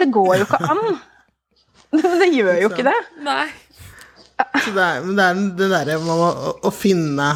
Det 0.00 0.08
går 0.14 0.36
jo 0.40 0.46
ikke 0.46 0.60
an. 0.72 0.84
Det 2.22 2.28
gjør 2.32 2.60
jo 2.62 2.68
ikke 2.70 2.86
det. 2.86 2.98
Nei. 3.20 3.50
Så 4.64 4.72
det 4.72 4.84
er, 4.84 5.02
men 5.04 5.18
det 5.18 5.24
er 5.26 5.40
det 5.58 5.66
derre 5.74 5.96
med 6.00 6.22
å, 6.24 6.52
å, 6.64 6.70
finne 6.72 7.26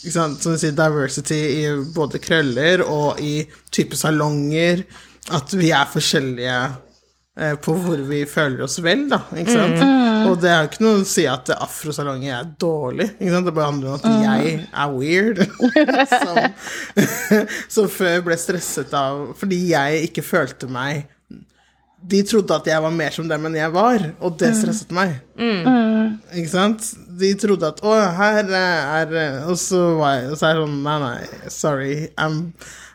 ikke 0.00 0.14
sant, 0.16 0.42
som 0.42 0.56
du 0.56 0.58
sier, 0.58 0.74
diversity 0.74 1.38
i 1.60 1.62
både 1.94 2.18
krøller 2.22 2.82
og 2.82 3.20
i 3.22 3.44
type 3.70 3.96
salonger. 3.96 4.82
At 5.36 5.54
vi 5.54 5.70
er 5.76 5.86
forskjellige 5.92 6.56
på 7.62 7.74
hvor 7.80 8.00
vi 8.08 8.24
føler 8.28 8.64
oss 8.66 8.78
vel, 8.84 9.06
da. 9.10 9.22
Ikke 9.38 9.54
sant? 9.54 9.78
Og 10.28 10.34
det 10.42 10.50
er 10.50 10.58
jo 10.58 10.70
ikke 10.70 10.84
noe 10.84 10.98
å 11.00 11.06
si 11.08 11.24
at 11.30 11.48
afrosalonger 11.54 12.34
er 12.36 12.50
dårlig. 12.60 13.06
Ikke 13.16 13.32
sant? 13.32 13.48
Det 13.48 13.54
bare 13.56 13.70
handler 13.70 13.94
om 13.94 14.00
at 14.00 14.26
jeg 14.26 14.58
er 14.68 14.92
weird. 14.92 15.40
som, 16.26 16.42
som 17.76 17.88
før 17.92 18.26
ble 18.28 18.36
stresset 18.40 18.92
av 18.96 19.30
Fordi 19.40 19.58
jeg 19.70 20.10
ikke 20.10 20.26
følte 20.26 20.68
meg 20.70 21.08
de 22.00 22.22
trodde 22.24 22.56
at 22.56 22.64
jeg 22.64 22.80
var 22.80 22.92
mer 22.96 23.12
som 23.12 23.26
dem 23.28 23.44
enn 23.44 23.56
jeg 23.58 23.72
var, 23.74 24.04
og 24.24 24.38
det 24.40 24.54
stresset 24.56 24.92
meg. 24.96 25.18
Ikke 25.36 26.48
sant? 26.48 26.86
De 27.20 27.34
trodde 27.36 27.68
at 27.68 27.82
å, 27.84 27.92
her 28.16 28.48
er 28.56 29.12
Og 29.50 29.58
så, 29.60 29.82
var 30.00 30.16
jeg, 30.16 30.30
og 30.32 30.40
så 30.40 30.48
er 30.48 30.54
jeg 30.56 30.64
sånn 30.64 30.78
Nei, 30.86 30.96
nei, 31.04 31.50
sorry. 31.52 31.94
I'm, 32.16 32.40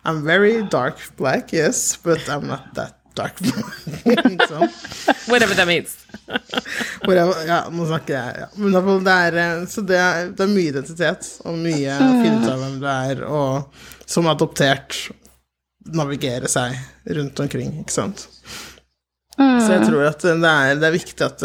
I'm 0.03 0.23
very 0.25 0.63
dark 0.73 1.05
black, 1.21 1.53
yes, 1.53 1.99
but 2.01 2.25
I'm 2.25 2.49
not 2.49 2.73
that 2.73 3.04
dark 3.15 3.39
black. 3.39 3.65
Ikke? 4.31 4.69
Whatever 5.31 5.55
that 5.55 5.67
means. 5.67 5.97
Whatever, 7.05 7.45
ja, 7.47 7.59
nå 7.71 7.87
snakker 7.89 8.15
jeg, 8.17 8.43
ja. 8.43 8.47
Men 8.59 9.03
det 9.05 9.15
er, 9.15 9.39
eh, 9.43 9.65
så 9.71 9.83
det 9.85 9.99
er, 9.99 10.31
det 10.35 10.45
er 10.45 10.51
mye 10.53 10.73
identitet, 10.73 11.29
og 11.45 11.59
mye 11.61 11.95
å 11.95 12.11
finne 12.21 12.41
ut 12.41 12.49
av 12.51 12.63
hvem 12.63 12.77
du 12.81 12.89
er, 12.91 13.23
og 13.29 14.09
som 14.09 14.29
adoptert 14.31 14.99
navigere 15.95 16.49
seg 16.49 16.77
rundt 17.17 17.41
omkring, 17.43 17.73
ikke 17.83 17.93
sant. 17.93 18.27
Så 19.35 19.73
jeg 19.73 19.87
tror 19.89 20.05
at 20.07 20.23
det 20.23 20.51
er, 20.51 20.77
det 20.79 20.87
er 20.87 20.95
viktig 20.95 21.25
at 21.25 21.43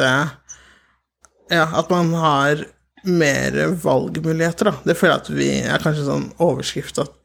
ja, 1.50 1.64
at 1.66 1.90
man 1.90 2.12
har 2.14 2.62
mer 3.02 3.56
valgmuligheter, 3.82 4.70
da. 4.70 4.74
Det 4.84 4.96
føler 4.98 5.16
jeg 5.16 5.22
at 5.22 5.32
vi 5.34 5.50
er 5.74 5.82
kanskje 5.82 6.06
sånn 6.06 6.28
overskrift 6.42 7.00
at 7.02 7.16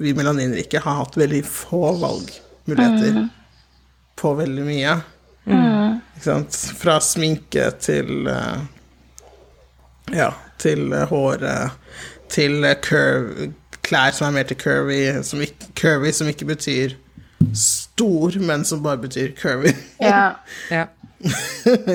vi 0.00 0.14
melaninrike 0.16 0.80
har 0.80 1.02
hatt 1.02 1.18
veldig 1.20 1.42
få 1.44 1.92
valgmuligheter 2.00 3.26
på 4.22 4.32
veldig 4.38 4.64
mye. 4.66 4.94
Ikke 5.50 6.22
sant? 6.24 6.58
Fra 6.78 6.98
sminke 7.02 7.68
til 7.82 8.28
eh, 8.30 8.60
Ja, 10.14 10.30
til 10.62 10.92
eh, 10.94 11.06
håret, 11.10 11.74
til 12.32 12.62
eh, 12.68 12.76
curve, 12.84 13.48
klær 13.82 14.14
som 14.14 14.28
er 14.28 14.36
mer 14.38 14.48
til 14.50 14.58
curvy, 14.60 15.00
som 15.26 15.42
ikke, 15.42 15.72
curvy, 15.78 16.12
som 16.14 16.28
ikke 16.30 16.46
betyr 16.52 16.94
stor, 17.58 18.36
men 18.38 18.62
som 18.68 18.82
bare 18.84 19.00
betyr 19.02 19.32
curvy. 19.38 19.72
Ja. 20.02 20.34
Ja. 20.70 20.84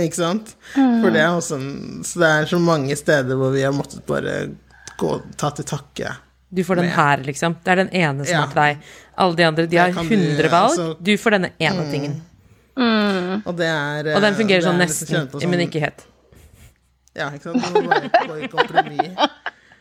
ikke 0.03 0.15
sant? 0.19 0.53
For 0.73 1.09
det 1.11 1.19
er 1.23 1.33
også 1.35 1.57
en, 1.59 2.03
Så 2.07 2.19
det 2.21 2.27
er 2.31 2.45
så 2.51 2.59
mange 2.63 2.95
steder 2.99 3.35
hvor 3.39 3.51
vi 3.55 3.63
har 3.65 3.73
måttet 3.75 4.03
bare 4.07 4.37
gå, 4.99 5.17
ta 5.39 5.49
til 5.55 5.67
takke. 5.67 6.13
Du 6.47 6.63
får 6.63 6.79
den 6.79 6.87
Med- 6.87 6.95
her, 6.95 7.23
liksom. 7.27 7.57
Det 7.63 7.73
er 7.73 7.81
den 7.83 7.89
ene 7.91 8.23
som 8.25 8.33
Ja. 8.37 8.43
er 8.45 8.51
til 8.53 8.61
deg. 8.61 8.77
Alle 9.17 9.35
de 9.35 9.43
andre 9.47 9.65
de 9.65 9.77
har 9.77 9.93
kan 9.93 10.05
100 10.05 10.49
valg. 10.51 10.69
altså- 10.71 10.97
Du 11.03 11.17
får 11.17 11.31
denne 11.37 11.51
ene 11.59 11.91
tingen. 11.91 12.21
Og 13.45 13.55
det 13.57 13.65
er 13.65 14.15
Og 14.15 14.21
den 14.21 14.33
eh, 14.33 14.37
fungerer 14.37 14.61
det 14.61 14.67
sånn 14.67 14.81
er 14.81 14.85
nesten, 14.85 15.29
sånn- 15.31 15.49
men 15.49 15.59
ikke 15.65 15.79
helt. 15.81 16.05
Ja, 17.15 17.29
ikke 17.31 17.43
sant? 17.43 17.63
Det 17.73 18.27
gå 18.27 18.35
i 18.43 18.47
kompromiss. 18.47 19.15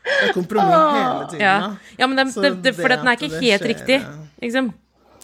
Det 0.06 0.28
er 0.28 0.32
kompromiss 0.32 0.76
hele 0.96 1.28
tiden, 1.28 1.40
Ja, 1.40 1.76
ja 1.98 2.06
men 2.06 2.16
den, 2.16 2.28
det, 2.32 2.62
det, 2.62 2.74
for 2.74 2.88
det 2.88 2.98
den 3.02 3.08
er 3.08 3.16
ikke 3.18 3.40
helt 3.40 3.42
skjer, 3.42 3.68
riktig, 3.68 3.98
liksom. 4.42 4.72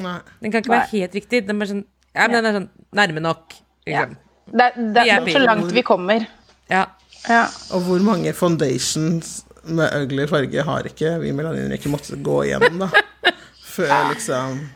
Nei. 0.03 0.19
Den 0.43 0.53
kan 0.53 0.63
ikke 0.63 0.73
være 0.73 0.91
helt 0.91 1.15
riktig. 1.15 1.47
Den 1.47 1.63
er 1.63 1.67
sånn 1.67 1.85
Ja, 2.15 2.27
men 2.29 2.37
den 2.37 2.45
er 2.47 2.59
sånn 2.59 2.69
nærme 2.93 3.21
nok. 3.25 3.55
Ja. 3.87 4.05
Liksom. 4.05 4.17
Det, 4.53 4.69
det 4.95 5.07
er 5.07 5.23
er 5.23 5.33
så 5.33 5.41
langt 5.47 5.73
vi 5.73 5.83
kommer. 5.83 6.27
Ja. 6.69 6.87
Ja. 7.29 7.47
Og 7.73 7.83
hvor 7.87 8.03
mange 8.05 8.33
foundations 8.35 9.45
med 9.65 9.95
ugly 9.95 10.27
farge 10.27 10.63
har 10.67 10.83
ikke 10.83 11.21
vi 11.23 11.31
melaninrike 11.33 11.89
måttet 11.89 12.21
gå 12.23 12.43
igjennom, 12.45 12.79
da? 12.83 12.91
Før 13.73 13.93
liksom 14.13 14.49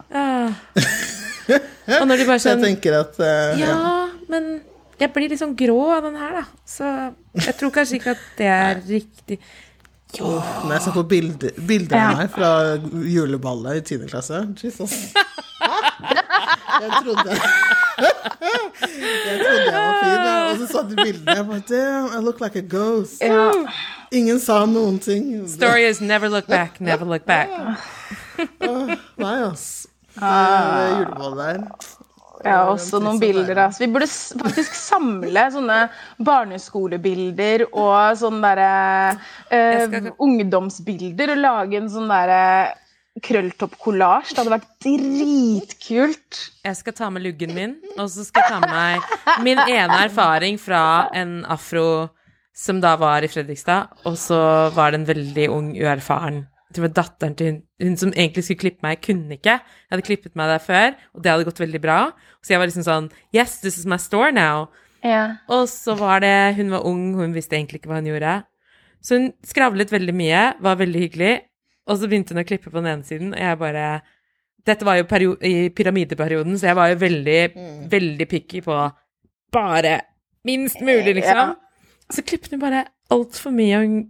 Og 2.00 2.06
når 2.08 2.16
de 2.18 2.24
bare 2.26 2.40
sånn 2.42 2.56
jeg 2.56 2.64
tenker 2.72 2.92
at 2.98 3.14
uh, 3.20 3.26
ja. 3.60 3.74
Men 4.32 4.42
jeg 4.98 5.12
blir 5.12 5.36
sånn 5.38 5.52
grå 5.58 5.76
av 5.92 6.02
den 6.08 6.16
her, 6.18 6.32
da. 6.40 6.44
Så 6.66 6.84
jeg 7.36 7.54
tror 7.60 7.70
kanskje 7.74 7.96
ikke 8.00 8.12
at 8.16 8.22
det 8.38 8.48
er 8.50 8.74
riktig. 8.88 9.36
Når 10.16 10.72
jeg 10.72 10.80
ser 10.86 10.94
på 10.96 11.04
bilder, 11.10 11.50
bilder 11.68 11.96
av 12.00 12.16
meg 12.22 12.28
fra 12.32 12.50
juleballet 13.04 13.72
i 13.82 13.84
10. 13.98 14.06
klasse 14.10 14.36
Jesus. 14.62 14.92
Jeg 16.76 16.90
trodde 17.02 17.30
Jeg 17.96 19.36
trodde 19.40 19.64
jeg 19.64 19.72
var 19.72 19.94
fin, 20.02 20.20
og 20.50 20.56
så 20.60 20.66
satt 20.68 20.90
de 20.90 20.96
bildene. 20.98 21.36
Jeg 21.36 21.46
bare 21.46 21.62
Damn, 21.70 22.06
I 22.12 22.18
look 22.24 22.40
like 22.40 22.58
a 22.58 22.62
ghost. 22.62 23.22
Ja. 23.22 23.50
Ingen 24.12 24.40
sa 24.40 24.66
noen 24.66 24.98
ting. 25.00 25.48
Story 25.48 25.84
is 25.88 26.00
never 26.00 26.28
look 26.28 26.46
back, 26.46 26.80
never 26.80 27.04
look 27.08 27.24
back. 27.24 27.48
Nei, 29.18 29.36
ass. 29.50 29.86
Det 30.16 30.32
juleballet 30.96 31.38
der. 31.40 31.94
Ja, 32.46 32.58
også 32.70 33.00
noen 33.02 33.18
bilder. 33.18 33.58
Altså. 33.66 33.82
Vi 33.82 33.88
burde 33.94 34.06
faktisk 34.06 34.74
samle 34.76 35.46
sånne 35.54 35.78
barneskolebilder 36.22 37.64
og 37.72 38.18
sånne 38.20 38.42
derre 38.44 39.14
uh, 39.50 39.86
skal- 39.88 40.10
ungdomsbilder 40.22 41.32
og 41.34 41.40
lage 41.42 41.80
en 41.80 41.88
sånn 41.90 42.10
derre 42.12 42.42
krølltopp-kollasj. 43.24 44.34
Det 44.34 44.42
hadde 44.42 44.52
vært 44.52 44.68
dritkult. 44.84 46.40
Jeg 46.68 46.76
skal 46.76 46.96
ta 46.98 47.08
med 47.12 47.24
luggen 47.24 47.54
min, 47.56 47.72
og 47.96 48.10
så 48.12 48.26
skal 48.28 48.44
jeg 48.44 48.52
ta 48.52 48.60
med 48.60 48.76
meg 48.76 49.40
min 49.46 49.62
ene 49.64 50.02
erfaring 50.04 50.60
fra 50.60 50.82
en 51.16 51.38
afro 51.48 52.10
som 52.56 52.78
da 52.80 52.94
var 53.00 53.24
i 53.24 53.28
Fredrikstad, 53.28 53.90
og 54.08 54.14
så 54.20 54.36
var 54.76 54.92
det 54.92 55.00
en 55.02 55.08
veldig 55.08 55.48
ung, 55.52 55.72
uerfaren 55.76 56.44
Det 56.76 56.84
var 56.84 56.92
datteren 56.96 57.36
til 57.38 57.60
hun, 57.82 57.94
som 57.96 58.12
egentlig 58.12 58.44
skulle 58.44 58.60
klippe 58.60 58.84
meg, 58.84 59.00
kunne 59.04 59.38
ikke. 59.38 59.58
Jeg 59.58 59.94
hadde 59.94 60.04
klippet 60.06 60.34
meg 60.36 60.50
der 60.52 60.62
før, 60.62 60.96
og 61.14 61.22
det 61.24 61.32
hadde 61.32 61.46
gått 61.48 61.62
veldig 61.62 61.80
bra. 61.82 62.00
Så 62.44 62.52
jeg 62.52 62.60
var 62.60 62.68
liksom 62.68 62.84
sånn 62.86 63.08
Yes, 63.34 63.58
this 63.62 63.78
is 63.80 63.88
my 63.88 63.98
store 64.00 64.32
now. 64.34 64.68
Ja. 65.06 65.38
Og 65.52 65.68
så 65.70 65.94
var 65.98 66.20
det 66.24 66.56
Hun 66.58 66.72
var 66.74 66.86
ung, 66.88 67.14
hun 67.14 67.34
visste 67.36 67.56
egentlig 67.56 67.80
ikke 67.80 67.92
hva 67.92 68.00
hun 68.00 68.10
gjorde. 68.10 68.38
Så 69.04 69.18
hun 69.18 69.28
skravlet 69.46 69.92
veldig 69.92 70.14
mye, 70.16 70.42
var 70.60 70.78
veldig 70.80 71.02
hyggelig, 71.04 71.34
og 71.86 71.98
så 72.00 72.08
begynte 72.10 72.34
hun 72.34 72.42
å 72.42 72.46
klippe 72.48 72.72
på 72.72 72.80
den 72.80 72.90
ene 72.90 73.06
siden, 73.06 73.34
og 73.34 73.40
jeg 73.40 73.58
bare 73.60 73.86
Dette 74.66 74.82
var 74.82 74.98
jo 74.98 75.36
i 75.46 75.68
pyramideperioden, 75.70 76.56
så 76.58 76.72
jeg 76.72 76.76
var 76.76 76.88
jo 76.90 76.96
veldig, 76.98 77.40
veldig 77.92 78.26
picky 78.26 78.64
på 78.66 78.78
bare 79.54 80.00
minst 80.44 80.80
mulig, 80.82 81.14
liksom. 81.20 81.52
Så 82.10 82.24
klippet 82.26 82.50
hun 82.50 82.60
bare 82.64 82.80
altfor 83.14 83.54
mye, 83.54 83.78
og, 83.78 83.84
hun, 83.86 84.00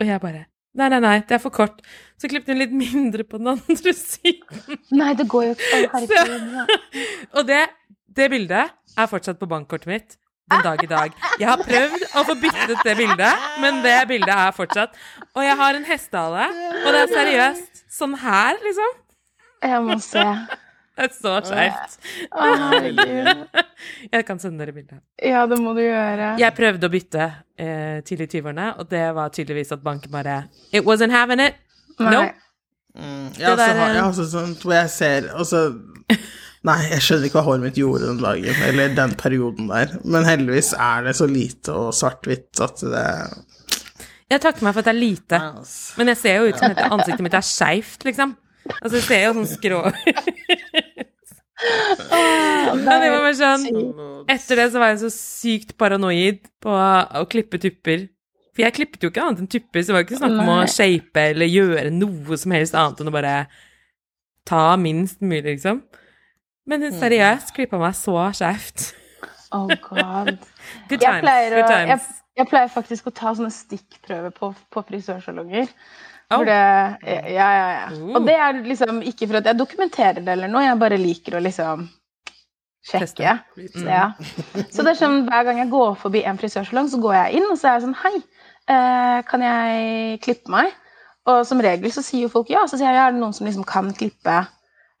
og 0.00 0.10
jeg 0.10 0.20
bare 0.20 0.44
Nei, 0.76 0.88
nei, 0.92 1.00
nei, 1.00 1.14
det 1.24 1.38
er 1.38 1.40
for 1.42 1.54
kort. 1.54 1.78
Så 2.20 2.28
klippet 2.28 2.52
hun 2.52 2.60
litt 2.60 2.74
mindre 2.76 3.24
på 3.24 3.40
den 3.40 3.48
andre 3.54 3.92
siden. 4.00 4.78
Nei, 4.96 5.14
det 5.16 5.26
går 5.32 5.48
jo 5.50 5.54
ikke. 5.56 6.04
Så, 6.10 6.66
Og 7.40 7.48
det, 7.48 7.62
det 8.16 8.28
bildet 8.32 8.74
er 8.96 9.10
fortsatt 9.10 9.40
på 9.40 9.48
bankkortet 9.50 9.90
mitt 9.90 10.16
den 10.46 10.62
dag 10.62 10.82
i 10.84 10.86
dag. 10.90 11.16
Jeg 11.40 11.48
har 11.48 11.58
prøvd 11.58 12.04
å 12.20 12.22
få 12.28 12.36
byttet 12.38 12.84
det 12.86 12.92
bildet, 13.00 13.46
men 13.64 13.80
det 13.82 13.96
bildet 14.12 14.30
er 14.36 14.52
fortsatt. 14.54 14.94
Og 15.34 15.42
jeg 15.42 15.56
har 15.58 15.78
en 15.80 15.88
hestehale, 15.88 16.46
og 16.84 16.86
det 16.94 17.00
er 17.00 17.10
seriøst 17.16 17.82
sånn 17.96 18.14
her, 18.22 18.60
liksom. 18.62 18.94
Jeg 19.66 19.82
må 19.82 19.96
se. 20.04 20.22
Det 20.98 21.04
er 21.04 21.12
så 21.12 21.32
skjevt. 21.44 21.98
Jeg 24.14 24.24
kan 24.24 24.38
sende 24.40 24.64
dere 24.64 24.72
bilde. 24.72 24.96
Ja, 25.20 25.42
det 25.50 25.58
må 25.60 25.74
du 25.76 25.82
gjøre. 25.82 26.30
Jeg 26.40 26.56
prøvde 26.56 26.88
å 26.88 26.92
bytte 26.92 27.26
eh, 27.60 27.98
tidlig 28.06 28.30
i 28.30 28.38
20-årene, 28.38 28.70
og 28.80 28.88
det 28.88 29.04
var 29.16 29.34
tydeligvis 29.34 29.74
at 29.76 29.84
banken 29.84 30.14
bare 30.14 30.38
It 30.72 30.88
wasn't 30.88 31.12
having 31.12 31.42
it. 31.44 31.60
Nei. 32.00 32.14
No. 32.14 32.22
Mm, 32.96 33.28
jeg, 33.36 33.44
også 33.50 33.60
der, 33.60 33.74
har, 33.76 33.92
jeg 33.92 34.04
også 34.04 34.88
ser 34.88 35.26
altså, 35.36 35.58
Nei, 36.64 36.78
jeg 36.88 37.02
skjønner 37.04 37.28
ikke 37.28 37.36
hva 37.36 37.44
håret 37.50 37.64
mitt 37.66 37.76
gjorde 37.78 38.08
den 38.08 38.22
dagen, 38.22 38.62
eller 38.70 38.94
den 38.96 39.12
perioden 39.20 39.68
der. 39.68 39.92
Men 40.08 40.24
heldigvis 40.26 40.72
er 40.72 41.04
det 41.04 41.12
så 41.18 41.28
lite 41.28 41.76
og 41.76 41.92
svart-hvitt 41.94 42.64
at 42.64 42.82
det 42.82 43.04
Jeg 44.32 44.42
takker 44.42 44.64
meg 44.64 44.72
for 44.72 44.80
at 44.80 44.88
det 44.88 44.94
er 44.96 44.98
lite. 44.98 45.42
Men 46.00 46.10
jeg 46.14 46.20
ser 46.24 46.40
jo 46.40 46.48
ut 46.48 46.58
som 46.58 46.72
at 46.72 46.82
ansiktet 46.88 47.22
mitt 47.28 47.36
er 47.36 47.46
skeivt, 47.46 48.08
liksom. 48.08 48.34
Altså, 48.80 48.96
jeg 48.96 49.06
ser 49.06 49.22
jo 49.28 49.34
sånn 49.36 49.50
skrå 49.50 49.80
Men 52.76 53.00
det 53.00 53.08
var 53.12 53.22
bare 53.24 53.36
sånn 53.38 53.64
Etter 54.28 54.58
det 54.60 54.66
så 54.74 54.80
var 54.82 54.90
jeg 54.92 55.00
så 55.04 55.10
sykt 55.14 55.76
paranoid 55.80 56.42
på 56.62 56.72
å 56.72 57.22
klippe 57.30 57.60
tupper. 57.62 58.08
For 58.56 58.64
jeg 58.64 58.74
klippet 58.76 59.04
jo 59.04 59.10
ikke 59.12 59.22
annet 59.24 59.42
enn 59.44 59.50
tupper, 59.52 59.82
så 59.84 59.92
det 59.92 59.96
var 59.96 60.04
ikke 60.06 60.18
snakk 60.18 60.36
om 60.42 60.50
å 60.54 60.58
shape 60.72 61.24
eller 61.32 61.48
gjøre 61.52 61.90
noe 61.94 62.38
som 62.40 62.54
helst 62.56 62.76
annet 62.78 63.02
enn 63.04 63.10
å 63.10 63.14
bare 63.14 63.34
ta 64.48 64.62
minst 64.80 65.20
mulig, 65.20 65.44
liksom. 65.58 65.82
Men 66.66 66.86
seriøst 66.96 67.52
klippa 67.54 67.78
meg 67.78 67.94
så 67.98 68.16
skjevt. 68.34 68.88
Oh 69.54 69.68
god. 69.70 70.32
Good 70.90 70.98
Jeg 70.98 71.06
times. 71.06 71.22
pleier, 71.22 71.52
å, 71.52 71.60
Good 71.60 71.70
jeg, 71.70 71.86
times. 71.86 72.08
jeg 72.40 72.50
pleier 72.50 72.72
faktisk 72.72 73.06
å 73.06 73.14
ta 73.14 73.34
sånne 73.38 73.52
stikkprøver 73.54 74.34
på, 74.34 74.50
på 74.74 74.82
frisørsalonger. 74.88 75.70
Oh. 76.34 76.42
Det, 76.42 76.54
ja, 77.06 77.48
ja, 77.54 77.66
ja. 77.70 77.90
Uh. 77.94 78.16
Og 78.18 78.24
det 78.26 78.34
er 78.34 78.56
liksom 78.64 78.98
ikke 79.06 79.28
for 79.28 79.38
at 79.38 79.46
jeg 79.46 79.58
dokumenterer 79.60 80.24
det 80.24 80.32
eller 80.32 80.50
noe, 80.50 80.64
jeg 80.66 80.80
bare 80.80 80.98
liker 80.98 81.38
å 81.38 81.42
liksom 81.44 81.84
sjekke. 82.86 83.36
sjekke. 83.54 83.84
Ja. 83.86 84.08
Så 84.74 84.82
det 84.82 84.94
er 84.94 84.98
sånn, 84.98 85.22
hver 85.28 85.46
gang 85.46 85.60
jeg 85.62 85.70
går 85.70 85.94
forbi 86.00 86.24
en 86.26 86.40
frisørsalong, 86.40 86.90
så 86.90 87.00
går 87.02 87.14
jeg 87.20 87.38
inn 87.38 87.46
og 87.50 87.60
så 87.60 87.70
er 87.70 87.78
jeg 87.78 87.86
sånn 87.86 88.00
Hei, 88.02 88.14
eh, 88.74 89.20
kan 89.28 89.46
jeg 89.46 90.20
klippe 90.26 90.52
meg? 90.54 90.74
Og 91.30 91.42
som 91.46 91.62
regel 91.62 91.90
så 91.94 92.04
sier 92.06 92.26
jo 92.26 92.30
folk 92.32 92.50
ja. 92.52 92.62
Så 92.70 92.78
sier 92.78 92.90
jeg 92.90 93.00
ja, 93.00 93.08
er 93.08 93.14
det 93.14 93.22
noen 93.22 93.34
som 93.34 93.48
liksom 93.48 93.66
kan 93.66 93.90
klippe 93.98 94.38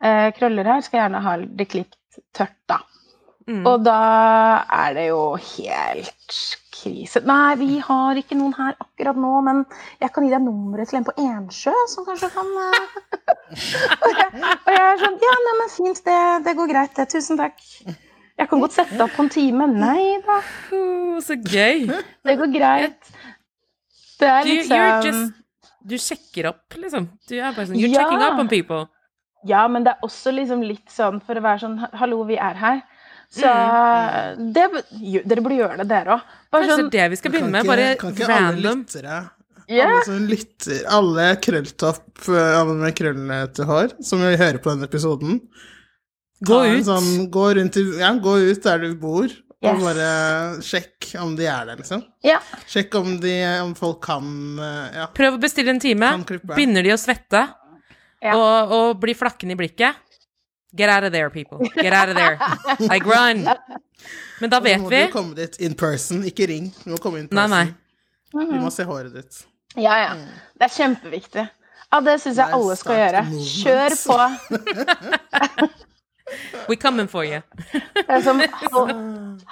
eh, 0.02 0.28
krøller 0.38 0.66
her? 0.66 0.82
Skal 0.82 0.98
jeg 0.98 1.04
gjerne 1.04 1.24
ha 1.26 1.36
det 1.42 1.68
klippet 1.70 2.22
tørt, 2.34 2.56
da. 2.70 2.80
Mm. 3.46 3.62
Og 3.62 3.82
da 3.86 3.98
er 4.74 4.94
det 4.96 5.08
jo 5.12 5.20
helt 5.38 6.38
krise. 6.76 7.20
Nei, 7.26 7.54
vi 7.60 7.78
har 7.84 8.18
ikke 8.20 8.36
noen 8.38 8.52
her 8.58 8.74
akkurat 8.82 9.16
nå, 9.20 9.32
men 9.46 9.62
jeg 10.02 10.12
kan 10.14 10.26
gi 10.26 10.32
deg 10.34 10.42
nummeret 10.44 10.90
til 10.90 10.98
en 11.00 11.06
på 11.08 11.14
Ensjø 11.22 11.72
som 11.92 12.04
kanskje 12.08 12.28
kan 12.34 12.50
eh. 12.64 12.98
og, 14.02 14.10
jeg, 14.10 14.28
og 14.58 14.72
jeg 14.74 14.82
er 14.88 15.00
sånn 15.04 15.16
Ja, 15.24 15.36
nei, 15.46 15.54
men 15.62 15.72
fint, 15.72 16.02
det, 16.06 16.18
det 16.46 16.56
går 16.58 16.70
greit, 16.74 16.92
det. 16.98 17.08
Tusen 17.14 17.40
takk. 17.40 17.62
Jeg 18.36 18.50
kan 18.50 18.60
godt 18.60 18.74
sette 18.76 19.00
opp 19.00 19.14
på 19.16 19.24
en 19.24 19.32
time. 19.32 19.66
Nei 19.72 20.18
da, 20.26 20.40
Oh, 20.76 21.16
så 21.24 21.38
gøy. 21.40 21.86
det 22.28 22.34
går 22.42 22.50
greit. 22.52 23.12
Det 24.20 24.28
er 24.32 24.44
liksom 24.48 25.06
just, 25.06 25.40
du 25.86 25.94
sjekker 26.00 26.50
opp, 26.50 26.76
liksom. 26.80 27.06
Du 27.28 27.34
er 27.38 27.52
bare 27.56 27.66
sånn 27.70 27.78
You're 27.80 27.92
Ja. 27.94 28.02
checking 28.04 28.22
up 28.26 28.38
on 28.42 28.48
people. 28.52 28.84
Ja, 29.46 29.66
men 29.70 29.84
det 29.86 29.92
er 29.94 30.04
også 30.04 30.32
liksom 30.34 30.62
litt 30.66 30.88
sånn 30.90 31.20
for 31.22 31.38
å 31.38 31.42
være 31.44 31.60
sånn 31.62 31.76
Hallo, 32.00 32.22
vi 32.26 32.36
er 32.40 32.56
her. 32.58 32.80
Så 33.32 33.52
det, 34.54 34.66
dere 35.26 35.42
burde 35.42 35.58
gjøre 35.58 35.78
det, 35.82 35.88
dere 35.90 36.16
òg. 36.16 36.28
Kanskje 36.54 36.76
Sånn, 36.76 36.90
det 36.92 37.08
vi 37.12 37.18
skal 37.20 37.34
begynne 37.34 37.52
med? 37.52 37.66
Bare 37.68 37.88
kan 38.00 38.14
ikke 38.14 38.28
alle 38.28 38.38
random. 38.52 38.84
lyttere 38.86 39.24
Yeah. 39.66 39.96
Alle 39.96 40.04
som 40.06 40.26
lytter, 40.30 40.82
alle 40.94 41.24
krølltopp 41.42 42.28
eh, 42.30 42.52
alle 42.54 42.76
med 42.78 42.94
krøllete 42.94 43.64
hår, 43.66 43.96
som 43.98 44.20
vi 44.22 44.36
hører 44.38 44.60
på 44.62 44.70
denne 44.70 44.86
episoden 44.86 45.40
Gå 46.46 46.58
ut. 46.68 46.84
Sånn, 46.86 47.24
gå, 47.32 47.46
rundt 47.56 47.78
i, 47.80 47.82
ja, 47.98 48.12
gå 48.20 48.34
ut 48.46 48.62
der 48.62 48.82
du 48.84 48.92
bor, 49.00 49.32
og 49.64 49.80
bare 49.80 50.08
sjekk 50.62 51.14
om 51.18 51.32
de 51.34 51.48
er 51.48 51.66
der, 51.66 51.80
liksom. 51.80 52.04
ja. 52.22 52.36
Sjekk 52.68 52.94
om, 53.00 53.16
de, 53.22 53.32
om 53.64 53.72
folk 53.74 54.02
kan 54.06 54.28
eh, 54.60 54.98
Ja. 55.00 55.08
Prøv 55.16 55.38
å 55.38 55.42
bestille 55.42 55.74
en 55.74 55.82
time. 55.82 56.12
Begynner 56.52 56.86
de 56.86 56.94
å 56.94 57.00
svette 57.00 57.42
Ja. 58.22 58.36
og, 58.36 58.70
og 58.76 59.00
bli 59.02 59.16
flakkende 59.18 59.56
i 59.56 59.60
blikket 59.64 59.98
Get 60.76 60.90
out 60.92 61.04
of 61.04 61.12
there, 61.12 61.30
people. 61.30 61.58
Get 61.74 61.92
out 61.92 62.08
of 62.08 62.16
there. 62.16 62.38
Like 62.80 63.06
run. 63.08 63.46
Men 64.40 64.50
da 64.52 64.60
vet 64.60 64.80
må 64.82 64.90
vi 64.92 65.06
du 65.06 65.12
komme 65.12 65.34
dit 65.38 65.56
in 65.64 65.74
person, 65.74 66.24
ikke 66.28 66.46
ring. 66.50 66.70
Du 66.84 66.90
må 66.92 66.98
komme 67.02 67.22
in 67.24 67.28
person. 67.28 67.50
nei. 67.50 67.66
Vi 68.36 68.58
må 68.60 68.70
se 68.74 68.84
håret 68.84 69.14
ditt. 69.14 69.44
Ja, 69.76 69.96
ja. 70.02 70.12
Det 70.56 70.68
er 70.68 70.74
kjempeviktig. 70.74 71.46
Ja, 71.92 72.00
det 72.02 72.18
syns 72.20 72.40
jeg 72.42 72.52
alle 72.56 72.76
skal 72.76 72.98
gjøre. 73.00 73.24
Kjør 73.46 73.96
på. 74.04 74.16
We 76.68 76.74
coming 76.76 77.06
for 77.08 77.22
you. 77.24 77.40
Det 77.72 78.08
er 78.10 78.22
som 78.24 78.40
hal 78.42 78.88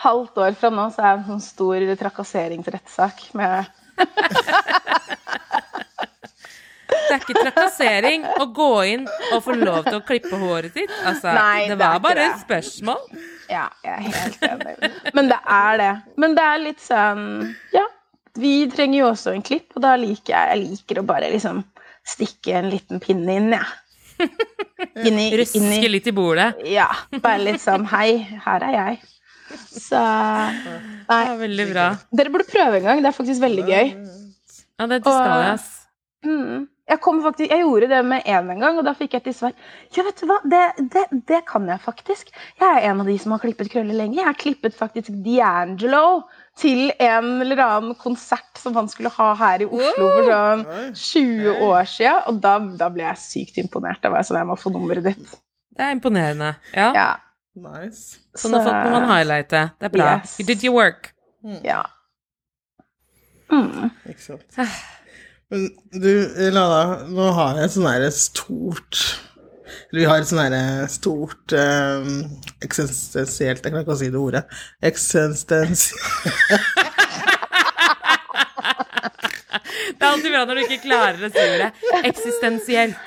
halvt 0.03 0.41
år 0.43 0.57
fra 0.59 0.71
nå 0.75 0.89
så 0.91 1.05
er 1.05 1.13
det 1.13 1.23
en 1.23 1.29
sånn 1.29 1.45
stor 1.45 1.85
trakasseringsrettssak 2.01 3.29
med 3.39 3.71
Det 6.95 7.15
er 7.15 7.21
ikke 7.23 7.43
trakassering 7.43 8.25
å 8.41 8.47
gå 8.57 8.71
inn 8.95 9.05
og 9.33 9.43
få 9.45 9.57
lov 9.59 9.83
til 9.89 9.99
å 9.99 10.03
klippe 10.07 10.39
håret 10.41 10.77
sitt. 10.77 10.93
Altså, 11.05 11.35
Nei, 11.37 11.67
det 11.69 11.77
er 11.77 11.81
var 11.83 11.99
det 11.99 12.05
bare 12.07 12.21
det. 12.23 12.27
et 12.31 12.43
spørsmål. 12.45 13.05
Ja, 13.51 13.67
jeg 13.85 13.93
er 13.93 14.19
helt 14.19 14.49
enig. 14.49 14.91
Men 15.17 15.31
det 15.33 15.39
er 15.59 15.79
det. 15.83 15.93
Men 16.25 16.37
det 16.39 16.49
er 16.49 16.63
litt 16.65 16.83
sånn 16.83 17.25
Ja, 17.75 17.85
vi 18.41 18.55
trenger 18.73 18.99
jo 19.03 19.09
også 19.13 19.35
en 19.35 19.45
klipp, 19.47 19.71
og 19.77 19.85
da 19.85 19.95
liker 20.01 20.33
jeg 20.33 20.55
Jeg 20.55 20.63
liker 20.71 21.03
å 21.03 21.07
bare 21.07 21.31
liksom 21.35 21.63
stikke 22.05 22.59
en 22.61 22.71
liten 22.73 23.01
pinne 23.01 23.39
inn, 23.41 23.53
jeg. 23.57 23.65
Ja. 23.65 23.81
Inni 25.09 25.89
litt 25.91 26.07
i 26.07 26.15
bordet. 26.15 26.53
Ja. 26.71 26.89
Bare 27.21 27.41
litt 27.43 27.63
sånn 27.63 27.87
Hei, 27.91 28.23
her 28.45 28.67
er 28.69 28.77
jeg. 28.79 29.01
Så 29.55 30.01
Nei. 30.01 31.23
Veldig 31.41 31.67
bra. 31.73 31.89
Dere 32.17 32.33
burde 32.33 32.47
prøve 32.49 32.79
en 32.81 32.87
gang. 32.89 33.03
Det 33.05 33.11
er 33.11 33.17
faktisk 33.17 33.43
veldig 33.45 33.65
gøy. 33.69 33.91
Ja, 34.81 34.87
det, 34.91 35.01
det 35.05 35.13
skal 35.13 35.43
jeg, 35.45 35.51
ass. 35.55 35.67
Mm. 36.25 36.63
Jeg, 36.85 37.01
kom 37.01 37.23
faktisk, 37.25 37.49
jeg 37.49 37.65
gjorde 37.65 37.87
det 37.89 37.99
med 38.05 38.27
én 38.29 38.51
en 38.53 38.61
gang, 38.61 38.77
og 38.77 38.85
da 38.85 38.93
fikk 38.97 39.15
jeg 39.17 39.25
til 39.25 39.35
svar 39.37 39.53
Ja, 39.95 40.03
vet 40.05 40.19
du 40.21 40.27
hva, 40.29 40.37
det, 40.45 40.65
det, 40.93 41.05
det 41.31 41.39
kan 41.49 41.65
jeg 41.71 41.81
faktisk. 41.81 42.33
Jeg 42.61 42.67
er 42.69 42.89
en 42.91 43.01
av 43.01 43.09
de 43.09 43.15
som 43.23 43.33
har 43.33 43.41
klippet 43.41 43.71
krøller 43.73 43.97
lenge. 43.97 44.19
Jeg 44.19 44.29
har 44.29 44.37
klippet 44.37 44.77
faktisk 44.77 45.09
D'Angelo 45.25 46.27
til 46.61 46.93
en 46.93 47.31
eller 47.41 47.63
annen 47.65 47.97
konsert 47.99 48.61
som 48.61 48.77
han 48.77 48.91
skulle 48.93 49.13
ha 49.17 49.31
her 49.41 49.65
i 49.65 49.69
Oslo 49.71 50.11
for 50.11 50.29
sånn 50.29 50.67
20 50.93 51.65
år 51.71 51.89
siden. 51.89 52.21
Og 52.29 52.43
da, 52.45 52.59
da 52.85 52.91
ble 52.93 53.07
jeg 53.09 53.23
sykt 53.23 53.63
imponert. 53.65 54.03
Da 54.05 54.13
var 54.13 54.21
jeg 54.21 54.29
sånn 54.29 54.43
Jeg 54.43 54.51
må 54.53 54.59
få 54.61 54.75
nummeret 54.75 55.09
ditt. 55.09 55.39
Det 55.75 55.89
er 55.89 55.97
imponerende. 55.97 56.53
Ja. 56.77 56.91
Ja. 56.95 57.11
Nice. 57.55 58.19
har 58.37 58.51
folk 58.51 58.77
må 58.77 58.93
man 58.99 59.09
highlighte. 59.09 59.71
Det 59.81 59.89
er 59.89 59.95
bra. 59.95 60.11
Yes. 60.19 60.37
You 60.41 60.47
did 60.47 60.67
your 60.67 60.77
work. 60.77 61.15
Ja. 61.65 61.81
Mm. 63.53 63.91
Ikke 64.11 64.23
sant. 64.23 64.61
Du, 65.55 66.11
Lada, 66.51 67.05
nå 67.07 67.29
har 67.37 67.61
jeg 67.61 67.69
et 67.69 67.75
sånn 67.77 67.87
herre 67.87 68.09
stort 68.15 69.03
vi 69.95 70.03
har 70.07 70.19
et 70.19 70.27
sånn 70.27 70.41
herre 70.43 70.89
stort 70.91 71.53
eh, 71.55 72.03
eksistensielt 72.67 73.63
Jeg 73.63 73.71
klarer 73.71 73.85
ikke 73.85 73.95
å 73.95 74.01
si 74.01 74.09
det 74.11 74.19
ordet. 74.19 74.43
Eksistensielt 74.83 75.95
Det 79.95 80.03
er 80.03 80.11
alltid 80.11 80.33
bra 80.33 80.43
når 80.49 80.59
du 80.59 80.63
ikke 80.65 80.85
klarer 80.85 81.21
å 81.29 81.31
si 81.33 81.45
det. 81.63 81.71
Eksistensielt. 82.11 83.07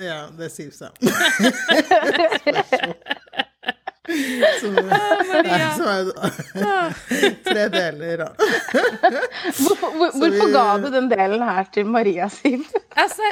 Ja, 0.00 0.18
det 0.38 0.48
sier 0.54 0.72
seg. 0.74 0.90
Som, 4.60 4.74
som 5.76 5.86
er 5.88 6.10
tre 7.46 7.62
deler, 7.72 8.16
da. 8.20 8.26
Hvorfor, 9.56 9.94
hvor, 9.96 10.10
hvorfor 10.12 10.46
vi- 10.46 10.52
ga 10.52 10.64
du 10.82 10.88
den 10.92 11.06
delen 11.08 11.42
her 11.42 11.64
til 11.72 11.86
Maria, 11.88 12.28
sin? 12.28 12.64
Altså, 13.00 13.22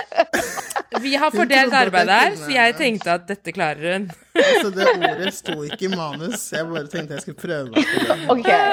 vi 1.05 1.13
har 1.21 1.31
fordelt 1.35 1.73
arbeidet 1.77 2.15
her, 2.17 2.37
så 2.41 2.51
jeg 2.55 2.77
tenkte 2.81 3.13
at 3.19 3.29
dette 3.29 3.53
klarer 3.53 3.93
hun. 3.99 4.09
Altså, 4.35 4.71
det 4.73 4.87
ordet 4.97 5.35
sto 5.37 5.59
ikke 5.67 5.85
i 5.91 5.93
manus. 5.93 6.49
Jeg 6.57 6.65
bare 6.73 6.87
tenkte 6.89 7.15
jeg 7.19 7.23
skulle 7.27 7.41
prøve 7.43 7.69
meg 7.69 7.85
på 7.93 7.99
det. 8.09 8.17
Okay. 8.31 8.65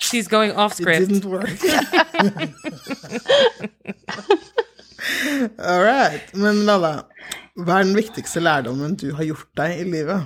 She's 0.00 0.28
going 0.32 0.52
off 0.56 0.72
script. 0.74 1.00
It 1.00 1.08
didn't 1.08 1.28
work. 1.28 1.60
All 5.58 5.82
right. 5.84 6.22
Men 6.34 6.64
Lalla, 6.66 6.94
hva 7.56 7.80
er 7.80 7.84
den 7.88 7.96
viktigste 7.96 8.40
lærdommen 8.42 8.96
du 9.00 9.10
har 9.16 9.24
gjort 9.28 9.48
deg 9.60 9.80
i 9.82 9.86
livet? 9.92 10.24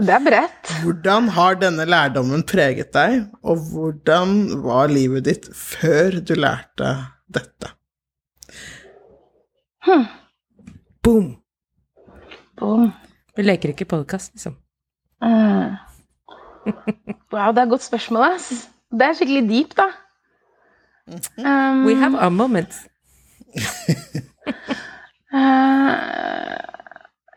Det 0.00 0.08
er 0.08 0.22
bredt. 0.24 0.70
Hvordan 0.82 1.28
har 1.36 1.58
denne 1.60 1.84
lærdommen 1.84 2.42
preget 2.48 2.94
deg, 2.96 3.26
og 3.44 3.60
hvordan 3.72 4.62
var 4.64 4.88
livet 4.88 5.26
ditt 5.28 5.50
før 5.52 6.16
du 6.24 6.32
lærte 6.38 6.94
dette? 7.28 7.74
Boom! 11.02 11.36
Boom. 12.56 12.92
Vi 13.36 13.42
leker 13.44 13.74
ikke 13.74 13.84
podkast, 13.90 14.32
liksom. 14.32 14.56
Uh. 15.20 15.76
Wow, 17.32 17.52
det 17.52 17.58
er 17.58 17.62
et 17.66 17.74
godt 17.74 17.84
spørsmål, 17.84 18.22
ass. 18.32 18.48
Det 18.92 19.02
er 19.02 19.12
skikkelig 19.18 19.48
deep, 19.50 19.76
da. 19.76 19.90
Um, 21.38 21.84
We 21.84 21.94
have 21.98 22.16
a 22.18 22.28
moment. 22.30 22.74
eh, 25.34 26.71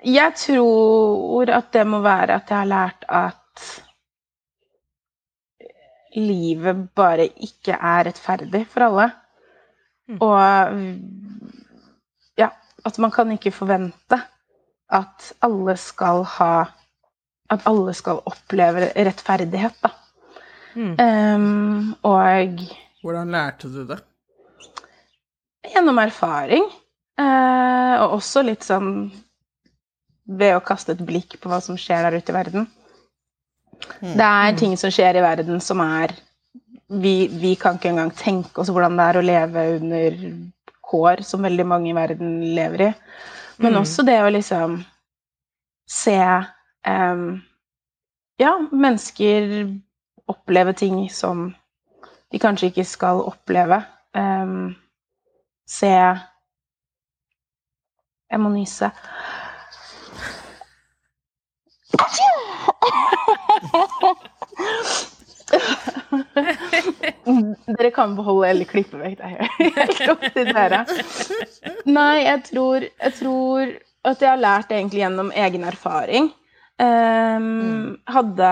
jeg 0.06 0.36
tror 0.38 1.50
at 1.54 1.72
det 1.74 1.86
må 1.90 2.00
være 2.06 2.38
at 2.40 2.52
jeg 2.52 2.58
har 2.62 2.70
lært 2.70 3.06
at 3.10 3.66
livet 6.16 6.86
bare 6.96 7.26
ikke 7.44 7.76
er 7.76 8.06
rettferdig 8.08 8.64
for 8.72 8.86
alle. 8.88 9.10
Og 10.22 10.80
ja, 12.38 12.50
at 12.86 13.00
man 13.02 13.12
kan 13.12 13.32
ikke 13.34 13.52
forvente 13.52 14.20
at 14.94 15.32
alle 15.42 15.78
skal 15.82 16.24
ha 16.38 16.56
At 17.50 17.62
alle 17.70 17.94
skal 17.94 18.24
oppleve 18.26 18.88
rettferdighet, 19.06 19.76
da. 19.84 19.90
Mm. 20.74 20.96
Um, 21.00 21.96
og 22.02 22.64
Hvordan 23.04 23.32
lærte 23.32 23.70
du 23.70 23.84
det? 23.86 24.00
gjennom 25.74 26.00
erfaring. 26.02 26.66
Uh, 27.22 28.02
og 28.02 28.18
også 28.18 28.42
litt 28.48 28.66
sånn 28.66 28.90
ved 30.26 30.56
å 30.58 30.64
kaste 30.66 30.96
et 30.96 31.04
blikk 31.06 31.38
på 31.42 31.50
hva 31.52 31.60
som 31.62 31.78
skjer 31.78 32.06
der 32.08 32.18
ute 32.18 32.34
i 32.34 32.36
verden. 32.36 32.68
Det 34.02 34.26
er 34.26 34.56
ting 34.58 34.76
som 34.80 34.92
skjer 34.94 35.20
i 35.20 35.24
verden 35.24 35.60
som 35.62 35.82
er 35.84 36.14
vi, 36.88 37.28
vi 37.28 37.56
kan 37.58 37.78
ikke 37.78 37.90
engang 37.90 38.12
tenke 38.16 38.62
oss 38.62 38.70
hvordan 38.70 38.98
det 38.98 39.06
er 39.10 39.18
å 39.20 39.26
leve 39.26 39.64
under 39.80 40.18
kår 40.86 41.24
som 41.26 41.44
veldig 41.46 41.66
mange 41.68 41.90
i 41.90 41.98
verden 41.98 42.38
lever 42.56 42.90
i. 42.90 42.92
Men 43.58 43.74
Mm. 43.74 43.82
også 43.82 44.04
det 44.06 44.20
å 44.22 44.30
liksom 44.30 44.86
se 45.88 46.20
um, 46.88 47.42
Ja, 48.38 48.58
mennesker 48.72 49.80
oppleve 50.28 50.74
ting 50.74 51.10
som 51.10 51.56
de 52.32 52.40
kanskje 52.40 52.68
ikke 52.68 52.84
skal 52.86 53.22
oppleve. 53.24 53.84
Um, 54.14 54.76
se 55.68 55.88
Jeg 58.32 58.40
må 58.40 58.50
nyse. 58.50 58.92
Dere 67.66 67.92
kan 67.96 68.16
beholde 68.18 68.50
eller 68.50 68.66
klippe 68.70 68.98
vekk 69.00 69.20
det. 69.20 69.26
er 69.26 69.50
helt 69.80 70.10
opp 70.14 70.24
til 70.36 70.50
dere. 70.52 70.86
Nei, 71.86 72.16
jeg 72.26 72.40
tror, 72.50 72.88
jeg 72.88 73.14
tror 73.20 73.76
at 74.06 74.22
jeg 74.22 74.30
har 74.30 74.42
lært 74.42 74.70
det 74.70 74.78
egentlig 74.80 75.02
gjennom 75.02 75.32
egen 75.46 75.64
erfaring. 75.68 76.32
Ehm, 76.82 77.96
hadde 78.12 78.48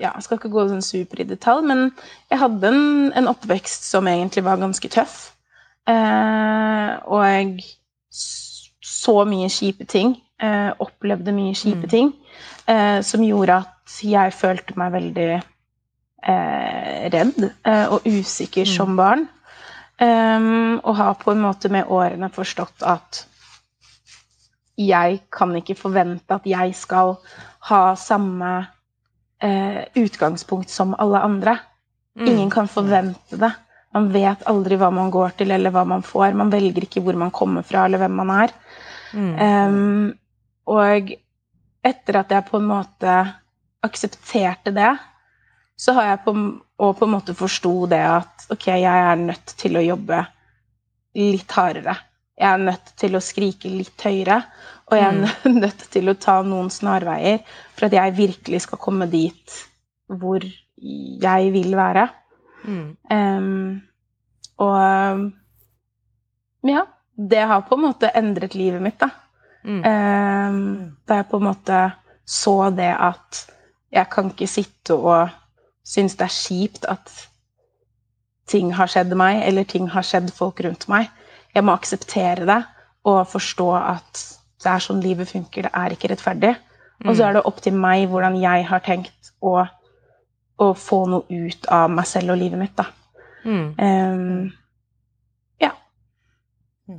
ja, 0.00 0.10
Jeg 0.10 0.22
skal 0.24 0.38
ikke 0.40 0.50
gå 0.50 0.64
sånn 0.66 0.82
super 0.82 1.20
i 1.22 1.28
detalj, 1.28 1.62
men 1.68 1.84
jeg 2.32 2.40
hadde 2.40 2.72
en, 2.72 3.12
en 3.14 3.30
oppvekst 3.30 3.86
som 3.86 4.08
egentlig 4.10 4.44
var 4.46 4.60
ganske 4.62 4.88
tøff. 4.90 5.30
Uh, 5.82 6.98
og 7.10 7.24
jeg 7.26 7.46
så 8.12 9.24
mye 9.26 9.50
kjipe 9.50 9.86
ting. 9.90 10.16
Uh, 10.42 10.70
opplevde 10.82 11.34
mye 11.34 11.54
kjipe 11.58 11.90
ting. 11.90 12.12
Eh, 12.66 13.00
som 13.06 13.24
gjorde 13.24 13.62
at 13.64 13.96
jeg 14.06 14.34
følte 14.34 14.76
meg 14.80 14.92
veldig 14.94 15.28
eh, 15.36 17.10
redd 17.12 17.40
eh, 17.44 17.86
og 17.92 18.06
usikker 18.06 18.68
som 18.68 18.96
barn. 18.98 19.26
Um, 20.02 20.80
og 20.82 20.96
har 20.98 21.18
på 21.20 21.30
en 21.30 21.42
måte 21.44 21.68
med 21.70 21.86
årene 21.92 22.26
forstått 22.32 22.82
at 22.88 23.20
jeg 24.80 25.20
kan 25.30 25.52
ikke 25.54 25.76
forvente 25.78 26.34
at 26.34 26.46
jeg 26.48 26.72
skal 26.74 27.12
ha 27.68 27.82
samme 28.00 28.54
eh, 29.42 29.84
utgangspunkt 30.00 30.72
som 30.72 30.96
alle 30.98 31.20
andre. 31.22 31.58
Mm. 32.18 32.26
Ingen 32.26 32.50
kan 32.50 32.68
forvente 32.72 33.38
det. 33.38 33.52
Man 33.92 34.08
vet 34.12 34.42
aldri 34.48 34.78
hva 34.80 34.88
man 34.90 35.12
går 35.12 35.36
til, 35.38 35.52
eller 35.52 35.70
hva 35.70 35.84
man 35.88 36.02
får. 36.02 36.32
Man 36.40 36.50
velger 36.52 36.86
ikke 36.86 37.02
hvor 37.04 37.18
man 37.20 37.30
kommer 37.30 37.62
fra, 37.62 37.84
eller 37.84 38.00
hvem 38.00 38.16
man 38.22 38.32
er. 38.32 38.54
Mm. 39.12 39.32
Um, 39.36 40.12
og 40.72 41.12
etter 41.82 42.20
at 42.20 42.30
jeg 42.32 42.46
på 42.48 42.60
en 42.60 42.68
måte 42.70 43.16
aksepterte 43.82 44.72
det, 44.74 44.92
så 45.76 45.94
har 45.96 46.12
jeg 46.12 46.22
på, 46.24 46.34
og 46.78 46.94
på 46.98 47.08
en 47.08 47.14
måte 47.16 47.34
forsto 47.34 47.74
det 47.90 48.02
at 48.06 48.46
ok, 48.54 48.68
jeg 48.84 49.04
er 49.10 49.18
nødt 49.18 49.54
til 49.58 49.78
å 49.78 49.84
jobbe 49.84 50.20
litt 51.18 51.54
hardere. 51.56 51.96
Jeg 52.38 52.48
er 52.48 52.64
nødt 52.68 52.92
til 52.98 53.16
å 53.16 53.22
skrike 53.22 53.70
litt 53.70 54.06
høyere, 54.06 54.38
og 54.90 54.98
jeg 54.98 55.08
er 55.10 55.54
nødt 55.64 55.86
til 55.92 56.10
å 56.12 56.18
ta 56.20 56.38
noen 56.46 56.70
snarveier 56.72 57.42
for 57.74 57.88
at 57.88 57.96
jeg 57.98 58.18
virkelig 58.18 58.64
skal 58.66 58.82
komme 58.82 59.08
dit 59.10 59.58
hvor 60.12 60.42
jeg 60.42 61.52
vil 61.54 61.76
være. 61.78 62.08
Mm. 62.62 62.88
Um, 63.10 63.82
og 64.62 65.30
ja, 66.68 66.86
det 67.16 67.42
har 67.50 67.66
på 67.66 67.74
en 67.78 67.84
måte 67.88 68.12
endret 68.18 68.54
livet 68.58 68.82
mitt, 68.84 69.00
da. 69.02 69.08
Mm. 69.62 69.82
Em, 69.86 70.62
da 71.08 71.20
jeg 71.20 71.28
på 71.30 71.38
en 71.38 71.46
måte 71.46 71.82
så 72.26 72.56
det 72.74 72.90
at 72.96 73.44
jeg 73.92 74.08
kan 74.10 74.30
ikke 74.32 74.48
sitte 74.48 74.96
og 74.96 75.30
synes 75.86 76.16
det 76.18 76.26
er 76.26 76.34
kjipt 76.34 76.86
at 76.88 77.12
ting 78.50 78.72
har 78.74 78.90
skjedd 78.90 79.14
meg, 79.18 79.42
eller 79.46 79.66
ting 79.68 79.88
har 79.92 80.04
skjedd 80.06 80.30
folk 80.34 80.60
rundt 80.64 80.88
meg. 80.90 81.10
Jeg 81.54 81.64
må 81.64 81.74
akseptere 81.76 82.46
det 82.48 82.60
og 83.08 83.26
forstå 83.28 83.68
at 83.78 84.22
det 84.62 84.70
er 84.70 84.82
sånn 84.82 85.02
livet 85.02 85.30
funker, 85.30 85.66
det 85.66 85.72
er 85.74 85.94
ikke 85.94 86.12
rettferdig. 86.12 86.54
Og 87.02 87.16
så 87.18 87.26
er 87.26 87.36
det 87.36 87.46
opp 87.48 87.58
til 87.64 87.74
meg 87.74 88.06
hvordan 88.10 88.36
jeg 88.38 88.66
har 88.68 88.82
tenkt 88.86 89.32
å, 89.42 89.56
å 90.62 90.66
få 90.78 91.00
noe 91.10 91.26
ut 91.26 91.66
av 91.72 91.90
meg 91.90 92.06
selv 92.06 92.34
og 92.34 92.38
livet 92.38 92.60
mitt, 92.60 92.76
da. 92.78 92.86
Mm. 93.42 93.64
Um, 93.82 94.52
ja. 95.62 95.72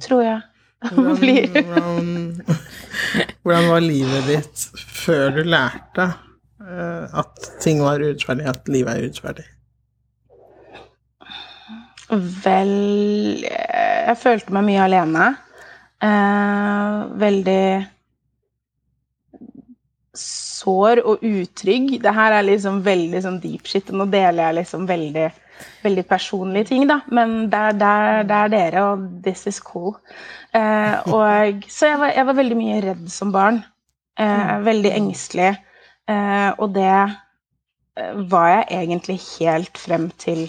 Tror 0.03 0.25
jeg. 0.25 0.41
Hvordan, 0.83 1.63
hvordan, 1.67 2.09
hvordan 3.43 3.69
var 3.71 3.83
livet 3.83 4.27
ditt 4.27 4.65
før 4.75 5.31
du 5.37 5.41
lærte 5.47 6.09
eh, 6.63 7.19
at 7.23 7.49
ting 7.63 7.79
var 7.83 8.03
urettferdig, 8.03 8.47
at 8.51 8.67
livet 8.71 8.91
er 8.91 9.07
urettferdig? 9.07 9.47
Vel 12.43 12.75
Jeg 13.47 14.17
følte 14.19 14.53
meg 14.53 14.67
mye 14.67 14.83
alene. 14.83 15.29
Eh, 16.03 16.97
veldig 17.23 17.65
sår 20.13 21.01
og 21.07 21.23
utrygg. 21.25 21.95
Det 22.03 22.13
her 22.15 22.37
er 22.37 22.47
liksom 22.47 22.81
veldig 22.85 23.23
sånn 23.23 23.39
deep 23.43 23.67
shit, 23.69 23.89
og 23.91 24.01
nå 24.01 24.09
deler 24.11 24.49
jeg 24.49 24.59
liksom 24.61 24.85
veldig, 24.89 25.29
veldig 25.83 26.05
personlige 26.09 26.69
ting, 26.71 26.87
da. 26.89 26.99
Men 27.11 27.49
det 27.51 27.59
er, 27.59 27.75
det 27.79 27.89
er, 27.89 28.23
det 28.29 28.37
er 28.37 28.53
dere, 28.53 28.83
og 28.91 29.03
this 29.25 29.45
is 29.47 29.59
cool. 29.63 29.95
Eh, 30.55 30.95
og, 31.09 31.63
så 31.69 31.91
jeg 31.91 31.99
var, 31.99 32.13
jeg 32.15 32.27
var 32.29 32.37
veldig 32.39 32.57
mye 32.59 32.81
redd 32.85 33.05
som 33.11 33.31
barn. 33.33 33.63
Eh, 34.19 34.55
veldig 34.65 34.91
engstelig. 34.97 35.53
Eh, 36.09 36.49
og 36.57 36.73
det 36.75 36.89
eh, 36.93 38.13
var 38.31 38.49
jeg 38.49 38.65
egentlig 38.83 39.19
helt 39.39 39.77
frem 39.77 40.09
til 40.21 40.45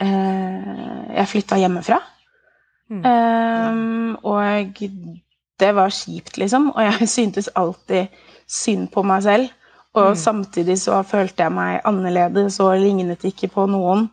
eh, 0.00 1.14
jeg 1.16 1.28
flytta 1.32 1.58
hjemmefra. 1.62 2.00
Mm. 2.90 3.02
Ehm, 3.08 4.16
og 4.22 4.80
det 5.60 5.70
var 5.74 5.90
kjipt, 5.94 6.36
liksom. 6.38 6.70
Og 6.74 6.82
jeg 6.84 7.08
syntes 7.16 7.48
alltid 7.56 8.06
synd 8.46 8.90
på 8.94 9.02
meg 9.02 9.22
selv. 9.26 9.52
Og 9.94 10.10
Mm. 10.10 10.16
samtidig 10.18 10.78
så 10.82 11.02
følte 11.06 11.44
jeg 11.44 11.52
meg 11.54 11.80
annerledes 11.86 12.56
og 12.60 12.78
lignet 12.82 13.22
ikke 13.24 13.46
på 13.48 13.66
noen. 13.70 14.08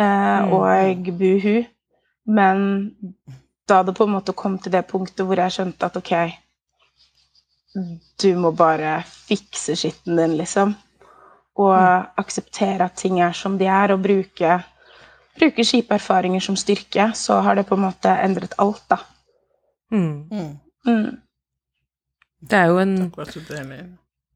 Eh, 0.00 0.40
Mm. 0.40 0.52
Og 0.52 1.06
buhu. 1.18 1.64
Men 2.26 2.94
da 3.68 3.82
det 3.82 3.94
på 3.94 4.04
en 4.04 4.14
måte 4.14 4.32
kom 4.32 4.58
til 4.58 4.72
det 4.72 4.86
punktet 4.88 5.26
hvor 5.26 5.36
jeg 5.36 5.52
skjønte 5.52 5.86
at 5.86 5.96
ok, 5.96 6.12
du 8.22 8.28
må 8.38 8.50
bare 8.56 9.02
fikse 9.06 9.76
skitten 9.78 10.16
din, 10.18 10.36
liksom. 10.38 10.74
Og 11.60 11.76
akseptere 12.18 12.84
at 12.84 12.96
ting 12.98 13.20
er 13.20 13.32
som 13.36 13.58
de 13.58 13.66
er, 13.66 13.92
og 13.92 14.02
bruke, 14.02 14.56
bruke 15.38 15.64
kjipe 15.66 15.94
erfaringer 15.94 16.40
som 16.40 16.56
styrke, 16.56 17.10
så 17.14 17.40
har 17.44 17.54
det 17.58 17.66
på 17.68 17.74
en 17.78 17.84
måte 17.88 18.14
endret 18.24 18.54
alt, 18.58 18.82
da. 18.90 18.96
Mm. 19.92 20.28
Mm. 20.30 20.58
Mm. 20.86 21.16
Det 22.50 22.58
er 22.58 22.66
jo 22.72 22.78
en. 22.78 22.96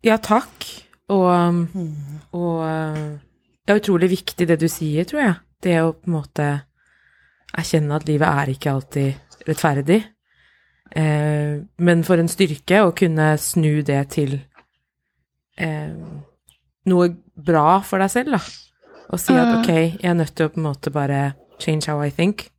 Ja, 0.05 0.16
takk. 0.16 0.66
Og, 1.09 1.55
Mm. 1.55 1.95
og 2.32 2.61
uh, 2.61 3.19
det 3.66 3.73
er 3.74 3.81
utrolig 3.81 4.11
viktig 4.11 4.49
det 4.49 4.61
du 4.61 4.69
sier, 4.69 5.05
tror 5.05 5.20
jeg. 5.20 5.35
Det 5.65 5.78
å 5.81 5.93
på 5.97 6.09
en 6.11 6.16
måte 6.19 6.49
erkjenne 7.57 7.97
at 7.97 8.09
livet 8.09 8.28
er 8.28 8.53
ikke 8.53 8.73
alltid 8.74 9.47
rettferdig. 9.49 10.01
Eh, 10.95 11.61
men 11.78 12.03
for 12.07 12.20
en 12.20 12.28
styrke 12.31 12.82
å 12.85 12.93
kunne 12.97 13.32
snu 13.41 13.81
det 13.86 14.03
til 14.15 14.36
eh, 15.59 15.95
noe 16.91 17.09
bra 17.36 17.78
for 17.86 18.03
deg 18.03 18.11
selv, 18.12 18.35
da. 18.36 18.41
Og 19.15 19.20
si 19.20 19.35
at 19.36 19.47
Mm. 19.47 19.61
ok, 19.61 19.69
jeg 20.01 20.05
er 20.11 20.15
nødt 20.15 20.35
til 20.35 20.49
å 20.49 20.53
på 20.53 20.59
en 20.59 20.66
måte 20.69 20.91
bare 20.93 21.35
change 21.59 21.86
how 21.86 22.01
I 22.03 22.11
think, 22.11 22.51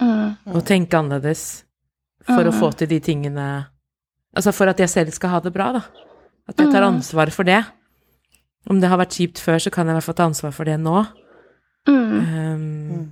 Mm. 0.00 0.36
og 0.46 0.64
tenke 0.64 0.94
annerledes 0.98 1.64
for 2.24 2.44
å 2.44 2.52
Mm. 2.52 2.60
få 2.60 2.76
til 2.76 2.88
de 2.88 3.00
tingene 3.00 3.66
Altså 4.36 4.52
for 4.54 4.68
at 4.68 4.76
jeg 4.78 4.88
selv 4.88 5.10
skal 5.12 5.30
ha 5.30 5.40
det 5.40 5.52
bra, 5.52 5.72
da. 5.72 5.80
At 6.46 6.56
jeg 6.56 6.70
tar 6.70 6.82
Mm. 6.82 6.98
ansvar 7.00 7.32
for 7.32 7.42
det. 7.44 7.64
Om 8.68 8.78
det 8.80 8.88
har 8.88 8.98
vært 8.98 9.16
kjipt 9.16 9.38
før, 9.40 9.56
så 9.58 9.70
kan 9.72 9.86
jeg 9.86 9.94
i 9.94 9.96
hvert 9.96 10.04
fall 10.04 10.14
ta 10.14 10.26
ansvar 10.26 10.52
for 10.52 10.64
det 10.64 10.78
nå. 10.78 11.06
Mm. 11.88 12.14
Um, 12.18 12.64
Mm. 12.88 13.04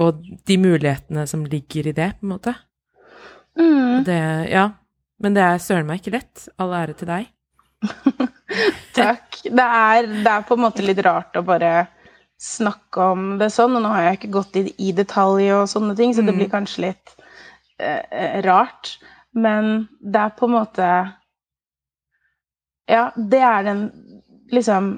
og 0.00 0.22
de 0.48 0.56
mulighetene 0.58 1.26
som 1.28 1.44
ligger 1.44 1.86
i 1.90 1.92
det, 1.96 2.10
på 2.20 2.24
en 2.26 2.32
måte. 2.32 2.54
Mm. 3.58 4.04
Det, 4.06 4.20
ja. 4.50 4.70
Men 5.22 5.34
det 5.36 5.42
er 5.44 5.58
søren 5.62 5.86
meg 5.86 6.00
ikke 6.00 6.14
lett. 6.16 6.48
All 6.58 6.72
ære 6.74 6.94
til 6.98 7.10
deg. 7.10 7.28
Takk. 8.96 9.42
Det 9.44 9.66
er, 9.66 10.06
det 10.06 10.30
er 10.32 10.46
på 10.48 10.56
en 10.56 10.64
måte 10.64 10.84
litt 10.86 11.02
rart 11.04 11.36
å 11.36 11.44
bare 11.44 11.86
snakke 12.42 13.04
om 13.12 13.26
det 13.38 13.50
sånn, 13.54 13.76
og 13.78 13.84
nå 13.84 13.90
har 13.92 14.08
jeg 14.08 14.18
ikke 14.20 14.32
gått 14.34 14.56
i, 14.58 14.64
i 14.88 14.92
detalj 14.96 15.52
og 15.60 15.68
sånne 15.70 15.94
ting, 15.98 16.14
så 16.14 16.24
det 16.24 16.32
Mm. 16.34 16.38
blir 16.40 16.50
kanskje 16.50 16.82
litt 16.88 17.12
eh, 17.78 18.02
eh, 18.10 18.40
rart. 18.42 18.96
Men 19.34 19.88
det 20.00 20.20
er 20.24 20.32
på 20.36 20.48
en 20.48 20.56
måte 20.58 20.88
Ja, 22.90 23.10
det 23.16 23.40
er 23.40 23.62
den 23.64 23.84
liksom 24.52 24.94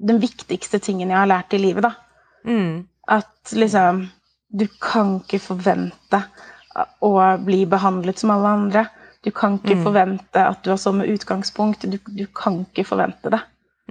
den 0.00 0.18
viktigste 0.22 0.78
tingen 0.82 1.10
jeg 1.10 1.18
har 1.18 1.26
lært 1.30 1.52
i 1.54 1.58
livet, 1.60 1.82
da. 1.84 1.92
Mm. 2.48 2.86
At 3.08 3.52
liksom 3.52 4.06
Du 4.50 4.64
kan 4.80 5.18
ikke 5.20 5.38
forvente 5.44 6.22
å 7.04 7.10
bli 7.44 7.66
behandlet 7.68 8.18
som 8.18 8.30
alle 8.32 8.48
andre. 8.48 8.86
Du 9.24 9.30
kan 9.30 9.58
ikke 9.58 9.74
Mm. 9.76 9.82
forvente 9.84 10.40
at 10.48 10.62
du 10.64 10.70
har 10.70 10.78
samme 10.80 11.04
utgangspunkt. 11.04 11.82
Du, 11.90 11.98
du 12.06 12.26
kan 12.32 12.62
ikke 12.64 12.86
forvente 12.86 13.28
det. 13.34 13.40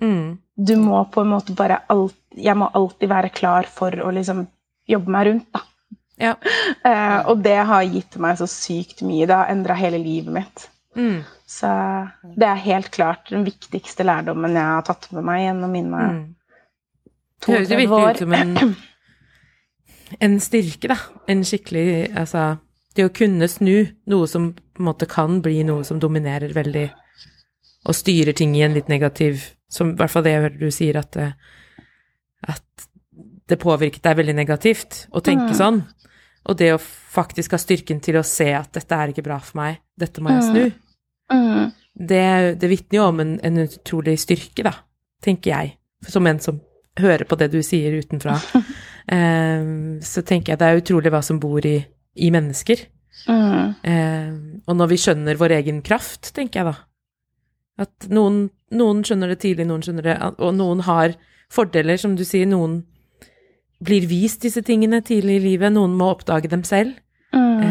Mm. 0.01 0.37
Du 0.57 0.75
må 0.81 1.03
på 1.11 1.21
en 1.21 1.29
måte 1.35 1.53
bare 1.55 1.81
alt, 1.89 2.15
Jeg 2.35 2.55
må 2.57 2.69
alltid 2.73 3.09
være 3.09 3.29
klar 3.33 3.63
for 3.69 3.91
å 3.91 4.11
liksom 4.13 4.47
jobbe 4.87 5.09
meg 5.09 5.27
rundt, 5.27 5.47
da. 5.53 5.61
Ja. 6.17 6.35
Eh, 6.85 7.19
og 7.29 7.43
det 7.43 7.57
har 7.65 7.83
gitt 7.83 8.15
meg 8.17 8.37
så 8.37 8.47
sykt 8.47 9.01
mye. 9.03 9.25
Det 9.27 9.35
har 9.35 9.47
endra 9.53 9.73
hele 9.75 9.97
livet 10.01 10.33
mitt. 10.33 10.69
Mm. 10.95 11.23
Så 11.45 11.67
det 12.35 12.47
er 12.47 12.55
helt 12.65 12.89
klart 12.91 13.29
den 13.29 13.43
viktigste 13.45 14.03
lærdommen 14.05 14.53
jeg 14.53 14.63
har 14.63 14.81
tatt 14.81 15.11
med 15.11 15.23
meg 15.23 15.45
gjennom 15.45 15.71
mine 15.71 16.01
Mm. 16.09 16.35
Høres 17.47 17.69
jo 17.71 17.77
32 17.77 17.79
virkelig 17.79 18.13
ut 18.13 18.21
som 18.23 18.33
en, 18.33 18.75
en 20.27 20.39
styrke, 20.43 20.87
da. 20.91 20.97
En 21.27 21.43
skikkelig 21.47 21.85
Altså, 22.17 22.45
det 22.97 23.05
å 23.07 23.13
kunne 23.13 23.47
snu 23.51 23.87
noe 24.09 24.27
som 24.29 24.51
på 24.53 24.81
en 24.81 24.87
måte 24.89 25.07
kan 25.09 25.41
bli 25.45 25.63
noe 25.67 25.83
som 25.87 25.99
dominerer 26.01 26.53
veldig, 26.55 26.87
og 27.87 27.95
styrer 27.95 28.33
ting 28.37 28.55
i 28.57 28.63
en 28.65 28.73
litt 28.75 28.89
negativ 28.91 29.53
Som 29.69 29.91
i 29.93 29.97
hvert 29.99 30.11
fall 30.13 30.23
det 30.25 30.31
jeg 30.33 30.41
hører 30.45 30.59
du 30.61 30.71
sier, 30.71 30.97
at, 30.97 31.17
at 32.47 32.87
det 33.47 33.57
påvirket 33.59 34.03
deg 34.03 34.15
veldig 34.21 34.35
negativt 34.37 35.05
å 35.11 35.19
tenke 35.23 35.51
Mm. 35.51 35.57
sånn. 35.59 35.81
Og 36.47 36.55
det 36.57 36.69
å 36.73 36.79
faktisk 36.79 37.51
ha 37.51 37.59
styrken 37.59 37.99
til 37.99 38.15
å 38.15 38.23
se 38.23 38.47
at 38.55 38.71
dette 38.71 38.95
er 38.95 39.11
ikke 39.11 39.23
bra 39.25 39.39
for 39.43 39.57
meg, 39.59 39.81
dette 39.99 40.21
må 40.23 40.31
jeg 40.31 40.43
snu, 40.47 40.71
Mm. 41.33 41.71
det, 42.07 42.59
det 42.59 42.69
vitner 42.71 42.99
jo 43.01 43.07
om 43.09 43.19
en, 43.19 43.33
en 43.43 43.57
utrolig 43.65 44.15
styrke, 44.19 44.63
da, 44.63 44.71
tenker 45.21 45.51
jeg. 45.51 45.73
Som 46.07 46.27
en 46.27 46.39
som 46.39 46.61
hører 47.01 47.27
på 47.29 47.37
det 47.39 47.51
du 47.53 47.61
sier 47.65 47.97
utenfra. 48.01 48.39
Eh, 49.07 49.67
så 50.03 50.19
tenker 50.27 50.51
jeg 50.51 50.59
det 50.59 50.67
er 50.67 50.79
utrolig 50.81 51.11
hva 51.13 51.21
som 51.23 51.37
bor 51.39 51.63
i, 51.63 51.77
i 52.19 52.27
mennesker. 52.27 52.81
Mm. 53.31 53.69
Eh, 53.87 54.33
og 54.67 54.75
når 54.75 54.89
vi 54.91 54.97
skjønner 54.99 55.39
vår 55.39 55.53
egen 55.61 55.79
kraft, 55.79 56.33
tenker 56.35 56.59
jeg 56.59 56.67
da. 56.67 56.73
At 57.85 58.09
noen, 58.11 58.41
noen 58.75 58.99
skjønner 59.07 59.31
det 59.31 59.37
tidlig, 59.45 59.63
noen 59.69 59.85
skjønner 59.85 60.09
det, 60.09 60.17
og 60.43 60.51
noen 60.59 60.83
har 60.89 61.15
fordeler, 61.47 61.95
som 61.95 62.17
du 62.19 62.25
sier. 62.27 62.51
Noen 62.51 62.81
blir 63.79 64.09
vist 64.11 64.43
disse 64.43 64.65
tingene 64.67 64.99
tidlig 65.07 65.39
i 65.39 65.45
livet, 65.53 65.71
noen 65.71 65.95
må 65.95 66.11
oppdage 66.11 66.51
dem 66.51 66.67
selv. 66.67 66.99
Mm. 67.31 67.63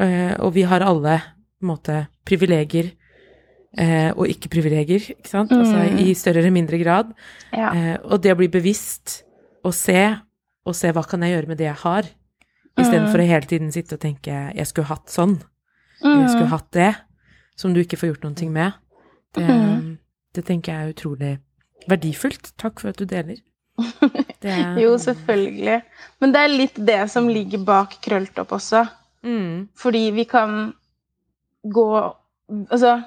Eh, 0.00 0.34
og 0.40 0.52
vi 0.56 0.68
har 0.68 0.84
alle 0.84 1.16
på 1.20 1.64
en 1.64 1.72
måte 1.72 1.96
privilegier 2.28 2.92
eh, 3.78 4.10
og 4.16 4.26
ikke-privilegier, 4.28 5.10
ikke 5.18 5.28
sant? 5.28 5.52
Altså 5.52 5.76
Mm. 5.90 5.98
i 5.98 6.14
større 6.14 6.38
eller 6.38 6.50
mindre 6.50 6.78
grad. 6.82 7.12
Ja. 7.52 7.70
Eh, 7.74 7.98
og 8.04 8.20
det 8.22 8.32
å 8.32 8.36
bli 8.36 8.48
bevisst 8.48 9.22
og 9.64 9.74
se, 9.74 10.16
og 10.66 10.74
se 10.74 10.90
hva 10.92 11.02
kan 11.08 11.20
jeg 11.22 11.34
gjøre 11.36 11.48
med 11.48 11.58
det 11.58 11.66
jeg 11.66 11.74
har, 11.84 12.02
istedenfor 12.78 13.18
Mm. 13.18 13.24
å 13.24 13.28
hele 13.28 13.46
tiden 13.46 13.72
sitte 13.72 13.94
og 13.94 14.00
tenke 14.00 14.54
jeg 14.54 14.66
skulle 14.66 14.86
hatt 14.88 15.06
sånn, 15.08 15.42
mm. 16.02 16.20
jeg 16.22 16.28
skulle 16.30 16.46
Mm. 16.46 16.54
hatt 16.56 16.70
det, 16.72 16.94
som 17.56 17.74
du 17.74 17.80
ikke 17.80 17.96
får 17.98 18.14
gjort 18.14 18.22
noen 18.24 18.34
ting 18.36 18.52
med. 18.52 18.72
Det, 19.34 19.44
mm. 19.46 19.98
det 20.34 20.44
tenker 20.44 20.72
jeg 20.72 20.88
er 20.88 20.92
utrolig 20.94 21.38
verdifullt. 21.88 22.52
Takk 22.56 22.80
for 22.80 22.88
at 22.88 22.96
du 22.96 23.04
deler. 23.04 23.36
Det, 24.40 24.80
Jo, 24.80 24.96
selvfølgelig. 24.96 25.82
Men 26.20 26.32
det 26.32 26.40
er 26.40 26.48
litt 26.48 26.74
det 26.86 27.10
som 27.10 27.28
ligger 27.28 27.62
bak 27.64 27.98
krølltopp 28.02 28.52
også. 28.56 28.86
Mm, 29.22 29.68
Fordi 29.76 30.10
vi 30.16 30.24
kan 30.24 30.72
gå 31.64 32.14
Altså 32.70 33.02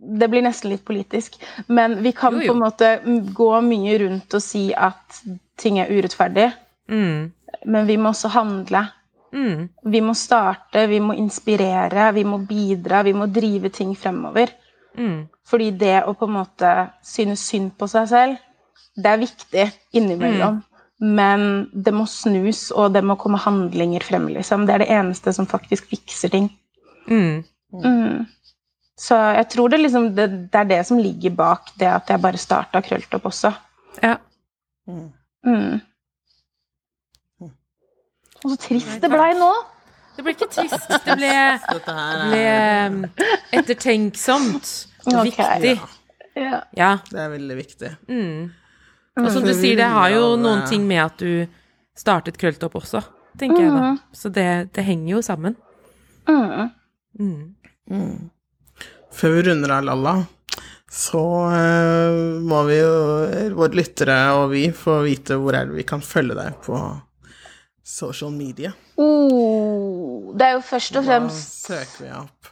Det 0.00 0.30
blir 0.32 0.42
nesten 0.42 0.70
litt 0.72 0.84
politisk, 0.84 1.36
men 1.68 1.98
vi 2.02 2.12
kan 2.16 2.34
Jo, 2.34 2.40
jo. 2.40 2.52
på 2.52 2.56
en 2.56 2.62
måte 2.62 3.32
gå 3.36 3.50
mye 3.60 3.98
rundt 4.00 4.34
og 4.34 4.42
si 4.42 4.70
at 4.72 5.20
ting 5.60 5.78
er 5.78 5.90
urettferdig, 5.92 6.46
mm, 6.88 7.32
men 7.66 7.86
vi 7.86 7.96
må 7.96 8.08
også 8.14 8.30
handle. 8.32 8.86
mm, 9.32 9.68
Vi 9.84 10.00
må 10.00 10.14
starte, 10.14 10.86
vi 10.88 11.00
må 11.00 11.14
inspirere, 11.14 12.12
vi 12.14 12.24
må 12.24 12.38
bidra, 12.38 13.02
vi 13.02 13.12
må 13.12 13.26
drive 13.26 13.68
ting 13.68 13.94
fremover. 13.96 14.48
mm. 14.96 15.28
Fordi 15.50 15.70
det 15.70 16.04
å 16.06 16.14
på 16.14 16.26
en 16.26 16.32
måte 16.32 16.90
synes 17.02 17.40
synd 17.40 17.72
på 17.76 17.88
seg 17.88 18.08
selv, 18.08 18.36
det 18.96 19.06
er 19.06 19.18
viktig 19.18 19.72
innimellom. 19.92 20.62
Men 21.00 21.70
det 21.72 21.94
må 21.94 22.04
snus, 22.06 22.70
og 22.70 22.92
det 22.92 23.02
må 23.04 23.16
komme 23.16 23.38
handlinger 23.40 24.00
frem, 24.04 24.28
liksom. 24.28 24.66
Det 24.66 24.74
er 24.74 24.78
det 24.78 24.90
eneste 24.90 25.32
som 25.32 25.46
faktisk 25.46 25.88
fikser 25.88 26.28
ting. 26.28 26.50
Mm. 27.08 28.26
Mm. 29.00 29.06
Så 29.06 29.16
jeg 29.16 29.48
tror 29.48 29.68
det, 29.72 29.78
liksom, 29.80 30.10
det, 30.14 30.26
det 30.52 30.58
er 30.60 30.64
det 30.68 30.80
som 30.86 30.98
ligger 31.00 31.32
bak 31.32 31.72
det 31.80 31.88
at 31.88 32.10
jeg 32.12 32.20
bare 32.20 32.36
starta 32.40 32.82
Krølltopp 32.84 33.30
også. 33.30 33.52
Ja. 34.02 34.16
Mm. 34.88 35.06
Mm. 35.46 35.80
Og 38.40 38.50
så 38.52 38.56
trist 38.60 39.00
det 39.00 39.08
blei 39.12 39.32
nå! 39.38 39.50
Det 40.16 40.24
ble 40.26 40.34
ikke 40.34 40.50
trist, 40.52 40.88
det 40.90 41.14
ble, 41.16 41.30
ble 41.70 42.40
er, 42.44 42.90
um, 42.90 43.04
ettertenksomt 43.56 44.72
og 45.06 45.20
viktig. 45.30 45.76
Ja. 46.36 46.58
Ja. 46.76 46.90
det 47.08 47.22
er 47.22 47.30
veldig 47.32 47.56
viktig. 47.56 47.92
Mm. 48.10 48.50
Og 49.20 49.30
som 49.32 49.46
du 49.46 49.54
sier, 49.54 49.78
det 49.80 49.88
har 49.88 50.10
jo 50.12 50.34
noen 50.40 50.66
ting 50.68 50.84
med 50.88 51.00
at 51.06 51.16
du 51.24 51.46
startet 51.96 52.36
Krølltopp 52.40 52.76
også, 52.82 53.00
tenker 53.40 53.64
jeg 53.64 53.72
da. 53.72 53.94
Så 54.12 54.28
det, 54.34 54.46
det 54.76 54.84
henger 54.84 55.14
jo 55.14 55.22
sammen. 55.24 55.56
Mm. 56.28 56.68
Mm. 57.88 58.28
Før 59.14 59.36
vi 59.36 59.42
runder 59.48 59.74
av, 59.74 59.84
Lalla, 59.88 60.14
så 60.90 61.22
eh, 61.54 62.18
må 62.46 62.62
vi 62.68 62.80
jo, 62.80 62.94
våre 63.58 63.78
lyttere 63.78 64.18
og 64.38 64.50
vi, 64.54 64.68
få 64.74 65.00
vite 65.06 65.38
hvor 65.38 65.56
er 65.58 65.68
det 65.68 65.78
vi 65.78 65.86
kan 65.86 66.02
følge 66.04 66.38
deg 66.38 66.58
på 66.64 66.78
social 67.86 68.32
media. 68.34 68.72
Oh, 69.00 70.30
det 70.36 70.46
er 70.46 70.56
jo 70.58 70.64
først 70.66 70.98
og 70.98 71.04
Hva 71.04 71.16
fremst 71.18 71.66
søker 71.66 72.04
vi 72.04 72.12
opp? 72.18 72.50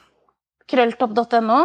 krølltopp.no. 0.69 1.59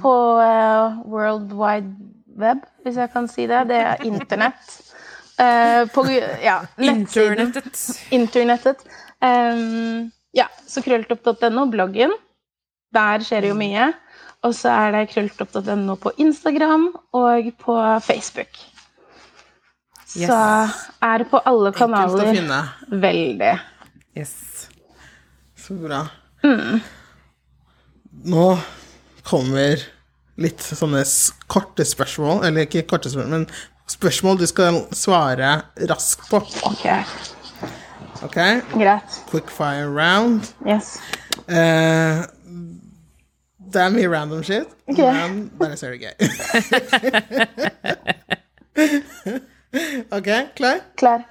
på 0.00 0.14
uh, 0.40 1.02
World 1.08 1.52
Wide 1.56 1.92
Web, 2.40 2.64
hvis 2.84 2.96
jeg 3.00 3.12
kan 3.12 3.28
si 3.28 3.46
det. 3.50 3.66
Det 3.68 3.78
er 3.78 4.04
internett. 4.08 4.72
Uh, 5.36 5.84
på 5.92 6.06
ja. 6.40 6.62
Internettet. 6.80 7.82
Internettet. 8.14 8.84
Um, 9.20 10.10
ja, 10.36 10.48
så 10.68 10.82
krølltopp.no, 10.84 11.66
bloggen. 11.72 12.14
Der 12.92 13.24
skjer 13.24 13.40
det 13.46 13.50
jo 13.52 13.56
mye. 13.58 13.90
Og 14.42 14.54
så 14.58 14.72
er 14.74 14.92
det 14.96 15.04
krølltopp.no 15.12 15.94
på 16.02 16.10
Instagram 16.20 16.88
og 17.14 17.52
på 17.62 17.76
Facebook. 18.02 18.58
Yes. 20.16 20.26
Så 20.28 20.38
er 21.06 21.22
det 21.22 21.28
på 21.30 21.40
alle 21.48 21.70
Enkelt 21.70 21.86
å 21.86 21.86
kanaler. 21.86 22.32
finne. 22.36 22.58
Veldig. 23.04 23.52
Yes. 24.18 24.34
Så 25.56 25.76
bra. 25.78 26.02
Nå 28.24 28.46
kommer 29.24 29.80
litt 30.42 30.60
sånne 30.64 31.04
korte 31.52 31.84
spørsmål, 31.86 32.42
eller 32.48 32.66
ikke 32.66 32.82
korte 32.90 33.10
spørsmål, 33.12 33.30
men 33.30 33.46
spørsmål 33.92 34.38
du 34.40 34.46
skal 34.50 34.82
svare 34.96 35.54
raskt 35.90 36.26
på. 36.32 36.42
Ok, 36.68 36.84
Ok? 38.22 38.36
greit. 38.74 39.16
Quick 39.30 39.50
fire 39.50 39.86
round. 39.90 40.52
Yes. 40.66 40.98
Eh, 41.48 42.20
det 43.74 43.82
er 43.82 43.90
mye 43.94 44.08
random 44.12 44.42
shit, 44.46 44.68
Ok. 44.88 44.98
men 44.98 45.50
bare 45.58 45.76
så 45.76 45.86
er 45.86 45.90
det 45.96 46.00
gøy. 46.06 46.14
ok, 50.18 50.28
klar? 50.56 50.80
Klar. 51.00 51.22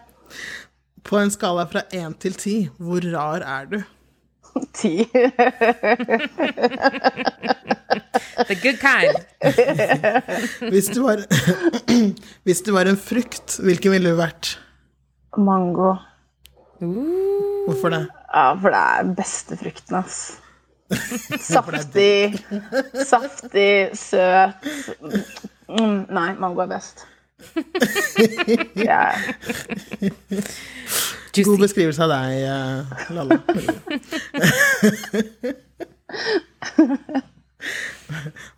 På 1.04 1.18
en 1.20 1.32
skala 1.34 1.66
fra 1.70 1.82
én 1.94 2.14
til 2.22 2.34
ti, 2.38 2.56
hvor 2.80 3.02
rar 3.14 3.42
er 3.46 3.66
du? 3.72 3.80
Ti. 4.76 5.06
The 8.48 8.56
good 8.60 8.78
kind. 8.82 9.16
Hvis 10.72 10.88
du 10.92 11.04
var, 11.06 11.18
hvis 12.46 12.62
du 12.66 12.72
var 12.76 12.86
en 12.90 12.98
frukt, 13.00 13.60
hvilken 13.64 13.92
ville 13.96 14.10
du 14.12 14.18
vært? 14.20 14.58
Mango. 15.38 15.94
Hvorfor 16.82 17.90
det? 17.94 18.02
Ja, 18.34 18.52
for 18.60 18.70
det 18.74 18.82
er 18.82 19.14
beste 19.16 19.58
frukten, 19.60 19.96
ass. 20.02 20.18
Saftig, 21.40 22.36
saftig, 23.08 23.96
søt. 23.98 24.68
Mm, 25.72 26.06
nei, 26.12 26.30
mango 26.40 26.62
er 26.66 26.72
best. 26.74 27.06
Yeah. 28.76 29.16
God 31.32 31.62
beskrivelse 31.64 32.04
av 32.06 32.12
deg, 32.12 32.44
eh, 32.44 32.84
Lalla. 33.16 33.38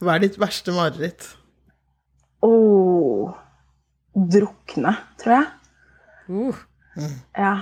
Hva 0.02 0.16
er 0.16 0.24
ditt 0.26 0.40
verste 0.42 0.74
mareritt? 0.76 1.30
Oh, 2.44 3.32
drukne, 4.14 4.96
tror 5.22 5.38
jeg. 5.38 5.48
Uh, 6.34 6.56
Ja. 7.38 7.54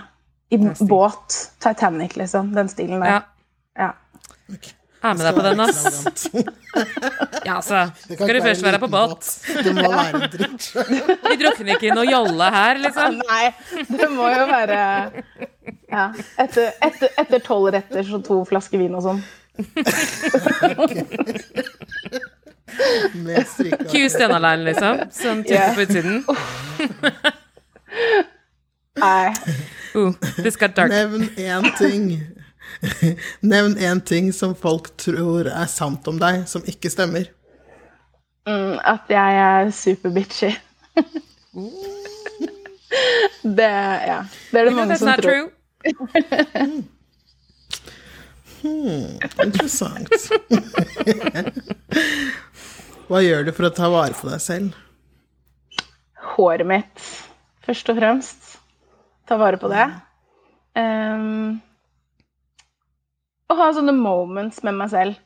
I 0.52 0.58
båt. 0.60 1.36
Titanic, 1.64 2.18
liksom. 2.20 2.50
Den 2.56 2.68
stilen 2.68 3.00
der. 3.00 3.08
Ja. 3.08 3.22
Ha 5.02 5.14
med 5.18 5.26
deg 5.26 5.34
på 5.34 5.44
den, 5.46 5.60
ass. 5.64 6.28
Ja, 7.46 7.56
altså. 7.58 7.90
Skal 8.06 8.36
du 8.36 8.42
først 8.46 8.64
være 8.64 8.80
på 8.80 8.88
båt? 8.88 9.26
Det 9.66 9.72
må 9.76 9.88
være 9.90 10.28
dritt. 10.32 10.68
Vi 11.26 11.38
drukner 11.42 11.74
ikke 11.74 11.88
i 11.90 11.96
noe 11.96 12.06
jolle 12.06 12.50
her, 12.54 12.78
liksom. 12.84 13.18
Nei, 13.32 13.48
det 13.90 14.10
må 14.14 14.30
jo 14.30 14.46
være 14.52 14.78
Ja. 15.92 16.06
Etter, 16.40 16.70
etter, 16.86 17.10
etter 17.20 17.42
tolv 17.44 17.72
retter 17.74 18.06
så 18.08 18.22
to 18.24 18.44
flasker 18.48 18.80
vin 18.80 18.94
og 18.96 19.04
sånn. 19.08 19.24
Med 23.26 23.50
stryke. 23.50 23.88
Q 23.90 24.06
Stena-Line, 24.14 24.70
liksom. 24.70 25.02
Som 25.18 25.42
trykker 25.48 25.66
yeah. 25.66 25.76
på 25.76 25.82
utsiden. 25.88 26.22
Nei. 29.02 29.34
Uh, 29.98 30.14
det 30.46 30.54
skal 30.56 30.78
dark. 30.78 30.94
Nevn 30.94 31.26
én 31.42 31.74
ting. 31.82 32.06
Nevn 33.52 33.78
én 33.78 34.02
ting 34.06 34.34
som 34.34 34.56
folk 34.56 34.92
tror 35.02 35.50
er 35.52 35.70
sant 35.72 36.08
om 36.08 36.20
deg, 36.22 36.46
som 36.50 36.66
ikke 36.68 36.92
stemmer. 36.94 37.30
Mm, 38.50 38.80
at 38.82 39.12
jeg 39.12 39.42
er 39.46 39.72
super-bitchy. 39.76 40.56
Det, 43.42 43.68
ja. 44.08 44.26
det 44.52 44.60
er 44.60 44.66
det 44.68 44.74
mange 44.76 44.98
som 45.00 45.08
tror. 45.18 45.24
true. 45.24 45.50
Interessant. 49.42 50.10
Hva 53.10 53.22
gjør 53.26 53.44
du 53.48 53.52
for 53.56 53.66
å 53.68 53.76
ta 53.76 53.90
vare 53.92 54.14
på 54.16 54.30
deg 54.30 54.42
selv? 54.44 54.76
Håret 56.36 56.68
mitt, 56.68 57.02
først 57.66 57.90
og 57.92 57.98
fremst. 57.98 58.40
Ta 59.28 59.38
vare 59.42 59.58
på 59.60 59.68
det. 59.72 59.88
Um, 60.78 61.62
og 63.52 63.60
ha 63.60 63.70
sånne 63.76 63.94
moments 63.96 64.62
med 64.66 64.78
meg 64.80 64.92
selv. 64.94 65.20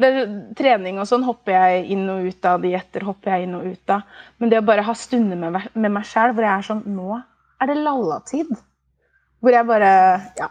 Det, 0.00 0.10
trening 0.56 1.00
og 1.00 1.08
sånn 1.08 1.26
hopper 1.26 1.52
jeg 1.52 1.90
inn 1.94 2.06
og 2.08 2.24
ut 2.30 2.46
av, 2.48 2.62
dietter 2.64 3.04
hopper 3.04 3.34
jeg 3.34 3.46
inn 3.46 3.58
og 3.58 3.66
ut 3.68 3.92
av. 3.92 4.06
Men 4.40 4.52
det 4.52 4.60
å 4.62 4.66
bare 4.66 4.84
ha 4.86 4.94
stunder 4.96 5.38
med, 5.40 5.68
med 5.74 5.92
meg 5.92 6.08
sjæl 6.08 6.32
hvor 6.32 6.46
jeg 6.46 6.54
er 6.54 6.68
sånn 6.70 6.82
Nå 6.88 7.18
er 7.60 7.70
det 7.70 7.76
lallatid. 7.82 8.54
Hvor 9.40 9.56
jeg 9.56 9.68
bare 9.68 9.92
Ja. 10.40 10.50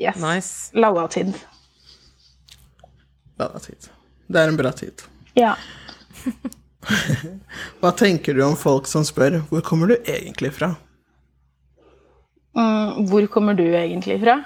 Yes. 0.00 0.16
Nice. 0.22 0.52
Lallatid. 0.74 1.34
Lallatid. 3.38 3.90
Det 4.26 4.40
er 4.40 4.48
en 4.48 4.56
bra 4.56 4.72
tid. 4.72 5.02
Ja. 5.36 5.54
Hva 7.80 7.90
tenker 7.92 8.34
du 8.34 8.40
om 8.46 8.56
folk 8.56 8.86
som 8.88 9.04
spør 9.04 9.42
'Hvor 9.48 9.60
kommer 9.60 9.86
du 9.86 9.96
egentlig 10.08 10.52
fra'? 10.56 10.74
Mm, 12.56 13.06
hvor 13.06 13.26
kommer 13.26 13.54
du 13.54 13.62
egentlig 13.62 14.20
fra? 14.20 14.42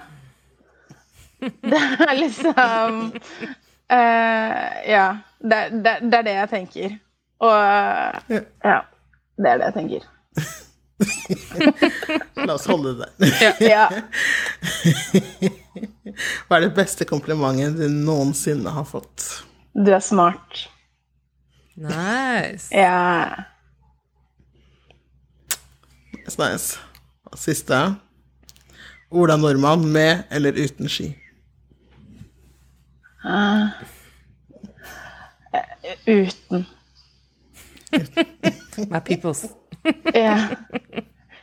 Det 1.70 1.80
er 2.08 2.16
liksom 2.18 3.12
uh, 3.92 4.64
Ja. 4.88 5.06
Det, 5.44 5.60
det, 5.84 5.94
det 6.10 6.18
er 6.18 6.26
det 6.28 6.34
jeg 6.38 6.50
tenker. 6.54 6.98
Og 7.44 7.56
Ja. 8.32 8.40
ja. 8.64 8.80
Det 9.36 9.50
er 9.50 9.58
det 9.60 9.66
jeg 9.70 9.74
tenker. 9.80 10.00
La 12.46 12.54
oss 12.54 12.66
holde 12.70 12.92
det 12.94 13.08
der. 13.18 13.24
Ja. 13.66 13.88
Hva 16.46 16.56
er 16.58 16.68
det 16.68 16.74
beste 16.76 17.04
komplimentet 17.08 17.76
du 17.80 17.88
noensinne 17.90 18.70
har 18.70 18.86
fått? 18.86 19.26
Du 19.74 19.90
er 19.90 20.02
smart. 20.04 20.68
Nice. 21.74 22.70
Ja. 22.70 23.46
Nice, 26.14 26.38
nice. 26.38 26.78
Og 27.32 27.38
Siste. 27.42 27.80
Ola 29.14 29.36
Nordmann 29.38 29.84
med 29.92 30.24
eller 30.30 30.54
uten 30.58 30.88
ski? 30.90 31.10
Uten. 36.06 36.66
My 38.90 39.00
peoples. 39.00 39.46
Ja. 40.14 40.48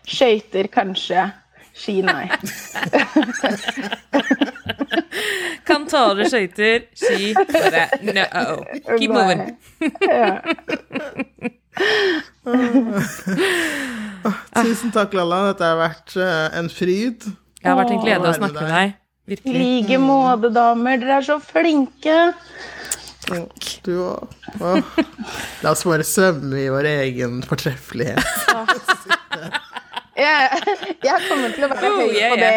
Skøyter 0.07 0.67
kanskje. 0.73 1.31
Ski, 1.77 2.01
nei. 2.01 2.25
Kantarer, 5.69 6.25
skøyter, 6.27 6.79
ski 6.97 7.35
Bare 7.37 7.85
no. 8.01 8.25
Keep 8.97 9.11
moving. 9.13 9.53
Tusen 14.57 14.89
takk, 14.91 15.13
Lalla. 15.13 15.43
Dette 15.51 15.63
har 15.69 15.77
vært 15.79 16.17
eh, 16.17 16.49
en 16.59 16.69
fryd. 16.73 17.29
Det 17.61 17.69
har 17.69 17.77
vært 17.77 17.93
en 17.93 18.01
glede 18.01 18.25
å 18.25 18.33
snakke 18.41 18.57
med 18.65 18.73
deg. 18.73 18.97
I 19.31 19.35
Virkelig. 19.35 19.53
like 19.87 19.97
måte, 20.03 20.49
damer. 20.53 20.97
Dere 20.99 21.17
er 21.21 21.25
så 21.27 21.37
flinke. 21.39 22.17
Du 23.85 23.93
òg. 24.03 24.27
La 25.63 25.71
oss 25.71 25.85
bare 25.87 26.03
svømme 26.03 26.57
i 26.59 26.67
vår 26.73 26.89
egen 26.97 27.37
fortreffelighet. 27.47 28.19
Jeg, 30.21 30.59
jeg 31.07 31.21
kommer 31.29 31.53
til 31.55 31.63
å 31.63 31.69
være 31.71 31.87
Oh, 31.87 32.01
høy 32.01 32.11
yeah, 32.13 32.33
på 32.33 32.35
det. 32.41 32.51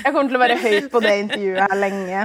Jeg 0.00 0.14
kommer 0.14 0.28
til 0.32 0.38
å 0.38 0.40
være 0.40 0.56
høyt 0.62 0.86
på 0.90 1.02
det 1.04 1.12
intervjuet 1.26 1.60
her 1.60 1.76
lenge. 1.76 2.22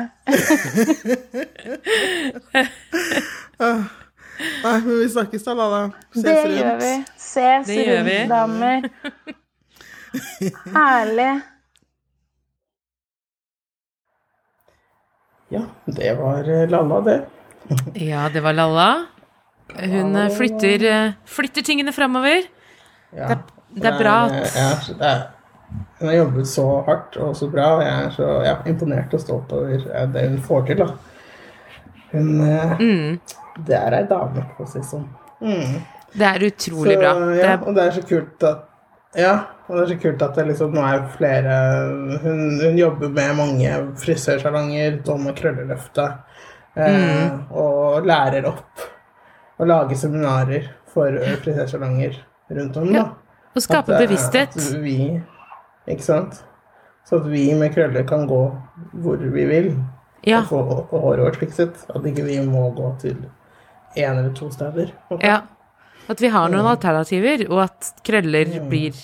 Nei, 3.59 4.79
men 4.85 4.99
vi 5.01 5.09
snakkes 5.11 5.43
da, 5.45 5.53
Lalla. 5.59 5.81
Ses 6.15 6.23
Det 6.23 6.35
rundt. 6.45 6.59
gjør 6.61 6.77
vi. 6.85 6.93
Ses 7.19 7.67
Det 7.67 7.75
gjør 7.85 8.03
vi. 8.07 8.17
rundt, 8.17 8.29
damer. 8.31 8.79
Herlig. 10.77 11.31
Ja, 15.49 15.61
det 15.85 16.13
var 16.19 16.45
eh, 16.49 16.67
Lalla, 16.69 17.01
det. 17.01 17.17
Ja, 18.09 18.27
det 18.33 18.41
var 18.45 18.53
Lalla. 18.53 18.89
Hun 19.79 20.15
eh, 20.15 20.29
flytter, 20.33 20.85
eh, 20.91 21.11
flytter 21.25 21.61
tingene 21.65 21.93
framover. 21.93 22.43
Ja. 23.15 23.35
Det 23.69 23.85
er 23.85 23.97
bra 23.99 24.15
at- 24.29 25.35
hun 25.99 26.07
har 26.07 26.15
jobbet 26.15 26.47
så 26.49 26.63
hardt 26.87 27.17
og 27.21 27.35
så 27.37 27.47
bra, 27.51 27.65
og 27.77 27.81
jeg 27.83 28.05
er 28.05 28.13
så 28.15 28.27
ja, 28.45 28.55
imponert 28.65 29.13
og 29.13 29.21
stolt 29.21 29.51
over 29.53 29.83
det 30.13 30.23
hun 30.29 30.39
får 30.41 30.65
til. 30.65 30.77
da. 30.81 30.87
Hun 32.11 32.29
Mm. 32.79 33.19
Det 33.67 33.75
er 33.75 33.93
ei 33.99 34.03
dame, 34.09 34.45
for 34.57 34.65
å 34.65 34.69
si 34.71 34.79
det 34.79 34.87
sånn. 34.87 35.05
Mm. 35.41 35.81
Det 36.15 36.25
er 36.25 36.45
utrolig 36.47 36.95
Så, 36.95 36.99
bra. 37.01 37.11
Ja, 37.13 37.25
Det 37.35 37.45
er, 37.49 37.57
og 37.67 37.75
det 37.75 37.83
er 37.83 37.91
så 37.91 38.03
kult 38.07 38.43
at 38.47 38.63
Ja, 39.17 39.31
og 39.67 39.75
det 39.77 39.83
er 39.83 39.87
så 39.95 40.01
kult 40.01 40.21
at 40.21 40.35
det 40.37 40.43
liksom 40.51 40.73
nå 40.75 40.81
er 40.85 41.07
flere 41.17 41.53
Hun, 42.21 42.59
hun 42.61 42.77
jobber 42.77 43.09
med 43.09 43.35
mange 43.39 43.71
frisørsalonger, 43.97 44.99
Dom 45.05 45.25
og 45.27 45.35
Krølleløftet, 45.35 46.13
eh, 46.77 46.99
Mm. 46.99 47.39
og 47.51 48.05
lærer 48.05 48.45
opp 48.45 48.85
og 49.59 49.67
lager 49.67 49.95
seminarer 49.95 50.69
for 50.93 51.09
frisørsalonger 51.43 52.13
rundt 52.51 52.77
om, 52.77 52.93
Ja, 52.93 53.03
og 53.55 53.61
skape 53.61 53.93
At, 53.93 54.01
eh, 54.01 54.07
bevissthet. 54.07 54.55
At 54.57 54.83
vi 54.83 55.21
Ikke 55.87 56.03
sant? 56.03 56.43
Så 57.05 57.15
at 57.15 57.25
vi 57.31 57.53
med 57.57 57.73
krøller 57.73 58.03
kan 58.07 58.27
gå 58.27 58.43
hvor 58.93 59.15
vi 59.17 59.45
vil 59.45 59.75
Ja. 60.27 60.39
og 60.41 60.45
få 60.45 60.87
håret 60.91 61.19
vårt 61.25 61.35
fikset. 61.39 61.85
At 61.95 62.05
ikke 62.05 62.23
vi 62.23 62.37
må 62.45 62.69
gå 62.75 62.95
til 62.99 63.15
én 63.97 64.17
eller 64.19 64.33
to 64.33 64.51
steder. 64.51 64.91
ja. 65.23 65.39
At 66.09 66.21
vi 66.23 66.31
har 66.33 66.49
noen 66.49 66.65
alternativer, 66.65 67.45
og 67.51 67.61
at 67.67 67.91
krøller 68.05 68.55
blir 68.69 68.97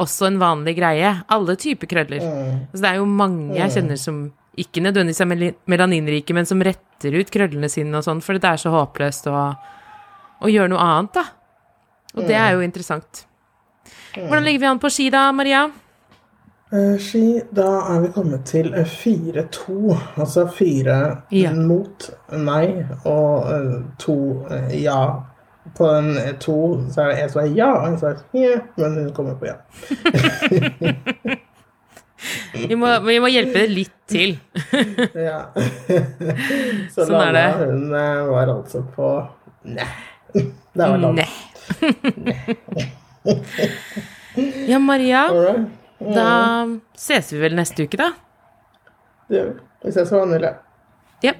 også 0.00 0.30
en 0.30 0.38
vanlig 0.40 0.76
greie. 0.78 1.10
Alle 1.28 1.56
typer 1.60 1.90
krøller. 1.90 2.22
Mm. 2.24 2.62
Altså, 2.70 2.80
det 2.80 2.88
er 2.92 3.00
jo 3.02 3.08
mange 3.10 3.58
jeg 3.58 3.74
kjenner 3.76 4.00
som 4.00 4.22
ikke 4.58 4.82
nødvendigvis 4.84 5.20
er 5.24 5.30
melaninrike, 5.70 6.34
men 6.36 6.48
som 6.48 6.60
retter 6.64 7.14
ut 7.16 7.30
krøllene 7.32 7.68
sine 7.72 7.96
og 8.00 8.04
sånn, 8.04 8.20
fordi 8.24 8.42
det 8.44 8.50
er 8.50 8.60
så 8.64 8.72
håpløst 8.74 9.28
å, 9.32 9.44
å 10.44 10.50
gjøre 10.52 10.72
noe 10.72 10.88
annet, 10.88 11.14
da. 11.20 11.24
Og 12.16 12.26
det 12.28 12.36
er 12.36 12.50
jo 12.56 12.64
interessant. 12.64 13.22
Hvordan 14.16 14.44
ligger 14.44 14.60
vi 14.60 14.68
an 14.68 14.80
på 14.82 14.90
ski 14.92 15.06
da, 15.12 15.30
Maria? 15.32 15.62
Eh, 16.72 16.96
Ski, 17.00 17.40
da 17.52 17.68
er 17.94 18.02
vi 18.06 18.10
kommet 18.14 18.44
til 18.48 18.70
eh, 18.76 18.88
4-2. 18.88 19.96
Altså 20.20 20.46
fire 20.52 20.98
Ja. 21.32 21.52
mot 21.56 22.10
nei 22.32 22.84
og 23.04 23.50
eh, 23.52 23.74
to 24.00 24.16
eh, 24.52 24.78
ja. 24.82 25.00
På 25.76 25.88
en 25.88 26.16
eh, 26.18 26.34
to 26.42 26.56
så 26.92 27.00
er 27.04 27.12
det 27.12 27.22
en 27.22 27.30
som 27.32 27.40
er 27.42 27.54
ja, 27.56 27.70
og 27.78 27.86
en 27.88 27.98
som 28.00 28.08
er 28.12 28.16
ja, 28.36 28.58
men 28.76 28.98
hun 28.98 29.12
kommer 29.16 29.34
på 29.40 29.48
ja. 29.48 29.56
Vi 32.52 32.76
må, 32.78 32.86
vi 33.02 33.16
må 33.18 33.26
hjelpe 33.32 33.64
det 33.64 33.70
litt 33.72 33.94
til. 34.10 34.36
ja. 35.28 35.38
så 36.92 37.06
Sånn 37.08 37.16
er 37.18 37.32
Lalla, 37.32 37.32
det. 37.32 37.66
hun 37.66 37.94
eh, 37.98 38.20
var 38.28 38.52
altså 38.52 38.82
på 38.94 39.08
nei. 39.72 39.88
Det 40.32 40.88
var 40.92 40.98
langt. 41.02 41.18
Nei. 41.18 41.28
Ja, 44.68 44.78
Maria, 44.80 45.26
right. 45.34 45.66
da 46.14 46.28
ses 46.96 47.32
vi 47.34 47.40
vel 47.42 47.58
neste 47.58 47.84
uke, 47.88 47.98
da? 48.00 48.12
Det 49.28 49.36
gjør 49.40 49.50
vi. 49.50 49.58
Vi 49.82 49.92
ses 49.96 50.12
på 50.14 50.22
Vanilla. 50.22 50.54
Ja. 51.26 51.34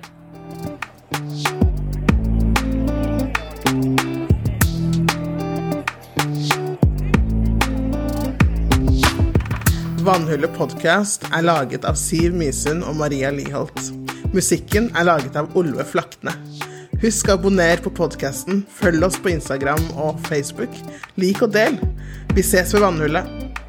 Vannhullet 10.03 10.51
podkast 10.57 11.29
er 11.31 11.45
laget 11.47 11.85
av 11.87 11.95
Siv 11.95 12.33
Misund 12.35 12.83
og 12.83 12.97
Maria 12.99 13.29
Liholt. 13.31 13.93
Musikken 14.35 14.89
er 14.99 15.07
laget 15.07 15.37
av 15.39 15.55
Olve 15.59 15.85
Flakne. 15.87 16.35
Husk 17.05 17.31
å 17.31 17.37
abonnere 17.37 17.79
på 17.85 17.93
podkasten, 17.95 18.65
følg 18.67 19.07
oss 19.07 19.21
på 19.23 19.31
Instagram 19.31 19.85
og 19.95 20.19
Facebook. 20.27 20.75
Lik 21.23 21.45
og 21.47 21.55
del. 21.55 21.79
Vi 22.35 22.43
ses 22.43 22.75
ved 22.75 22.83
Vannhullet. 22.83 23.62